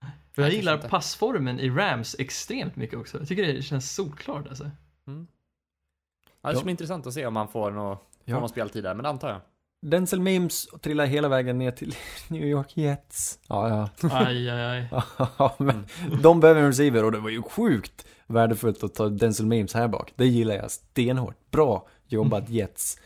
För 0.00 0.06
jag 0.06 0.34
kanske 0.34 0.56
gillar 0.56 0.74
inte. 0.74 0.88
passformen 0.88 1.60
i 1.60 1.70
Rams 1.70 2.16
extremt 2.18 2.76
mycket 2.76 2.98
också. 2.98 3.18
Jag 3.18 3.28
tycker 3.28 3.42
det 3.54 3.62
känns 3.62 3.94
solklart 3.94 4.48
alltså. 4.48 4.70
Mm. 5.06 5.26
Ja, 6.42 6.48
det 6.50 6.56
ska 6.56 6.64
bli 6.64 6.70
intressant 6.70 7.06
att 7.06 7.14
se 7.14 7.26
om 7.26 7.36
han 7.36 7.48
får 7.48 7.70
någon, 7.70 7.96
Ja. 8.24 8.40
någon 8.40 8.48
speltid 8.48 8.84
där, 8.84 8.94
men 8.94 9.02
det 9.02 9.08
antar 9.08 9.28
jag. 9.28 9.40
Denzel 9.84 10.20
Mims 10.20 10.68
trillar 10.80 11.06
hela 11.06 11.28
vägen 11.28 11.58
ner 11.58 11.70
till 11.70 11.94
New 12.28 12.46
York 12.46 12.76
Jets. 12.76 13.38
Ja, 13.48 13.68
ja. 14.02 14.08
Aj, 14.10 14.50
aj, 14.50 14.60
aj. 14.64 14.86
Ja, 15.38 15.54
men 15.58 15.86
de 16.22 16.40
behöver 16.40 16.60
en 16.60 16.66
receiver 16.66 17.04
och 17.04 17.12
det 17.12 17.18
var 17.18 17.30
ju 17.30 17.42
sjukt 17.42 18.06
värdefullt 18.26 18.84
att 18.84 18.94
ta 18.94 19.08
Denzel 19.08 19.46
Mims 19.46 19.74
här 19.74 19.88
bak. 19.88 20.12
Det 20.16 20.26
gillar 20.26 20.54
jag 20.54 20.70
stenhårt. 20.70 21.50
Bra 21.50 21.88
jobbat 22.06 22.48
Jets. 22.48 22.98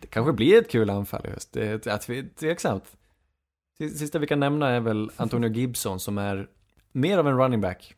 Det 0.00 0.06
kanske 0.06 0.32
blir 0.32 0.58
ett 0.58 0.70
kul 0.70 0.90
anfall 0.90 1.26
i 1.26 1.30
höst. 1.30 1.52
Det 1.52 1.66
är 1.68 1.78
tve- 1.78 2.28
tveksamt. 2.34 2.84
Sista 3.78 4.18
vi 4.18 4.26
kan 4.26 4.40
nämna 4.40 4.68
är 4.70 4.80
väl 4.80 5.10
Antonio 5.16 5.50
Gibson 5.50 6.00
som 6.00 6.18
är 6.18 6.46
mer 6.92 7.18
av 7.18 7.28
en 7.28 7.38
running 7.38 7.60
back. 7.60 7.94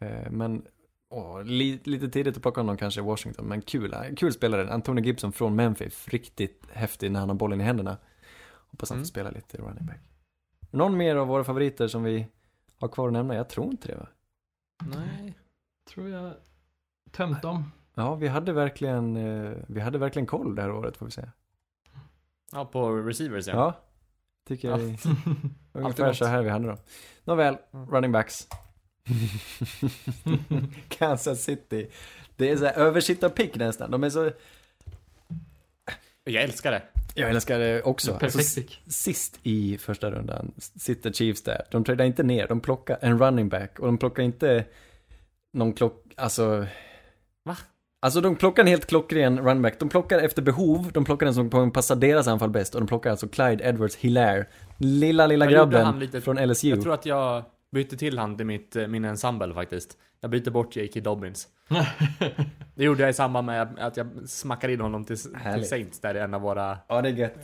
Eh, 0.00 0.30
Men 0.30 0.62
åh, 1.10 1.44
li, 1.44 1.80
lite 1.84 2.08
tidigt 2.08 2.36
att 2.36 2.42
plocka 2.42 2.60
honom 2.60 2.76
kanske 2.76 3.00
i 3.00 3.04
Washington, 3.04 3.44
men 3.46 3.62
kul. 3.62 3.94
Kul 4.16 4.32
spelare. 4.32 4.72
Antonio 4.72 5.04
Gibson 5.04 5.32
från 5.32 5.56
Memphis. 5.56 6.08
Riktigt 6.08 6.66
häftig 6.72 7.10
när 7.12 7.20
han 7.20 7.28
har 7.28 7.36
bollen 7.36 7.60
i 7.60 7.64
händerna. 7.64 7.96
Hoppas 8.70 8.90
han 8.90 8.96
får 8.96 9.00
Mm. 9.00 9.04
spela 9.06 9.30
lite 9.30 9.56
running 9.58 9.86
back. 9.86 10.00
Någon 10.70 10.96
mer 10.96 11.16
av 11.16 11.26
våra 11.26 11.44
favoriter 11.44 11.88
som 11.88 12.02
vi 12.02 12.26
har 12.80 12.88
kvar 12.88 13.06
att 13.06 13.12
nämna? 13.12 13.34
Jag 13.34 13.48
tror 13.48 13.66
inte 13.70 13.88
det 13.88 13.96
va? 13.96 14.06
Nej. 14.96 15.34
Tror 15.90 16.08
jag 16.08 16.32
tömt 17.10 17.42
dem. 17.42 17.72
Ja, 17.94 18.14
vi 18.14 18.28
hade 18.28 18.52
verkligen, 18.52 19.16
eh, 19.16 19.52
vi 19.68 19.80
hade 19.80 19.98
verkligen 19.98 20.26
koll 20.26 20.54
det 20.54 20.62
här 20.62 20.70
året 20.70 20.96
får 20.96 21.06
vi 21.06 21.12
säga. 21.12 21.32
Ja, 22.52 22.64
på 22.64 22.92
receivers 22.92 23.46
ja. 23.46 23.52
Ja, 23.54 23.74
tycker 24.48 24.68
Ja. 24.70 24.78
jag 24.78 24.98
ungefär 25.72 26.12
så 26.12 26.24
här 26.24 26.42
vi 26.42 26.48
hade 26.48 26.66
dem. 26.66 26.76
Nåväl, 27.24 27.56
Mm. 27.72 27.90
running 27.90 28.12
backs. 28.12 28.48
Kansas 30.88 31.42
City. 31.44 31.86
Det 32.36 32.50
är 32.50 32.56
så 32.56 32.64
här 32.64 32.72
översittarpick 32.78 33.56
nästan. 33.56 33.90
De 33.90 34.04
är 34.04 34.10
så, 34.10 34.30
Jag 36.24 36.42
älskar 36.42 36.70
det. 36.72 36.82
jag 37.14 37.30
älskar 37.30 37.58
det 37.58 37.82
också. 37.82 38.12
Perfekt 38.12 38.36
Alltså, 38.36 38.60
pick. 38.60 38.82
sist 38.86 39.38
i 39.42 39.78
första 39.78 40.10
rundan 40.10 40.52
sitter 40.56 41.12
Chiefs 41.12 41.42
där. 41.42 41.62
De 41.70 41.84
tradar 41.84 42.04
inte 42.04 42.22
ner, 42.22 42.48
de 42.48 42.60
plockar 42.60 42.98
en 43.00 43.18
running 43.18 43.48
back 43.48 43.78
och 43.78 43.86
de 43.86 43.98
plockar 43.98 44.22
inte 44.22 44.64
någon 45.52 45.72
klock, 45.72 46.04
alltså... 46.16 46.66
Va? 47.44 47.56
Alltså 48.00 48.20
de 48.20 48.36
plockar 48.36 48.62
en 48.62 48.68
helt 48.68 48.86
klockren 48.86 49.38
running 49.38 49.62
back. 49.62 49.78
De 49.80 49.88
plockar 49.88 50.18
efter 50.18 50.42
behov, 50.42 50.90
de 50.92 51.04
plockar 51.04 51.26
den 51.26 51.34
som 51.34 51.50
kommer 51.50 51.70
passa 51.70 51.94
deras 51.94 52.28
anfall 52.28 52.50
bäst 52.50 52.74
och 52.74 52.80
de 52.80 52.86
plockar 52.86 53.10
alltså 53.10 53.28
Clyde 53.28 53.64
Edwards 53.64 53.96
Hilaire. 53.96 54.46
Lilla, 54.76 55.26
lilla 55.26 55.44
Jag 55.50 55.70
grabben 55.70 56.22
från 56.22 56.36
LSU. 56.48 56.68
Jag 56.68 56.82
tror 56.82 56.94
att 56.94 57.06
jag 57.06 57.44
bytte 57.70 57.96
till 57.96 58.18
han 58.18 58.36
till 58.36 58.46
mitt, 58.46 58.76
eh, 58.76 58.86
min 58.86 59.04
ensemble 59.04 59.54
faktiskt. 59.54 59.98
Jag 60.20 60.30
bytte 60.30 60.50
bort 60.50 60.76
J.K. 60.76 61.00
Dobbins. 61.00 61.48
Det 62.74 62.84
gjorde 62.84 63.00
jag 63.02 63.10
i 63.10 63.12
samband 63.12 63.46
med 63.46 63.78
att 63.78 63.96
jag 63.96 64.08
smackade 64.28 64.72
in 64.72 64.80
honom 64.80 65.04
till, 65.04 65.16
till. 65.54 65.64
Saints 65.68 66.00
där 66.00 66.14
i 66.14 66.18
en 66.18 66.34
av 66.34 66.40
våra 66.40 66.78
Ja, 66.88 67.02
det 67.02 67.08
är 67.08 67.12
gött. 67.12 67.38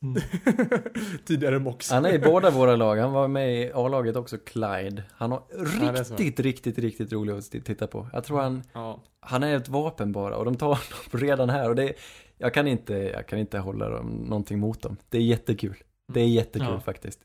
tidigare 1.24 1.58
mocks. 1.58 1.90
Han 1.90 2.04
är 2.04 2.12
i 2.12 2.18
båda 2.18 2.50
våra 2.50 2.76
lag. 2.84 2.96
Han 2.96 3.12
var 3.12 3.28
med 3.28 3.54
i 3.62 3.70
A-laget 3.74 4.16
också, 4.16 4.38
Clyde. 4.38 5.02
Han 5.12 5.32
har 5.32 5.42
Ja, 5.80 5.92
är 5.92 6.04
så. 6.04 6.14
riktigt, 6.16 6.40
riktigt, 6.40 6.78
riktigt 6.78 7.12
roligt 7.12 7.34
att 7.56 7.64
titta 7.64 7.86
på. 7.86 8.08
Jag 8.12 8.24
tror 8.24 8.40
han, 8.40 8.62
Ja. 8.72 9.02
han 9.20 9.42
är 9.42 9.56
ett 9.56 9.68
vapen 9.68 10.12
bara 10.12 10.36
och 10.36 10.44
de 10.44 10.56
tar 10.56 10.66
honom 10.66 10.80
redan 11.28 11.50
här 11.50 11.68
och 11.68 11.76
det 11.76 11.92
jag 12.38 12.54
kan 12.54 12.66
inte, 12.66 12.94
jag 12.94 13.28
kan 13.28 13.38
inte 13.38 13.58
hålla 13.58 13.88
dem, 13.88 14.06
någonting 14.06 14.58
mot 14.58 14.82
dem. 14.82 14.96
Det 15.08 15.18
är 15.18 15.22
jättekul. 15.22 15.76
Det 16.12 16.20
är 16.20 16.26
jättekul 16.28 16.68
Ja. 16.70 16.80
faktiskt. 16.80 17.20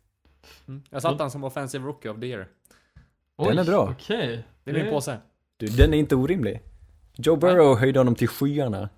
Mm. 0.67 0.83
Jag 0.89 1.01
satte 1.01 1.23
han 1.23 1.31
som 1.31 1.43
offensive 1.43 1.85
rookie 1.85 2.11
of 2.11 2.19
the 2.19 2.25
year. 2.25 2.47
Den 3.37 3.57
är 3.57 3.63
bra. 3.63 3.89
Okej. 3.91 4.43
Det 4.63 4.71
är 4.71 4.83
min 4.83 4.89
påse. 4.89 5.17
Du, 5.57 5.67
den 5.67 5.93
är 5.93 5.97
inte 5.97 6.15
orimlig. 6.15 6.61
Joe 7.15 7.35
Burrow 7.35 7.77
höjde 7.77 7.99
honom 7.99 8.15
till 8.15 8.27
skyarna. 8.27 8.89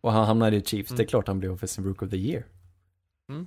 Och 0.00 0.12
han 0.12 0.26
hamnade 0.26 0.56
i 0.56 0.62
Chiefs. 0.62 0.90
Mm. 0.90 0.96
Det 0.96 1.02
är 1.02 1.06
klart 1.06 1.28
han 1.28 1.38
blir 1.38 1.50
offensive 1.50 1.88
rookie 1.88 2.06
of 2.06 2.10
the 2.10 2.16
year. 2.16 2.44
Mm. 3.28 3.46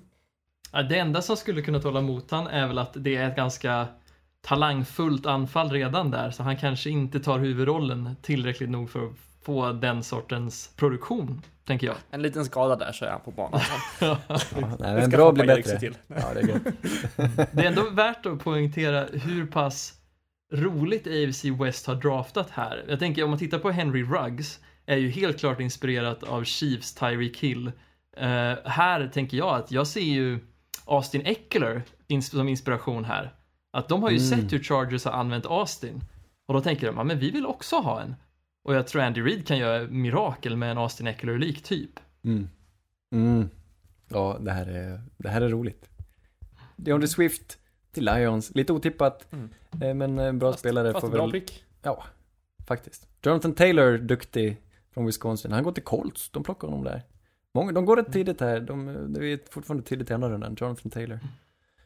Ja, 0.72 0.84
Det 0.84 0.98
enda 0.98 1.22
som 1.22 1.38
skulle 1.38 1.62
kunna 1.62 1.80
tala 1.80 2.00
emot 2.00 2.32
han 2.32 2.48
är 2.48 2.68
väl 2.68 2.78
att 2.78 2.94
det 2.96 3.16
är 3.16 3.30
ett 3.30 3.36
ganska 3.36 3.88
talangfullt 4.42 5.26
anfall 5.26 5.70
redan 5.70 6.12
där, 6.12 6.32
så 6.32 6.44
han 6.44 6.58
kanske 6.58 6.90
inte 6.90 7.20
tar 7.20 7.40
huvudrollen 7.40 8.16
tillräckligt 8.22 8.70
nog 8.70 8.90
för 8.90 9.06
att 9.06 9.14
få 9.42 9.72
den 9.72 10.04
sortens 10.04 10.72
produktion, 10.76 11.42
tänker 11.66 11.88
jag. 11.88 11.96
En 12.12 12.22
liten 12.22 12.46
skada 12.46 12.76
där 12.76 12.92
så 12.92 13.06
är 13.06 13.10
han 13.12 13.22
på 13.22 13.32
banan. 13.32 13.60
Ja, 14.00 14.18
nej, 14.30 14.38
Det 14.80 14.94
men 14.94 15.08
ska 15.08 15.18
bra 15.18 15.32
blir 15.32 15.46
bättre. 15.46 15.80
till. 15.80 15.98
Ja, 16.08 16.34
det 16.34 16.40
är. 16.42 16.60
Det 17.56 17.62
är 17.62 17.68
ändå 17.68 17.90
värt 17.90 18.26
att 18.26 18.40
poängtera 18.44 19.06
hur 19.14 19.46
pass 19.46 19.94
roligt 20.54 21.08
AFC 21.08 21.46
West 21.46 21.88
har 21.88 21.96
draftat 21.96 22.50
här. 22.50 22.86
Jag 22.88 23.00
tänker 23.00 23.24
om 23.24 23.30
man 23.30 23.40
tittar 23.40 23.60
på 23.60 23.72
Henry 23.72 24.04
Ruggs, 24.04 24.60
är 24.86 24.98
ju 24.98 25.10
helt 25.10 25.40
klart 25.40 25.60
inspirerat 25.60 26.24
av 26.24 26.44
Chiefs 26.44 26.94
Tyreek 26.96 27.38
Hill. 27.40 27.72
Eh, 28.18 28.54
här 28.66 29.08
tänker 29.14 29.38
jag 29.38 29.56
att 29.56 29.72
jag 29.72 29.88
ser 29.88 30.02
ju 30.02 30.40
Austin 30.86 31.22
Eckler 31.26 31.82
som 32.22 32.48
inspiration 32.50 33.06
här. 33.06 33.34
Att 33.74 33.90
de 33.90 34.04
har 34.04 34.10
ju 34.10 34.18
Mm. 34.18 34.30
sett 34.30 34.54
hur 34.54 34.64
Chargers 34.64 35.06
har 35.06 35.12
använt 35.12 35.46
Austin. 35.46 36.02
Och 36.48 36.54
då 36.54 36.62
tänker 36.62 36.88
de, 36.88 36.98
ja 36.98 37.04
men 37.04 37.20
vi 37.20 37.32
vill 37.32 37.46
också 37.46 37.76
ha 37.76 38.02
en. 38.02 38.16
Och 38.64 38.76
jag 38.76 38.88
tror 38.88 39.02
Andy 39.02 39.22
Reid 39.22 39.48
kan 39.48 39.58
göra 39.58 39.88
mirakel 39.88 40.58
med 40.58 40.72
en 40.72 40.78
Austin 40.78 41.08
Eckler-lik 41.08 41.64
typ. 41.64 42.00
Mm. 42.24 42.50
Mm. 43.12 43.50
Ja, 44.08 44.38
det 44.42 44.52
här 44.52 44.66
är, 44.66 45.02
det 45.18 45.30
här 45.30 45.42
är 45.42 45.50
roligt. 45.50 45.90
DeAndre 46.76 47.08
Swift 47.08 47.58
till 47.92 48.06
Lions, 48.06 48.56
lite 48.56 48.74
otippat, 48.74 49.28
Mm. 49.34 49.50
eh, 49.82 49.94
men 49.94 50.20
en 50.20 50.40
bra 50.40 50.54
spelare 50.54 50.92
Fast 50.94 51.02
får 51.06 51.12
bra 51.12 51.22
väl... 51.22 51.32
pick. 51.32 51.64
Ja, 51.82 52.04
faktiskt. 52.68 53.08
Jonathan 53.24 53.54
Taylor, 53.54 53.98
duktig 53.98 54.62
från 54.94 55.06
Wisconsin. 55.06 55.52
Han 55.52 55.64
går 55.64 55.72
till 55.72 55.84
Colts, 55.84 56.30
de 56.30 56.44
plockar 56.44 56.68
honom 56.68 56.84
där. 56.84 57.02
Många, 57.54 57.72
de 57.72 57.86
går 57.86 57.98
rätt 57.98 58.14
tidigt 58.14 58.42
här, 58.42 58.60
de, 58.60 59.06
det 59.14 59.26
är 59.26 59.40
fortfarande 59.52 59.84
tidigt 59.84 60.10
i 60.10 60.14
andra 60.14 60.30
rundan, 60.30 60.56
Jonathan 60.60 60.92
Taylor. 60.92 61.20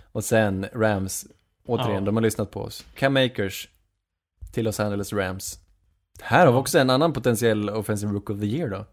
Och 0.04 0.24
sen 0.24 0.66
Rams, 0.74 1.28
återigen, 1.66 1.94
Ja. 1.94 2.02
de 2.06 2.16
har 2.16 2.22
lyssnat 2.22 2.52
på 2.52 2.62
oss. 2.62 2.86
Cam 2.96 3.18
Akers 3.18 3.70
till 4.52 4.66
Los 4.66 4.80
Angeles 4.80 5.14
Rams. 5.14 5.60
Här 6.22 6.46
har 6.46 6.54
vi 6.54 6.60
också 6.60 6.80
en 6.80 6.90
annan 6.90 7.14
potentiell 7.14 7.70
offensive 7.70 8.14
rook 8.14 8.30
of 8.30 8.40
the 8.40 8.46
year 8.46 8.70
då. 8.70 8.86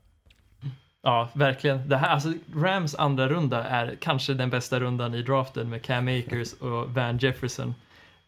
Ja, 1.03 1.31
verkligen. 1.35 1.89
Det 1.89 1.97
här, 1.97 2.09
alltså, 2.09 2.33
Rams 2.57 2.95
andra 2.95 3.29
runda 3.29 3.65
är 3.65 3.97
kanske 4.01 4.35
den 4.35 4.51
bästa 4.51 4.81
rundan 4.81 5.15
i 5.15 5.23
draften 5.23 5.71
med 5.71 5.83
Cam 5.83 6.09
Akers 6.09 6.53
och 6.53 6.91
Van 6.95 7.19
Jefferson. 7.19 7.75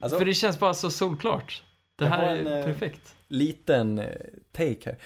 Alltså- 0.00 0.18
För 0.18 0.24
det 0.24 0.34
känns 0.34 0.58
bara 0.60 0.74
så 0.74 0.90
solklart. 0.90 1.62
Det 1.98 2.06
här 2.06 2.22
är 2.22 2.36
en, 2.36 2.46
eh, 2.58 2.64
perfekt. 2.64 3.14
liten 3.28 3.98
eh, 3.98 4.06
take 4.52 4.78
här. 4.84 4.96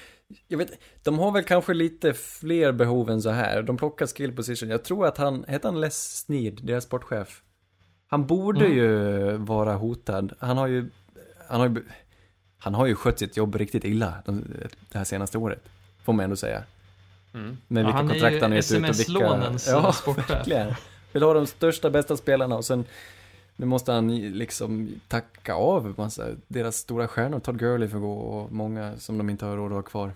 Jag 0.49 0.59
vet, 0.59 0.71
de 1.03 1.19
har 1.19 1.31
väl 1.33 1.45
kanske 1.45 1.75
lite 1.75 2.15
fler 2.15 2.73
behov 2.73 3.11
än 3.11 3.23
så 3.23 3.31
här. 3.31 3.63
De 3.63 3.77
plockar 3.77 4.07
skill 4.07 4.33
position. 4.37 4.69
Jag 4.69 4.85
tror 4.85 5.07
att 5.07 5.19
han, 5.19 5.45
heter 5.49 5.69
han 5.69 5.81
Les 5.81 6.19
Snead, 6.27 6.61
deras 6.63 6.85
sportchef? 6.85 7.43
Han 8.07 8.27
borde 8.27 8.65
Mm. 8.67 8.77
ju 8.79 9.33
vara 9.37 9.75
hotad. 9.75 10.33
Han 10.41 10.59
har 10.59 10.67
ju, 10.67 10.91
han 11.49 11.61
har 11.61 11.69
ju, 11.69 11.85
han 12.59 12.75
har 12.75 12.87
ju 12.87 12.95
skött 12.95 13.19
sitt 13.19 13.37
jobb 13.37 13.55
riktigt 13.57 13.85
illa 13.85 14.15
de, 14.27 14.45
det 14.93 14.99
här 14.99 15.05
senaste 15.05 15.39
året. 15.39 15.63
Får 16.05 16.13
man 16.13 16.25
ändå 16.25 16.37
säga. 16.37 16.63
Mm. 17.35 17.57
Med 17.69 17.85
Ja, 17.85 17.87
vilka 17.87 17.99
är 18.03 18.09
kontrakt 18.09 18.43
han 18.43 18.53
gett 18.53 18.73
ut 18.73 18.79
och 18.79 18.85
vilka... 18.85 18.91
SMS-lånens, 18.91 19.69
Ja, 19.69 19.93
sportchef. 19.93 20.31
verkligen. 20.31 20.75
Vill 21.13 21.23
ha 21.23 21.35
de 21.35 21.47
största, 21.47 21.91
bästa 21.91 22.17
spelarna 22.17 22.57
och 22.57 22.65
sen 22.65 22.85
nu 23.57 23.67
måste 23.67 23.93
han 23.93 24.17
liksom 24.19 25.01
tacka 25.09 25.55
av 25.55 25.95
massa, 25.97 26.27
deras 26.49 26.77
stora 26.77 27.09
stjärnor. 27.09 27.41
Todd 27.41 27.59
Gurley 27.59 27.89
får 27.89 27.99
gå 27.99 28.13
och 28.13 28.53
många 28.53 28.97
som 28.97 29.19
de 29.19 29.31
inte 29.31 29.47
har 29.47 29.57
råd 29.57 29.73
att 29.73 29.77
ha 29.77 29.83
kvar. 29.83 30.13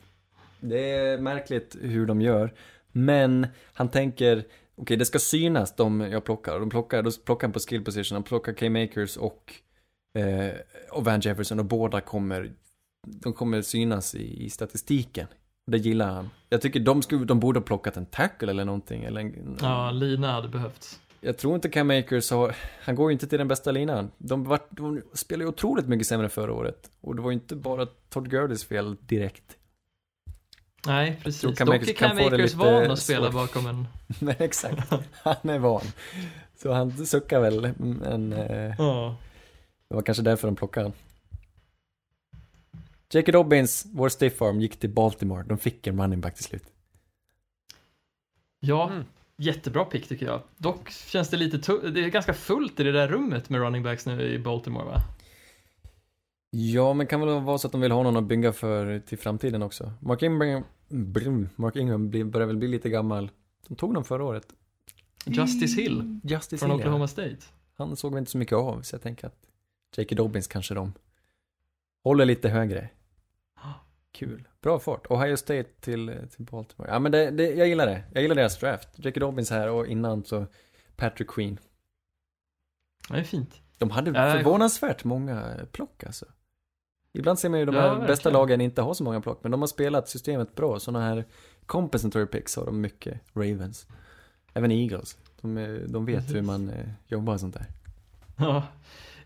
Det 0.61 0.91
är 0.91 1.19
märkligt 1.19 1.77
hur 1.81 2.07
de 2.07 2.21
gör. 2.21 2.53
Men 2.93 3.47
han 3.75 3.89
tänker, 3.89 4.45
okej 4.77 4.97
det 4.97 5.05
ska 5.05 5.19
synas 5.19 5.77
de 5.77 6.01
jag 6.01 6.25
plockar. 6.25 6.61
De 6.61 6.71
plockar, 6.71 7.03
då 7.03 7.11
plockar 7.25 7.47
han 7.47 7.53
på 7.53 7.59
skill 7.61 7.85
position, 7.85 8.17
han 8.17 8.23
plockar 8.23 8.53
K-makers 8.53 9.17
och, 9.17 9.55
eh, 10.19 10.55
och 10.91 11.05
Van 11.05 11.21
Jefferson 11.21 11.59
och 11.59 11.65
båda 11.65 12.01
kommer, 12.01 12.53
de 13.07 13.33
kommer 13.33 13.63
synas 13.63 14.15
i, 14.15 14.45
i 14.45 14.51
statistiken. 14.51 15.27
Det 15.67 15.79
gillar 15.79 16.15
han. 16.15 16.31
Jag 16.49 16.61
tycker 16.61 16.81
de, 16.81 17.03
skulle, 17.03 17.25
de 17.25 17.41
borde 17.41 17.59
ha 17.61 17.65
plockat 17.65 17.97
en 17.97 18.07
tackle 18.07 18.51
eller 18.51 18.65
någonting. 18.65 19.05
Eller 19.05 19.21
en, 19.21 19.59
Ja, 19.61 19.91
Lina 19.91 20.33
hade 20.33 20.49
behövts. 20.49 21.01
jag 21.21 21.39
tror 21.39 21.55
inte 21.55 21.69
Cam 21.69 21.91
Akers 21.91 22.31
har, 22.31 22.57
han 22.85 22.95
går 22.95 23.11
ju 23.11 23.13
inte 23.13 23.27
till 23.27 23.39
den 23.39 23.49
bästa 23.49 23.71
linan. 23.71 24.11
De, 24.19 24.45
vart, 24.45 24.67
de 24.71 25.03
spelade 25.15 25.45
ju 25.45 25.49
otroligt 25.49 25.89
mycket 25.89 26.07
sämre 26.07 26.29
förra 26.29 26.53
året. 26.53 26.91
Och 27.01 27.17
det 27.17 27.23
var 27.23 27.31
ju 27.31 27.35
inte 27.35 27.57
bara 27.57 27.87
Todd 27.87 28.31
Gurleys 28.31 28.65
fel 28.65 28.97
direkt. 29.01 29.57
Nej, 30.87 31.21
precis. 31.23 31.41
tror 31.41 31.53
Cam 31.55 31.67
Dock 31.67 31.89
är 31.89 31.93
Cam 31.93 32.19
Akers 32.19 32.55
van 32.55 32.91
att 32.91 32.99
spela 32.99 33.25
svårt. 33.33 33.35
bakom 33.35 33.67
en... 33.67 33.87
Men 34.21 34.35
exakt, 34.39 34.93
han 35.23 35.51
är 35.51 35.59
van. 35.59 35.83
Så 36.57 36.73
han 36.73 37.07
suckar 37.07 37.41
väl, 37.41 37.73
men 37.79 38.33
eh, 38.33 38.75
Ja. 38.79 39.17
Det 39.93 39.97
var 39.97 40.03
kanske 40.03 40.23
därför 40.23 40.49
de 40.49 40.57
plockade 40.57 40.87
han. 40.87 40.93
J.K. 43.11 43.33
Dobbins, 43.33 43.87
vår 43.93 44.09
stiff 44.09 44.43
arm, 44.43 44.61
gick 44.61 44.77
till 44.77 44.91
Baltimore. 44.91 45.45
De 45.49 45.59
fick 45.59 45.87
en 45.87 46.01
running 46.03 46.21
back 46.21 46.35
till 46.35 46.45
slut. 46.45 46.65
Ja, 48.61 48.91
Mm. 48.91 49.05
jättebra 49.37 49.85
pick 49.85 50.09
tycker 50.09 50.27
jag. 50.27 50.43
Dock 50.57 50.91
känns 50.91 51.29
det 51.29 51.37
lite 51.37 51.91
det 51.91 52.05
är 52.05 52.09
ganska 52.09 52.35
fullt 52.35 52.81
i 52.81 52.83
det 52.83 52.93
där 52.93 53.09
rummet 53.09 53.49
med 53.51 53.61
running 53.61 53.83
backs 53.83 54.07
nu 54.07 54.23
i 54.23 54.39
Baltimore 54.39 54.85
va? 54.85 55.03
Ja, 56.51 56.95
men 56.95 57.07
kan 57.07 57.21
väl 57.21 57.41
vara 57.43 57.59
så 57.59 57.67
att 57.67 57.73
de 57.73 57.81
vill 57.81 57.93
ha 57.93 58.03
någon 58.03 58.17
att 58.17 58.25
bygga 58.25 58.53
för 58.53 58.99
till 58.99 59.19
framtiden 59.19 59.63
också. 59.63 59.93
Mark 60.01 60.23
Ingram, 60.23 60.65
brum, 60.89 61.49
Mark 61.57 61.77
Ingram 61.77 62.11
börjar 62.11 62.47
väl 62.47 62.57
bli 62.57 62.69
lite 62.69 62.89
gammal. 62.91 63.31
De 63.69 63.75
tog 63.75 63.95
dem 63.95 64.05
förra 64.05 64.25
året. 64.25 64.47
Justice 65.27 65.81
Hill 65.81 66.21
Justice 66.25 66.59
från 66.59 66.71
Hill, 66.71 66.81
Oklahoma 66.81 67.03
ja. 67.05 67.09
State. 67.09 67.37
Han 67.75 67.97
såg 67.97 68.13
vi 68.13 68.19
inte 68.19 68.31
så 68.31 68.39
mycket 68.39 68.57
av, 68.57 68.83
så 68.83 68.95
jag 68.95 69.03
tänker 69.03 69.27
att 69.27 69.52
J.K. 69.97 70.15
Dobbins 70.17 70.47
kanske 70.47 70.75
de 70.75 70.93
håller 72.05 72.25
lite 72.25 72.49
högre. 72.49 72.89
Kul. 74.13 74.49
Bra 74.61 74.79
fart. 74.79 75.07
Ohio 75.11 75.37
State 75.37 75.65
till, 75.81 76.17
till 76.37 76.45
Baltimore. 76.45 76.91
Ja, 76.91 76.99
men 76.99 77.13
det, 77.13 77.31
det, 77.31 77.51
jag 77.55 77.69
gillar 77.69 77.87
det. 77.87 78.03
Jag 78.13 78.23
gillar 78.23 78.35
deras 78.37 78.59
draft. 78.59 78.89
J.K. 78.97 79.21
Dobbins 79.21 79.51
här 79.51 79.69
och 79.71 79.87
innan 79.87 80.25
så 80.25 80.47
Patrick 80.97 81.31
Queen. 81.31 81.59
Det 83.09 83.17
är 83.19 83.23
fint. 83.25 83.61
De 83.79 83.91
hade 83.91 84.11
Ja, 84.11 84.33
förvånansvärt 84.33 85.05
många 85.05 85.67
plock 85.73 86.05
alltså. 86.05 86.27
Ibland 87.13 87.39
ser 87.39 87.49
man 87.49 87.61
ju 87.61 87.67
de 87.67 87.75
Ja, 87.75 87.81
här 87.81 87.89
verkligen. 87.89 88.07
bästa 88.07 88.31
lagen 88.31 88.61
inte 88.61 88.83
ha 88.83 88.95
så 88.95 89.05
många 89.05 89.21
plock, 89.21 89.39
men 89.43 89.53
de 89.53 89.61
har 89.63 89.67
spelat 89.69 90.09
systemet 90.09 90.55
bra. 90.55 90.79
Sådana 90.81 91.05
här 91.05 91.25
compensatory 91.67 92.27
picks 92.27 92.57
har 92.57 92.67
de 92.67 92.81
mycket, 92.81 93.21
Ravens. 93.35 93.87
Även 94.55 94.71
Eagles. 94.73 95.19
De, 95.41 95.55
de 95.89 96.05
vet 96.07 96.17
Precis. 96.17 96.35
hur 96.37 96.43
man 96.43 96.69
eh, 96.71 96.87
jobbar 97.07 97.35
och 97.35 97.41
sånt 97.41 97.55
där. 97.55 97.67
Ja. 98.37 98.63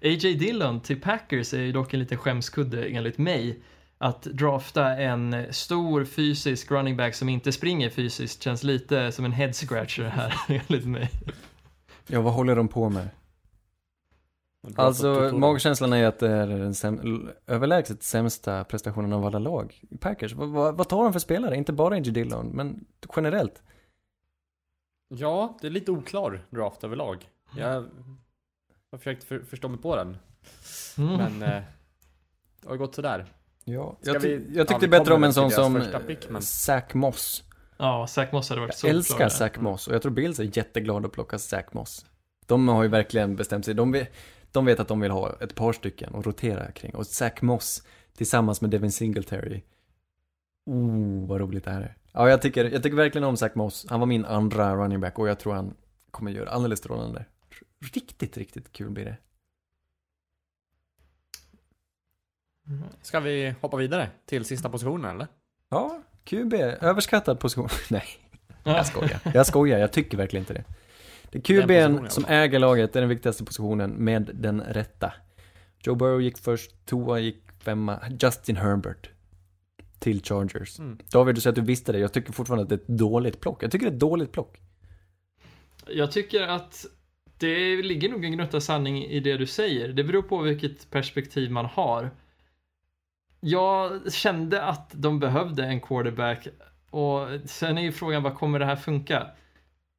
A.J. 0.03 0.35
Dillon 0.35 0.81
till 0.81 1.01
Packers 1.01 1.55
är 1.55 1.59
ju 1.61 1.73
dock 1.73 1.95
en 1.95 2.01
liten 2.01 2.19
skämskudde 2.19 2.87
enligt 2.87 3.19
mig. 3.19 3.61
Att 3.99 4.23
drafta 4.23 4.97
en 4.97 5.47
stor 5.51 6.05
fysisk 6.05 6.71
running 6.71 6.97
back 6.97 7.15
som 7.15 7.29
inte 7.29 7.53
springer 7.53 7.91
fysiskt 7.91 8.43
känns 8.43 8.63
lite 8.63 9.13
som 9.13 9.25
en 9.25 9.33
head 9.33 9.53
scratcher 9.53 10.03
här 10.03 10.35
enligt 10.69 10.87
mig. 10.87 11.11
Ja, 12.07 12.21
vad 12.21 12.33
håller 12.33 12.57
de 12.57 12.69
på 12.69 12.89
med? 12.89 13.09
Alltså, 14.77 15.31
magkänslan 15.35 15.93
är 15.93 16.07
att 16.07 16.19
det 16.19 16.31
är 16.31 16.47
den 16.47 16.73
säm- 16.73 17.33
överlägset 17.47 18.03
sämsta 18.03 18.65
prestationen 18.65 19.13
av 19.13 19.25
alla 19.27 19.39
lag. 19.39 19.81
Packers, 20.01 20.33
vad, 20.33 20.49
vad, 20.49 20.77
vad 20.77 20.89
tar 20.89 21.05
de 21.05 21.13
för 21.13 21.21
spelare? 21.21 21.57
Inte 21.57 21.73
bara 21.73 21.95
A.J. 21.95 22.11
Dillon, 22.11 22.47
men 22.47 22.85
generellt. 23.17 23.63
Ja, 25.09 25.59
det 25.61 25.67
är 25.67 25.71
lite 25.71 25.91
oklar 25.91 26.47
draft 26.51 26.85
överlag. 26.85 27.29
Jag 27.57 27.85
har 28.97 28.99
försökt 28.99 29.25
för, 29.25 29.39
förstå 29.39 29.69
mig 29.69 29.81
på 29.81 29.97
den, 29.97 30.17
Mm. 30.99 31.17
men 31.17 31.43
eh, 31.43 31.63
det 32.63 32.69
har 32.69 32.77
gått 32.77 32.95
sådär. 32.95 33.27
Ja, 33.65 33.97
Ska 34.01 34.13
jag, 34.13 34.23
ty- 34.23 34.37
vi- 34.37 34.47
jag 34.57 34.61
ja, 34.61 34.65
tyckte 34.65 34.87
vi 34.87 34.91
bättre 34.91 35.15
om 35.15 35.25
en 35.25 35.33
sån 35.33 35.51
som 35.51 35.75
första 35.81 35.99
pick, 36.01 36.31
men- 36.31 36.43
Zach 36.43 36.95
Moss. 36.95 37.45
Ja, 37.77 38.07
Zach 38.07 38.33
Moss 38.33 38.49
hade 38.49 38.61
varit 38.61 38.69
Jag 38.71 38.79
så 38.79 38.87
älskar 38.87 39.17
klar. 39.17 39.29
Zach 39.29 39.57
Moss 39.61 39.89
och 39.89 39.95
jag 39.95 40.03
tror 40.03 40.13
Bills 40.13 40.39
är 40.41 40.59
jätteglada 40.59 41.07
att 41.07 41.13
plocka 41.13 41.39
Zach 41.39 41.65
Moss. 41.73 42.07
De 42.47 42.69
har 42.69 42.83
ju 42.83 42.89
verkligen 42.89 43.37
bestämt 43.37 43.65
sig. 43.65 43.75
De 43.75 43.93
vet, 43.93 44.13
de 44.53 44.65
vet 44.65 44.81
att 44.81 44.89
de 44.89 45.01
vill 45.01 45.11
ha 45.11 45.37
ett 45.41 45.55
par 45.55 45.73
stycken 45.73 46.15
att 46.15 46.27
rotera 46.27 46.71
kring. 46.73 46.95
Och 46.95 47.07
Zach 47.07 47.43
Moss 47.43 47.83
tillsammans 48.17 48.61
med 48.61 48.71
Devin 48.71 48.93
Singletary. 48.93 49.63
Oh, 50.67 51.29
vad 51.29 51.41
roligt 51.41 51.65
det 51.65 51.71
här 51.71 51.81
är. 51.83 51.97
Ja, 52.13 52.31
jag 52.31 52.43
tycker, 52.43 52.65
jag 52.65 52.83
tycker 52.83 52.97
verkligen 52.97 53.25
om 53.25 53.37
Zach 53.37 53.55
Moss. 53.55 53.87
Han 53.89 54.01
var 54.01 54.07
min 54.07 54.25
andra 54.25 54.77
running 54.77 55.01
back 55.01 55.19
och 55.19 55.29
jag 55.29 55.39
tror 55.39 55.55
han 55.55 55.75
kommer 56.11 56.31
göra 56.31 56.51
alldeles 56.51 56.79
strålande. 56.79 57.25
Riktigt, 57.81 58.37
riktigt 58.37 58.73
kul 58.73 58.91
blir 58.91 59.05
det. 59.05 59.17
Ska 63.03 63.21
vi 63.21 63.55
hoppa 63.61 63.77
vidare 63.77 64.11
till 64.27 64.45
sista 64.45 64.69
positionen 64.69 65.11
eller? 65.11 65.27
Ja, 65.69 66.03
QB, 66.25 66.55
överskattad 66.81 67.41
position. 67.41 67.69
Nej, 67.91 68.05
Ja. 68.67 68.77
Jag 68.77 68.87
skojar. 68.87 69.21
Jag 69.35 69.47
skojar, 69.47 69.79
jag 69.79 69.93
tycker 69.93 70.17
verkligen 70.17 70.43
inte 70.43 70.55
det. 70.55 70.65
Det 71.31 71.39
är 71.39 71.43
QB'n 71.43 71.99
alla 71.99 72.11
som 72.11 72.23
fall. 72.25 72.33
äger 72.33 72.59
laget, 72.59 72.97
är 72.97 73.01
den 73.01 73.09
viktigaste 73.09 73.45
positionen 73.45 73.91
med 73.91 74.31
den 74.35 74.61
rätta. 74.61 75.13
Joe 75.83 75.95
Burrow 75.95 76.23
gick 76.23 76.39
först, 76.39 76.87
Tua 76.87 77.19
gick 77.19 77.43
femma, 77.59 78.01
Justin 78.21 78.57
Herbert 78.57 79.11
till 79.99 80.23
Chargers. 80.23 80.79
Mm. 80.79 80.99
David, 81.11 81.35
du 81.35 81.41
säger 81.41 81.53
att 81.53 81.55
du 81.57 81.63
visste 81.63 81.93
det. 81.93 81.99
Jag 81.99 82.13
tycker 82.13 82.33
fortfarande 82.33 82.63
att 82.63 82.69
det 82.69 82.75
är 82.75 82.79
ett 82.79 82.99
dåligt 82.99 83.41
plock. 83.41 83.63
Jag 83.63 83.71
tycker 83.73 83.87
det 83.87 83.91
är 83.91 83.95
ett 83.95 84.01
dåligt 84.01 84.33
plock. 84.33 84.61
Jag 85.87 86.13
tycker 86.13 86.43
att 86.43 86.87
Det 87.39 87.83
ligger 87.83 88.09
nog 88.09 88.25
en 88.25 88.33
gnutta 88.33 88.61
sanning 88.61 89.05
i 89.05 89.21
det 89.21 89.37
du 89.37 89.47
säger. 89.47 89.89
Det 89.89 90.05
beror 90.05 90.23
på 90.23 90.39
vilket 90.39 90.91
perspektiv 90.91 91.51
man 91.51 91.65
har. 91.67 92.11
Jag 93.41 94.13
kände 94.13 94.63
att 94.63 94.91
de 94.93 95.21
behövde 95.21 95.65
en 95.65 95.81
quarterback 95.81 96.49
och 96.91 97.29
sen 97.45 97.79
är 97.79 97.83
ju 97.83 97.93
frågan 97.93 98.23
vad 98.23 98.35
kommer 98.35 98.59
det 98.59 98.65
här 98.65 98.77
funka? 98.77 99.27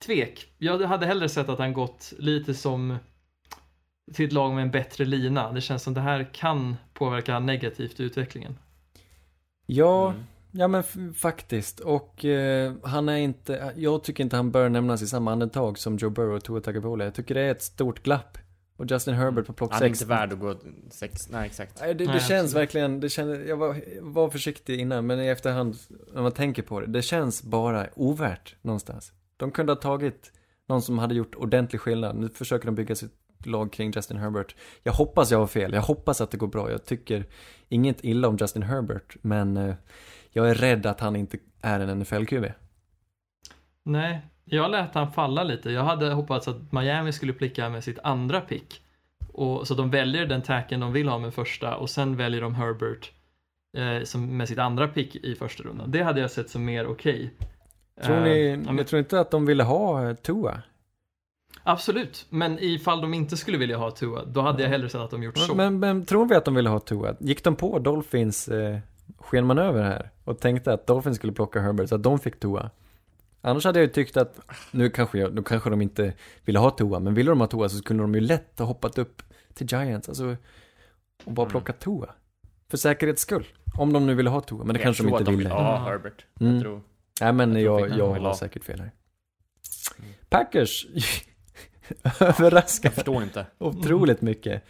Tvek. 0.05 0.47
Jag 0.57 0.79
hade 0.79 1.05
hellre 1.05 1.29
sett 1.29 1.49
att 1.49 1.59
han 1.59 1.73
gått 1.73 2.13
lite 2.17 2.53
som 2.53 2.97
till 4.13 4.25
ett 4.25 4.33
lag 4.33 4.53
med 4.53 4.61
en 4.61 4.71
bättre 4.71 5.05
lina. 5.05 5.51
Det 5.51 5.61
känns 5.61 5.83
som 5.83 5.93
det 5.93 6.01
här 6.01 6.29
kan 6.33 6.75
påverka 6.93 7.39
negativt 7.39 7.99
i 7.99 8.03
utvecklingen. 8.03 8.57
Ja, 9.65 10.09
Mm. 10.09 10.23
Ja 10.57 10.67
men 10.67 10.83
faktiskt. 11.13 11.79
Och 11.79 12.25
eh, 12.25 12.73
han 12.83 13.09
är 13.09 13.17
inte, 13.17 13.73
jag 13.75 14.03
tycker 14.03 14.23
inte 14.23 14.35
han 14.35 14.51
bör 14.51 14.69
nämnas 14.69 15.01
i 15.01 15.07
samma 15.07 15.31
andetag 15.31 15.77
som 15.77 15.97
Joe 15.97 16.09
Burrow 16.09 16.35
och 16.35 16.43
Tua 16.43 16.61
Tagovailoa. 16.61 17.05
Jag 17.05 17.13
tycker 17.13 17.35
det 17.35 17.41
är 17.41 17.51
ett 17.51 17.61
stort 17.61 18.03
glapp. 18.03 18.37
Och 18.77 18.91
Justin 18.91 19.13
Herbert 19.13 19.45
på 19.45 19.53
plock 19.53 19.73
Han 19.73 19.83
är 19.83 19.87
6. 19.87 20.01
inte 20.01 20.09
värd 20.09 20.33
att 20.33 20.39
gå 20.39 20.55
sex, 20.89 21.29
nej 21.29 21.45
exakt. 21.45 21.81
Nej, 21.81 21.95
det, 21.95 22.05
det 22.05 22.11
Nej, 22.11 22.19
känns 22.19 22.31
absolut. 22.31 22.55
verkligen, 22.55 22.99
det 22.99 23.09
känns, 23.09 23.47
jag 23.47 23.57
var, 23.57 23.81
var 24.01 24.29
försiktig 24.29 24.79
innan, 24.79 25.07
men 25.07 25.21
i 25.21 25.27
efterhand, 25.27 25.75
när 26.13 26.21
man 26.21 26.31
tänker 26.31 26.63
på 26.63 26.79
det, 26.79 26.87
det 26.87 27.01
känns 27.01 27.43
bara 27.43 27.87
ovärt 27.95 28.55
någonstans. 28.61 29.11
De 29.37 29.51
kunde 29.51 29.71
ha 29.71 29.77
tagit 29.77 30.31
någon 30.67 30.81
som 30.81 30.99
hade 30.99 31.15
gjort 31.15 31.35
ordentlig 31.35 31.81
skillnad. 31.81 32.15
Nu 32.15 32.29
försöker 32.29 32.65
de 32.65 32.75
bygga 32.75 32.95
sitt 32.95 33.13
lag 33.45 33.71
kring 33.71 33.91
Justin 33.91 34.17
Herbert. 34.17 34.55
Jag 34.83 34.93
hoppas 34.93 35.31
jag 35.31 35.39
har 35.39 35.47
fel, 35.47 35.73
jag 35.73 35.81
hoppas 35.81 36.21
att 36.21 36.31
det 36.31 36.37
går 36.37 36.47
bra. 36.47 36.71
Jag 36.71 36.85
tycker 36.85 37.25
inget 37.69 38.03
illa 38.03 38.27
om 38.27 38.37
Justin 38.37 38.63
Herbert, 38.63 39.15
men 39.21 39.57
eh, 39.57 39.75
jag 40.37 40.49
är 40.49 40.55
rädd 40.55 40.85
att 40.85 40.99
han 40.99 41.15
inte 41.15 41.37
är 41.61 41.79
en 41.79 42.03
NFL-QB. 42.03 42.51
Nej, 43.83 44.21
jag 44.45 44.71
lät 44.71 44.93
han 44.95 45.11
falla 45.11 45.43
lite. 45.43 45.71
Jag 45.71 45.83
hade 45.83 46.13
hoppats 46.13 46.47
att 46.47 46.71
Miami 46.71 47.11
skulle 47.13 47.33
plicka 47.33 47.69
med 47.69 47.83
sitt 47.83 47.99
andra 48.03 48.41
pick. 48.41 48.81
Och, 49.33 49.67
så 49.67 49.73
de 49.73 49.89
väljer 49.89 50.25
den 50.25 50.41
tacken 50.41 50.79
de 50.79 50.93
vill 50.93 51.07
ha 51.09 51.17
med 51.19 51.33
första 51.33 51.75
och 51.75 51.89
sen 51.89 52.15
väljer 52.17 52.41
de 52.41 52.55
Herbert 52.55 53.11
eh, 53.77 54.03
som 54.03 54.37
med 54.37 54.47
sitt 54.47 54.57
andra 54.59 54.87
pick 54.87 55.15
i 55.15 55.35
första 55.35 55.63
rundan. 55.63 55.91
Det 55.91 56.01
hade 56.03 56.21
jag 56.21 56.31
sett 56.31 56.49
som 56.49 56.65
mer 56.65 56.87
okej. 56.87 57.33
Tror 58.03 58.15
Eh, 58.17 58.23
ni, 58.23 58.57
men- 58.57 58.77
jag 58.77 58.87
tror 58.87 58.99
inte 58.99 59.19
att 59.19 59.31
de 59.31 59.45
ville 59.45 59.63
ha 59.63 60.09
eh, 60.09 60.15
Tua? 60.15 60.61
Absolut, 61.63 62.25
men 62.29 62.59
ifall 62.59 63.01
de 63.01 63.13
inte 63.13 63.37
skulle 63.37 63.57
vilja 63.57 63.77
ha 63.77 63.91
Tua, 63.91 64.25
då 64.25 64.41
hade 64.41 64.63
jag 64.63 64.69
hellre 64.69 64.89
sett 64.89 65.01
att 65.01 65.11
de 65.11 65.23
gjort 65.23 65.37
så. 65.37 65.55
Men, 65.55 65.79
men 65.79 66.05
tror 66.05 66.25
vi 66.25 66.35
att 66.35 66.45
de 66.45 66.55
ville 66.55 66.69
ha 66.69 66.79
Tua? 66.79 67.15
Gick 67.19 67.43
de 67.43 67.55
på 67.55 67.79
Dolphins 67.79 68.47
eh, 68.47 68.77
skenmanöver 69.17 69.83
här? 69.83 70.11
Och 70.23 70.39
tänkte 70.39 70.73
att 70.73 70.87
Dolphins 70.87 71.17
skulle 71.17 71.33
plocka 71.33 71.61
Herbert 71.61 71.89
så 71.89 71.95
att 71.95 72.03
de 72.03 72.19
fick 72.19 72.39
Tua? 72.39 72.69
Annars 73.41 73.65
hade 73.65 73.79
jag 73.79 73.85
ju 73.87 73.91
tyckt 73.93 74.17
att, 74.17 74.39
nu 74.71 74.89
kanske, 74.89 75.17
jag, 75.19 75.33
nu 75.35 75.43
kanske 75.43 75.69
de 75.69 75.81
inte 75.81 76.13
ville 76.45 76.59
ha 76.59 76.69
Tua, 76.71 76.99
men 76.99 77.13
ville 77.13 77.31
de 77.31 77.39
ha 77.39 77.47
Tua 77.47 77.69
så 77.69 77.77
skulle 77.77 78.01
de 78.01 78.15
ju 78.15 78.21
lätt 78.21 78.59
ha 78.59 78.65
hoppat 78.65 78.97
upp 78.97 79.21
till 79.53 79.67
Giants, 79.71 80.09
alltså, 80.09 80.35
och 81.25 81.31
bara 81.31 81.43
Mm. 81.43 81.51
plockat 81.51 81.79
Tua. 81.79 82.09
För 82.69 82.77
säkerhets 82.77 83.21
skull. 83.21 83.45
Om 83.77 83.93
de 83.93 84.05
nu 84.05 84.15
ville 84.15 84.29
ha 84.29 84.41
Tua, 84.41 84.63
men 84.63 84.73
det 84.73 84.79
kanske 84.81 85.03
de 85.03 85.07
tror 85.09 85.19
inte 85.19 85.31
att 85.31 85.37
ville. 85.37 85.49
vill 85.49 85.57
ha 85.57 85.71
Mm. 85.77 85.83
Herbert. 85.83 86.25
Mm. 86.39 86.53
Jag 86.53 86.61
tror. 86.63 86.81
Nej 87.21 87.33
men 87.33 87.61
Jag 87.61 87.77
tror 87.79 87.89
jag, 87.89 87.97
jag, 87.99 88.07
har 88.09 88.19
ha. 88.19 88.35
säkert 88.35 88.63
fel 88.63 88.79
här. 88.79 88.91
Packers, 90.29 90.87
överraskar 92.19 92.89
Jag 92.89 92.93
förstår 92.95 93.23
inte. 93.23 93.45
otroligt 93.57 94.21
mycket. 94.21 94.63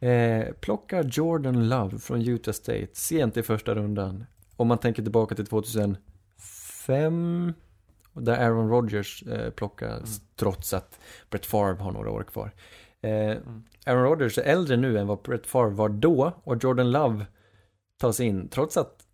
Eh, 0.00 0.52
plocka 0.60 1.02
Jordan 1.02 1.68
Love 1.68 1.98
från 1.98 2.28
Utah 2.28 2.52
State 2.52 2.88
sent 2.92 3.36
i 3.36 3.42
första 3.42 3.74
rundan. 3.74 4.24
Om 4.56 4.68
man 4.68 4.78
tänker 4.78 5.02
tillbaka 5.02 5.34
till 5.34 5.46
2005. 5.46 7.52
Där 8.12 8.38
Aaron 8.38 8.70
Rodgers 8.70 9.22
eh, 9.22 9.50
plockas 9.50 10.20
trots 10.36 10.74
att 10.74 11.00
Brett 11.30 11.46
Favre 11.46 11.82
har 11.82 11.92
några 11.92 12.10
år 12.10 12.22
kvar. 12.22 12.52
Eh, 13.00 13.36
Aaron 13.86 14.02
Rodgers 14.02 14.38
är 14.38 14.42
äldre 14.42 14.76
nu 14.76 14.98
än 14.98 15.06
vad 15.06 15.22
Brett 15.22 15.46
Favre 15.46 15.74
var 15.74 15.88
då 15.88 16.32
och 16.44 16.64
Jordan 16.64 16.90
Love 16.90 17.26
tas 17.98 18.20
in 18.20 18.48
trots 18.48 18.76
att 18.76 19.06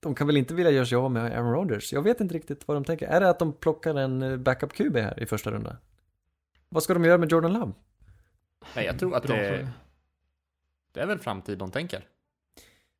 de 0.00 0.14
kan 0.14 0.26
väl 0.26 0.36
inte 0.36 0.54
vilja 0.54 0.70
göra 0.70 0.86
sig 0.86 0.96
av 0.96 1.10
med 1.10 1.38
Aaron 1.38 1.52
Rodgers. 1.52 1.92
Jag 1.92 2.02
vet 2.02 2.20
inte 2.20 2.34
riktigt 2.34 2.68
vad 2.68 2.76
de 2.76 2.84
tänker. 2.84 3.06
Är 3.06 3.20
det 3.20 3.28
att 3.28 3.38
de 3.38 3.52
plockar 3.52 3.94
en 3.94 4.22
eh, 4.22 4.36
backup 4.36 4.72
QB 4.72 4.96
här 4.96 5.22
i 5.22 5.26
första 5.26 5.50
rundan? 5.50 5.76
Vad 6.68 6.82
ska 6.82 6.94
de 6.94 7.04
göra 7.04 7.18
med 7.18 7.32
Jordan 7.32 7.52
Love? 7.52 7.72
Nej, 8.76 8.86
jag 8.86 8.98
tror 8.98 9.14
att 9.14 9.22
det, 9.22 9.28
fråga. 9.28 9.68
Det 10.92 11.00
är 11.00 11.06
väl 11.06 11.18
framtid 11.18 11.58
de 11.58 11.70
tänker. 11.70 12.06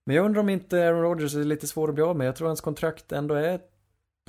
Men 0.07 0.16
jag 0.16 0.24
undrar 0.24 0.41
om 0.41 0.49
inte 0.49 0.89
Aaron 0.89 1.03
Rodgers 1.03 1.34
är 1.34 1.45
lite 1.45 1.66
svår 1.66 1.89
att 1.89 1.95
bli 1.95 2.05
av 2.05 2.16
med. 2.16 2.26
Jag 2.26 2.36
tror 2.36 2.47
hans 2.49 2.61
kontrakt 2.61 3.12
ändå 3.12 3.34
är... 3.34 3.61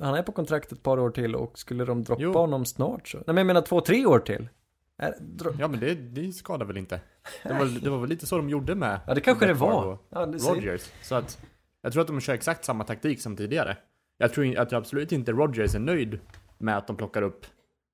Han 0.02 0.16
är 0.16 0.24
på 0.24 0.32
kontrakt 0.32 0.72
ett 0.72 0.84
par 0.84 1.00
år 1.00 1.10
till 1.10 1.36
och 1.36 1.60
skulle 1.60 1.86
de 1.86 2.04
droppa 2.04 2.22
Jo. 2.22 2.34
honom 2.34 2.66
snart 2.66 3.08
så... 3.08 3.18
Nej 3.18 3.24
men 3.28 3.38
jag 3.38 3.48
menar 3.48 3.62
två, 3.62 3.82
tre 3.82 4.06
år 4.06 4.20
till. 4.20 4.50
Ja, 5.60 5.68
men 5.68 5.80
det, 5.80 5.96
det 5.96 6.32
skadar 6.32 6.66
väl 6.66 6.78
inte. 6.78 7.02
Det 7.44 7.54
var, 7.54 7.82
det 7.84 7.90
var 7.90 8.00
väl 8.00 8.10
lite 8.10 8.26
så 8.26 8.38
de 8.38 8.50
gjorde 8.50 8.76
med 8.76 9.00
Ja 9.08 9.14
det 9.14 9.22
kanske 9.22 9.46
det 9.46 9.54
var. 9.54 9.98
Ja, 10.10 10.26
det 10.26 10.40
ser... 10.40 10.54
Rodgers. 10.56 10.92
Så 11.02 11.16
att 11.16 11.42
jag 11.82 11.94
tror 11.94 12.02
att 12.02 12.08
de 12.08 12.20
kör 12.20 12.34
exakt 12.34 12.66
samma 12.66 12.84
taktik 12.84 13.22
som 13.22 13.36
tidigare. 13.36 13.78
Jag 14.18 14.34
tror, 14.34 14.46
jag 14.46 14.70
tror 14.70 14.80
absolut 14.80 15.12
inte 15.12 15.32
Rodgers 15.32 15.76
är 15.76 15.80
nöjd 15.80 16.20
med 16.58 16.78
att 16.78 16.88
de 16.88 16.96
plockar 16.96 17.22
upp 17.22 17.46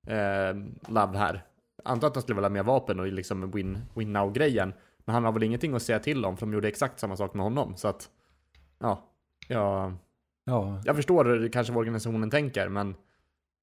eh, 0.08 0.56
Love 0.88 1.18
här. 1.18 1.46
Antar 1.84 2.08
att 2.08 2.14
de 2.14 2.22
skulle 2.22 2.36
vilja 2.36 2.50
ha 2.50 2.54
mer 2.54 2.64
vapen 2.64 3.00
och 3.00 3.08
liksom 3.08 3.52
win, 3.52 3.78
win 3.96 4.14
now-grejen. 4.18 4.74
Men 5.06 5.14
han 5.14 5.24
har 5.24 5.32
väl 5.32 5.44
ingenting 5.44 5.74
att 5.76 5.82
säga 5.82 6.00
till 6.00 6.26
om 6.26 6.38
för 6.38 6.46
de 6.46 6.54
gjorde 6.54 6.68
exakt 6.68 7.00
samma 7.00 7.18
sak 7.18 7.34
med 7.34 7.44
honom. 7.44 7.76
Så 7.78 7.88
att, 7.88 8.10
ja. 8.80 9.04
Jag, 9.48 9.94
Ja. 10.46 10.82
jag 10.86 10.96
förstår 10.96 11.50
kanske 11.52 11.74
vad 11.74 11.80
organisationen 11.80 12.30
tänker, 12.30 12.70
men 12.70 12.96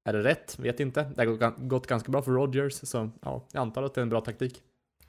är 0.05 0.13
det 0.13 0.23
rätt? 0.23 0.59
Vet 0.59 0.79
inte. 0.79 1.03
Det 1.15 1.21
har 1.21 1.25
gått- 1.25 1.57
gått 1.57 1.87
ganska 1.87 2.11
bra 2.11 2.21
för 2.21 2.31
Rodgers, 2.31 2.73
så 2.73 3.09
ja, 3.21 3.47
jag 3.51 3.61
antar 3.61 3.83
att 3.83 3.93
det 3.93 4.01
är 4.01 4.03
en 4.03 4.09
bra 4.09 4.21
taktik. 4.21 4.61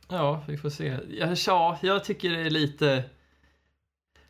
Ja, 0.09 0.45
vi 0.49 0.57
får 0.59 0.71
se. 0.71 0.99
Ja, 1.09 1.35
ja, 1.47 1.79
jag 1.83 2.05
tycker 2.05 2.31
det 2.31 2.41
är 2.41 2.51
lite... 2.51 3.05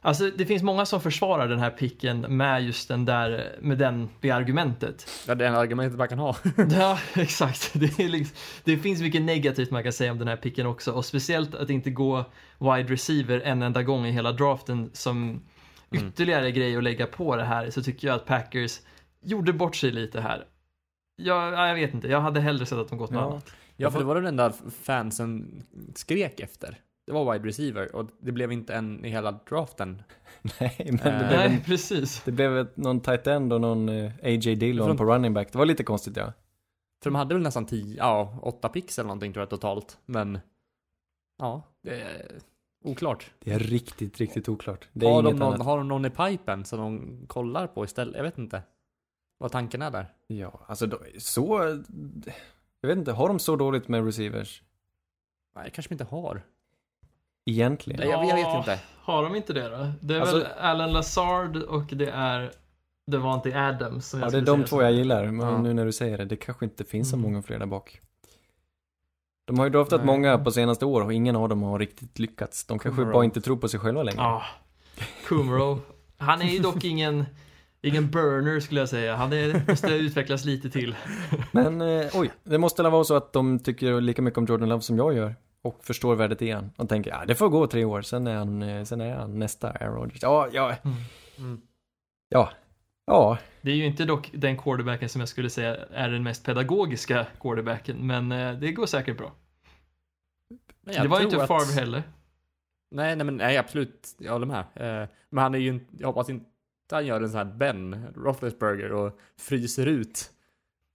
Alltså 0.07 0.31
det 0.37 0.47
finns 0.47 0.63
många 0.63 0.87
som 0.87 1.01
försvarar 1.01 1.49
den 1.49 1.59
här 1.59 1.71
picken 1.71 2.21
med 2.21 2.65
just 2.65 2.89
den 2.89 3.05
där, 3.05 3.57
med 3.61 3.79
den, 3.79 4.09
det 4.21 4.31
argumentet. 4.31 5.07
Ja, 5.27 5.35
det 5.35 5.45
är 5.45 5.49
en 5.49 5.55
argument 5.55 5.97
man 5.97 6.09
kan 6.09 6.19
ha. 6.19 6.37
Ja, 6.71 6.99
exakt. 7.15 7.71
Det, 7.75 7.99
liksom, 8.09 8.37
det 8.65 8.77
finns 8.79 9.01
mycket 9.01 9.23
negativt 9.23 9.71
man 9.71 9.83
kan 9.83 9.93
säga 9.93 10.13
om 10.13 10.19
den 10.19 10.29
här 10.29 10.37
picken 10.37 10.67
också 10.67 10.93
och 10.93 11.05
speciellt 11.05 11.55
att 11.55 11.71
inte 11.71 11.91
gå 11.91 12.25
wide 12.59 12.93
receiver 12.93 13.41
en 13.41 13.63
enda 13.63 13.83
gång 13.83 14.07
i 14.07 14.11
hela 14.11 14.33
draften 14.33 14.91
som 14.93 15.43
Mm. 15.91 16.09
ytterligare 16.09 16.51
grej 16.51 16.77
att 16.77 16.83
lägga 16.85 17.07
på 17.07 17.37
det 17.37 17.45
här 17.45 17.71
så 17.71 17.83
tycker 17.83 18.09
jag 18.09 18.15
att 18.15 18.27
Packers 18.27 18.81
gjorde 19.23 19.53
bort 19.53 19.77
sig 19.77 19.91
lite 19.91 20.21
här. 20.21 20.45
Jag, 21.17 21.53
ja, 21.53 21.69
jag 21.69 21.75
vet 21.75 21.95
inte, 21.95 22.09
jag 22.09 22.21
hade 22.21 22.41
hellre 22.41 22.67
sett 22.67 22.79
att 22.79 22.89
de 22.89 22.99
gått 22.99 23.11
något 23.11 23.21
Ja. 23.21 23.31
annat. 23.31 23.51
Ja, 23.77 23.91
för 23.91 23.99
det 23.99 24.05
var 24.05 24.15
den 24.15 24.27
enda 24.27 24.53
fansen 24.83 25.63
skrek 25.95 26.41
efter. 26.41 26.79
Det 27.07 27.13
var 27.13 27.33
wide 27.33 27.49
receiver 27.49 27.95
och 27.97 28.11
det 28.19 28.33
blev 28.33 28.53
inte 28.53 28.75
en 28.75 29.05
i 29.05 29.09
hela 29.09 29.33
draften. 29.33 30.03
Nej 30.61 30.77
men 30.89 30.97
det 30.97 31.11
Eh, 31.11 31.29
blev, 31.29 31.41
en, 31.41 31.51
Nej, 31.53 31.63
precis. 31.67 32.23
det 32.25 32.33
blev 32.33 32.59
ett, 32.59 32.77
någon 32.77 33.01
tight 33.01 33.27
end 33.27 33.53
och 33.53 33.61
någon 33.61 33.89
eh, 33.89 34.13
AJ 34.23 34.55
Dillon 34.55 34.87
Från- 34.87 34.97
på 34.97 35.05
running 35.05 35.35
back. 35.35 35.53
Det 35.53 35.59
var 35.59 35.67
lite 35.67 35.85
konstigt 35.85 36.17
ja. 36.17 36.33
För 37.03 37.11
de 37.11 37.15
hade 37.15 37.35
väl 37.35 37.43
nästan 37.43 37.67
10, 37.67 37.97
ja, 37.99 38.39
8 38.43 38.69
pix 38.69 38.99
eller 38.99 39.07
någonting 39.07 39.33
tror 39.33 39.41
jag 39.43 39.51
totalt. 39.51 39.99
Men, 40.07 40.39
ja, 41.39 41.63
det 41.83 42.01
är 42.01 42.39
oklart. 42.85 43.31
Det 43.39 43.53
är 43.53 43.59
riktigt, 43.59 44.19
riktigt 44.19 44.49
oklart. 44.49 44.89
Det 44.93 45.07
är 45.07 45.11
Har 45.13 45.23
de, 45.23 45.29
inget 45.29 45.39
någon, 45.41 45.53
annat. 45.55 45.67
har 45.67 45.79
de 45.79 45.89
någon 45.89 46.05
i 46.05 46.11
pipen 46.11 46.65
som 46.65 46.79
de 46.79 47.19
kollar 47.27 47.67
på 47.67 47.85
istället? 47.85 48.17
Jag 48.17 48.23
vet 48.23 48.39
inte. 48.39 48.63
Vad 49.39 49.53
tanken 49.53 49.83
är 49.83 49.91
där. 49.91 50.13
Ja, 50.27 50.61
alltså 50.67 50.87
då, 50.87 50.99
så... 51.19 51.59
Jag 52.81 52.89
vet 52.89 52.99
inte, 52.99 53.13
har 53.13 53.29
de 53.29 53.39
så 53.39 53.57
dåligt 53.57 53.89
med 53.89 54.05
receivers? 54.07 54.63
Nej, 55.57 55.71
kanske 55.75 55.89
vi 55.89 55.95
inte 55.95 56.05
har. 56.05 56.43
Egentligen. 57.47 58.01
Nej, 58.01 58.09
jag, 58.09 58.25
jag 58.27 58.35
vet 58.37 58.55
inte. 58.57 58.81
Har 59.03 59.23
de 59.23 59.35
inte 59.37 59.53
det 59.53 59.69
då? 59.69 59.93
Det 60.01 60.15
är 60.15 60.21
Alltså- 60.21 60.39
väl 60.39 60.47
Alan 60.61 60.93
Lazard 60.93 61.57
och 61.57 61.85
det 61.87 62.11
är 62.11 62.51
Devante 63.07 63.61
Adams 63.69 64.09
som 64.09 64.21
jag 64.21 64.27
Ja, 64.27 64.31
det 64.31 64.39
är 64.39 64.43
de 64.57 64.65
två 64.65 64.83
jag 64.83 64.93
gillar, 64.93 65.25
men 65.27 65.47
Ja. 65.47 65.59
nu 65.59 65.73
när 65.75 65.85
du 65.87 65.93
säger 65.93 66.19
det, 66.19 66.25
det 66.25 66.37
kanske 66.37 66.65
inte 66.65 66.85
finns 66.85 67.11
så 67.11 67.17
Mm. 67.17 67.31
många 67.31 67.43
fler 67.43 67.59
där 67.59 67.67
bak. 67.67 68.01
De 69.47 69.59
har 69.59 69.67
ju 69.67 69.71
draftat 69.71 70.01
Nej. 70.01 70.07
många 70.07 70.39
på 70.39 70.51
senaste 70.51 70.85
år 70.85 71.03
och 71.05 71.13
ingen 71.13 71.37
av 71.37 71.49
dem 71.49 71.63
har 71.63 71.79
riktigt 71.79 72.19
lyckats. 72.19 72.67
De 72.67 72.79
kanske 72.79 73.01
Kumaro. 73.01 73.13
bara 73.15 73.25
inte 73.25 73.41
tror 73.41 73.57
på 73.57 73.69
sig 73.69 73.81
själva 73.81 74.03
längre. 74.03 74.19
Ja, 74.21 74.43
Kumro. 75.27 75.81
Han 76.19 76.43
är 76.43 76.47
ju 76.47 76.59
dock 76.59 76.85
ingen, 76.85 77.25
ingen 77.83 78.11
burner 78.11 78.61
skulle 78.61 78.81
jag 78.81 78.89
säga. 78.89 79.17
Han 79.17 79.33
är, 79.33 79.63
måste 79.69 79.95
utvecklas 79.95 80.45
lite 80.45 80.71
till. 80.71 80.97
Men 81.53 81.81
eh, 81.81 82.07
oj, 82.15 82.31
det 82.45 82.59
måste 82.59 82.83
väl 82.83 82.93
vara 82.93 83.05
så 83.05 83.15
att 83.17 83.33
de 83.33 83.59
tycker 83.59 84.01
lika 84.01 84.23
mycket 84.23 84.39
om 84.39 84.45
Jordan 84.47 84.69
Love 84.69 84.83
som 84.83 84.97
jag 84.97 85.15
gör. 85.15 85.35
Och 85.65 85.85
förstår 85.85 86.15
värdet 86.15 86.43
i 86.43 86.51
han. 86.51 86.71
Och 86.77 86.89
tänker, 86.89 87.11
ja 87.11 87.25
det 87.27 87.35
får 87.35 87.49
gå 87.49 87.67
tre 87.67 87.85
år, 87.85 88.03
sen 88.03 88.27
är 88.27 88.35
han, 88.37 88.63
eh, 88.63 88.85
sen 88.85 89.01
är 89.01 89.15
han 89.17 89.39
nästa 89.39 89.71
Aaron 89.71 89.95
Rodgers. 89.97 90.23
Ja, 90.23 90.49
ja, 90.53 90.77
Mm. 91.39 91.61
ja. 92.29 92.51
Ja, 93.07 93.39
Det 93.63 93.71
är 93.71 93.75
ju 93.77 93.85
inte 93.87 94.05
dock 94.05 94.31
den 94.35 94.57
quarterbacken 94.59 95.09
som 95.09 95.21
jag 95.21 95.29
skulle 95.29 95.51
säga 95.51 95.77
är 95.77 96.09
den 96.11 96.23
mest 96.23 96.45
pedagogiska 96.45 97.27
quarterbacken, 97.41 98.07
men 98.07 98.33
eh, 98.33 98.53
det 98.59 98.73
går 98.73 98.87
säkert 98.87 99.17
bra. 99.19 99.33
Det 100.85 101.09
var 101.09 101.19
ju 101.19 101.25
inte 101.25 101.43
att- 101.43 101.49
Favre 101.49 101.73
heller. 101.81 102.03
Nej, 102.91 103.17
nej, 103.17 103.25
men 103.27 103.37
nej, 103.37 103.57
absolut. 103.57 104.17
Jag 104.19 104.33
håller 104.33 104.47
med. 104.47 104.59
Eh, 104.75 105.09
men 105.31 105.43
han 105.43 105.55
är 105.55 105.59
ju 105.59 105.69
inte, 105.69 105.87
jag 105.99 106.07
hoppas 106.07 106.29
inte 106.31 106.47
han 106.91 107.07
gör 107.07 107.21
en 107.21 107.29
sån 107.29 107.39
här 107.39 107.55
Ben 107.57 108.07
Roethlisberger 108.17 108.93
och 108.93 109.19
fryser 109.39 109.87
ut 109.87 110.31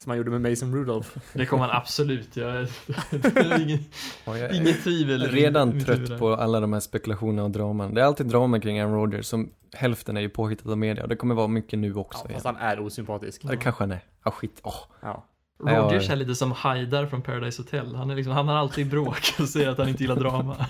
Som 0.04 0.10
han 0.10 0.18
gjorde 0.18 0.32
med 0.32 0.42
Mason 0.52 0.76
Rudolph. 0.76 1.10
Det 1.34 1.46
kommer 1.46 1.64
han 1.68 1.76
absolut 1.78 2.38
göra. 2.38 2.60
Inget, 4.54 4.84
tvivel. 4.84 5.28
redan 5.32 5.80
trött 5.80 6.20
på 6.20 6.34
alla 6.34 6.60
de 6.60 6.74
här 6.74 6.80
spekulationerna 6.80 7.44
och 7.44 7.52
draman. 7.52 7.94
Det 7.94 8.02
är 8.02 8.06
alltid 8.06 8.26
drama 8.26 8.60
kring 8.60 8.80
Aaron 8.80 8.94
Rodgers 8.96 9.26
som 9.26 9.50
hälften 9.74 10.18
är 10.18 10.22
ju 10.22 10.30
påhittat 10.30 10.68
av 10.68 10.78
media 10.78 11.04
och 11.04 11.10
det 11.10 11.16
kommer 11.16 11.36
vara 11.36 11.48
mycket 11.48 11.80
nu 11.80 11.96
också. 11.96 12.26
Ja, 12.28 12.34
fast 12.34 12.46
han 12.46 12.56
är 12.58 12.80
osympatisk. 12.80 13.42
Ja, 13.44 13.50
det 13.50 13.58
kanske 13.58 13.84
han 13.84 13.92
är. 13.92 14.00
Ja, 14.24 14.32
skit. 14.32 14.60
Åh. 14.64 14.74
Ja. 15.02 15.26
Rogers 15.64 16.06
Ja, 16.08 16.12
är 16.12 16.16
lite 16.16 16.36
som 16.36 16.52
Haidar 16.52 17.06
från 17.06 17.22
Paradise 17.22 17.62
Hotel. 17.62 17.96
Han, 17.96 18.10
är 18.10 18.16
liksom, 18.16 18.34
han 18.34 18.48
har 18.48 18.56
alltid 18.56 18.90
bråk 18.90 19.34
och 19.40 19.50
säger 19.50 19.70
att 19.70 19.78
han 19.78 19.90
inte 19.90 20.04
gillar 20.04 20.16
drama. 20.16 20.66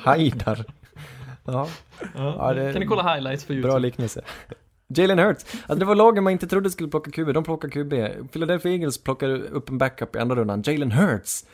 Hajdar. 0.00 0.64
Ja, 1.44 1.68
Ja, 2.14 2.34
Ja, 2.38 2.54
det- 2.54 2.72
Kan 2.72 2.80
ni 2.80 2.86
kolla 2.86 3.14
highlights 3.14 3.44
på 3.44 3.52
YouTube? 3.52 3.70
bra 3.72 3.78
liknelse. 3.78 4.22
Jalen 4.96 5.18
Hurts. 5.18 5.44
Alltså 5.54 5.74
det 5.74 5.84
var 5.84 5.94
lagen 5.94 6.24
man 6.24 6.32
inte 6.32 6.46
trodde 6.46 6.70
skulle 6.70 6.88
plocka 6.88 7.10
QB, 7.10 7.32
de 7.34 7.44
plockar 7.44 7.68
QB. 7.68 7.92
Philadelphia 8.32 8.72
Eagles 8.72 8.98
plockar 9.02 9.28
upp 9.30 9.68
en 9.68 9.78
backup 9.78 10.16
i 10.16 10.18
andra 10.18 10.36
rundan. 10.36 10.62
Jalen 10.66 10.92
Hurts. 10.92 11.44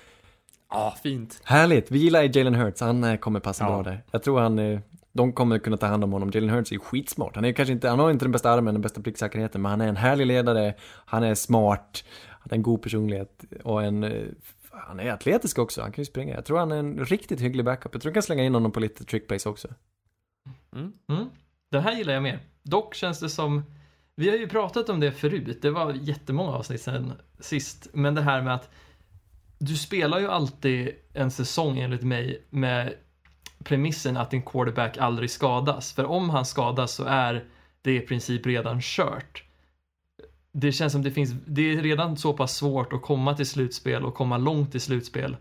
Ja, 0.71 0.95
fint. 1.03 1.41
Härligt, 1.45 1.91
vi 1.91 1.99
gillar 1.99 2.37
Jalen 2.39 2.55
Hurts, 2.55 2.81
han 2.81 3.05
eh, 3.05 3.17
kommer 3.17 3.41
passa 3.41 3.65
Ja. 3.65 3.69
bra 3.69 3.83
där. 3.83 4.05
Jag 4.11 4.23
tror 4.23 4.41
han, 4.41 4.59
eh, 4.59 4.81
de 5.13 5.33
kommer 5.33 5.59
kunna 5.59 5.77
ta 5.77 5.87
hand 5.87 6.05
om 6.05 6.13
honom. 6.13 6.31
Jalen 6.35 6.51
Hurts 6.51 6.73
är 6.73 6.79
skitsmart. 6.79 7.35
Han 7.35 7.45
är 7.45 7.53
kanske 7.53 7.73
inte, 7.73 7.89
han 7.89 7.99
har 7.99 8.11
inte 8.11 8.25
den 8.25 8.33
bästa 8.33 8.51
armen, 8.51 8.75
den 8.75 8.83
bästa 8.83 9.03
pricksäkerheten, 9.03 9.63
men 9.63 9.71
han 9.71 9.81
är 9.81 9.89
en 9.89 9.97
härlig 9.97 10.27
ledare, 10.27 10.75
han 11.07 11.23
är 11.23 11.35
smart, 11.35 12.05
han 12.29 12.51
har 12.51 12.57
en 12.57 12.63
god 12.63 12.83
personlighet 12.83 13.45
och 13.65 13.83
en, 13.83 14.05
eh, 14.05 14.23
han 14.73 15.01
är 15.01 15.11
atletisk 15.13 15.59
också, 15.59 15.83
han 15.83 15.93
kan 15.93 16.03
ju 16.03 16.07
springa. 16.07 16.35
Jag 16.35 16.45
tror 16.45 16.59
han 16.59 16.73
är 16.73 16.77
en 16.77 17.05
riktigt 17.05 17.41
hygglig 17.41 17.65
backup. 17.65 17.95
Jag 17.95 18.03
tror 18.03 18.11
jag 18.11 18.15
kan 18.15 18.23
slänga 18.23 18.45
in 18.45 18.55
honom 18.55 18.73
på 18.73 18.81
lite 18.81 19.05
trick 19.05 19.29
plays 19.29 19.47
också. 19.47 19.69
Mm. 20.77 20.93
Mm. 21.09 21.27
Den 21.71 21.83
här 21.83 21.97
gillar 21.97 22.15
jag 22.15 22.23
mer. 22.23 22.41
Dock 22.63 22.95
känns 22.95 23.21
det 23.21 23.29
som, 23.29 23.63
vi 24.17 24.31
har 24.31 24.37
ju 24.37 24.49
pratat 24.49 24.89
om 24.89 25.01
det 25.01 25.13
förut, 25.13 25.59
det 25.63 25.71
var 25.71 25.93
jättemånga 25.93 26.53
avsnitt 26.53 26.81
sedan 26.81 27.13
sist, 27.41 27.89
men 27.93 28.15
det 28.15 28.23
här 28.23 28.43
med 28.43 28.55
att 28.55 28.71
du 29.59 29.77
spelar 29.77 30.19
ju 30.19 30.29
alltid 30.29 30.91
en 31.13 31.31
säsong 31.31 31.79
enligt 31.79 32.03
mig 32.03 32.47
med 32.51 32.95
premissen 33.65 34.17
att 34.17 34.31
din 34.31 34.43
quarterback 34.43 34.99
aldrig 34.99 35.31
skadas. 35.31 35.93
För 35.93 36.05
om 36.05 36.31
han 36.31 36.45
skadas 36.45 36.93
så 36.93 37.05
är 37.05 37.45
det 37.83 37.97
i 37.97 38.01
princip 38.01 38.47
redan 38.47 38.81
kört. 38.81 39.43
Det 40.53 40.73
känns 40.73 40.93
som 40.93 41.03
det 41.03 41.11
finns, 41.11 41.31
det 41.47 41.63
är 41.63 41.83
redan 41.83 42.17
så 42.17 42.33
pass 42.33 42.57
svårt 42.57 42.93
att 42.93 43.03
komma 43.03 43.37
till 43.37 43.47
slutspel 43.47 44.05
och 44.05 44.15
komma 44.15 44.39
långt 44.39 44.75
i 44.75 44.81
slutspel. 44.81 45.37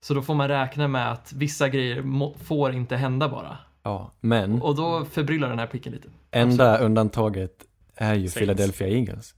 Så 0.00 0.14
då 0.14 0.22
får 0.22 0.34
man 0.34 0.48
räkna 0.48 0.88
med 0.88 1.12
att 1.12 1.32
vissa 1.32 1.68
grejer 1.68 2.02
må, 2.02 2.36
får 2.38 2.72
inte 2.72 2.96
hända 2.96 3.28
bara. 3.28 3.58
Ja, 3.86 4.10
men 4.20 4.62
Och 4.62 4.76
då 4.76 5.04
förbryllar 5.04 5.48
den 5.48 5.58
här 5.58 5.66
picken 5.66 5.92
lite. 5.92 6.08
enda 6.30 6.78
undantaget 6.78 7.64
är 7.94 8.14
ju 8.14 8.20
Saints. 8.20 8.34
Philadelphia 8.34 8.88
Eagles. 8.88 9.34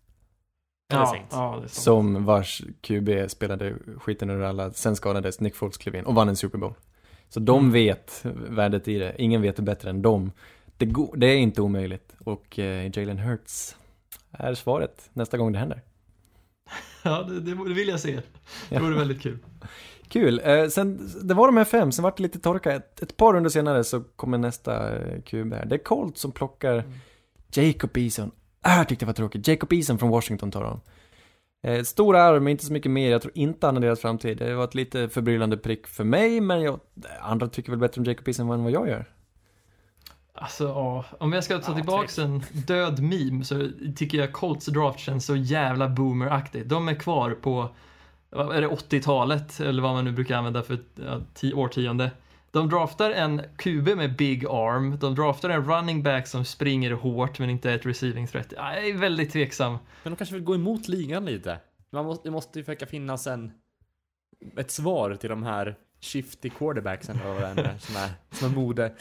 Ja, 0.92 1.06
Saints. 1.06 1.28
ja. 1.30 1.62
Som 1.66 2.24
vars 2.24 2.62
QB 2.80 3.08
spelade 3.30 3.74
skiten 3.96 4.30
ur 4.30 4.42
alla, 4.42 4.70
sen 4.72 4.96
skadades, 4.96 5.40
Nick 5.40 5.54
Foles 5.56 5.76
klev 5.76 5.94
in 5.94 6.04
och 6.04 6.14
vann 6.14 6.28
en 6.28 6.36
Super 6.36 6.58
Bowl. 6.58 6.74
Så 7.28 7.40
de 7.40 7.58
Mm. 7.58 7.72
vet 7.72 8.20
värdet 8.48 8.88
i 8.88 8.98
det, 8.98 9.14
ingen 9.18 9.42
vet 9.42 9.56
det 9.56 9.62
bättre 9.62 9.90
än 9.90 10.02
dem. 10.02 10.32
Det, 10.76 10.94
det 11.16 11.26
är 11.26 11.36
inte 11.36 11.62
omöjligt 11.62 12.14
och 12.24 12.58
eh, 12.58 12.90
Jalen 12.98 13.18
Hurts 13.18 13.76
är 14.30 14.54
svaret 14.54 15.10
nästa 15.12 15.36
gång 15.38 15.52
det 15.52 15.58
händer. 15.58 15.82
Ja, 17.02 17.22
det, 17.22 17.40
det 17.40 17.54
vill 17.74 17.88
jag 17.88 18.00
se. 18.00 18.20
Det 18.68 18.78
vore 18.78 18.96
väldigt 18.98 19.20
kul. 19.22 19.38
Kul, 20.08 20.40
eh, 20.44 20.68
sen, 20.68 21.10
det 21.22 21.34
var 21.34 21.46
de 21.46 21.56
här 21.56 21.64
fem, 21.64 21.92
sen 21.92 22.02
vart 22.02 22.16
det 22.16 22.22
lite 22.22 22.38
torka. 22.38 22.72
Ett, 22.72 23.02
ett 23.02 23.16
par 23.16 23.32
runder 23.32 23.50
senare 23.50 23.84
så 23.84 24.00
kommer 24.00 24.38
nästa 24.38 24.96
eh, 24.96 25.22
QB 25.22 25.52
här. 25.52 25.66
Det 25.66 25.74
är 25.76 25.84
Colt 25.84 26.18
som 26.18 26.32
plockar 26.32 26.84
Jacob 27.52 27.96
Eason. 27.96 28.30
Ah, 28.62 28.76
jag 28.76 28.88
tyckte 28.88 29.04
det 29.04 29.06
var 29.06 29.14
tråkigt. 29.14 29.48
Jacob 29.48 29.72
Eason 29.72 29.98
från 29.98 30.10
Washington 30.10 30.50
tar 30.50 30.62
de. 30.62 30.80
Eh, 31.62 31.82
stor 31.82 32.16
arm, 32.16 32.48
inte 32.48 32.64
så 32.64 32.72
mycket 32.72 32.90
mer. 32.90 33.10
Jag 33.10 33.22
tror 33.22 33.32
inte 33.38 33.66
han 33.66 33.76
är 33.76 33.80
deras 33.80 34.00
framtid. 34.00 34.38
Det 34.38 34.54
var 34.54 34.64
ett 34.64 34.74
lite 34.74 35.08
förbryllande 35.08 35.56
prick 35.56 35.86
för 35.86 36.04
mig, 36.04 36.40
men 36.40 36.62
jag, 36.62 36.80
andra 37.20 37.48
tycker 37.48 37.70
väl 37.70 37.78
bättre 37.78 38.00
om 38.00 38.04
Jacob 38.04 38.28
Eason 38.28 38.50
än 38.50 38.62
vad 38.62 38.72
jag 38.72 38.88
gör. 38.88 39.08
Alltså, 40.40 40.64
ja, 40.64 41.04
om 41.20 41.32
jag 41.32 41.44
ska 41.44 41.58
ta 41.58 41.72
Ja, 41.72 41.76
tillbaks 41.76 42.18
en 42.18 42.42
död 42.52 43.02
meme 43.02 43.44
så 43.44 43.68
tycker 43.96 44.18
jag 44.18 44.32
Colts 44.32 44.66
draft 44.66 44.98
känns 44.98 45.26
så 45.26 45.36
jävla 45.36 45.88
boomeraktigt. 45.88 46.68
De 46.68 46.88
är 46.88 46.94
kvar 46.94 47.30
på, 47.30 47.68
är 48.32 48.60
det 48.60 48.68
80-talet 48.68 49.60
eller 49.60 49.82
vad 49.82 49.92
man 49.94 50.04
nu 50.04 50.12
brukar 50.12 50.36
använda 50.36 50.62
för 50.62 50.78
ja, 50.94 51.20
tio 51.34 51.54
årtionde. 51.54 52.10
De 52.50 52.68
draftar 52.68 53.10
en 53.10 53.42
QB 53.56 53.88
med 53.96 54.16
big 54.16 54.44
arm, 54.46 54.98
de 54.98 55.14
draftar 55.14 55.50
en 55.50 55.64
running 55.64 56.02
back 56.02 56.26
som 56.26 56.44
springer 56.44 56.90
hårt 56.90 57.38
men 57.38 57.50
inte 57.50 57.70
är 57.70 57.74
ett 57.74 57.86
receiving 57.86 58.26
threat. 58.26 58.52
Jag 58.56 58.88
är 58.88 58.94
väldigt 58.98 59.32
tveksam. 59.32 59.72
Men 60.02 60.12
de 60.12 60.16
kanske 60.16 60.34
vill 60.34 60.44
gå 60.44 60.54
emot 60.54 60.88
ligan 60.88 61.24
lite. 61.24 61.58
Man 61.90 62.04
måste, 62.04 62.28
det 62.28 62.32
måste 62.32 62.58
ju 62.58 62.64
försöka 62.64 62.86
finnas 62.86 63.26
en, 63.26 63.52
ett 64.56 64.70
svar 64.70 65.14
till 65.14 65.30
de 65.30 65.42
här 65.42 65.76
shifty 66.00 66.50
quarterbacksen 66.50 67.18
eller 67.24 67.32
vad 67.34 67.56
det 67.56 67.62
är 67.62 67.78
som 67.78 67.96
är, 67.96 68.08
som 68.30 68.52
är 68.52 68.56
mode. 68.56 68.92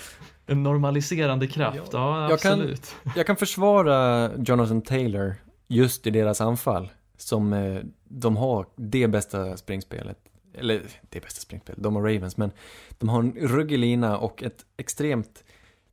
En 0.45 0.63
normaliserande 0.63 1.47
kraft, 1.47 1.79
ja, 1.93 2.29
Jag 2.29 2.39
kan- 2.39 2.53
absolut. 2.53 2.95
Jag 3.15 3.27
kan 3.27 3.35
försvara 3.35 4.29
Jonathan 4.37 4.81
Taylor 4.81 5.35
just 5.67 6.07
i 6.07 6.09
deras 6.09 6.41
anfall. 6.41 6.89
Som 7.17 7.53
eh, 7.53 7.81
de 8.03 8.37
har 8.37 8.65
det 8.75 9.07
bästa 9.07 9.57
springspelet. 9.57 10.17
Eller 10.53 10.81
det 11.09 11.21
bästa 11.21 11.41
springspelet, 11.41 11.83
de 11.83 11.95
har 11.95 12.03
Ravens, 12.03 12.37
men 12.37 12.51
de 12.97 13.09
har 13.09 13.19
en 13.19 13.31
ruggig 13.31 13.79
lina 13.79 14.17
och 14.17 14.43
ett 14.43 14.65
extremt 14.77 15.43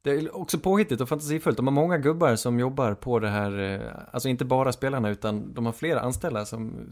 det 0.04 0.10
är 0.10 0.36
också 0.36 0.58
påhittigt 0.58 1.00
och 1.00 1.08
fantasifullt. 1.08 1.56
De 1.56 1.66
har 1.66 1.74
många 1.74 1.98
gubbar 1.98 2.36
som 2.36 2.58
jobbar 2.58 2.94
på 2.94 3.18
det 3.18 3.28
här, 3.28 3.58
eh, 3.58 3.80
alltså 4.12 4.28
inte 4.28 4.44
bara 4.44 4.72
spelarna 4.72 5.10
utan 5.10 5.54
de 5.54 5.66
har 5.66 5.72
flera 5.72 6.00
anställda 6.00 6.44
som 6.44 6.90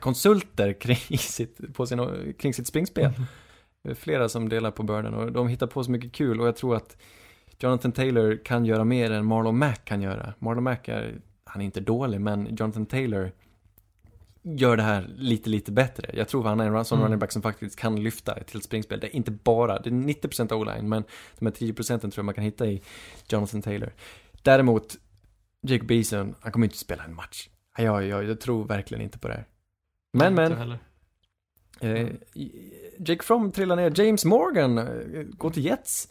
konsulter 0.00 0.72
kring 0.80 1.18
sitt, 1.18 1.74
på 1.74 1.86
sin, 1.86 2.34
kring 2.38 2.54
sitt 2.54 2.66
springspel. 2.66 3.12
Flera 3.94 4.28
som 4.28 4.48
delar 4.48 4.70
på 4.70 4.82
bördan 4.82 5.14
och 5.14 5.32
de 5.32 5.48
hittar 5.48 5.66
på 5.66 5.84
så 5.84 5.90
mycket 5.90 6.12
kul 6.12 6.40
och 6.40 6.46
jag 6.46 6.56
tror 6.56 6.76
att 6.76 6.96
Jonathan 7.58 7.92
Taylor 7.92 8.44
kan 8.44 8.64
göra 8.64 8.84
mer 8.84 9.10
än 9.10 9.26
Marlon 9.26 9.58
Mack 9.58 9.84
kan 9.84 10.02
göra. 10.02 10.34
Marlon 10.38 10.64
Mack 10.64 10.88
är, 10.88 11.20
han 11.44 11.62
är 11.62 11.64
inte 11.64 11.80
dålig, 11.80 12.20
men 12.20 12.56
Jonathan 12.56 12.86
Taylor 12.86 13.32
gör 14.42 14.76
det 14.76 14.82
här 14.82 15.10
lite, 15.16 15.50
lite 15.50 15.72
bättre. 15.72 16.10
Jag 16.14 16.28
tror 16.28 16.44
han 16.44 16.60
är 16.60 16.70
en 16.76 16.84
sån 16.84 16.98
Mm. 16.98 17.04
running 17.06 17.18
back 17.18 17.32
som 17.32 17.42
faktiskt 17.42 17.76
kan 17.78 18.02
lyfta 18.02 18.36
ett 18.36 18.50
helt 18.50 18.64
springspel. 18.64 19.00
Det 19.00 19.06
är 19.06 19.16
inte 19.16 19.30
bara, 19.30 19.78
det 19.78 19.90
är 19.90 19.92
90% 19.92 20.52
o-line, 20.52 20.88
men 20.88 21.04
de 21.38 21.46
här 21.46 21.52
10% 21.52 22.00
tror 22.00 22.12
jag 22.16 22.24
man 22.24 22.34
kan 22.34 22.44
hitta 22.44 22.66
i 22.66 22.82
Jonathan 23.28 23.62
Taylor. 23.62 23.92
Däremot, 24.42 24.96
Jake 25.62 25.84
Beeson, 25.84 26.34
han 26.40 26.52
kommer 26.52 26.66
inte 26.66 26.78
spela 26.78 27.04
en 27.04 27.14
match. 27.14 27.48
Jag, 27.78 28.06
jag, 28.06 28.24
jag 28.24 28.40
tror 28.40 28.64
verkligen 28.64 29.02
inte 29.02 29.18
på 29.18 29.28
det 29.28 29.34
här. 29.34 29.44
Men, 30.12 30.34
men, 30.34 30.52
heller. 30.56 30.78
Eh, 31.80 32.08
Jake 32.98 33.22
Fromm 33.24 33.52
trillar 33.52 33.76
ner. 33.76 34.00
James 34.00 34.24
Morgan 34.24 34.78
eh, 34.78 35.22
går 35.22 35.50
till 35.50 35.64
Jets 35.64 36.08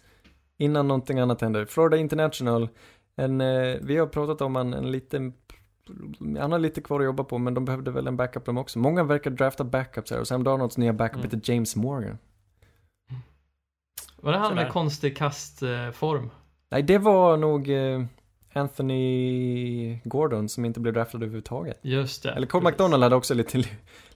innan 0.58 0.88
någonting 0.88 1.20
annat 1.20 1.42
händer. 1.42 1.66
Florida 1.66 1.98
International. 1.98 2.70
En, 3.16 3.42
eh, 3.42 3.78
vi 3.82 3.98
har 3.98 4.08
pratat 4.08 4.42
om 4.42 4.56
en, 4.56 4.74
en 4.74 4.92
liten 4.92 5.34
han 6.40 6.52
har 6.52 6.60
lite 6.60 6.82
kvar 6.82 7.00
att 7.00 7.06
jobba 7.06 7.24
på, 7.24 7.38
men 7.38 7.54
de 7.54 7.66
behövde 7.66 7.92
väl 7.92 8.08
en 8.08 8.18
backup 8.18 8.46
de 8.46 8.58
också. 8.58 8.80
Många 8.80 9.04
verkar 9.04 9.32
drafta 9.32 9.64
backups 9.64 10.12
här 10.12 10.20
och 10.20 10.28
Sam 10.28 10.44
Darnolds 10.44 10.78
nya 10.78 10.94
backup 10.94 11.16
Mm. 11.20 11.32
heter 11.32 11.52
James 11.54 11.76
Morgan. 11.76 12.18
Var 14.22 14.32
det 14.32 14.38
han 14.38 14.56
med 14.56 14.72
konstig 14.72 15.18
kastform? 15.18 16.30
Nej, 16.70 16.84
det 16.84 16.98
var 16.98 17.38
nog 17.38 17.70
eh, 17.70 18.04
Anthony 18.54 20.00
Gordon 20.04 20.50
som 20.50 20.66
inte 20.66 20.80
blev 20.80 20.94
draftad 20.94 21.18
överhuvudtaget. 21.18 21.80
Just 21.82 22.24
det. 22.24 22.32
Eller 22.32 22.48
Cole 22.48 22.62
precis. 22.64 22.74
McDonald 22.74 23.04
hade 23.04 23.16
också 23.16 23.34
lite, 23.34 23.64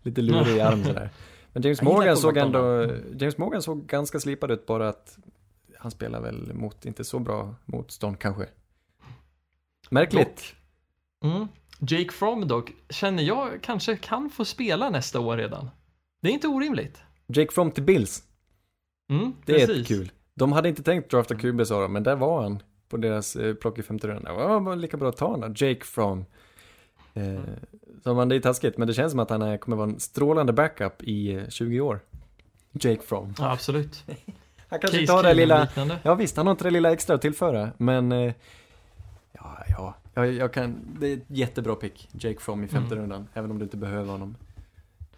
lite 0.02 0.22
lurig 0.22 0.60
arm 0.60 0.84
sådär. 0.84 1.10
Men 1.54 1.64
James 1.64 1.82
Morgan 1.82 2.18
såg 2.18 2.38
ändå. 2.38 2.88
James 3.18 3.38
Morgan 3.38 3.62
såg 3.62 3.86
ganska 3.86 4.20
slipad 4.20 4.52
ut 4.52 4.66
bara 4.66 4.90
att 4.90 5.18
han 5.80 5.92
spelar 5.92 6.22
väl 6.22 6.54
mot 6.54 6.86
inte 6.86 7.04
så 7.04 7.20
bra 7.20 7.56
motstånd 7.66 8.20
kanske. 8.20 8.48
Märkligt. 9.90 10.56
Mm. 11.24 11.48
Jake 11.80 12.12
Fromm 12.12 12.48
dock, 12.48 12.72
känner 12.90 13.24
jag 13.24 13.62
kanske 13.62 13.98
kan 13.98 14.30
få 14.30 14.46
spela 14.46 14.90
nästa 14.90 15.20
år 15.20 15.38
redan. 15.38 15.70
Det 16.22 16.30
är 16.30 16.34
inte 16.34 16.48
orimligt. 16.48 17.02
Jake 17.28 17.52
Fromm 17.54 17.72
till 17.72 17.84
Bills, 17.84 18.24
Mm, 19.10 19.34
det 19.46 19.62
är 19.62 19.68
precis. 19.68 19.88
kul. 19.88 20.12
De 20.36 20.52
hade 20.52 20.70
inte 20.70 20.84
tänkt 20.84 21.12
drafta 21.12 21.36
QB 21.36 21.66
sa 21.66 21.82
de, 21.82 21.94
men 21.94 22.04
där 22.04 22.16
var 22.16 22.42
han 22.44 22.64
på 22.90 22.98
deras 22.98 23.36
eh, 23.36 23.54
plock 23.54 23.80
i 23.80 23.84
femte 23.84 24.08
rundan. 24.08 24.38
Det 24.38 24.60
var 24.60 24.76
lika 24.76 24.98
bra 24.98 25.10
att 25.10 25.18
ta 25.18 25.28
honom. 25.28 25.54
Jake 25.58 25.86
Fromm. 25.86 26.26
Eh, 27.14 27.40
som 28.04 28.16
man, 28.16 28.30
det 28.30 28.36
är 28.36 28.40
taskigt, 28.40 28.78
men 28.78 28.88
det 28.88 28.94
känns 28.94 29.12
som 29.12 29.20
att 29.20 29.30
han 29.30 29.42
är, 29.42 29.58
kommer 29.58 29.78
vara 29.78 29.90
en 29.90 30.00
strålande 30.00 30.54
backup 30.54 31.04
i 31.04 31.36
eh, 31.36 31.48
20 31.50 31.82
år. 31.82 32.00
Jake 32.72 33.02
Fromm. 33.02 33.34
Ja, 33.40 33.52
absolut. 33.52 34.04
Han 34.70 34.80
kanske 34.80 35.00
Case 35.00 35.14
tar 35.14 35.24
det 35.24 35.34
lilla. 35.34 35.68
Ja 36.04 36.16
visst, 36.16 36.38
han 36.38 36.48
har 36.48 36.52
inte 36.52 36.64
det 36.64 36.72
lilla 36.72 36.92
extra 36.92 37.16
att 37.16 37.22
tillföra, 37.22 37.72
men 37.78 38.12
eh, 38.12 38.34
ja, 39.32 39.58
ja, 39.70 39.96
jag, 40.14 40.34
jag 40.34 40.54
kan, 40.54 40.98
det 41.00 41.08
är 41.08 41.18
ett 41.18 41.24
jättebra 41.28 41.76
pick, 41.76 42.10
Jake 42.12 42.40
Fromm 42.40 42.64
i 42.64 42.68
femte 42.68 42.96
Mm. 42.96 43.02
rundan, 43.02 43.28
även 43.34 43.52
om 43.52 43.60
du 43.60 43.64
inte 43.64 43.78
behöver 43.78 44.12
honom. 44.12 44.36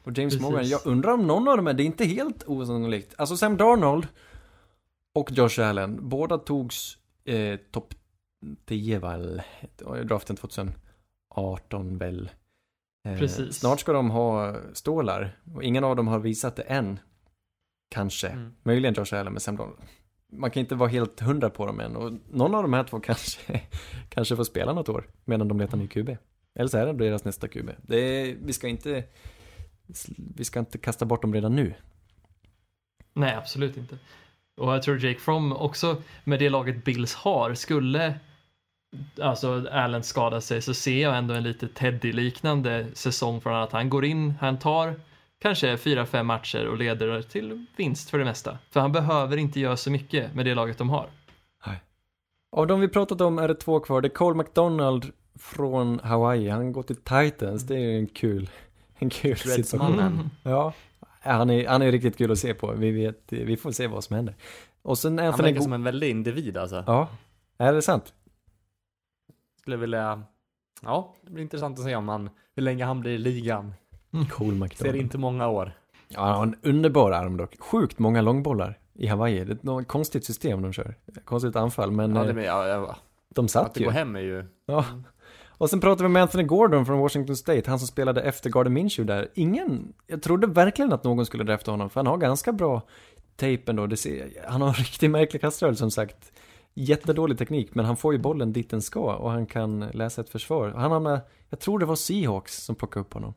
Och 0.03 0.17
James 0.17 0.33
Precis. 0.33 0.41
Morgan, 0.41 0.67
jag 0.67 0.81
undrar 0.85 1.11
om 1.13 1.27
någon 1.27 1.47
av 1.47 1.57
dem 1.57 1.67
är, 1.67 1.73
det 1.73 1.83
är 1.83 1.85
inte 1.85 2.05
helt 2.05 2.43
osannolikt. 2.47 3.13
Alltså 3.17 3.37
Sam 3.37 3.57
Darnold 3.57 4.07
och 5.15 5.31
Josh 5.31 5.59
Allen, 5.61 6.09
båda 6.09 6.37
togs 6.37 6.97
eh, 7.25 7.59
topp 7.71 7.93
10 8.65 8.99
väl, 8.99 9.41
draften 10.03 10.35
2018 10.35 11.97
väl. 11.97 12.29
Eh, 13.07 13.19
Precis. 13.19 13.55
Snart 13.55 13.79
ska 13.79 13.93
de 13.93 14.09
ha 14.09 14.55
stålar 14.73 15.39
och 15.55 15.63
ingen 15.63 15.83
av 15.83 15.95
dem 15.95 16.07
har 16.07 16.19
visat 16.19 16.55
det 16.55 16.63
än. 16.63 16.99
Kanske. 17.89 18.27
Mm. 18.27 18.55
Möjligen 18.63 18.93
Josh 18.93 19.13
Allen, 19.19 19.33
men 19.33 19.39
Sam 19.39 19.55
Donald. 19.55 19.77
Man 20.33 20.51
kan 20.51 20.59
inte 20.59 20.75
vara 20.75 20.89
helt 20.89 21.19
hundra 21.19 21.49
på 21.49 21.65
dem 21.65 21.79
än 21.79 21.95
och 21.95 22.13
någon 22.31 22.55
av 22.55 22.61
de 22.61 22.73
här 22.73 22.83
två 22.83 22.99
kanske, 23.03 23.61
kanske 24.09 24.35
får 24.35 24.43
spela 24.43 24.73
något 24.73 24.89
år 24.89 25.07
medan 25.25 25.47
de 25.47 25.59
letar 25.59 25.77
ny 25.77 25.87
QB. 25.87 26.09
Eller 26.55 26.67
så 26.67 26.77
är 26.77 26.85
det 26.85 26.93
deras 26.93 27.23
nästa 27.23 27.47
QB. 27.47 27.69
Det 27.81 27.97
är, 27.97 28.35
vi 28.41 28.53
ska 28.53 28.67
inte 28.67 29.03
vi 30.35 30.43
ska 30.43 30.59
inte 30.59 30.77
kasta 30.77 31.05
bort 31.05 31.21
dem 31.21 31.33
redan 31.33 31.55
nu. 31.55 31.73
Nej, 33.13 33.35
absolut 33.35 33.77
inte. 33.77 33.97
Och 34.57 34.73
jag 34.73 34.83
tror 34.83 35.05
Jake 35.05 35.19
Fromm 35.19 35.51
också 35.53 36.01
med 36.23 36.39
det 36.39 36.49
laget 36.49 36.83
Bills 36.83 37.13
har 37.13 37.53
skulle 37.53 38.19
alltså 39.21 39.67
Allen 39.71 40.03
skada 40.03 40.41
sig 40.41 40.61
så 40.61 40.73
ser 40.73 41.01
jag 41.01 41.17
ändå 41.17 41.33
en 41.33 41.43
lite 41.43 41.67
Teddy-liknande 41.67 42.87
säsong 42.93 43.41
från 43.41 43.55
att 43.55 43.71
han 43.71 43.89
går 43.89 44.05
in, 44.05 44.33
han 44.39 44.59
tar 44.59 44.95
kanske 45.45 45.77
fyra, 45.77 46.05
fem 46.05 46.27
matcher 46.27 46.67
och 46.67 46.77
leder 46.77 47.21
till 47.21 47.65
vinst 47.77 48.09
för 48.09 48.19
det 48.19 48.25
mesta. 48.25 48.57
För 48.69 48.79
han 48.79 48.91
behöver 48.91 49.37
inte 49.37 49.59
göra 49.59 49.77
så 49.77 49.91
mycket 49.91 50.35
med 50.35 50.45
det 50.45 50.55
laget 50.55 50.77
de 50.77 50.89
har. 50.89 51.09
Av 52.51 52.67
de 52.67 52.79
vi 52.79 52.87
pratat 52.87 53.21
om 53.21 53.39
är 53.39 53.47
det 53.47 53.55
två 53.55 53.79
kvar. 53.79 54.01
Det 54.01 54.07
är 54.07 54.09
Cole 54.09 54.37
McDonald 54.37 55.11
från 55.35 55.99
Hawaii. 55.99 56.49
Han 56.49 56.71
går 56.71 56.83
till 56.83 56.95
Titans. 56.95 57.63
Det 57.63 57.75
är 57.75 57.79
ju 57.79 57.99
en 57.99 58.07
kul, 58.07 58.49
en 58.95 59.09
kul 59.09 59.37
situation. 59.37 59.97
Dreadsmannen. 59.97 60.29
Ja, 60.43 60.73
han 61.19 61.49
är, 61.49 61.67
han 61.67 61.81
är 61.81 61.91
riktigt 61.91 62.17
kul 62.17 62.31
att 62.31 62.39
se 62.39 62.53
på. 62.53 62.71
Vi 62.71 62.91
vet, 62.91 63.23
vi 63.27 63.57
får 63.57 63.71
se 63.71 63.87
vad 63.87 64.03
som 64.03 64.15
händer. 64.15 64.35
Och 64.81 64.97
sen 64.97 65.19
Han 65.19 65.31
verkar 65.31 65.61
som 65.61 65.73
en 65.73 65.83
väldig 65.83 66.09
individ 66.09 66.57
alltså. 66.57 66.83
Ja, 66.87 67.09
är 67.57 67.73
det 67.73 67.81
sant? 67.81 68.13
Skulle 69.61 69.77
vilja, 69.77 70.23
ja, 70.81 71.15
det 71.21 71.31
blir 71.31 71.43
intressant 71.43 71.79
att 71.79 71.85
se 71.85 71.95
om 71.95 72.09
han, 72.09 72.29
hur 72.55 72.63
länge 72.63 72.85
han 72.85 72.99
blir 72.99 73.11
i 73.11 73.17
ligan. 73.17 73.73
Cole 74.31 74.49
Ser 74.51 74.55
McDonald. 74.59 74.95
inte 75.01 75.17
många 75.17 75.47
år. 75.47 75.71
Ja, 76.07 76.21
han 76.21 76.35
har 76.35 76.43
en 76.43 76.55
underbar 76.63 77.11
arm 77.11 77.37
dock. 77.37 77.55
Sjukt 77.59 77.99
många 77.99 78.21
långbollar 78.21 78.79
i 78.93 79.07
Hawaii. 79.07 79.45
Det 79.45 79.51
är 79.53 79.57
något 79.61 79.87
konstigt 79.87 80.25
system 80.25 80.61
de 80.61 80.73
kör. 80.73 80.95
Konstigt 81.25 81.55
anfall, 81.55 81.91
men 81.91 82.15
Ja, 82.15 82.21
eh, 82.21 82.27
det, 82.27 82.33
med, 82.33 82.45
ja, 82.45 82.67
ja, 82.67 82.95
de 83.35 83.45
att 83.45 83.51
satt 83.51 83.73
det 83.73 83.79
ju. 83.79 83.85
går 83.85 83.91
hem 83.93 84.15
är 84.15 84.19
ju, 84.19 84.45
Ja. 84.65 84.85
Och 85.57 85.69
sen 85.69 85.79
pratar 85.79 86.03
vi 86.05 86.09
med 86.09 86.21
Anthony 86.21 86.43
Gordon 86.43 86.85
från 86.85 86.99
Washington 86.99 87.35
State, 87.35 87.69
han 87.69 87.79
som 87.79 87.87
spelade 87.87 88.21
efter 88.21 88.49
Gardner 88.49 88.71
Minshew 88.71 89.13
där. 89.13 89.27
Ingen, 89.33 89.93
jag 90.07 90.21
trodde 90.21 90.47
verkligen 90.47 90.93
att 90.93 91.03
någon 91.03 91.25
skulle 91.25 91.43
drafta 91.43 91.71
honom, 91.71 91.89
för 91.89 91.99
han 91.99 92.07
har 92.07 92.17
ganska 92.17 92.51
bra 92.53 92.81
tape 93.35 93.61
ändå. 93.67 93.87
Det 93.87 93.97
ser, 93.97 94.27
han 94.47 94.61
har 94.61 94.67
en 94.67 94.73
riktigt 94.73 95.11
märklig 95.11 95.41
kaströrelse 95.41 95.79
som 95.79 95.91
sagt. 95.91 96.31
Jättedålig 96.73 97.37
teknik, 97.37 97.75
men 97.75 97.85
han 97.85 97.97
får 97.97 98.13
ju 98.13 98.19
bollen 98.19 98.53
dit 98.53 98.69
den 98.69 98.81
ska 98.81 98.99
och 99.15 99.31
han 99.31 99.45
kan 99.45 99.79
läsa 99.79 100.21
ett 100.21 100.29
försvar. 100.29 100.73
Han 100.77 100.91
har 100.91 100.99
med, 100.99 101.21
jag 101.49 101.59
tror 101.59 101.79
det 101.79 101.85
var 101.85 101.95
Seahawks 101.95 102.63
som 102.63 102.75
plockade 102.75 103.01
upp 103.01 103.13
honom. 103.13 103.33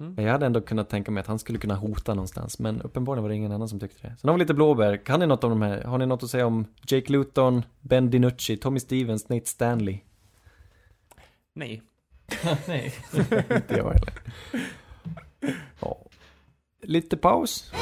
Mm. 0.00 0.24
Jag 0.24 0.32
hade 0.32 0.46
ändå 0.46 0.60
kunnat 0.60 0.88
tänka 0.88 1.10
mig 1.10 1.20
att 1.20 1.26
han 1.26 1.38
skulle 1.38 1.58
kunna 1.58 1.74
hota 1.74 2.14
någonstans, 2.14 2.58
men 2.58 2.82
uppenbarligen 2.82 3.22
var 3.22 3.28
det 3.28 3.36
ingen 3.36 3.52
annan 3.52 3.68
som 3.68 3.80
tyckte 3.80 4.08
det. 4.08 4.16
Sen 4.20 4.28
har 4.28 4.34
vi 4.34 4.40
lite 4.40 4.54
blåbär. 4.54 4.96
Kan 4.96 5.20
ni 5.20 5.26
något 5.26 5.44
om 5.44 5.50
de 5.50 5.62
här? 5.62 5.84
Har 5.84 5.98
ni 5.98 6.06
något 6.06 6.22
att 6.22 6.30
säga 6.30 6.46
om 6.46 6.66
Jake 6.86 7.12
Luton, 7.12 7.62
Ben 7.80 8.10
DiNucci, 8.10 8.56
Tommy 8.56 8.80
Stevens, 8.80 9.28
Nate 9.28 9.46
Stanley? 9.46 9.98
nej. 11.54 11.82
Nej. 12.68 12.94
Inte 13.50 13.76
jag 13.76 13.92
heller. 13.92 14.12
Ja. 15.80 15.96
Lite 16.82 17.16
paus. 17.16 17.72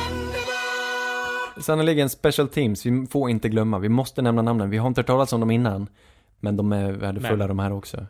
Sannoliken 1.60 2.10
special 2.10 2.48
teams, 2.48 2.86
vi 2.86 3.06
får 3.06 3.30
inte 3.30 3.48
glömma, 3.48 3.78
vi 3.78 3.88
måste 3.88 4.22
nämna 4.22 4.42
namnen. 4.42 4.70
Vi 4.70 4.78
har 4.78 4.88
inte 4.88 5.00
hört 5.00 5.06
talas 5.06 5.32
om 5.32 5.40
dem 5.40 5.50
innan, 5.50 5.88
men 6.40 6.56
de 6.56 6.72
är 6.72 6.92
värdefulla 6.92 7.36
Men. 7.36 7.48
de 7.48 7.58
här 7.58 7.72
också. 7.72 8.06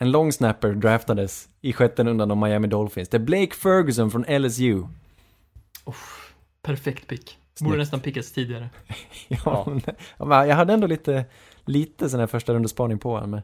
En 0.00 0.10
long 0.10 0.32
snapper 0.32 0.72
draftades 0.72 1.48
i 1.60 1.72
sjätte 1.72 2.04
rundan 2.04 2.30
av 2.30 2.36
Miami 2.36 2.68
Dolphins. 2.68 3.08
Det 3.08 3.16
är 3.16 3.18
Blake 3.18 3.54
Ferguson 3.54 4.10
från 4.10 4.22
LSU. 4.42 4.82
Perfekt 6.62 7.06
pick. 7.06 7.38
Snyggt. 7.54 7.68
Borde 7.70 7.78
nästan 7.78 8.00
pickas 8.00 8.32
tidigare. 8.32 8.70
Ja, 9.28 9.36
Ja. 9.44 9.64
men- 9.68 9.80
ja, 10.18 10.24
men 10.24 10.48
jag 10.48 10.56
hade 10.56 10.72
ändå 10.72 10.86
lite, 10.86 11.24
lite 11.64 12.08
sån 12.08 12.20
här 12.20 12.26
första 12.26 12.54
rundespaning 12.54 12.98
på 12.98 13.10
honom. 13.14 13.30
men- 13.30 13.42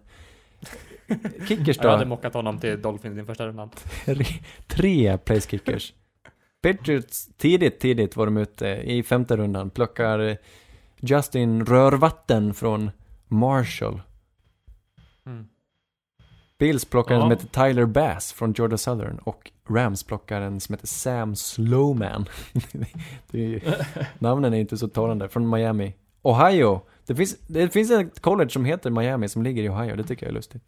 Kickers 1.49 1.77
Jag 1.83 1.91
hade 1.91 2.05
då? 2.05 2.09
mockat 2.09 2.35
honom 2.35 2.59
till 2.59 2.83
Dolphins 2.83 3.19
i 3.19 3.25
första 3.25 3.47
rundan. 3.47 3.71
Tre, 4.67 5.19
place 5.19 5.49
kickers. 5.51 5.93
Patriots, 6.63 7.29
tidigt, 7.37 7.81
tidigt 7.81 8.17
var 8.17 8.27
de 8.27 8.37
ute 8.37 8.67
i 8.67 9.03
femte 9.03 9.37
rundan. 9.37 9.71
Plockar 9.71 10.37
Justin 11.01 11.67
Rörvatten 11.67 12.55
från 12.55 12.91
Marshall. 13.29 14.01
Bills 16.65 16.85
plockar 16.85 17.15
en 17.15 17.21
som 17.21 17.31
heter 17.31 17.47
Tyler 17.47 17.87
Bass 17.87 18.33
från 18.33 18.53
Georgia 18.53 18.79
Southern. 18.79 19.19
Och 19.19 19.51
Rams 19.69 20.03
plockar 20.03 20.41
en 20.41 20.61
som 20.61 20.73
heter 20.73 20.87
Sam 20.87 21.37
Slowman. 21.37 22.29
ju- 23.31 23.61
namnen 24.19 24.55
är 24.55 24.59
inte 24.59 24.77
så 24.79 24.89
talande. 24.89 25.29
Från 25.29 25.51
Miami. 25.51 25.95
Ohio. 26.23 26.81
Det 27.07 27.15
finns, 27.15 27.39
det 27.47 27.69
finns 27.73 27.91
ett 27.91 28.21
college 28.21 28.51
som 28.51 28.65
heter 28.65 28.91
Miami 28.91 29.29
som 29.29 29.43
ligger 29.43 29.63
i 29.63 29.69
Ohio. 29.69 29.97
Det 29.97 30.05
tycker 30.05 30.27
jag 30.27 30.31
är 30.31 30.35
lustigt. 30.35 30.63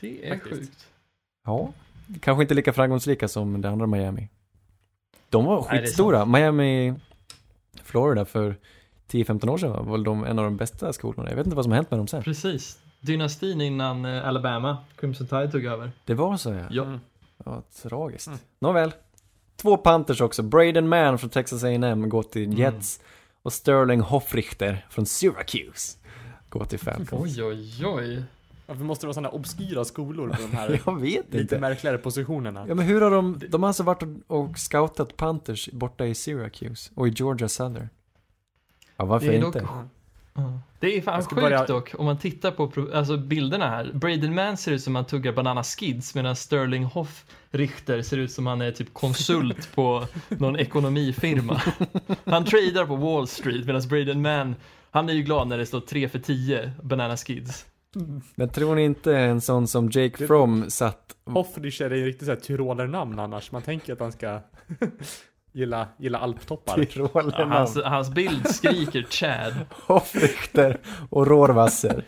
Det 0.00 0.26
är 0.26 0.30
Faktiskt. 0.30 0.60
sjukt. 0.60 0.86
Ja, 1.44 1.72
kanske 2.20 2.42
inte 2.42 2.54
lika 2.54 2.72
framgångsrika 2.72 3.28
som 3.28 3.60
det 3.60 3.68
andra 3.70 3.86
Miami. 3.86 4.28
De 5.28 5.44
var 5.44 5.66
Nej, 5.70 5.80
skitstora. 5.80 6.24
Miami, 6.26 6.94
Florida 7.82 8.24
för 8.24 8.56
10-15 9.10 9.48
år 9.50 9.58
sedan 9.58 9.70
var 9.86 9.92
väl 9.92 10.04
de 10.04 10.24
en 10.24 10.38
av 10.38 10.44
de 10.44 10.56
bästa 10.56 10.92
skolorna. 10.92 11.28
Jag 11.30 11.36
vet 11.36 11.46
inte 11.46 11.56
vad 11.56 11.64
som 11.64 11.72
har 11.72 11.76
hänt 11.76 11.90
med 11.90 12.00
dem 12.00 12.06
sen. 12.08 12.22
Precis. 12.22 12.78
Dynastin 13.02 13.60
innan 13.60 14.04
eh, 14.04 14.28
Alabama, 14.28 14.76
Crimson 14.96 15.26
Tide 15.26 15.50
tog 15.50 15.64
över. 15.64 15.92
Det 16.04 16.14
var 16.14 16.36
så 16.36 16.50
ja. 16.52 16.64
Ja. 16.70 16.82
Mm. 16.84 17.00
Ja, 17.44 17.62
tragiskt. 17.82 18.26
Mm. 18.26 18.38
Nåväl. 18.58 18.92
Två 19.56 19.76
Panthers 19.76 20.20
också. 20.20 20.42
Braden 20.42 20.88
Mann 20.88 21.18
från 21.18 21.30
Texas 21.30 21.64
A&M 21.64 22.08
går 22.08 22.22
till 22.22 22.44
Mm. 22.44 22.58
Jets. 22.58 23.00
Och 23.42 23.52
Sterling 23.52 24.00
Hoffrichter 24.00 24.86
från 24.90 25.06
Syracuse 25.06 25.98
går 26.48 26.64
till 26.64 26.78
Falcons. 26.78 27.38
Oj, 27.38 27.42
oj, 27.44 27.86
oj. 27.86 28.22
Varför 28.66 28.84
måste 28.84 29.04
det 29.04 29.08
vara 29.08 29.14
sådana 29.14 29.28
obskyra 29.28 29.84
skolor 29.84 30.28
på 30.28 30.42
de 30.42 30.56
här 30.56 30.80
Jag 30.86 31.00
vet 31.00 31.24
lite 31.26 31.38
inte. 31.38 31.58
märkligare 31.58 31.98
positionerna? 31.98 32.64
Ja 32.68 32.74
men 32.74 32.86
hur 32.86 33.00
har 33.00 33.10
de, 33.10 33.40
de 33.48 33.62
har 33.62 33.68
alltså 33.68 33.82
varit 33.82 34.02
och, 34.26 34.58
scoutat 34.58 35.16
Panthers 35.16 35.68
borta 35.72 36.06
i 36.06 36.14
Syracuse 36.14 36.90
och 36.94 37.08
i 37.08 37.10
Georgia 37.10 37.48
Southern. 37.48 37.88
Ja 38.96 39.04
varför 39.04 39.26
Det 39.26 39.36
är 39.36 39.40
dock- 39.42 39.56
Det 40.80 40.96
är 40.96 41.00
fan 41.02 41.22
sjukt 41.22 41.34
börja- 41.42 41.66
dock 41.66 41.94
om 41.98 42.04
man 42.04 42.18
tittar 42.18 42.50
på 42.50 42.88
alltså 42.94 43.16
bilderna 43.16 43.68
här. 43.68 43.90
Braden 43.94 44.34
Mann 44.34 44.56
ser 44.56 44.72
ut 44.72 44.82
som 44.82 44.94
han 44.94 45.04
tuggar 45.04 45.32
banana 45.32 45.62
skids 45.64 46.14
medan 46.14 46.36
Sterling 46.36 46.84
Hoff 46.84 47.24
Richter 47.50 48.02
ser 48.02 48.16
ut 48.16 48.32
som 48.32 48.46
han 48.46 48.60
är 48.60 48.70
typ 48.70 48.94
konsult 48.94 49.74
på 49.74 50.06
någon 50.28 50.56
ekonomifirma. 50.56 51.60
Han 52.24 52.44
tradar 52.44 52.86
på 52.86 52.96
Wall 52.96 53.28
Street 53.28 53.66
medan 53.66 53.82
Braden 53.88 54.22
Mann, 54.22 54.54
han 54.90 55.08
är 55.08 55.12
ju 55.12 55.22
glad 55.22 55.48
när 55.48 55.58
det 55.58 55.66
står 55.66 55.80
3 55.80 56.08
för 56.08 56.18
10 56.18 56.72
banana 56.82 57.16
skids. 57.16 57.66
Men 58.34 58.48
tror 58.48 58.74
ni 58.74 58.82
inte 58.82 59.16
en 59.16 59.40
sån 59.40 59.68
som 59.68 59.84
Jake 59.90 60.14
Det- 60.18 60.26
Fromm 60.26 60.70
satt... 60.70 61.16
Hoffrischer 61.24 61.90
är 61.90 61.96
ju 61.96 62.06
riktigt 62.06 62.26
såhär 62.26 62.40
tyrolernamn 62.40 63.18
annars. 63.18 63.52
Man 63.52 63.62
tänker 63.62 63.92
att 63.92 64.00
han 64.00 64.12
ska 64.12 64.40
gilla, 65.52 65.88
gilla 65.98 66.18
alptoppar. 66.18 66.84
Tyroler 66.84 67.44
Hans, 67.44 67.78
hans 67.84 68.10
bild 68.10 68.48
skriker 68.48 69.02
Chad. 69.10 69.54
Hoffrichter 69.70 70.80
och 71.10 71.26
Rårvasser. 71.26 72.04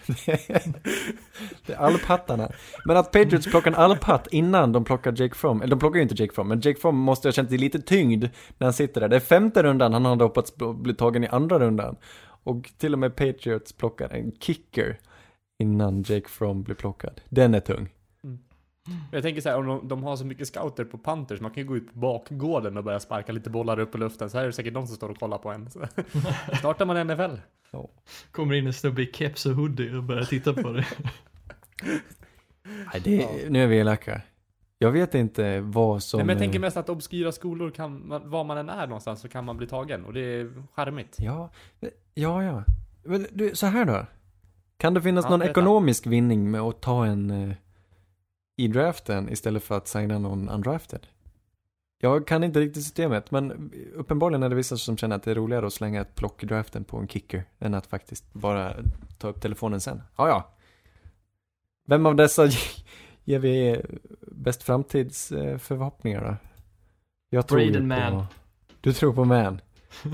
Det 1.67 1.73
är 1.73 1.77
alphattarna. 1.77 2.51
Men 2.85 2.97
att 2.97 3.13
Patriots 3.13 3.47
plockar 3.47 3.71
en 3.71 3.77
alphatt 3.77 4.29
innan 4.31 4.73
de 4.73 4.85
plockar 4.85 5.15
Jake 5.17 5.35
Fromm, 5.35 5.63
eller 5.63 5.71
de 5.71 5.79
plockar 5.79 5.97
ju 5.97 6.03
inte 6.03 6.23
Jake 6.23 6.35
Fromm, 6.35 6.49
men 6.49 6.61
Jake 6.61 6.81
Fromm 6.81 6.97
måste 6.97 7.29
ha 7.29 7.33
känt 7.33 7.49
sig 7.49 7.59
lite 7.59 7.79
tyngd 7.81 8.25
när 8.59 8.65
han 8.67 8.73
sitter 8.73 9.01
där. 9.01 9.09
Det 9.09 9.17
är 9.17 9.21
femte 9.21 9.63
rundan, 9.63 9.93
han 9.93 10.05
hade 10.05 10.25
hoppats 10.25 10.55
bli 10.57 10.95
tagen 10.95 11.25
i 11.25 11.29
andra 11.29 11.59
rundan. 11.59 11.97
Och 12.45 12.71
till 12.79 12.93
och 12.93 12.99
med 12.99 13.17
Patriots 13.17 13.73
plockar 13.73 14.09
en 14.09 14.33
kicker 14.41 14.99
innan 15.59 16.03
Jake 16.03 16.29
Fromm 16.29 16.63
blir 16.63 16.75
plockad. 16.75 17.21
Den 17.29 17.55
är 17.55 17.61
tung. 17.61 17.94
Jag 19.13 19.23
tänker 19.23 19.41
så 19.41 19.49
här, 19.49 19.57
om 19.57 19.67
de, 19.67 19.89
de 19.89 20.03
har 20.03 20.17
så 20.17 20.25
mycket 20.25 20.49
scouter 20.49 20.85
på 20.85 20.99
Panthers, 20.99 21.41
man 21.41 21.51
kan 21.51 21.63
ju 21.63 21.69
gå 21.69 21.77
ut 21.77 21.93
på 21.93 21.99
bakgården 21.99 22.77
och 22.77 22.85
börja 22.85 23.01
sparka 23.01 23.33
lite 23.33 23.51
bollar 23.51 23.79
upp 23.79 23.95
i 23.95 23.99
luften. 23.99 24.31
Så 24.31 24.37
här 24.37 24.45
är 24.45 24.47
det 24.47 24.53
säkert 24.53 24.75
de 24.75 24.87
som 24.87 24.97
står 24.97 25.09
och 25.09 25.19
kollar 25.19 25.39
på 25.39 25.51
en. 25.51 25.71
Så. 25.71 25.87
Startar 26.59 26.87
man 26.87 27.07
NFL. 27.07 27.37
Kommer 28.31 28.55
in 28.55 28.67
en 28.67 28.73
snubbe 28.73 29.03
i 29.03 29.13
keps 29.13 29.47
och 29.47 29.55
hoodie 29.55 29.97
och 29.97 30.03
börjar 30.03 30.25
titta 30.25 30.53
på 30.53 30.73
det. 30.73 30.87
Nej, 32.65 33.01
det, 33.05 33.51
nu 33.51 33.63
är 33.63 33.67
vi 33.67 33.79
elaka. 33.79 34.23
Jag 34.79 34.93
vet 34.93 35.15
inte 35.15 35.61
vad 35.61 36.03
som... 36.03 36.19
Nej, 36.19 36.27
men 36.27 36.37
jag 36.37 36.43
tänker 36.43 36.59
mest 36.59 36.77
att 36.77 36.89
obskyra 36.89 37.33
skolor 37.33 37.71
kan, 37.71 38.09
var 38.25 38.45
man 38.45 38.59
än 38.59 38.69
är 38.69 38.87
någonstans 38.87 39.21
så 39.21 39.29
kan 39.29 39.45
man 39.45 39.57
bli 39.57 39.67
tagen. 39.67 40.05
Och 40.05 40.13
det 40.13 40.21
är 40.21 40.53
charmigt. 40.75 41.17
Ja, 41.19 41.51
ja, 42.15 42.43
ja. 42.43 42.65
Men 43.03 43.27
du, 43.33 43.51
så 43.55 43.67
här 43.67 43.85
då. 43.85 44.07
Kan 44.77 44.95
det 44.95 45.03
finnas 45.03 45.25
Ja, 45.25 45.31
någon 45.31 45.43
ekonomisk 45.43 46.07
vinning 46.07 46.51
med 46.51 46.61
att 46.61 46.81
ta 46.81 47.07
en 47.07 47.31
eh, 47.31 47.57
i 48.57 48.69
draften 48.69 49.29
istället 49.29 49.63
för 49.63 49.77
att 49.77 49.89
signa 49.89 50.19
någon 50.19 50.49
undrafted? 50.49 51.07
Jag 51.99 52.27
kan 52.27 52.45
inte 52.45 52.61
riktigt 52.61 52.85
systemet, 52.85 53.31
men 53.31 53.73
uppenbarligen 53.95 54.43
är 54.43 54.49
det 54.49 54.55
vissa 54.55 54.77
som 54.77 54.97
känner 54.97 55.17
att 55.17 55.23
det 55.23 55.31
är 55.31 55.35
roligare 55.35 55.67
att 55.67 55.73
slänga 55.73 56.01
ett 56.01 56.15
plock 56.15 56.43
i 56.43 56.47
draften 56.47 56.85
på 56.85 56.97
en 56.97 57.09
kicker 57.09 57.45
än 57.59 57.75
att 57.75 57.87
faktiskt 57.87 58.33
bara 58.33 58.77
ta 59.19 59.29
upp 59.29 59.41
telefonen 59.41 59.81
sen. 59.81 60.03
Ja, 60.17 60.29
ja. 60.29 60.55
Vem 61.87 62.07
av 62.07 62.17
dessa 62.17 62.49
ger 63.25 63.39
vi 63.39 63.83
bäst 64.21 64.63
framtidsförhoppningar 64.63 66.21
då? 66.25 66.37
Jag 67.31 67.49
tror 67.49 67.61
ju 67.61 67.71
Braden 67.71 67.89
på... 67.89 68.17
Mann. 68.17 68.27
Du 68.81 68.93
tror 68.93 69.13
på 69.13 69.25
Man? 69.25 69.61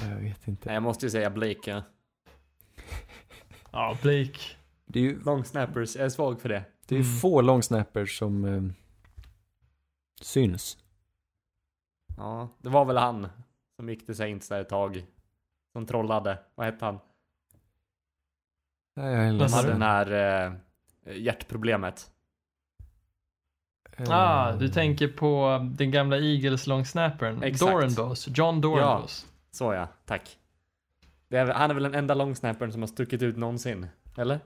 Ja, 0.00 0.08
jag 0.08 0.16
vet 0.16 0.48
inte. 0.48 0.68
Nej, 0.68 0.74
jag 0.74 0.82
måste 0.82 1.06
ju 1.06 1.10
säga 1.10 1.30
Blake. 1.30 1.70
Ja. 1.70 1.82
Ja, 3.70 3.96
Blake. 4.02 4.38
Det 4.86 4.98
är 4.98 5.02
ju, 5.02 5.22
Long 5.22 5.44
snappers, 5.44 5.96
jag 5.96 6.04
är 6.04 6.08
svag 6.08 6.40
för 6.40 6.48
det. 6.48 6.64
Det 6.92 6.98
är 6.98 7.00
Mm. 7.02 7.18
få 7.20 7.40
long 7.40 7.62
snappers 7.62 8.18
som 8.18 8.44
eh, 8.44 8.62
syns. 10.20 10.78
Ja, 12.16 12.48
det 12.58 12.68
var 12.68 12.84
väl 12.84 12.96
han 12.96 13.28
som 13.76 13.88
gick 13.88 14.06
till 14.06 14.16
Saints 14.16 14.48
där 14.48 14.60
ett 14.60 14.68
tag. 14.68 15.04
Som 15.72 15.86
trollade. 15.86 16.38
Vad 16.54 16.66
hette 16.66 16.84
han? 16.84 16.98
Nej, 18.96 19.14
jag 19.14 19.28
är 19.28 19.32
ledsen. 19.32 19.56
hade 19.58 19.68
den 19.72 19.82
här 19.82 20.10
eh, 20.46 21.16
hjärtproblemet. 21.16 22.10
Eh, 23.96 24.06
Ah, 24.10 24.52
du 24.52 24.68
tänker 24.68 25.08
på 25.08 25.58
den 25.74 25.90
gamla 25.90 26.16
Eagles 26.18 26.66
longsnappern. 26.66 27.42
Exakt. 27.42 27.72
Dorenbos. 27.72 28.28
John 28.28 28.60
Dorenbos. 28.60 29.26
Så 29.50 29.72
ja, 29.72 29.88
tack. 30.04 30.38
Det 31.28 31.36
är, 31.36 31.46
han 31.46 31.70
är 31.70 31.74
väl 31.74 31.82
den 31.82 31.94
enda 31.94 32.14
longsnappern 32.14 32.72
som 32.72 32.82
har 32.82 32.86
stuckit 32.86 33.22
ut 33.22 33.36
någonsin? 33.36 33.86
Eller? 34.16 34.40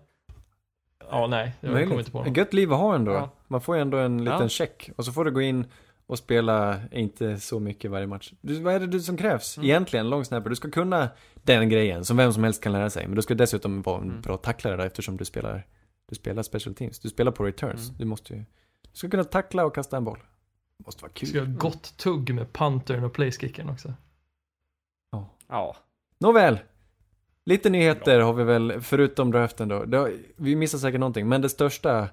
Ja, 1.10 1.27
nej. 1.27 1.52
Jag 1.60 1.70
kommer 1.70 1.74
Möjligt. 1.74 1.98
inte 1.98 2.10
på 2.10 2.18
honom. 2.18 2.35
gött 2.35 2.52
liv 2.55 2.73
att 2.73 2.78
ha 2.78 2.94
ändå. 2.94 3.12
Ja. 3.12 3.31
Man 3.48 3.60
får 3.60 3.77
ju 3.77 3.82
ändå 3.82 3.98
en 3.98 4.24
liten 4.24 4.40
Ja. 4.40 4.48
check. 4.48 4.90
Och 4.97 5.05
så 5.05 5.12
får 5.12 5.24
du 5.24 5.31
gå 5.31 5.40
in 5.43 5.66
och 6.06 6.18
spela 6.18 6.81
inte 6.93 7.40
så 7.40 7.60
mycket 7.60 7.90
varje 7.90 8.06
match. 8.06 8.32
Du, 8.40 8.60
vad 8.60 8.74
är 8.74 8.81
det 8.81 8.86
du 8.86 9.01
som 9.01 9.16
krävs? 9.16 9.56
Mm. 9.56 9.70
Egentligen, 9.70 10.10
long 10.10 10.24
snapper. 10.24 10.51
Du 10.51 10.56
ska 10.56 10.70
kunna 10.70 11.09
den 11.35 11.68
grejen 11.68 12.05
som 12.05 12.16
vem 12.16 12.32
som 12.32 12.44
helst 12.44 12.62
kan 12.62 12.73
lära 12.73 12.90
sig. 12.90 13.06
Men 13.06 13.16
du 13.16 13.23
ska 13.23 13.35
dessutom 13.35 13.82
vara 13.82 13.98
en 14.02 14.09
Mm. 14.10 14.20
bra 14.23 14.36
tacklare 14.36 14.77
då, 14.77 14.82
eftersom 14.82 15.16
du 15.16 15.24
spelar, 15.24 15.66
du 16.09 16.14
spelar 16.14 16.43
special 16.43 16.74
teams. 16.74 16.98
Du 17.01 17.09
spelar 17.09 17.32
på 17.32 17.44
returns. 17.44 17.89
Mm. 17.89 17.98
Du 17.98 18.05
måste 18.05 18.35
ju, 18.35 18.39
du 18.82 18.90
ska 18.93 19.09
kunna 19.10 19.24
tackla 19.24 19.64
och 19.64 19.74
kasta 19.74 19.97
en 19.97 20.05
boll. 20.05 20.18
Det 20.78 20.86
måste 20.86 21.02
vara 21.02 21.12
kul. 21.12 21.28
Ska 21.28 21.39
ha 21.40 21.47
gott 21.47 21.97
tugg 21.97 22.35
med 22.35 22.52
puntern 22.52 23.05
och 23.05 23.12
placekickern 23.12 23.68
också. 23.70 23.94
Ja. 25.48 25.77
Nåväl. 26.18 26.59
Lite 27.48 27.70
nyheter 27.70 28.20
har 28.20 28.32
vi 28.32 28.44
väl, 28.44 28.81
förutom 28.81 29.31
draften 29.31 29.68
då. 29.68 29.85
Det 29.85 29.97
har, 29.97 30.12
vi 30.36 30.56
missar 30.56 30.78
säkert 30.78 31.01
någonting, 31.01 31.28
men 31.28 31.43
det 31.43 31.48
största, 31.48 32.09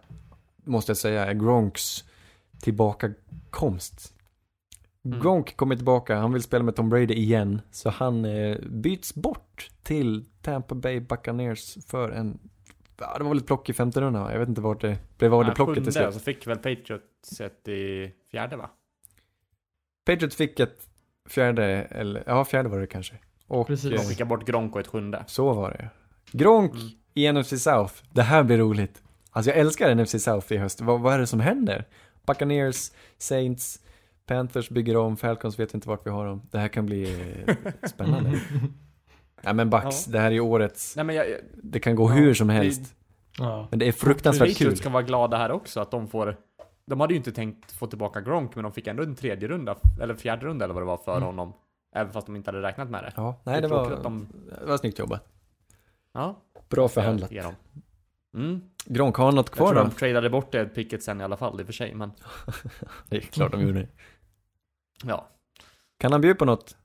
måste 0.64 0.90
jag 0.90 0.98
säga, 0.98 1.26
är 1.26 1.34
Gronks 1.34 2.04
tillbakakomst. 2.62 4.14
Mm. 5.06 5.20
Gronk 5.20 5.56
kommer 5.56 5.76
tillbaka, 5.76 6.16
han 6.16 6.34
vill 6.34 6.44
spela 6.44 6.64
med 6.64 6.76
Tom 6.76 6.90
Brady 6.90 7.14
igen, 7.14 7.62
så 7.72 7.90
han 7.90 8.26
eh, 8.26 8.58
byts 8.62 9.16
bort 9.16 9.70
till 9.84 10.26
Tampa 10.42 10.76
Bay 10.76 11.00
Buccaneers 11.00 11.78
för 11.88 12.10
en, 12.10 12.40
ja, 13.00 13.18
det 13.18 13.24
var 13.24 13.30
väl 13.30 13.38
ett 13.38 13.48
plock 13.48 13.70
i 13.70 13.74
femte 13.74 14.02
rundan 14.02 14.24
va? 14.24 14.32
Jag 14.32 14.40
vet 14.40 14.50
inte 14.50 14.62
vart 14.62 14.82
det 14.82 14.98
blev 15.18 15.34
av 15.34 15.46
det 15.46 15.52
plocket 15.52 15.84
till 15.84 15.94
slut. 15.94 16.14
så 16.14 16.20
fick 16.20 16.48
väl 16.48 16.58
Patriots 16.58 17.42
ett 17.42 17.68
i 17.68 18.12
fjärde 18.32 18.56
va? 18.56 18.70
Patriots 20.06 20.36
fick 20.36 20.60
ett 20.60 20.88
fjärde, 21.30 21.66
eller 21.84 22.24
ja, 22.28 22.46
fjärde 22.46 22.70
var 22.70 22.80
det 22.80 22.88
kanske. 22.88 23.16
Och 23.48 23.68
Precis. 23.68 23.90
De 23.90 23.96
eh, 23.96 24.02
skickade 24.02 24.28
bort 24.30 24.46
Gronk 24.46 24.74
och 24.76 24.80
ett 24.82 24.88
sjunde. 24.88 25.24
Så 25.28 25.54
var 25.54 25.70
det. 25.72 25.90
Gronk 26.38 26.74
Mm. 26.74 26.88
i 27.14 27.32
NFC 27.32 27.64
South. 27.64 27.94
Det 28.12 28.22
här 28.24 28.44
blir 28.44 28.58
roligt. 28.58 29.02
Alltså 29.32 29.52
jag 29.52 29.60
älskar 29.60 29.96
NFC 29.96 30.24
South 30.24 30.54
i 30.54 30.58
höst. 30.58 30.82
Vad, 30.82 31.02
vad 31.02 31.14
är 31.14 31.20
det 31.20 31.28
som 31.28 31.40
händer? 31.40 31.88
Buccaneers, 32.28 32.92
Saints, 33.18 33.80
Panthers 34.26 34.70
bygger 34.70 34.98
om, 34.98 35.18
Falcons 35.18 35.60
vet 35.60 35.74
inte 35.74 35.88
vart 35.90 36.06
vi 36.06 36.10
har 36.12 36.26
dem. 36.26 36.42
Det 36.52 36.58
här 36.60 36.68
kan 36.68 36.86
bli 36.86 37.28
eh, 37.48 37.56
spännande. 37.90 38.40
Ja 39.46 39.54
men 39.54 39.70
Bucks, 39.70 40.08
Ja. 40.08 40.12
det 40.14 40.20
här 40.20 40.28
är 40.28 40.32
ju 40.32 40.40
årets, 40.40 40.96
Nej 40.96 41.06
men 41.06 41.16
jag, 41.16 41.30
jag, 41.30 41.38
det 41.64 41.80
kan 41.80 41.96
gå 41.96 42.04
Ja, 42.10 42.14
hur 42.14 42.34
som 42.34 42.48
det- 42.48 42.54
helst. 42.54 42.96
Ja. 43.40 43.68
Men 43.70 43.80
det 43.80 43.88
är 43.88 43.92
fruktansvärt 43.92 44.48
kul. 44.48 44.54
Patriots 44.56 44.80
ska 44.80 44.90
vara 44.90 45.04
glada 45.04 45.38
här 45.38 45.52
också 45.52 45.80
att 45.80 45.92
de 45.92 46.08
får 46.08 46.38
De 46.86 47.00
hade 47.00 47.14
ju 47.14 47.18
inte 47.18 47.32
tänkt 47.32 47.72
få 47.72 47.88
tillbaka 47.88 48.22
Gronk 48.22 48.56
men 48.56 48.64
de 48.64 48.72
fick 48.74 48.88
ändå 48.88 49.04
en 49.04 49.16
tredje 49.16 49.48
runda 49.48 49.76
Eller 50.02 50.16
fjärde 50.16 50.46
runda 50.46 50.66
eller 50.66 50.74
vad 50.74 50.84
det 50.84 50.88
var 50.88 50.98
för 50.98 51.12
Mm. 51.18 51.24
honom 51.24 51.54
Även 51.96 52.14
fast 52.14 52.28
de 52.28 52.36
inte 52.36 52.52
hade 52.52 52.62
räknat 52.62 52.90
med 52.90 53.04
det 53.04 53.14
Ja, 53.16 53.42
nej 53.44 53.56
Det 53.62 53.68
det 53.68 53.74
var, 53.74 53.92
att 53.92 54.04
de- 54.04 54.28
det 54.60 54.66
var 54.66 54.78
snyggt 54.78 55.00
jobbat. 55.00 55.28
Ja 56.14 56.42
Bra 56.70 56.88
förhandlat. 56.88 57.32
ge 57.32 57.42
dem. 57.42 57.54
Mm. 58.36 58.62
Gronk, 58.86 59.16
har 59.16 59.26
han 59.26 59.36
något 59.36 59.46
Jag 59.50 59.56
kvar 59.58 59.68
tror 59.68 59.76
då? 59.84 59.90
de 59.90 59.92
tradade 59.96 60.30
bort 60.30 60.52
det 60.52 60.66
picket 60.66 61.04
sen 61.04 61.22
i 61.22 61.24
alla 61.24 61.38
fall 61.38 61.60
i 61.60 61.64
och 61.64 61.68
för 61.68 61.74
sig 61.74 61.96
men 61.96 62.12
Det 63.10 63.18
är 63.18 63.22
klart 63.22 63.52
de 63.52 63.62
gjorde. 63.62 63.88
Ja 65.04 65.28
Kan 66.00 66.12
han 66.12 66.22
bjuda 66.22 66.36
på 66.40 66.46
något? 66.46 66.78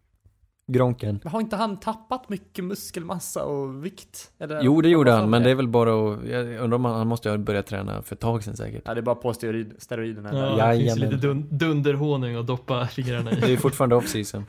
Gronken? 0.70 1.20
Men 1.22 1.32
har 1.32 1.40
inte 1.40 1.56
han 1.56 1.76
tappat 1.76 2.28
mycket 2.28 2.64
muskelmassa 2.64 3.44
och 3.44 3.84
vikt? 3.86 4.32
Eller, 4.38 4.62
Jo, 4.62 4.80
det 4.80 4.88
gjorde 4.88 5.10
han, 5.12 5.30
men 5.30 5.42
det 5.42 5.50
är 5.50 5.54
väl 5.54 5.68
bara 5.68 5.90
att, 6.12 6.26
jag 6.28 6.46
undrar 6.60 6.74
om 6.74 6.84
han, 6.84 6.94
han 6.94 7.06
måste 7.06 7.30
ha 7.30 7.38
börjat 7.38 7.66
träna 7.66 8.02
för 8.02 8.14
ett 8.16 8.20
tag 8.20 8.44
sedan 8.44 8.56
säkert. 8.56 8.82
Ja 8.86 8.94
det 8.94 9.00
är 9.00 9.02
bara 9.02 9.14
på 9.14 9.34
steroid, 9.34 9.74
steroiderna 9.78 10.56
Ja, 10.58 10.72
det 10.72 10.78
finns 10.78 10.98
lite 10.98 11.16
dun 11.16 11.58
dunderhonung 11.58 12.34
att 12.34 12.46
doppa 12.46 12.86
fingrarna 12.90 13.30
Det 13.30 13.36
är 13.42 13.46
i. 13.48 13.50
ju 13.50 13.56
fortfarande 13.56 13.96
off-season. 13.96 14.42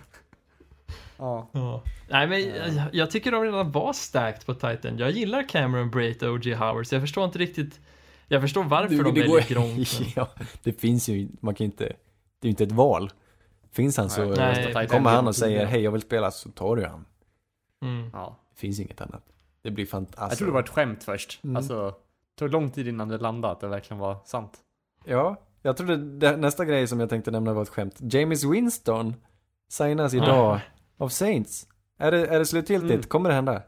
Ja. 1.19 1.49
Ja. 1.51 1.83
Nej 2.09 2.27
men 2.27 2.41
jag, 2.75 2.89
jag 2.93 3.11
tycker 3.11 3.31
de 3.31 3.43
redan 3.43 3.71
var 3.71 3.93
stacked 3.93 4.45
på 4.45 4.53
Titan. 4.53 4.97
Jag 4.97 5.11
gillar 5.11 5.49
Cameron 5.49 5.89
Brait 5.89 6.23
och 6.23 6.29
O.J. 6.33 6.53
Howard, 6.55 6.87
så 6.87 6.95
jag 6.95 7.01
förstår 7.01 7.25
inte 7.25 7.39
riktigt 7.39 7.79
Jag 8.27 8.41
förstår 8.41 8.63
varför 8.63 9.03
de 9.03 9.13
det 9.13 9.21
väljer 9.21 9.47
Gronk. 9.47 9.87
men- 9.99 10.07
ja, 10.15 10.29
det 10.63 10.73
finns 10.73 11.09
ju, 11.09 11.29
man 11.39 11.55
kan 11.55 11.65
inte, 11.65 11.83
det 11.83 11.91
är 12.41 12.45
ju 12.45 12.49
inte 12.49 12.63
ett 12.63 12.71
val. 12.71 13.11
Finns 13.71 13.97
han 13.97 14.09
så, 14.09 14.25
Nej. 14.25 14.87
Kommer 14.87 15.09
han 15.09 15.27
och 15.27 15.35
säger 15.35 15.65
hej 15.65 15.81
jag 15.81 15.91
vill 15.91 16.01
spela 16.01 16.31
så 16.31 16.49
tar 16.49 16.75
du 16.75 16.85
han. 16.85 17.05
Mm. 17.81 18.09
ja. 18.13 18.39
Det 18.53 18.59
finns 18.59 18.79
inget 18.79 19.01
annat. 19.01 19.23
Det 19.61 19.71
blir 19.71 19.85
fantastiskt. 19.85 20.31
Jag 20.31 20.37
tror 20.37 20.47
det 20.47 20.53
var 20.53 20.63
ett 20.63 20.69
skämt 20.69 21.03
först. 21.03 21.39
Mm. 21.43 21.55
Alltså, 21.55 21.85
det 21.85 22.39
tog 22.39 22.51
lång 22.51 22.69
tid 22.71 22.87
innan 22.87 23.07
det 23.07 23.17
landade 23.17 23.51
att 23.53 23.59
det 23.59 23.67
verkligen 23.67 23.99
var 23.99 24.17
sant. 24.25 24.57
Ja, 25.05 25.35
jag 25.61 25.77
trodde 25.77 25.97
det, 25.97 26.37
nästa 26.37 26.65
grej 26.65 26.87
som 26.87 26.99
jag 26.99 27.09
tänkte 27.09 27.31
nämna 27.31 27.53
var 27.53 27.61
ett 27.61 27.69
skämt. 27.69 27.95
James 27.99 28.43
Winston 28.43 29.15
signas 29.69 30.13
idag 30.13 30.59
Av 30.99 31.09
Saints. 31.09 31.67
Är 31.97 32.11
det, 32.11 32.27
är 32.27 32.39
det 32.39 32.45
slutgiltigt? 32.45 32.91
Mm. 32.93 33.03
Kommer 33.03 33.29
det 33.29 33.35
hända? 33.35 33.61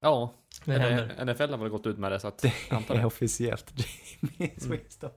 Ja, 0.00 0.34
Det 0.64 0.72
händer. 0.78 1.24
NFL 1.24 1.50
har 1.50 1.56
väl 1.58 1.68
gått 1.68 1.86
ut 1.86 1.98
med 1.98 2.12
det 2.12 2.20
så 2.20 2.28
att 2.28 2.38
Det 2.38 2.52
är 2.70 2.94
det. 2.96 3.04
officiellt. 3.04 3.72
James 4.38 4.64
Mm. 4.64 4.78
Winston. 4.78 5.10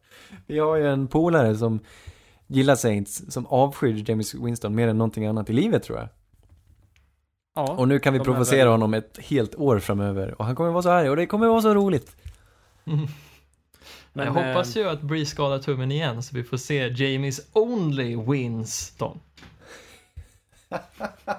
Vi 0.47 0.59
har 0.59 0.75
ju 0.75 0.87
en 0.87 1.07
polare 1.07 1.55
som 1.55 1.79
gillar 2.47 2.75
Saints, 2.75 3.23
som 3.33 3.45
avskyr 3.45 4.03
James 4.09 4.33
Winston 4.35 4.75
mer 4.75 4.87
än 4.87 4.97
någonting 4.97 5.25
annat 5.25 5.49
i 5.49 5.53
livet 5.53 5.83
tror 5.83 5.97
jag. 5.99 6.07
Ja, 7.55 7.75
Och 7.77 7.87
nu 7.87 7.99
kan 7.99 8.13
vi 8.13 8.19
provocera 8.19 8.59
väl- 8.59 8.67
honom 8.71 8.93
ett 8.93 9.17
helt 9.21 9.55
år 9.55 9.79
framöver. 9.79 10.35
Och 10.41 10.45
han 10.45 10.55
kommer 10.55 10.71
vara 10.71 10.83
så 10.83 10.89
arg 10.89 11.09
och 11.09 11.15
det 11.15 11.25
kommer 11.25 11.47
vara 11.47 11.61
så 11.61 11.73
roligt. 11.73 12.15
Mm. 12.85 13.07
Men, 14.13 14.25
jag 14.25 14.33
hoppas 14.33 14.75
eh, 14.75 14.81
ju 14.83 14.89
att 14.89 15.01
Bree 15.01 15.25
skadar 15.25 15.59
tummen 15.59 15.91
igen 15.91 16.23
så 16.23 16.35
vi 16.35 16.43
får 16.43 16.57
se 16.57 16.87
Jamies 16.87 17.41
only 17.53 18.15
Winston. 18.15 19.19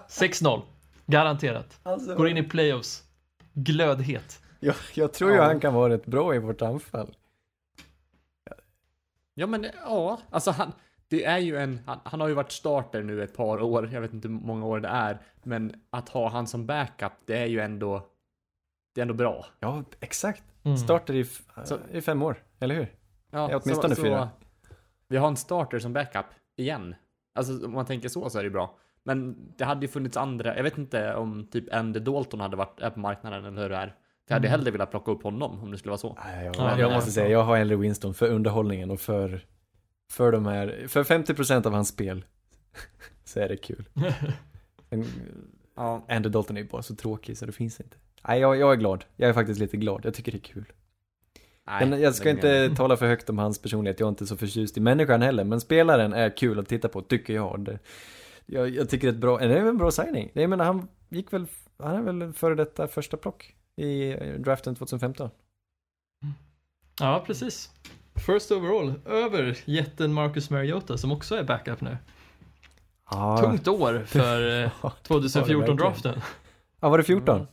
6-0. 0.09 0.63
Garanterat. 1.07 1.81
Går 2.17 2.29
in 2.29 2.37
i 2.37 2.43
playoffs. 2.43 3.03
Glödhet. 3.53 4.43
Jag, 4.61 4.75
jag 4.95 5.13
tror 5.13 5.31
ju 5.31 5.37
Ja. 5.37 5.45
han 5.45 5.61
kan 5.61 5.75
vara 5.75 5.93
rätt 5.93 6.07
bra 6.07 6.35
i 6.35 6.39
vårt 6.39 6.63
anfall. 6.63 7.17
Ja 9.35 9.47
men 9.47 9.67
ja, 9.85 10.21
alltså 10.31 10.51
han, 10.51 10.73
det 11.09 11.25
är 11.25 11.39
ju 11.39 11.57
en, 11.57 11.81
han, 11.87 11.99
han 12.05 12.21
har 12.21 12.29
ju 12.29 12.35
varit 12.35 12.53
starter 12.53 13.03
nu 13.03 13.23
ett 13.23 13.37
par 13.37 13.63
år, 13.63 13.89
jag 13.93 14.01
vet 14.01 14.13
inte 14.13 14.29
hur 14.29 14.35
många 14.35 14.67
år 14.67 14.81
det 14.81 14.89
är, 14.89 15.19
men 15.43 15.81
att 15.91 16.09
ha 16.09 16.29
han 16.29 16.47
som 16.47 16.67
backup, 16.67 17.13
det 17.27 17.37
är 17.39 17.47
ju 17.47 17.61
ändå, 17.61 18.09
det 18.95 19.01
är 19.01 19.03
ändå 19.03 19.15
bra. 19.15 19.47
Ja, 19.61 19.85
exakt. 20.01 20.43
Mm. 20.63 20.77
Startar 20.79 21.15
i, 21.15 21.25
Så- 21.65 21.79
i 21.93 22.01
fem 22.01 22.23
år, 22.23 22.43
eller 22.59 22.75
hur? 22.75 22.95
Ja, 23.31 23.51
Ja, 23.51 23.61
åtminstone 23.65 23.97
fyra. 23.97 24.29
Vi 25.09 25.17
har 25.17 25.29
en 25.29 25.37
starter 25.37 25.79
som 25.79 25.93
backup 25.93 26.27
igen. 26.57 26.95
Alltså 27.35 27.67
om 27.67 27.73
man 27.73 27.87
tänker 27.87 28.09
så 28.09 28.31
så 28.31 28.39
är 28.39 28.45
det 28.45 28.51
bra. 28.51 28.79
Men 29.07 29.37
det 29.57 29.65
hade 29.65 29.81
ju 29.87 29.89
funnits 29.89 30.17
andra, 30.17 30.57
jag 30.57 30.63
vet 30.63 30.79
inte 30.79 31.15
om 31.15 31.47
typ 31.51 31.75
Andy 31.75 32.01
Dalton 32.01 32.41
hade 32.41 32.57
varit 32.57 32.81
är 32.81 32.91
på 32.91 33.01
marknaden 33.01 33.45
eller 33.45 33.63
hur 33.63 33.69
det 33.69 33.77
är. 33.77 33.95
Jag 34.29 34.35
hade 34.35 34.49
Mm. 34.49 34.59
hellre 34.59 34.71
velat 34.71 34.91
plocka 34.91 35.11
upp 35.11 35.23
honom 35.23 35.61
om 35.63 35.71
det 35.71 35.79
skulle 35.79 35.91
vara 35.91 35.99
så. 35.99 36.19
Nej, 36.25 36.47
jag, 36.47 36.57
Ja, 36.59 36.79
jag 36.79 36.93
måste 36.93 37.11
säga, 37.11 37.29
jag 37.29 37.43
har 37.43 37.57
hellre 37.57 37.77
Winston 37.77 38.15
för 38.15 38.29
underhållningen 38.31 38.91
och 38.91 39.01
för, 39.01 39.45
för 40.13 40.33
de 40.33 40.47
här, 40.47 40.85
för 40.89 41.05
50% 41.05 41.67
av 41.67 41.73
hans 41.73 41.89
spel. 41.89 42.25
så 43.25 43.41
är 43.41 43.49
det 43.49 43.57
kul. 43.57 43.89
Ja. 45.77 46.05
Andy 46.09 46.29
Dalton 46.29 46.57
är 46.57 46.61
ju 46.61 46.69
bara 46.69 46.83
så 46.83 46.95
tråkig 46.97 47.39
så 47.39 47.47
det 47.47 47.53
finns 47.53 47.81
inte. 47.81 47.97
Nej, 48.29 48.41
jag, 48.41 48.57
jag 48.57 48.73
är 48.73 48.77
glad. 48.77 49.05
Jag 49.17 49.29
är 49.31 49.33
faktiskt 49.35 49.61
lite 49.61 49.77
glad. 49.77 50.01
Jag 50.05 50.15
tycker 50.15 50.33
det 50.33 50.39
är 50.39 50.53
kul. 50.53 50.73
Nej, 51.67 51.87
men 51.89 52.01
jag 52.01 52.15
ska 52.15 52.31
inte 52.31 52.69
mer- 52.69 52.77
tala 52.77 52.97
för 52.97 53.07
högt 53.07 53.31
om 53.31 53.39
hans 53.39 53.63
personlighet. 53.63 54.01
Jag 54.01 54.07
är 54.07 54.11
inte 54.11 54.27
så 54.27 54.37
förtjust 54.37 54.77
i 54.77 54.81
människan 54.81 55.23
heller. 55.23 55.45
Men 55.45 55.61
spelaren 55.61 56.13
är 56.13 56.37
kul 56.37 56.59
att 56.59 56.69
titta 56.69 56.89
på, 56.89 57.03
tycker 57.03 57.35
jag. 57.35 57.61
Det, 57.61 57.79
jag, 58.47 58.69
jag 58.69 58.89
tycker 58.89 59.07
det 59.07 59.11
är 59.11 59.15
ett 59.15 59.21
bra, 59.21 59.39
det 59.39 59.59
är 59.59 59.67
en 59.67 59.79
bra 59.79 59.91
signing. 59.91 60.31
Jag 60.33 60.51
menar, 60.51 60.65
han 60.65 60.89
gick 61.09 61.33
väl, 61.33 61.47
han 61.79 61.97
är 61.97 62.13
väl 62.13 62.33
före 62.33 62.55
detta 62.55 62.89
första 62.89 63.17
plock 63.17 63.55
i 63.77 64.13
draften 64.39 64.75
2015. 64.75 65.31
Ja, 67.01 67.25
precis. 67.27 67.71
First 68.27 68.53
overall, 68.53 68.95
över 69.07 69.59
jätten 69.65 70.13
Marcus 70.13 70.51
Mariota 70.51 70.99
som 70.99 71.13
också 71.13 71.37
är 71.37 71.45
backup 71.45 71.81
nu. 71.81 71.97
Ja, 73.11 73.39
Tungt 73.39 73.69
år 73.69 74.05
för 74.07 74.49
eh, 74.65 74.71
Ja, 74.83 74.93
var 75.09 75.21
det 75.21 75.27
2014-draften. 75.29 76.21
ja 76.81 76.89
var 76.89 76.99
det 76.99 77.05
14? 77.05 77.37
Mm. 77.37 77.47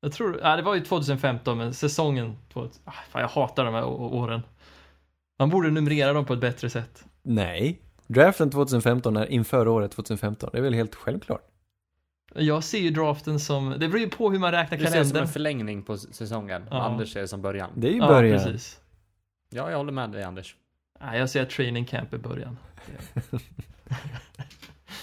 Jag 0.00 0.12
tror, 0.12 0.40
ja 0.42 0.56
det 0.56 0.62
var 0.62 0.74
ju 0.74 0.80
2015 0.80 1.58
men 1.58 1.74
säsongen, 1.74 2.36
2000, 2.52 2.82
ah, 2.84 2.92
fan, 3.10 3.22
jag 3.22 3.28
hatar 3.28 3.64
de 3.64 3.74
här 3.74 3.84
åren. 3.86 4.42
Man 5.38 5.50
borde 5.50 5.70
numrera 5.70 6.12
dem 6.12 6.24
på 6.24 6.32
ett 6.32 6.40
bättre 6.40 6.70
sätt. 6.70 7.04
Nej. 7.22 7.80
Draften 8.06 8.50
2015 8.50 9.16
är 9.16 9.26
inför 9.26 9.68
året 9.68 9.90
2015. 9.92 10.50
Det 10.52 10.58
är 10.58 10.62
väl 10.62 10.74
helt 10.74 10.94
självklart. 10.94 11.42
Jag 12.34 12.64
ser 12.64 12.78
ju 12.78 12.90
draften 12.90 13.40
som, 13.40 13.70
det 13.70 13.88
beror 13.88 13.98
ju 14.00 14.08
på 14.10 14.30
hur 14.30 14.38
man 14.38 14.52
räknar 14.52 14.78
Du 14.78 14.84
ser 14.84 14.90
det 14.90 14.92
som 14.92 15.00
en 15.00 15.04
kalendern. 15.10 15.32
förlängning 15.32 15.82
på 15.82 15.96
säsongen. 15.98 16.64
Ja. 16.70 16.82
Anders 16.82 17.12
ser 17.12 17.20
det 17.20 17.28
som 17.28 17.42
början. 17.42 17.70
Det 17.74 17.88
är 17.88 17.92
ju 17.92 17.98
Ja, 17.98 18.06
början. 18.08 18.44
precis. 18.44 18.80
Ja, 19.50 19.70
jag 19.70 19.76
håller 19.78 19.92
med 19.92 20.10
dig 20.10 20.22
Anders. 20.22 20.56
Nej, 21.00 21.18
jag 21.18 21.30
ser 21.30 21.42
att 21.42 21.50
training 21.50 21.84
camp 21.84 22.12
är 22.12 22.18
början. 22.18 22.58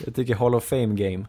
Jag 0.06 0.15
tycker 0.15 0.36
Hall 0.36 0.56
of 0.56 0.64
Fame 0.64 0.95
game. 0.95 1.26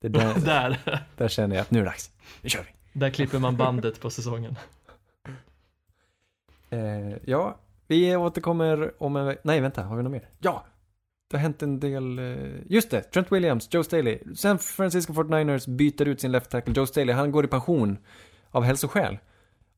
Det 0.00 0.06
är 0.06 0.10
där, 0.10 0.34
Där, 0.44 0.78
där 1.16 1.28
känner 1.28 1.56
jag 1.56 1.62
att 1.62 1.70
nu 1.70 1.78
är 1.78 1.82
det 1.82 1.88
dags. 1.90 2.10
Nu 2.42 2.48
kör 2.48 2.60
vi. 2.62 2.98
där 3.00 3.10
klipper 3.10 3.38
man 3.38 3.56
bandet 3.56 4.00
på 4.00 4.10
säsongen. 4.10 4.56
Eh, 6.70 7.16
ja, 7.24 7.56
vi 7.86 8.16
återkommer 8.16 8.92
om 9.02 9.16
en 9.16 9.26
ve- 9.26 9.36
Nej, 9.42 9.60
vänta, 9.60 9.82
har 9.82 9.96
vi 9.96 10.02
något 10.02 10.12
mer? 10.12 10.28
Ja! 10.38 10.64
Det 11.30 11.36
har 11.36 11.42
hänt 11.42 11.62
en 11.62 11.80
del, 11.80 12.18
eh, 12.18 12.36
just 12.66 12.90
det, 12.90 13.00
Trent 13.02 13.32
Williams, 13.32 13.68
Joe 13.74 13.84
Staley. 13.84 14.18
San 14.36 14.58
Francisco 14.58 15.12
49ers 15.12 15.66
byter 15.66 16.08
ut 16.08 16.20
sin 16.20 16.32
left 16.32 16.50
tackle, 16.50 16.74
Joe 16.76 16.86
Staley, 16.86 17.14
han 17.14 17.32
går 17.32 17.44
i 17.44 17.48
pension 17.48 17.98
av 18.50 18.62
hälsoskäl. 18.62 19.18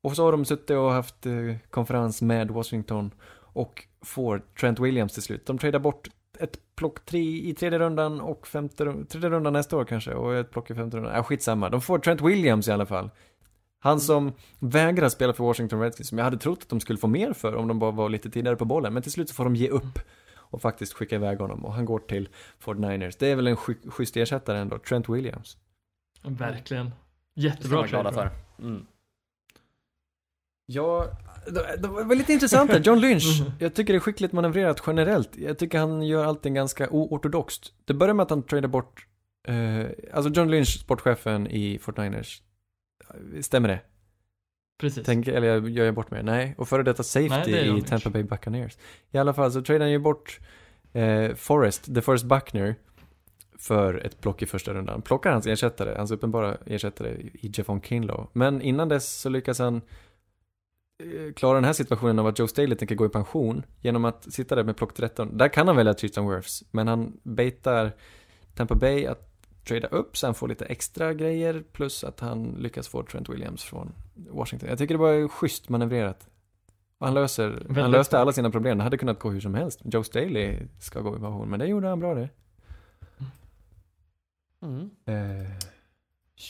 Och 0.01 0.17
så 0.17 0.25
har 0.25 0.33
de 0.33 0.45
suttit 0.45 0.71
och 0.71 0.93
haft 0.93 1.27
eh, 1.27 1.33
konferens 1.71 2.23
med 2.23 2.51
Washington 2.51 3.11
och 3.41 3.85
får 4.05 4.43
Trent 4.61 4.79
Williams 4.81 5.13
till 5.15 5.23
slut. 5.23 5.47
De 5.47 5.59
tradar 5.59 5.79
bort 5.79 6.09
ett 6.39 6.59
plock 6.77 7.05
tre 7.05 7.21
i 7.49 7.55
tredje 7.55 7.79
rundan 7.79 8.21
och 8.21 8.47
femte 8.47 9.05
tredje 9.09 9.31
rundan 9.31 9.53
nästa 9.53 9.77
år 9.77 9.85
kanske 9.85 10.15
och 10.15 10.35
ett 10.35 10.51
plock 10.51 10.71
i 10.71 10.75
femte 10.75 10.97
rundan. 10.97 11.15
Ja, 11.15 11.23
skitsamma. 11.23 11.69
De 11.71 11.81
får 11.81 11.99
Trent 11.99 12.21
Williams 12.21 12.69
i 12.69 12.73
alla 12.73 12.87
fall. 12.87 13.11
Han 13.81 14.01
som 14.01 14.33
vägrar 14.59 15.09
spela 15.09 15.33
för 15.33 15.45
Washington 15.45 15.81
Redskins, 15.81 16.09
som 16.09 16.19
jag 16.19 16.25
hade 16.25 16.39
trott 16.39 16.59
att 16.63 16.69
de 16.69 16.81
skulle 16.81 16.99
få 16.99 17.07
mer 17.07 17.33
för 17.33 17.55
om 17.57 17.69
de 17.69 17.79
bara 17.79 17.91
var 17.91 18.09
lite 18.09 18.31
tidigare 18.31 18.57
på 18.57 18.65
bollen. 18.65 18.93
Men 18.95 19.03
till 19.03 19.13
slut 19.13 19.29
så 19.29 19.35
får 19.35 19.45
de 19.45 19.57
ge 19.57 19.69
upp 19.69 19.99
och 20.37 20.63
faktiskt 20.63 20.93
skicka 20.93 21.15
iväg 21.15 21.39
honom. 21.39 21.65
Och 21.65 21.73
han 21.73 21.85
går 21.85 21.99
till 21.99 22.29
49ers. 22.65 23.17
Det 23.19 23.27
är 23.29 23.37
väl 23.37 23.47
en 23.47 23.57
sky- 23.57 23.91
schysst 23.91 24.17
ersättare 24.17 24.59
ändå, 24.59 24.79
Trent 24.79 25.09
Williams. 25.09 25.57
Verkligen. 26.23 26.91
Jättebra 27.35 27.77
vara 27.77 27.87
glada 27.87 28.13
trade. 28.13 28.31
för. 28.57 28.63
Mm. 28.65 28.87
Ja, 30.67 31.07
det, 31.79 31.89
var 31.89 32.15
lite 32.15 32.33
intressant 32.33 32.71
där. 32.71 32.81
John 32.81 32.99
Lynch. 33.01 33.41
Mhm. 33.43 33.53
Jag 33.59 33.75
tycker 33.75 33.93
det 33.93 33.97
är 33.97 34.01
skickligt 34.01 34.33
manövrerat 34.33 34.83
generellt. 34.87 35.37
Jag 35.37 35.59
tycker 35.59 35.79
han 35.79 36.03
gör 36.03 36.25
allting 36.25 36.55
ganska 36.55 36.91
oortodoxt. 36.91 37.73
Det 37.85 37.95
börjar 37.95 38.15
med 38.15 38.23
att 38.23 38.31
han 38.31 38.43
tradar 38.43 38.69
bort, 38.69 39.07
eh, 39.49 39.87
alltså 40.15 40.31
John 40.31 40.51
Lynch, 40.51 40.81
sportchefen 40.81 41.47
i 41.47 41.79
49ers. 41.79 42.43
Stämmer 43.41 43.69
det? 43.69 43.81
Precis. 44.81 45.07
Tänk, 45.07 45.29
eller 45.29 45.47
jag- 45.49 45.69
gör 45.69 45.85
jag 45.85 45.95
bort 45.95 46.11
mig? 46.11 46.23
Nej. 46.23 46.55
Och 46.59 46.69
före 46.69 46.83
detta 46.83 47.03
Nej, 47.15 47.29
safety 47.29 47.53
det 47.53 47.59
är 47.61 47.65
John 47.65 47.79
i. 47.79 47.83
Tampa 47.83 48.11
Bay 48.11 48.23
Buccaneers. 48.23 48.79
I 49.11 49.19
alla 49.19 49.35
fall 49.35 49.53
så 49.53 49.63
tradar 49.63 49.81
han 49.81 49.91
ju 49.91 49.99
bort 49.99 50.41
eh, 50.93 51.35
Forrest, 51.35 51.95
the 51.95 52.03
first 52.03 52.25
Buckner, 52.25 52.75
för 53.59 53.95
ett 54.07 54.21
plock 54.21 54.43
i 54.43 54.47
första 54.47 54.75
rundan. 54.75 55.03
Plockar 55.03 55.33
hans 55.33 55.47
ersättare, 55.47 55.95
hans 55.97 56.11
uppenbara 56.11 56.57
ersättare 56.67 57.11
i 57.11 57.51
Jeffon 57.55 57.81
Kinlow. 57.83 58.31
Men 58.33 58.63
innan 58.63 58.89
dess 58.89 59.21
så 59.21 59.29
lyckas 59.29 59.59
han 59.59 59.77
eh, 61.05 61.33
klara 61.37 61.55
den 61.55 61.65
här 61.65 61.73
situationen 61.73 62.19
av 62.19 62.27
att 62.27 62.39
Joe 62.39 62.49
Staley 62.49 62.77
tänker 62.77 62.95
gå 62.95 63.07
i 63.07 63.09
pension 63.09 63.63
genom 63.81 64.05
att 64.05 64.33
sitta 64.33 64.55
där 64.55 64.65
med 64.65 64.77
plock 64.77 64.95
13. 64.95 65.37
Där 65.37 65.49
kan 65.49 65.67
han 65.67 65.77
välja 65.77 65.95
Tristan 65.95 66.29
Wirfs, 66.31 66.65
men 66.71 66.89
han 66.89 67.21
baitar 67.23 67.93
Tampa 68.55 68.75
Bay 68.75 69.07
att 69.07 69.28
trada 69.69 69.89
upp 69.89 70.17
så 70.17 70.27
han 70.27 70.35
får 70.35 70.49
lite 70.49 70.65
extra 70.65 71.15
grejer 71.15 71.65
plus 71.73 72.05
att 72.05 72.21
han 72.21 72.57
lyckas 72.59 72.89
få 72.89 73.03
Trent 73.03 73.29
Williams 73.29 73.63
från 73.65 73.93
Washington. 74.15 74.69
Jag 74.69 74.79
tycker 74.79 74.95
det 74.95 74.99
var 74.99 75.29
schysst 75.29 75.69
manövrerat. 75.69 76.29
Och 76.99 77.07
han 77.07 77.15
löser, 77.15 77.67
han 77.75 77.91
löste 77.91 78.19
alla 78.19 78.33
sina 78.33 78.51
problem. 78.51 78.79
Det 78.79 78.85
hade 78.85 78.99
kunnat 78.99 79.19
gå 79.19 79.31
hur 79.31 79.41
som 79.41 79.55
helst. 79.55 79.81
Joe 79.85 80.05
Staley 80.05 80.59
ska 80.81 81.01
gå 81.01 81.17
i 81.17 81.21
pension, 81.21 81.49
men 81.49 81.59
det 81.59 81.67
gjorde 81.67 81.89
han 81.89 82.01
bra 82.01 82.15
det. 82.15 82.29
Mm. 84.63 84.91
Eh, 85.07 85.51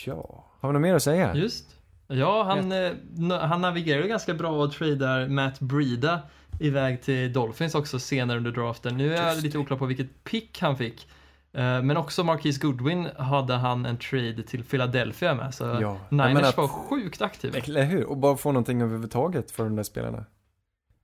ja, 0.07 0.45
har 0.61 0.69
vi 0.69 0.73
något 0.73 0.83
mer 0.83 0.95
att 0.95 1.03
säga? 1.03 1.35
Just. 1.35 1.77
Ja, 2.07 2.43
han, 2.43 2.73
eh, 2.73 2.93
han 3.41 3.61
navigerar 3.61 4.07
ganska 4.07 4.35
bra 4.35 4.51
och 4.51 4.73
tradar 4.73 5.29
Matt 5.29 5.61
Breida 5.61 6.21
iväg 6.61 7.03
till 7.03 7.33
Dolphins 7.33 7.75
också 7.75 7.99
senare 7.99 8.37
under 8.37 8.51
draften. 8.51 8.97
Nu 8.97 9.15
är 9.15 9.29
jag 9.29 9.43
lite 9.43 9.59
oklar 9.59 9.79
på 9.79 9.87
vilket 9.87 10.25
pick 10.25 10.61
han 10.61 10.77
fick. 10.77 11.09
Eh, 11.53 11.83
Men 11.83 11.97
också 11.97 12.25
Marquise 12.25 12.61
Goodwin 12.61 13.09
hade 13.19 13.55
han 13.55 13.87
en 13.87 13.97
trade 13.99 14.43
till 14.43 14.65
Philadelphia 14.65 15.35
med. 15.35 15.55
Så 15.55 15.65
Ja, 15.65 16.01
Niners 16.11 16.57
var 16.57 16.69
sjukt 16.69 17.23
aktiva. 17.23 17.59
Eller 17.59 17.85
hur? 17.85 18.05
Och 18.05 18.17
bara 18.17 18.37
få 18.37 18.53
någonting 18.53 18.83
överhuvudtaget 18.83 19.51
för 19.51 19.65
de 19.65 19.77
där 19.77 19.83
spelarna. 19.83 20.25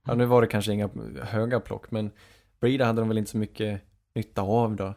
Ja, 0.07 0.13
nu 0.13 0.25
var 0.25 0.41
det 0.41 0.47
kanske 0.47 0.73
inga 0.73 0.89
höga 1.23 1.59
plock, 1.59 1.91
men 1.91 2.11
Brida 2.59 2.85
hade 2.85 3.01
de 3.01 3.07
väl 3.07 3.17
inte 3.17 3.31
så 3.31 3.37
mycket 3.37 3.81
nytta 4.15 4.41
av 4.41 4.75
då. 4.75 4.93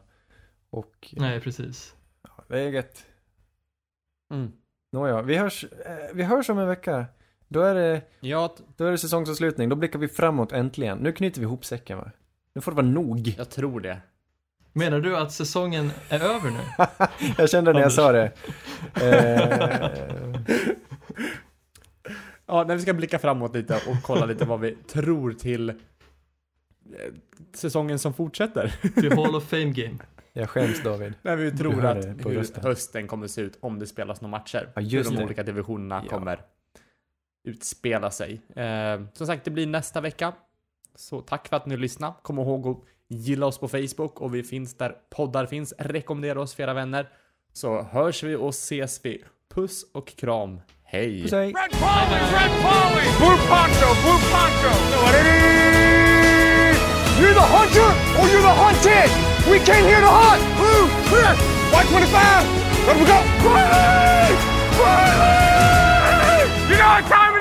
Och 0.71 1.15
Nej, 1.17 1.41
precis. 1.41 1.95
ja, 2.23 2.45
det 2.49 2.61
är 2.61 2.69
gött. 2.69 3.05
Mm. 4.35 4.53
Nåja, 4.93 5.23
vi 5.23 5.37
hörs, 5.37 5.65
eh, 5.65 6.15
vi 6.15 6.23
hörs 6.23 6.51
om 6.51 6.59
en 6.59 6.69
vecka. 6.69 7.07
Då 7.49 7.61
är 7.61 7.75
det, 7.75 8.03
Ja, 8.21 8.55
då 8.77 8.85
är 8.85 8.91
det 8.91 8.99
säsongsavslutning. 8.99 9.69
Då 9.69 9.77
blickar 9.77 9.99
vi 9.99 10.09
framåt 10.09 10.53
äntligen. 10.53 10.99
Nu 10.99 11.13
knyter 11.13 11.41
vi 11.41 11.45
ihop 11.45 11.65
säcken 11.65 11.99
va? 11.99 12.11
Nu 12.55 12.61
får 12.61 12.73
det 12.73 12.77
vara 12.77 12.87
nog. 12.87 13.35
jag 13.39 13.51
tror 13.51 13.81
det. 13.81 14.01
Menar 14.79 15.01
du 15.01 15.17
att 15.17 15.33
säsongen 15.33 15.91
är 16.09 16.21
över 16.21 16.51
nu? 16.51 16.61
Jag 17.39 17.51
kände 17.51 17.73
när 17.73 17.81
jag 17.81 17.93
sa 17.93 18.13
det. 18.13 18.33
Eh, 19.03 20.41
Ja, 22.47 22.65
när 22.65 22.77
vi 22.77 22.83
ska 22.83 22.95
blicka 22.95 23.19
framåt 23.19 23.55
lite 23.55 23.75
och 23.75 24.03
kolla 24.03 24.27
lite 24.27 24.45
vad 24.45 24.61
vi 24.61 24.73
tror 24.75 25.33
till 25.33 25.69
eh, 25.71 25.75
säsongen 27.55 27.99
som 27.99 28.15
fortsätter. 28.15 28.75
Till 29.01 29.13
Hall 29.13 29.35
of 29.35 29.49
Fame 29.49 29.65
Game. 29.71 29.99
jag 30.33 30.51
skäms 30.51 30.83
David. 30.83 31.13
När 31.23 31.37
vi 31.37 31.51
tror 31.53 31.85
att 31.87 32.03
det 32.03 32.15
hur 32.29 32.35
rösten. 32.35 32.63
hösten 32.65 33.07
kommer 33.09 33.27
se 33.27 33.41
ut 33.41 33.59
om 33.61 33.79
det 33.79 33.87
spelas 33.87 34.21
några 34.21 34.31
matcher. 34.39 34.69
Ja, 34.75 34.81
just 34.83 35.11
hur 35.11 35.15
de 35.17 35.21
det. 35.21 35.25
olika 35.27 35.43
divisionerna 35.43 36.03
Ja. 36.05 36.11
kommer 36.11 36.41
utspela 37.45 38.11
sig. 38.11 38.41
Eh, 38.57 39.01
som 39.13 39.27
sagt, 39.27 39.45
det 39.45 39.51
blir 39.51 39.67
nästa 39.67 40.01
vecka. 40.01 40.33
Så 40.99 41.21
tack 41.21 41.49
för 41.49 41.57
att 41.57 41.67
ni 41.67 41.77
lyssnade. 41.77 42.15
Kom 42.23 42.39
ihåg 42.39 42.67
att 42.67 42.79
gilla 43.09 43.47
oss 43.47 43.59
på 43.59 43.69
Facebook 43.69 44.21
och 44.21 44.35
vi 44.35 44.43
finns 44.43 44.75
där 44.75 44.95
poddar 45.11 45.47
finns. 45.47 45.75
Rekommendera 45.79 46.41
oss 46.41 46.55
för 46.55 46.63
era 46.63 46.75
vänner. 46.75 47.09
Så 47.53 47.83
hörs 47.83 48.23
vi 48.23 48.37
och 48.37 48.49
ses 48.49 49.01
vi. 49.05 49.25
Puss 49.55 49.85
och 49.95 50.09
kram. 50.09 50.61
Hej! 50.85 51.23
Puss 51.23 51.33
hej. 51.33 51.47
Red 51.47 51.55
Polly, 51.55 52.21
Red 52.37 52.53
Polly! 52.65 53.07
Blue 53.19 53.39
Poncho, 53.49 53.89
Blue 54.03 54.21
Poncho! 54.33 54.73
You're 57.21 57.35
the 57.35 57.49
hunter 57.57 57.91
or 58.19 58.27
you're 58.33 58.47
the 58.51 58.57
hunted! 58.65 59.11
We 59.51 59.59
came 59.59 59.85
here 59.91 60.01
to 60.01 60.13
hunt! 60.21 60.43
Blue, 60.59 60.85
clear! 61.09 61.33
White 61.73 61.89
25! 61.89 62.47
Let 62.87 62.97
we 62.97 63.05
go! 63.15 63.19
Riley! 63.45 64.35
Riley! 64.81 66.41
You 66.71 66.77
know 66.77 66.89
what 66.95 67.05
time 67.09 67.39